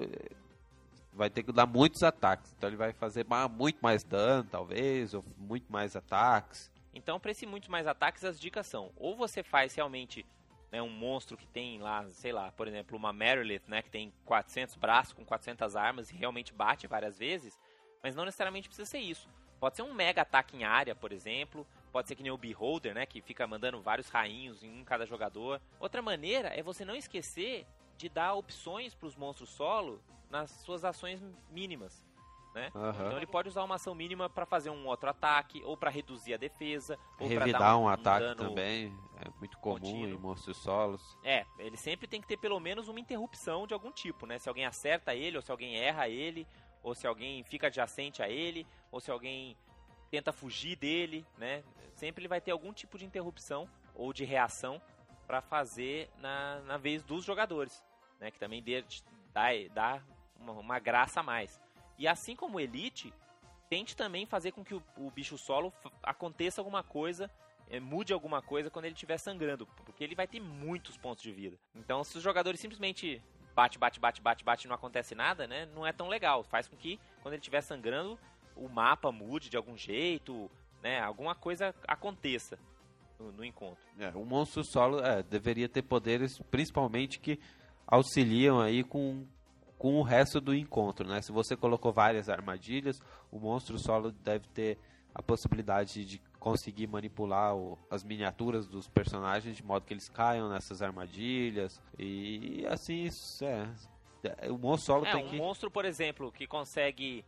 vai 1.18 1.30
ter 1.30 1.44
que 1.44 1.52
dar 1.52 1.66
muitos 1.66 2.04
ataques. 2.04 2.54
Então 2.56 2.70
ele 2.70 2.78
vai 2.78 2.94
fazer 2.94 3.26
muito 3.50 3.80
mais 3.82 4.04
dano, 4.04 4.48
talvez, 4.50 5.14
ou 5.14 5.26
muito 5.38 5.70
mais 5.72 5.96
ataques. 5.96 6.72
Então, 6.94 7.20
para 7.20 7.32
esse 7.32 7.46
muito 7.46 7.70
mais 7.70 7.88
ataques, 7.88 8.24
as 8.24 8.40
dicas 8.40 8.68
são: 8.68 8.92
ou 8.96 9.18
você 9.18 9.44
faz 9.44 9.76
realmente 9.76 10.26
né, 10.72 10.82
um 10.82 10.90
monstro 10.90 11.38
que 11.38 11.48
tem 11.48 11.80
lá, 11.80 12.08
sei 12.10 12.32
lá, 12.32 12.52
por 12.52 12.68
exemplo, 12.68 12.98
uma 12.98 13.14
Merilith, 13.14 13.64
né, 13.68 13.82
que 13.82 13.90
tem 13.90 14.14
400 14.26 14.76
braços 14.76 15.14
com 15.14 15.24
400 15.24 15.76
armas 15.76 16.10
e 16.12 16.16
realmente 16.16 16.54
bate 16.54 16.88
várias 16.88 17.18
vezes, 17.18 17.58
mas 18.04 18.16
não 18.16 18.26
necessariamente 18.26 18.68
precisa 18.68 18.90
ser 18.90 19.00
isso. 19.00 19.30
Pode 19.60 19.76
ser 19.76 19.82
um 19.82 19.94
mega 19.94 20.22
ataque 20.22 20.56
em 20.56 20.64
área, 20.64 20.94
por 20.94 21.12
exemplo. 21.12 21.66
Pode 21.92 22.08
ser 22.08 22.16
que 22.16 22.22
nem 22.22 22.32
o 22.32 22.38
Beholder, 22.38 22.94
né, 22.94 23.06
que 23.06 23.22
fica 23.22 23.48
mandando 23.48 23.82
vários 23.82 24.10
rainhos 24.10 24.64
em 24.64 24.70
um 24.70 24.84
cada 24.84 25.06
jogador. 25.06 25.60
Outra 25.80 26.02
maneira 26.02 26.50
é 26.50 26.62
você 26.62 26.86
não 26.86 26.96
esquecer 26.96 27.66
de 27.98 28.08
dar 28.08 28.36
opções 28.36 28.94
para 28.94 29.08
os 29.08 29.16
monstros 29.16 29.50
solo 29.50 30.04
nas 30.30 30.52
suas 30.52 30.86
ações 30.86 31.22
mínimas. 31.50 32.07
Né? 32.54 32.72
Aham. 32.74 33.06
Então 33.06 33.18
ele 33.18 33.28
pode 33.28 33.50
usar 33.50 33.64
uma 33.64 33.76
ação 33.76 33.94
mínima 33.94 34.28
para 34.30 34.46
fazer 34.46 34.70
um 34.72 34.88
outro 34.88 35.10
ataque, 35.10 35.62
ou 35.64 35.78
para 35.78 35.92
reduzir 35.92 36.34
a 36.34 36.38
defesa, 36.38 36.98
ou 37.20 37.30
para 37.30 37.52
dar 37.52 37.78
um, 37.78 37.88
ataque 37.88 38.26
dano- 38.26 38.50
também 38.50 38.88
é 39.24 39.30
muito 39.38 39.58
comum 39.60 39.76
contínuo. 39.80 40.08
em 40.10 40.18
monstros 40.18 40.58
solos. 40.58 41.18
É, 41.24 41.46
ele 41.60 41.78
sempre 41.78 42.08
tem 42.08 42.20
que 42.20 42.28
ter 42.28 42.38
pelo 42.38 42.60
menos 42.60 42.88
uma 42.88 43.00
interrupção 43.00 43.68
de 43.68 43.74
algum 43.76 43.92
tipo, 43.92 44.26
né? 44.26 44.40
Se 44.40 44.50
alguém 44.50 44.66
acerta 44.66 45.14
ele, 45.14 45.36
ou 45.38 45.42
se 45.44 45.52
alguém 45.52 45.78
erra 45.78 46.10
ele, 46.10 46.48
ou 46.82 46.96
se 46.96 47.06
alguém 47.06 47.44
fica 47.44 47.68
adjacente 47.68 48.24
a 48.24 48.30
ele, 48.30 48.66
ou 48.92 49.00
se 49.00 49.12
alguém 49.12 49.56
tenta 50.10 50.32
fugir 50.32 50.76
dele, 50.78 51.26
né? 51.38 51.64
Sempre 51.94 52.22
ele 52.22 52.28
vai 52.28 52.42
ter 52.42 52.52
algum 52.52 52.74
tipo 52.74 52.98
de 52.98 53.06
interrupção 53.06 53.70
ou 53.94 54.12
de 54.14 54.24
reação 54.26 54.82
para 55.28 55.42
fazer 55.42 56.10
na, 56.18 56.60
na 56.62 56.78
vez 56.78 57.04
dos 57.04 57.24
jogadores, 57.24 57.84
né? 58.20 58.32
Que 58.32 58.40
também 58.40 58.64
dê, 58.64 58.84
dá, 59.34 59.50
dá 59.74 60.02
uma, 60.40 60.54
uma 60.54 60.80
graça 60.80 61.20
a 61.20 61.24
mais. 61.24 61.60
E 61.98 62.08
assim 62.08 62.36
como 62.36 62.60
Elite, 62.60 63.14
tente 63.70 63.96
também 63.96 64.26
fazer 64.26 64.52
com 64.52 64.64
que 64.64 64.76
o, 64.76 64.84
o 64.98 65.12
bicho 65.12 65.38
solo 65.38 65.74
aconteça 66.04 66.62
alguma 66.62 66.84
coisa, 66.84 67.30
eh, 67.70 67.80
mude 67.80 68.14
alguma 68.14 68.42
coisa 68.42 68.70
quando 68.70 68.86
ele 68.86 68.94
estiver 68.94 69.18
sangrando, 69.18 69.66
porque 69.86 70.04
ele 70.04 70.16
vai 70.16 70.28
ter 70.28 70.40
muitos 70.40 70.98
pontos 70.98 71.24
de 71.24 71.32
vida. 71.32 71.58
Então, 71.76 72.04
se 72.04 72.18
os 72.18 72.24
jogadores 72.24 72.60
simplesmente 72.60 73.22
bate, 73.56 73.78
bate, 73.78 74.00
bate, 74.00 74.22
bate, 74.22 74.44
bate 74.44 74.68
não 74.68 74.76
acontece 74.76 75.16
nada, 75.16 75.48
né? 75.48 75.66
Não 75.74 75.86
é 75.86 75.92
tão 75.92 76.08
legal. 76.08 76.44
Faz 76.44 76.68
com 76.68 76.78
que 76.78 77.00
quando 77.22 77.34
ele 77.34 77.42
estiver 77.42 77.62
sangrando, 77.62 78.18
o 78.56 78.70
mapa 78.70 79.12
mude 79.12 79.50
de 79.50 79.58
algum 79.58 79.76
jeito, 79.76 80.50
né? 80.82 81.00
Alguma 81.02 81.34
coisa 81.34 81.74
aconteça 81.88 82.60
no, 83.20 83.32
no 83.32 83.44
encontro. 83.44 83.84
É, 83.98 84.10
o 84.10 84.24
monstro 84.24 84.64
solo 84.64 85.00
é, 85.00 85.24
deveria 85.24 85.68
ter 85.68 85.82
poderes, 85.82 86.40
principalmente 86.52 87.20
que 87.20 87.40
auxiliam 87.86 88.62
aí 88.62 88.84
com, 88.84 89.26
com 89.78 89.96
o 89.96 90.02
resto 90.02 90.42
do 90.42 90.56
encontro, 90.56 91.08
né? 91.08 91.22
Se 91.22 91.32
você 91.32 91.56
colocou 91.56 91.92
várias 91.94 92.30
armadilhas, 92.30 93.02
o 93.32 93.40
monstro 93.40 93.78
solo 93.78 94.12
deve 94.12 94.48
ter 94.50 94.80
a 95.14 95.22
possibilidade 95.22 96.06
de 96.06 96.20
conseguir 96.40 96.88
manipular 96.88 97.56
o- 97.56 97.78
as 97.90 98.04
miniaturas 98.04 98.68
dos 98.68 98.88
personagens 98.88 99.56
de 99.56 99.64
modo 99.64 99.86
que 99.86 99.94
eles 99.94 100.08
caiam 100.10 100.50
nessas 100.50 100.82
armadilhas 100.82 101.82
e 101.98 102.66
assim 102.70 103.06
isso 103.06 103.44
é. 103.44 103.70
é, 104.42 104.52
O 104.52 104.58
monstro 104.58 104.94
solo 104.94 105.06
É, 105.06 105.12
tem 105.12 105.26
um 105.26 105.30
que 105.30 105.38
monstro, 105.38 105.70
por 105.72 105.86
exemplo, 105.86 106.32
que 106.32 106.46
consegue 106.48 107.26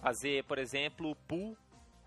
fazer, 0.00 0.44
por 0.44 0.58
exemplo, 0.58 1.14
pull, 1.28 1.56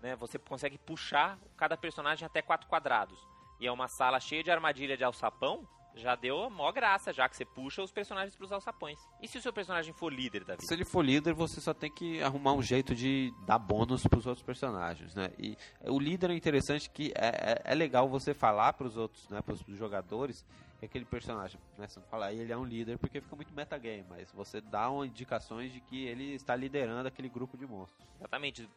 né? 0.02 0.16
Você 0.16 0.38
consegue 0.38 0.78
puxar 0.78 1.38
cada 1.56 1.76
personagem 1.76 2.26
até 2.26 2.42
quatro 2.42 2.68
quadrados. 2.68 3.18
E 3.60 3.66
é 3.66 3.72
uma 3.72 3.88
sala 3.88 4.18
cheia 4.20 4.42
de 4.42 4.50
armadilha 4.50 4.96
de 4.96 5.04
alçapão, 5.04 5.66
já 5.94 6.14
deu 6.14 6.44
a 6.44 6.50
maior 6.50 6.72
graça, 6.72 7.12
já 7.12 7.28
que 7.28 7.36
você 7.36 7.44
puxa 7.44 7.82
os 7.82 7.92
personagens 7.92 8.34
pros 8.34 8.52
alçapões. 8.52 8.98
E 9.22 9.28
se 9.28 9.38
o 9.38 9.42
seu 9.42 9.52
personagem 9.52 9.92
for 9.92 10.12
líder, 10.12 10.44
Davi? 10.44 10.66
Se 10.66 10.74
ele 10.74 10.84
for 10.84 11.04
líder, 11.04 11.34
você 11.34 11.60
só 11.60 11.72
tem 11.72 11.90
que 11.90 12.22
arrumar 12.22 12.52
um 12.52 12.62
jeito 12.62 12.94
de 12.94 13.32
dar 13.46 13.58
bônus 13.58 14.06
para 14.06 14.18
os 14.18 14.26
outros 14.26 14.44
personagens, 14.44 15.14
né? 15.14 15.30
E 15.38 15.56
o 15.84 15.98
líder 15.98 16.30
é 16.30 16.34
interessante 16.34 16.90
que 16.90 17.12
é, 17.14 17.62
é, 17.62 17.72
é 17.72 17.74
legal 17.74 18.08
você 18.08 18.34
falar 18.34 18.72
para 18.72 18.86
os 18.86 18.96
outros, 18.96 19.28
né, 19.28 19.40
para 19.40 19.54
os 19.54 19.60
jogadores, 19.68 20.44
que 20.78 20.86
aquele 20.86 21.04
personagem, 21.04 21.58
né, 21.78 21.86
você 21.86 21.98
não 21.98 22.06
fala, 22.06 22.32
ele 22.32 22.52
é 22.52 22.56
um 22.56 22.64
líder 22.64 22.98
porque 22.98 23.20
fica 23.20 23.36
muito 23.36 23.52
metagame, 23.54 24.04
mas 24.08 24.30
você 24.32 24.60
dá 24.60 24.88
indicações 25.04 25.72
de 25.72 25.80
que 25.80 26.06
ele 26.06 26.34
está 26.34 26.54
liderando 26.54 27.08
aquele 27.08 27.28
grupo 27.28 27.56
de 27.56 27.66
monstros. 27.66 28.06
Exatamente, 28.18 28.68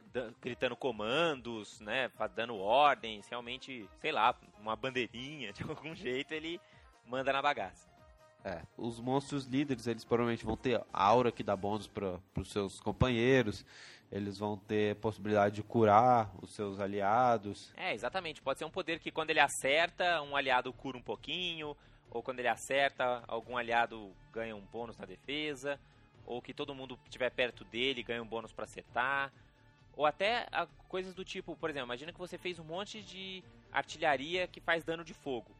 gritando 0.41 0.75
comandos, 0.75 1.79
né? 1.79 2.11
Dando 2.35 2.57
ordens, 2.57 3.27
realmente, 3.27 3.87
sei 3.99 4.11
lá, 4.11 4.35
uma 4.59 4.75
bandeirinha, 4.75 5.51
de 5.53 5.63
algum 5.63 5.95
jeito 5.95 6.33
ele 6.33 6.59
manda 7.07 7.31
na 7.33 7.41
bagaça. 7.41 7.87
É, 8.43 8.61
os 8.77 8.99
monstros 8.99 9.45
líderes, 9.45 9.87
eles 9.87 10.05
provavelmente 10.05 10.45
vão 10.45 10.55
ter 10.55 10.81
aura 10.93 11.31
que 11.31 11.43
dá 11.43 11.55
bônus 11.55 11.87
para 11.87 12.19
os 12.35 12.51
seus 12.51 12.79
companheiros, 12.79 13.65
eles 14.11 14.37
vão 14.37 14.57
ter 14.57 14.95
possibilidade 14.97 15.55
de 15.55 15.63
curar 15.63 16.31
os 16.41 16.51
seus 16.51 16.79
aliados. 16.79 17.73
É, 17.75 17.93
exatamente. 17.93 18.41
Pode 18.41 18.59
ser 18.59 18.65
um 18.65 18.69
poder 18.69 18.99
que 18.99 19.11
quando 19.11 19.31
ele 19.31 19.39
acerta, 19.39 20.21
um 20.21 20.35
aliado 20.35 20.71
cura 20.71 20.97
um 20.97 21.01
pouquinho, 21.01 21.75
ou 22.09 22.23
quando 22.23 22.39
ele 22.39 22.47
acerta, 22.47 23.23
algum 23.27 23.57
aliado 23.57 24.13
ganha 24.31 24.55
um 24.55 24.61
bônus 24.61 24.97
na 24.97 25.05
defesa, 25.05 25.77
ou 26.25 26.41
que 26.41 26.53
todo 26.53 26.73
mundo 26.73 26.95
que 26.97 27.09
estiver 27.09 27.29
perto 27.31 27.65
dele 27.65 28.01
ganha 28.03 28.23
um 28.23 28.27
bônus 28.27 28.53
pra 28.53 28.63
acertar. 28.63 29.33
Ou 29.93 30.05
até 30.05 30.47
coisas 30.87 31.13
do 31.13 31.25
tipo, 31.25 31.55
por 31.55 31.69
exemplo, 31.69 31.87
imagina 31.87 32.13
que 32.13 32.19
você 32.19 32.37
fez 32.37 32.59
um 32.59 32.63
monte 32.63 33.01
de 33.01 33.43
artilharia 33.71 34.47
que 34.47 34.61
faz 34.61 34.85
dano 34.85 35.03
de 35.03 35.13
fogo. 35.13 35.56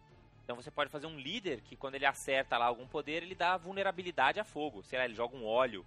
Então 0.48 0.56
você 0.56 0.72
pode 0.72 0.89
fazer 0.89 1.08
um 1.08 1.20
líder 1.20 1.60
que 1.60 1.76
quando 1.76 1.95
ele 1.95 2.06
acerta 2.06 2.58
lá 2.58 2.68
algum 2.68 2.88
poder, 2.88 3.22
ele 3.22 3.36
dá 3.36 3.58
vulnerabilidade 3.58 4.39
a 4.39 4.45
fogo. 4.45 4.82
Sei 4.82 4.98
lá, 4.98 5.04
ele 5.04 5.14
joga 5.14 5.36
um 5.36 5.45
óleo, 5.45 5.86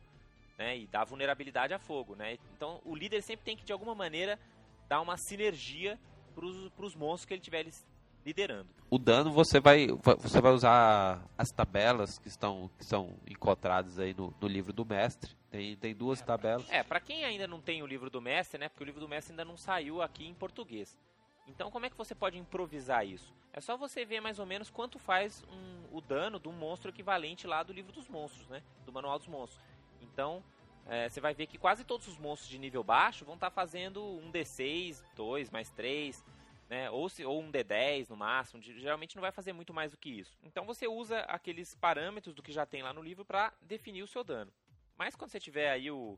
né, 0.59 0.77
e 0.77 0.87
dá 0.87 1.03
vulnerabilidade 1.03 1.73
a 1.73 1.79
fogo, 1.79 2.15
né? 2.15 2.37
Então 2.55 2.79
o 2.85 2.95
líder 2.95 3.23
sempre 3.23 3.43
tem 3.43 3.57
que 3.57 3.65
de 3.65 3.73
alguma 3.73 3.95
maneira 3.95 4.39
dar 4.87 5.01
uma 5.01 5.17
sinergia 5.17 5.99
pros, 6.35 6.69
pros 6.77 6.95
monstros 6.95 7.25
que 7.25 7.33
ele 7.33 7.41
estiver 7.41 7.63
lis- 7.63 7.87
liderando. 8.23 8.69
O 8.91 8.99
dano 8.99 9.33
você 9.33 9.59
vai 9.61 9.87
va- 9.87 10.17
você 10.17 10.43
vai 10.43 10.53
usar 10.53 11.25
as 11.39 11.49
tabelas 11.51 12.19
que 12.19 12.29
estão 12.29 12.71
que 12.77 12.85
são 12.85 13.17
encontradas 13.27 13.99
aí 13.99 14.13
no, 14.13 14.35
no 14.39 14.47
livro 14.47 14.75
do 14.75 14.85
mestre. 14.85 15.35
Tem, 15.51 15.75
tem 15.75 15.95
duas 15.95 16.21
tabelas. 16.21 16.71
É, 16.71 16.83
pra 16.83 17.01
quem 17.01 17.25
ainda 17.25 17.49
não 17.49 17.63
tem 17.63 17.83
o 17.83 17.87
livro 17.87 18.11
do 18.11 18.21
mestre, 18.21 18.59
né? 18.61 18.69
Porque 18.69 18.85
o 18.85 18.87
livro 18.87 19.01
do 19.01 19.09
mestre 19.09 19.33
ainda 19.33 19.45
não 19.47 19.57
saiu 19.57 20.03
aqui 20.03 20.27
em 20.27 20.35
português. 20.35 20.99
Então, 21.47 21.71
como 21.71 21.87
é 21.87 21.91
que 21.91 21.97
você 21.97 22.15
pode 22.15 22.39
improvisar 22.39 23.07
isso? 23.07 23.35
É 23.53 23.61
só 23.61 23.77
você 23.77 24.05
ver 24.05 24.21
mais 24.21 24.39
ou 24.39 24.47
menos 24.47 24.71
quanto 24.71 24.99
faz 24.99 25.43
um- 25.51 25.97
o 25.97 26.01
dano 26.01 26.39
de 26.39 26.49
um 26.49 26.53
monstro 26.53 26.91
equivalente 26.91 27.47
lá 27.47 27.63
do 27.63 27.73
livro 27.73 27.93
dos 27.93 28.09
monstros, 28.09 28.49
né? 28.49 28.63
Do 28.85 28.93
manual 28.93 29.19
dos 29.19 29.27
monstros. 29.27 29.61
Então, 30.01 30.43
é, 30.87 31.09
você 31.09 31.21
vai 31.21 31.35
ver 31.35 31.47
que 31.47 31.59
quase 31.59 31.85
todos 31.85 32.07
os 32.07 32.17
monstros 32.19 32.49
de 32.49 32.59
nível 32.59 32.85
baixo 32.85 33.25
vão 33.25 33.35
estar 33.35 33.51
fazendo 33.51 34.03
um 34.03 34.31
D6, 34.31 35.03
2 35.17 35.51
mais 35.51 35.71
3, 35.71 36.25
né? 36.69 36.89
Ou, 36.91 37.09
se, 37.09 37.25
ou 37.25 37.41
um 37.43 37.51
D10 37.51 38.09
no 38.09 38.17
máximo. 38.17 38.63
geralmente 38.63 39.17
não 39.17 39.21
vai 39.21 39.33
fazer 39.33 39.53
muito 39.53 39.75
mais 39.75 39.91
do 39.91 39.99
que 39.99 40.09
isso. 40.09 40.39
Então, 40.45 40.65
você 40.65 40.87
usa 40.87 41.21
aqueles 41.23 41.75
parâmetros 41.75 42.35
do 42.35 42.43
que 42.43 42.53
já 42.53 42.65
tem 42.65 42.83
lá 42.83 42.93
no 42.93 43.03
livro 43.03 43.25
para 43.25 43.53
definir 43.61 44.05
o 44.05 44.07
seu 44.09 44.23
dano. 44.23 44.53
Mas 44.97 45.17
quando 45.17 45.31
você 45.31 45.41
tiver 45.41 45.71
aí 45.71 45.91
o, 45.91 46.17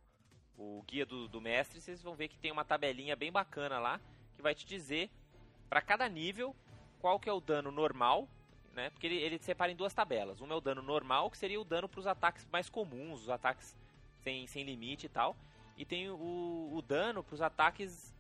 o 0.59 0.83
guia 0.87 1.07
do, 1.07 1.27
do 1.29 1.41
mestre, 1.41 1.81
vocês 1.81 2.03
vão 2.03 2.15
ver 2.15 2.29
que 2.29 2.39
tem 2.39 2.53
uma 2.53 2.65
tabelinha 2.65 3.17
bem 3.17 3.33
bacana 3.33 3.79
lá 3.79 3.99
que 4.35 4.43
vai 4.43 4.55
te 4.55 4.67
dizer 4.67 5.11
para 5.69 5.81
cada 5.81 6.09
nível 6.09 6.55
qual 7.01 7.19
que 7.19 7.29
é 7.29 7.33
o 7.33 7.41
dano 7.41 7.71
normal, 7.71 8.29
né? 8.75 8.91
Porque 8.91 9.07
ele, 9.07 9.17
ele 9.17 9.39
separa 9.39 9.73
em 9.73 9.77
duas 9.77 9.93
tabelas. 9.93 10.41
Uma 10.41 10.55
é 10.55 10.57
o 10.57 10.61
dano 10.61 10.83
normal, 10.83 11.31
que 11.31 11.39
seria 11.39 11.61
o 11.61 11.65
dano 11.65 11.89
para 11.89 12.01
os 12.01 12.07
ataques 12.07 12.47
mais 12.51 12.69
comuns, 12.69 13.23
os 13.23 13.31
ataques 13.31 13.77
sem, 14.21 14.47
sem 14.47 14.65
limite 14.65 15.07
e 15.07 15.09
tal. 15.09 15.37
E 15.77 15.85
tem 15.85 16.11
o, 16.11 16.71
o 16.73 16.83
dano 16.87 17.23
para 17.23 17.35
os 17.35 17.43
ataques 17.43 18.15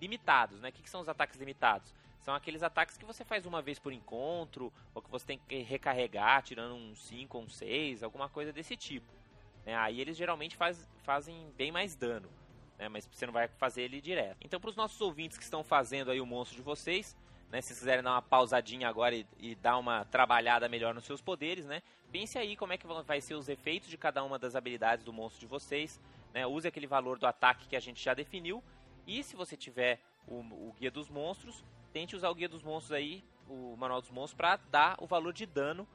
limitados, 0.00 0.60
né? 0.60 0.68
O 0.68 0.72
que, 0.72 0.82
que 0.82 0.90
são 0.90 1.00
os 1.00 1.08
ataques 1.08 1.38
limitados? 1.38 1.92
São 2.20 2.34
aqueles 2.34 2.62
ataques 2.62 2.98
que 2.98 3.04
você 3.04 3.24
faz 3.24 3.46
uma 3.46 3.62
vez 3.62 3.78
por 3.78 3.92
encontro, 3.92 4.72
ou 4.94 5.00
que 5.00 5.10
você 5.10 5.26
tem 5.26 5.40
que 5.48 5.62
recarregar, 5.62 6.42
tirando 6.42 6.74
um 6.74 6.94
5 6.94 7.38
ou 7.38 7.44
um 7.44 7.48
6, 7.48 8.02
alguma 8.02 8.28
coisa 8.28 8.52
desse 8.52 8.76
tipo. 8.76 9.10
né? 9.64 9.74
Aí 9.76 10.00
eles 10.00 10.16
geralmente 10.16 10.56
faz, 10.56 10.86
fazem 11.02 11.50
bem 11.56 11.72
mais 11.72 11.96
dano, 11.96 12.28
né? 12.80 12.88
mas 12.88 13.06
você 13.06 13.26
não 13.26 13.32
vai 13.32 13.46
fazer 13.46 13.82
ele 13.82 14.00
direto. 14.00 14.38
Então, 14.40 14.58
para 14.58 14.70
os 14.70 14.76
nossos 14.76 14.98
ouvintes 15.00 15.36
que 15.36 15.44
estão 15.44 15.62
fazendo 15.62 16.10
aí 16.10 16.20
o 16.20 16.26
monstro 16.26 16.56
de 16.56 16.62
vocês, 16.62 17.14
né? 17.50 17.60
se 17.60 17.68
vocês 17.68 17.80
quiserem 17.80 18.02
dar 18.02 18.12
uma 18.12 18.22
pausadinha 18.22 18.88
agora 18.88 19.14
e, 19.14 19.26
e 19.38 19.54
dar 19.54 19.76
uma 19.76 20.06
trabalhada 20.06 20.68
melhor 20.68 20.94
nos 20.94 21.04
seus 21.04 21.20
poderes, 21.20 21.66
né? 21.66 21.82
pense 22.10 22.38
aí 22.38 22.56
como 22.56 22.72
é 22.72 22.78
que 22.78 22.86
vai 22.86 23.20
ser 23.20 23.34
os 23.34 23.48
efeitos 23.48 23.88
de 23.88 23.98
cada 23.98 24.24
uma 24.24 24.38
das 24.38 24.56
habilidades 24.56 25.04
do 25.04 25.12
monstro 25.12 25.40
de 25.40 25.46
vocês. 25.46 26.00
Né? 26.32 26.46
Use 26.46 26.66
aquele 26.66 26.86
valor 26.86 27.18
do 27.18 27.26
ataque 27.26 27.68
que 27.68 27.76
a 27.76 27.80
gente 27.80 28.02
já 28.02 28.14
definiu. 28.14 28.64
E 29.06 29.22
se 29.22 29.36
você 29.36 29.56
tiver 29.56 30.00
o, 30.26 30.36
o 30.36 30.74
guia 30.78 30.90
dos 30.90 31.10
monstros, 31.10 31.62
tente 31.92 32.16
usar 32.16 32.30
o 32.30 32.34
guia 32.34 32.48
dos 32.48 32.62
monstros 32.62 32.92
aí, 32.92 33.22
o 33.46 33.76
manual 33.76 34.00
dos 34.00 34.10
monstros, 34.10 34.34
para 34.34 34.56
dar 34.56 34.96
o 34.98 35.06
valor 35.06 35.32
de 35.32 35.44
dano 35.44 35.86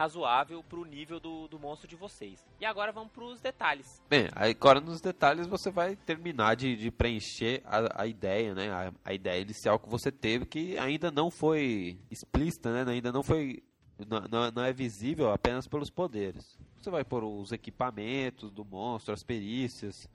razoável 0.00 0.64
pro 0.64 0.82
nível 0.82 1.20
do, 1.20 1.46
do 1.46 1.58
monstro 1.58 1.86
de 1.86 1.94
vocês. 1.94 2.42
E 2.58 2.64
agora 2.64 2.90
vamos 2.90 3.12
pros 3.12 3.38
detalhes. 3.38 4.02
Bem, 4.08 4.28
agora 4.34 4.80
nos 4.80 4.98
detalhes 4.98 5.46
você 5.46 5.70
vai 5.70 5.94
terminar 5.94 6.56
de, 6.56 6.74
de 6.74 6.90
preencher 6.90 7.60
a, 7.66 8.04
a 8.04 8.06
ideia, 8.06 8.54
né? 8.54 8.70
A, 8.70 8.92
a 9.04 9.12
ideia 9.12 9.42
inicial 9.42 9.78
que 9.78 9.90
você 9.90 10.10
teve, 10.10 10.46
que 10.46 10.78
ainda 10.78 11.10
não 11.10 11.30
foi 11.30 11.98
explícita, 12.10 12.72
né? 12.72 12.90
Ainda 12.90 13.12
não 13.12 13.22
foi 13.22 13.62
não, 14.08 14.20
não, 14.22 14.50
não 14.50 14.64
é 14.64 14.72
visível 14.72 15.30
apenas 15.30 15.68
pelos 15.68 15.90
poderes. 15.90 16.58
Você 16.80 16.88
vai 16.88 17.04
pôr 17.04 17.22
os 17.22 17.52
equipamentos 17.52 18.50
do 18.50 18.64
monstro, 18.64 19.12
as 19.12 19.22
perícias, 19.22 20.08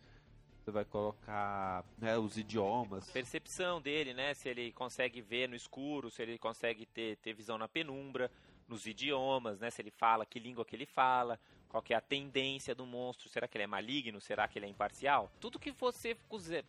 você 0.64 0.72
vai 0.72 0.84
colocar 0.84 1.86
né, 2.00 2.18
os 2.18 2.40
idiomas. 2.40 3.12
Percepção 3.12 3.80
dele, 3.80 4.16
né? 4.16 4.34
Se 4.34 4.50
ele 4.50 4.72
consegue 4.72 5.22
ver 5.22 5.48
no 5.48 5.56
escuro, 5.56 6.10
se 6.10 6.24
ele 6.24 6.40
consegue 6.40 6.88
ter, 6.88 7.18
ter 7.18 7.34
visão 7.34 7.56
na 7.56 7.68
penumbra, 7.68 8.32
nos 8.68 8.86
idiomas, 8.86 9.60
né? 9.60 9.70
Se 9.70 9.82
ele 9.82 9.92
fala, 9.92 10.26
que 10.26 10.40
língua 10.40 10.66
que 10.66 10.76
ele 10.76 10.86
fala, 10.86 11.40
qual 11.70 11.84
que 11.84 11.94
é 11.94 11.98
a 11.98 12.02
tendência 12.02 12.74
do 12.74 12.86
monstro, 12.86 13.28
será 13.30 13.48
que 13.48 13.58
ele 13.58 13.66
é 13.66 13.68
maligno, 13.68 14.22
será 14.22 14.48
que 14.48 14.58
ele 14.58 14.66
é 14.66 14.70
imparcial? 14.70 15.30
Tudo 15.42 15.60
que 15.60 15.72
você 15.72 16.16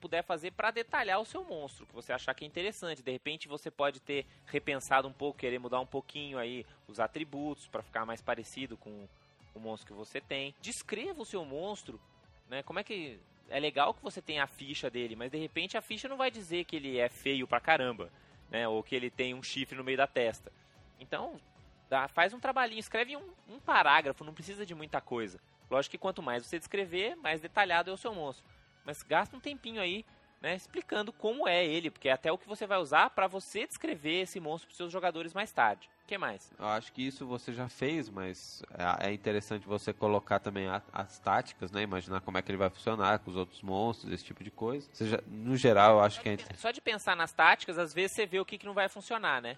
puder 0.01 0.25
fazer 0.25 0.51
para 0.51 0.71
detalhar 0.71 1.21
o 1.21 1.25
seu 1.25 1.45
monstro, 1.45 1.87
que 1.87 1.95
você 1.95 2.13
achar 2.13 2.35
que 2.35 2.45
é 2.45 2.49
interessante. 2.49 3.03
De 3.03 3.13
repente 3.13 3.47
você 3.47 3.71
pode 3.71 4.01
ter 4.01 4.27
repensado 4.47 5.07
um 5.07 5.13
pouco, 5.13 5.39
querer 5.39 5.59
mudar 5.59 5.81
um 5.81 5.87
pouquinho 5.87 6.39
aí 6.39 6.67
os 6.89 6.99
atributos 6.99 7.69
para 7.69 7.83
ficar 7.83 8.05
mais 8.05 8.21
parecido 8.21 8.77
com 8.77 9.09
o 9.55 9.61
monstro 9.61 9.87
que 9.87 9.99
você 9.99 10.21
tem. 10.21 10.55
Descreva 10.61 11.23
o 11.23 11.27
seu 11.27 11.45
monstro, 11.45 12.01
né? 12.49 12.63
Como 12.63 12.79
é 12.79 12.85
que 12.85 13.19
é 13.49 13.61
legal 13.61 13.95
que 13.95 14.03
você 14.03 14.21
tenha 14.21 14.43
a 14.43 14.49
ficha 14.49 14.91
dele, 14.91 15.15
mas 15.15 15.31
de 15.31 15.39
repente 15.39 15.77
a 15.77 15.81
ficha 15.81 16.09
não 16.09 16.17
vai 16.17 16.33
dizer 16.33 16.65
que 16.65 16.75
ele 16.75 16.99
é 16.99 17.09
feio 17.09 17.47
pra 17.47 17.61
caramba, 17.61 18.11
né? 18.51 18.67
Ou 18.67 18.83
que 18.83 18.97
ele 18.97 19.09
tem 19.09 19.35
um 19.35 19.43
chifre 19.43 19.79
no 19.79 19.85
meio 19.85 19.97
da 19.97 20.07
testa. 20.09 20.53
Então, 20.99 21.41
dá, 21.89 22.09
faz 22.09 22.33
um 22.33 22.41
trabalhinho, 22.41 22.81
escreve 22.81 23.17
um, 23.17 23.29
um 23.49 23.61
parágrafo, 23.61 24.25
não 24.25 24.35
precisa 24.35 24.67
de 24.67 24.75
muita 24.75 25.01
coisa. 25.01 25.39
Lógico 25.71 25.93
que 25.93 25.99
quanto 25.99 26.23
mais 26.23 26.47
você 26.47 26.59
descrever, 26.59 27.17
mais 27.17 27.41
detalhado 27.41 27.91
é 27.91 27.95
o 27.95 27.97
seu 27.97 28.15
monstro. 28.15 28.45
Mas 28.85 29.03
gasta 29.03 29.37
um 29.37 29.41
tempinho 29.41 29.81
aí, 29.81 30.05
né, 30.41 30.55
explicando 30.55 31.13
como 31.13 31.49
é 31.49 31.65
ele, 31.65 31.91
porque 31.91 32.09
é 32.09 32.13
até 32.13 32.31
o 32.31 32.39
que 32.39 32.47
você 32.47 32.67
vai 32.67 32.79
usar 32.79 33.11
para 33.11 33.27
você 33.27 33.67
descrever 33.67 34.23
esse 34.23 34.39
monstro 34.39 34.69
para 34.69 34.77
seus 34.77 34.93
jogadores 34.93 35.35
mais 35.35 35.51
tarde. 35.51 35.89
O 36.05 36.07
que 36.07 36.17
mais? 36.17 36.53
Eu 36.57 36.67
acho 36.67 36.93
que 36.93 37.05
isso 37.05 37.27
você 37.27 37.53
já 37.53 37.69
fez, 37.69 38.09
mas 38.09 38.63
é, 39.01 39.09
é 39.09 39.13
interessante 39.13 39.67
você 39.67 39.93
colocar 39.93 40.39
também 40.39 40.69
as 40.93 41.19
táticas, 41.19 41.73
né? 41.73 41.83
Imaginar 41.83 42.21
como 42.21 42.39
é 42.39 42.43
que 42.43 42.51
ele 42.51 42.59
vai 42.59 42.71
funcionar 42.71 43.19
com 43.19 43.31
os 43.31 43.37
outros 43.37 43.61
monstros, 43.61 44.13
esse 44.13 44.25
tipo 44.25 44.45
de 44.45 44.51
coisa. 44.53 44.89
Seja, 44.93 45.21
no 45.27 45.57
geral, 45.57 45.97
eu 45.97 46.01
acho 46.05 46.17
só 46.17 46.23
que 46.23 46.29
é... 46.29 46.37
Só 46.55 46.71
de 46.71 46.81
pensar 46.81 47.17
nas 47.17 47.33
táticas, 47.33 47.77
às 47.77 47.93
vezes 47.93 48.13
você 48.13 48.25
vê 48.25 48.39
o 48.39 48.45
que, 48.45 48.57
que 48.57 48.67
não 48.67 48.75
vai 48.75 48.89
funcionar, 48.89 49.43
né? 49.43 49.57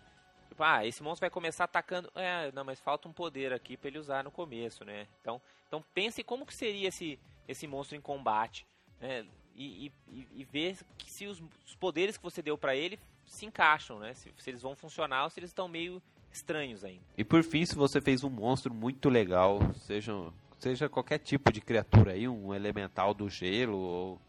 Tipo, 0.58 0.64
ah, 0.64 0.84
esse 0.84 1.04
monstro 1.04 1.20
vai 1.20 1.30
começar 1.30 1.64
atacando. 1.64 2.10
É, 2.16 2.50
não, 2.50 2.64
mas 2.64 2.80
falta 2.80 3.06
um 3.06 3.12
poder 3.12 3.52
aqui 3.52 3.76
para 3.76 3.86
ele 3.86 3.98
usar 3.98 4.24
no 4.24 4.30
começo, 4.30 4.84
né? 4.84 5.06
Então, 5.20 5.40
então 5.68 5.84
pense 5.94 6.24
como 6.24 6.44
que 6.44 6.52
seria 6.52 6.88
esse, 6.88 7.16
esse 7.46 7.68
monstro 7.68 7.96
em 7.96 8.00
combate, 8.00 8.66
né? 9.00 9.24
E, 9.54 9.92
e, 10.12 10.26
e 10.34 10.44
ver 10.44 10.76
se 11.06 11.26
os, 11.26 11.40
os 11.64 11.76
poderes 11.76 12.16
que 12.16 12.22
você 12.24 12.42
deu 12.42 12.58
para 12.58 12.74
ele 12.74 12.98
se 13.24 13.46
encaixam, 13.46 14.00
né? 14.00 14.14
Se, 14.14 14.34
se, 14.36 14.50
eles 14.50 14.60
vão 14.60 14.74
funcionar 14.74 15.24
ou 15.24 15.30
se 15.30 15.38
eles 15.38 15.50
estão 15.50 15.68
meio 15.68 16.02
estranhos 16.32 16.82
ainda. 16.82 17.04
E 17.16 17.22
por 17.22 17.44
fim, 17.44 17.64
se 17.64 17.76
você 17.76 18.00
fez 18.00 18.24
um 18.24 18.30
monstro 18.30 18.74
muito 18.74 19.08
legal, 19.08 19.60
seja, 19.86 20.12
seja 20.58 20.88
qualquer 20.88 21.18
tipo 21.18 21.52
de 21.52 21.60
criatura 21.60 22.12
aí, 22.12 22.26
um 22.26 22.52
elemental 22.52 23.14
do 23.14 23.30
gelo 23.30 23.78
ou 23.78 24.20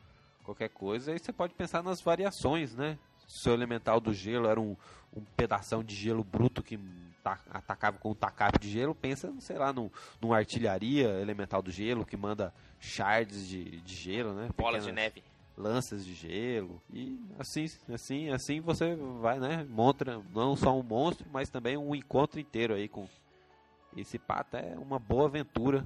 qualquer 0.44 0.70
coisa, 0.70 1.12
aí 1.12 1.18
você 1.18 1.34
pode 1.34 1.56
pensar 1.56 1.82
nas 1.82 2.00
variações, 2.02 2.76
né? 2.76 3.00
Seu 3.30 3.54
elemental 3.54 4.00
do 4.00 4.12
gelo 4.12 4.48
era 4.48 4.60
um, 4.60 4.76
um 5.16 5.22
pedação 5.38 5.84
de 5.84 5.96
gelo 5.96 6.24
bruto 6.24 6.64
que 6.64 6.80
ta, 7.24 7.40
atacava 7.52 7.98
com 8.00 8.12
um 8.12 8.16
tacape 8.16 8.60
de 8.60 8.70
gelo, 8.70 8.96
pensa, 8.96 9.32
sei 9.40 9.58
lá, 9.58 9.72
num, 9.72 9.90
num 10.20 10.34
artilharia 10.34 11.08
elemental 11.22 11.62
do 11.62 11.70
gelo 11.70 12.06
que 12.06 12.18
manda 12.18 12.52
shards 12.80 13.48
de, 13.48 13.82
de 13.82 13.96
gelo, 13.96 14.34
né? 14.34 14.50
Bolas 14.58 14.84
de 14.84 14.92
neve. 14.92 15.24
Lanças 15.56 16.04
de 16.04 16.16
gelo. 16.16 16.82
E 16.92 17.20
assim, 17.38 17.66
assim, 17.94 18.30
assim 18.30 18.60
você 18.62 18.96
vai, 18.96 19.40
né? 19.40 19.66
Monta 19.70 20.22
não 20.34 20.56
só 20.56 20.76
um 20.76 20.82
monstro, 20.82 21.28
mas 21.32 21.50
também 21.50 21.78
um 21.78 21.94
encontro 21.94 22.40
inteiro 22.40 22.74
aí 22.74 22.88
com. 22.88 23.08
Esse 23.98 24.20
pato 24.20 24.56
é 24.56 24.76
uma 24.78 25.00
boa 25.00 25.26
aventura 25.26 25.86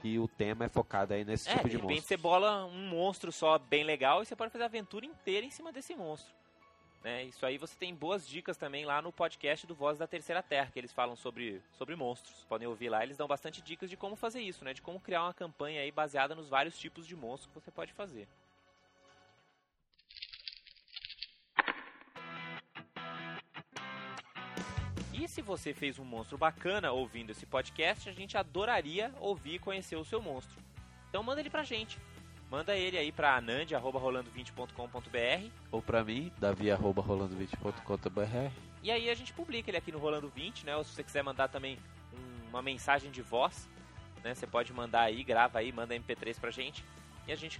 que 0.00 0.18
o 0.18 0.28
tema 0.28 0.64
é 0.64 0.68
focado 0.68 1.14
aí 1.14 1.24
nesse 1.24 1.48
é, 1.48 1.52
tipo 1.52 1.64
de, 1.64 1.70
de 1.70 1.76
repente 1.76 1.94
monstro. 1.94 2.08
você 2.08 2.16
bola 2.16 2.64
um 2.66 2.88
monstro 2.88 3.32
só 3.32 3.58
bem 3.58 3.84
legal 3.84 4.22
e 4.22 4.26
você 4.26 4.36
pode 4.36 4.52
fazer 4.52 4.64
a 4.64 4.66
aventura 4.66 5.06
inteira 5.06 5.44
em 5.44 5.50
cima 5.50 5.72
desse 5.72 5.94
monstro. 5.94 6.34
Né? 7.06 7.24
Isso 7.24 7.46
aí 7.46 7.56
você 7.56 7.76
tem 7.76 7.94
boas 7.94 8.26
dicas 8.26 8.56
também 8.56 8.84
lá 8.84 9.00
no 9.00 9.12
podcast 9.12 9.64
do 9.64 9.76
Voz 9.76 9.96
da 9.96 10.08
Terceira 10.08 10.42
Terra, 10.42 10.70
que 10.72 10.78
eles 10.78 10.92
falam 10.92 11.14
sobre, 11.14 11.62
sobre 11.78 11.94
monstros. 11.94 12.44
Podem 12.48 12.66
ouvir 12.66 12.88
lá, 12.88 13.04
eles 13.04 13.16
dão 13.16 13.28
bastante 13.28 13.62
dicas 13.62 13.88
de 13.88 13.96
como 13.96 14.16
fazer 14.16 14.40
isso, 14.40 14.64
né? 14.64 14.74
De 14.74 14.82
como 14.82 14.98
criar 14.98 15.22
uma 15.22 15.32
campanha 15.32 15.82
aí 15.82 15.92
baseada 15.92 16.34
nos 16.34 16.48
vários 16.48 16.76
tipos 16.76 17.06
de 17.06 17.14
monstros 17.14 17.46
que 17.46 17.60
você 17.60 17.70
pode 17.70 17.92
fazer. 17.92 18.26
E 25.18 25.26
se 25.26 25.40
você 25.40 25.72
fez 25.72 25.98
um 25.98 26.04
monstro 26.04 26.36
bacana 26.36 26.92
ouvindo 26.92 27.30
esse 27.30 27.46
podcast, 27.46 28.06
a 28.06 28.12
gente 28.12 28.36
adoraria 28.36 29.10
ouvir 29.18 29.54
e 29.54 29.58
conhecer 29.58 29.96
o 29.96 30.04
seu 30.04 30.20
monstro. 30.20 30.60
Então 31.08 31.22
manda 31.22 31.40
ele 31.40 31.48
pra 31.48 31.64
gente. 31.64 31.98
Manda 32.50 32.76
ele 32.76 32.98
aí 32.98 33.10
pra 33.10 33.34
anand.rolando20.com.br 33.36 35.50
Ou 35.72 35.80
pra 35.80 36.04
mim, 36.04 36.30
davi.rolando20.com.br 36.38 38.52
E 38.82 38.90
aí 38.90 39.08
a 39.08 39.14
gente 39.14 39.32
publica 39.32 39.70
ele 39.70 39.78
aqui 39.78 39.90
no 39.90 39.98
Rolando 39.98 40.28
20, 40.28 40.66
né? 40.66 40.76
Ou 40.76 40.84
se 40.84 40.90
você 40.90 41.02
quiser 41.02 41.24
mandar 41.24 41.48
também 41.48 41.78
um, 42.12 42.50
uma 42.50 42.60
mensagem 42.60 43.10
de 43.10 43.22
voz, 43.22 43.66
né? 44.22 44.34
Você 44.34 44.46
pode 44.46 44.70
mandar 44.72 45.00
aí, 45.00 45.24
grava 45.24 45.60
aí, 45.60 45.72
manda 45.72 45.96
MP3 45.96 46.38
pra 46.38 46.50
gente. 46.50 46.84
E 47.26 47.32
a 47.32 47.36
gente 47.36 47.58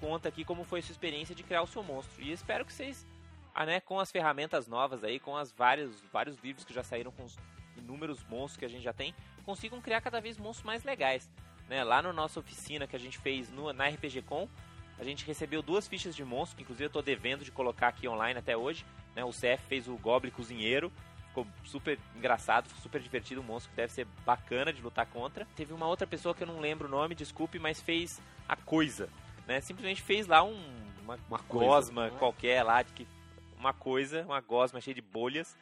conta 0.00 0.28
aqui 0.28 0.44
como 0.44 0.64
foi 0.64 0.80
a 0.80 0.82
sua 0.82 0.90
experiência 0.92 1.32
de 1.32 1.44
criar 1.44 1.62
o 1.62 1.66
seu 1.66 1.84
monstro. 1.84 2.20
E 2.22 2.32
espero 2.32 2.64
que 2.64 2.72
vocês 2.72 3.06
ah, 3.54 3.66
né, 3.66 3.80
com 3.80 4.00
as 4.00 4.10
ferramentas 4.10 4.66
novas 4.66 5.04
aí, 5.04 5.18
com 5.18 5.36
as 5.36 5.52
vários, 5.52 6.00
vários 6.12 6.36
livros 6.38 6.64
que 6.64 6.72
já 6.72 6.82
saíram 6.82 7.12
com 7.12 7.24
os 7.24 7.36
inúmeros 7.76 8.24
monstros 8.24 8.56
que 8.56 8.64
a 8.64 8.68
gente 8.68 8.82
já 8.82 8.92
tem, 8.92 9.14
consigam 9.44 9.80
criar 9.80 10.00
cada 10.00 10.20
vez 10.20 10.38
monstros 10.38 10.64
mais 10.64 10.84
legais. 10.84 11.30
Né? 11.68 11.82
Lá 11.84 12.02
na 12.02 12.12
nossa 12.12 12.40
oficina 12.40 12.86
que 12.86 12.96
a 12.96 12.98
gente 12.98 13.18
fez 13.18 13.50
no, 13.50 13.72
na 13.72 13.88
RPG 13.88 14.22
Com, 14.22 14.48
a 14.98 15.04
gente 15.04 15.24
recebeu 15.26 15.62
duas 15.62 15.88
fichas 15.88 16.14
de 16.14 16.24
monstro, 16.24 16.56
que 16.56 16.62
inclusive 16.62 16.84
eu 16.84 16.88
estou 16.88 17.02
devendo 17.02 17.44
de 17.44 17.50
colocar 17.50 17.88
aqui 17.88 18.06
online 18.08 18.38
até 18.38 18.56
hoje. 18.56 18.84
Né? 19.14 19.24
O 19.24 19.30
CF 19.30 19.64
fez 19.68 19.88
o 19.88 19.96
Goblin 19.96 20.30
Cozinheiro, 20.30 20.92
ficou 21.28 21.46
super 21.64 21.98
engraçado, 22.16 22.68
super 22.82 23.00
divertido, 23.00 23.40
um 23.40 23.44
monstro 23.44 23.70
que 23.70 23.76
deve 23.76 23.92
ser 23.92 24.06
bacana 24.24 24.72
de 24.72 24.80
lutar 24.80 25.06
contra. 25.06 25.46
Teve 25.56 25.72
uma 25.72 25.86
outra 25.86 26.06
pessoa 26.06 26.34
que 26.34 26.42
eu 26.42 26.46
não 26.46 26.60
lembro 26.60 26.88
o 26.88 26.90
nome, 26.90 27.14
desculpe, 27.14 27.58
mas 27.58 27.80
fez 27.80 28.20
a 28.48 28.56
coisa. 28.56 29.08
Né? 29.46 29.60
Simplesmente 29.60 30.00
fez 30.02 30.26
lá 30.26 30.42
um, 30.42 30.62
uma, 31.02 31.18
uma 31.28 31.38
gosma 31.48 32.10
qualquer 32.10 32.62
lá, 32.62 32.82
de 32.82 32.92
que 32.92 33.08
uma 33.62 33.72
coisa, 33.72 34.22
uma 34.22 34.40
gosma 34.40 34.80
cheia 34.80 34.94
de 34.94 35.00
bolhas, 35.00 35.56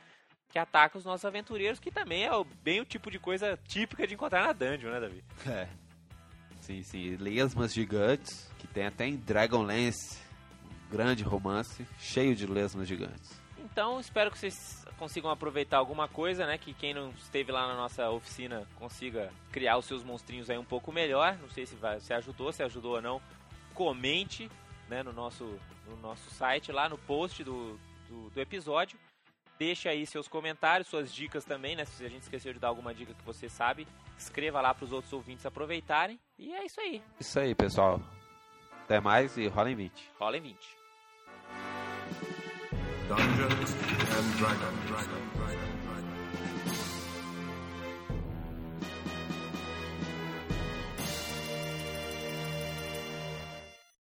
que 0.48 0.58
ataca 0.58 0.98
os 0.98 1.04
nossos 1.04 1.24
aventureiros, 1.24 1.78
que 1.78 1.90
também 1.90 2.24
é 2.24 2.30
bem 2.62 2.80
o 2.80 2.84
tipo 2.84 3.10
de 3.10 3.18
coisa 3.18 3.58
típica 3.68 4.06
de 4.06 4.14
encontrar 4.14 4.46
na 4.46 4.52
dungeon, 4.52 4.90
né, 4.90 5.00
Davi? 5.00 5.24
É. 5.46 5.68
Sim, 6.60 6.82
sim. 6.82 7.16
Lesmas 7.16 7.72
gigantes, 7.74 8.50
que 8.58 8.66
tem 8.66 8.86
até 8.86 9.06
em 9.06 9.16
Dragonlance, 9.16 10.18
um 10.64 10.90
grande 10.90 11.22
romance, 11.22 11.86
cheio 11.98 12.34
de 12.34 12.46
lesmas 12.46 12.88
gigantes. 12.88 13.38
Então, 13.58 14.00
espero 14.00 14.30
que 14.30 14.38
vocês 14.38 14.84
consigam 14.98 15.30
aproveitar 15.30 15.78
alguma 15.78 16.08
coisa, 16.08 16.46
né? 16.46 16.58
Que 16.58 16.74
quem 16.74 16.92
não 16.92 17.10
esteve 17.10 17.52
lá 17.52 17.68
na 17.68 17.74
nossa 17.74 18.10
oficina 18.10 18.66
consiga 18.76 19.30
criar 19.52 19.78
os 19.78 19.84
seus 19.84 20.02
monstrinhos 20.02 20.50
aí 20.50 20.58
um 20.58 20.64
pouco 20.64 20.92
melhor. 20.92 21.38
Não 21.40 21.48
sei 21.50 21.66
se, 21.66 21.76
vai, 21.76 22.00
se 22.00 22.12
ajudou, 22.12 22.52
se 22.52 22.62
ajudou 22.62 22.96
ou 22.96 23.02
não. 23.02 23.22
Comente 23.72 24.50
né, 24.88 25.02
no, 25.02 25.12
nosso, 25.12 25.58
no 25.86 25.96
nosso 25.96 26.28
site, 26.30 26.72
lá 26.72 26.88
no 26.88 26.98
post 26.98 27.44
do, 27.44 27.78
do, 28.10 28.28
do 28.30 28.40
episódio. 28.40 28.98
Deixa 29.58 29.90
aí 29.90 30.06
seus 30.06 30.26
comentários, 30.26 30.88
suas 30.88 31.12
dicas 31.12 31.44
também, 31.44 31.76
né? 31.76 31.84
Se 31.84 32.04
a 32.04 32.08
gente 32.08 32.22
esqueceu 32.22 32.52
de 32.52 32.58
dar 32.58 32.68
alguma 32.68 32.92
dica 32.94 33.14
que 33.14 33.24
você 33.24 33.48
sabe, 33.48 33.86
escreva 34.18 34.60
lá 34.60 34.74
para 34.74 34.84
os 34.84 34.92
outros 34.92 35.12
ouvintes 35.12 35.46
aproveitarem. 35.46 36.18
E 36.38 36.52
é 36.52 36.64
isso 36.64 36.80
aí. 36.80 37.02
Isso 37.20 37.38
aí, 37.38 37.54
pessoal. 37.54 38.02
Até 38.84 39.00
mais 39.00 39.36
e 39.36 39.46
rola 39.46 39.70
em 39.70 39.76
20. 39.76 40.10
Rola 40.18 40.36
em 40.38 40.40
20. 40.40 40.56
Dungeons 43.08 43.70
and 43.72 44.38
Dragons. 44.38 44.88
Dragon, 44.88 45.20
Dragon. 45.36 45.69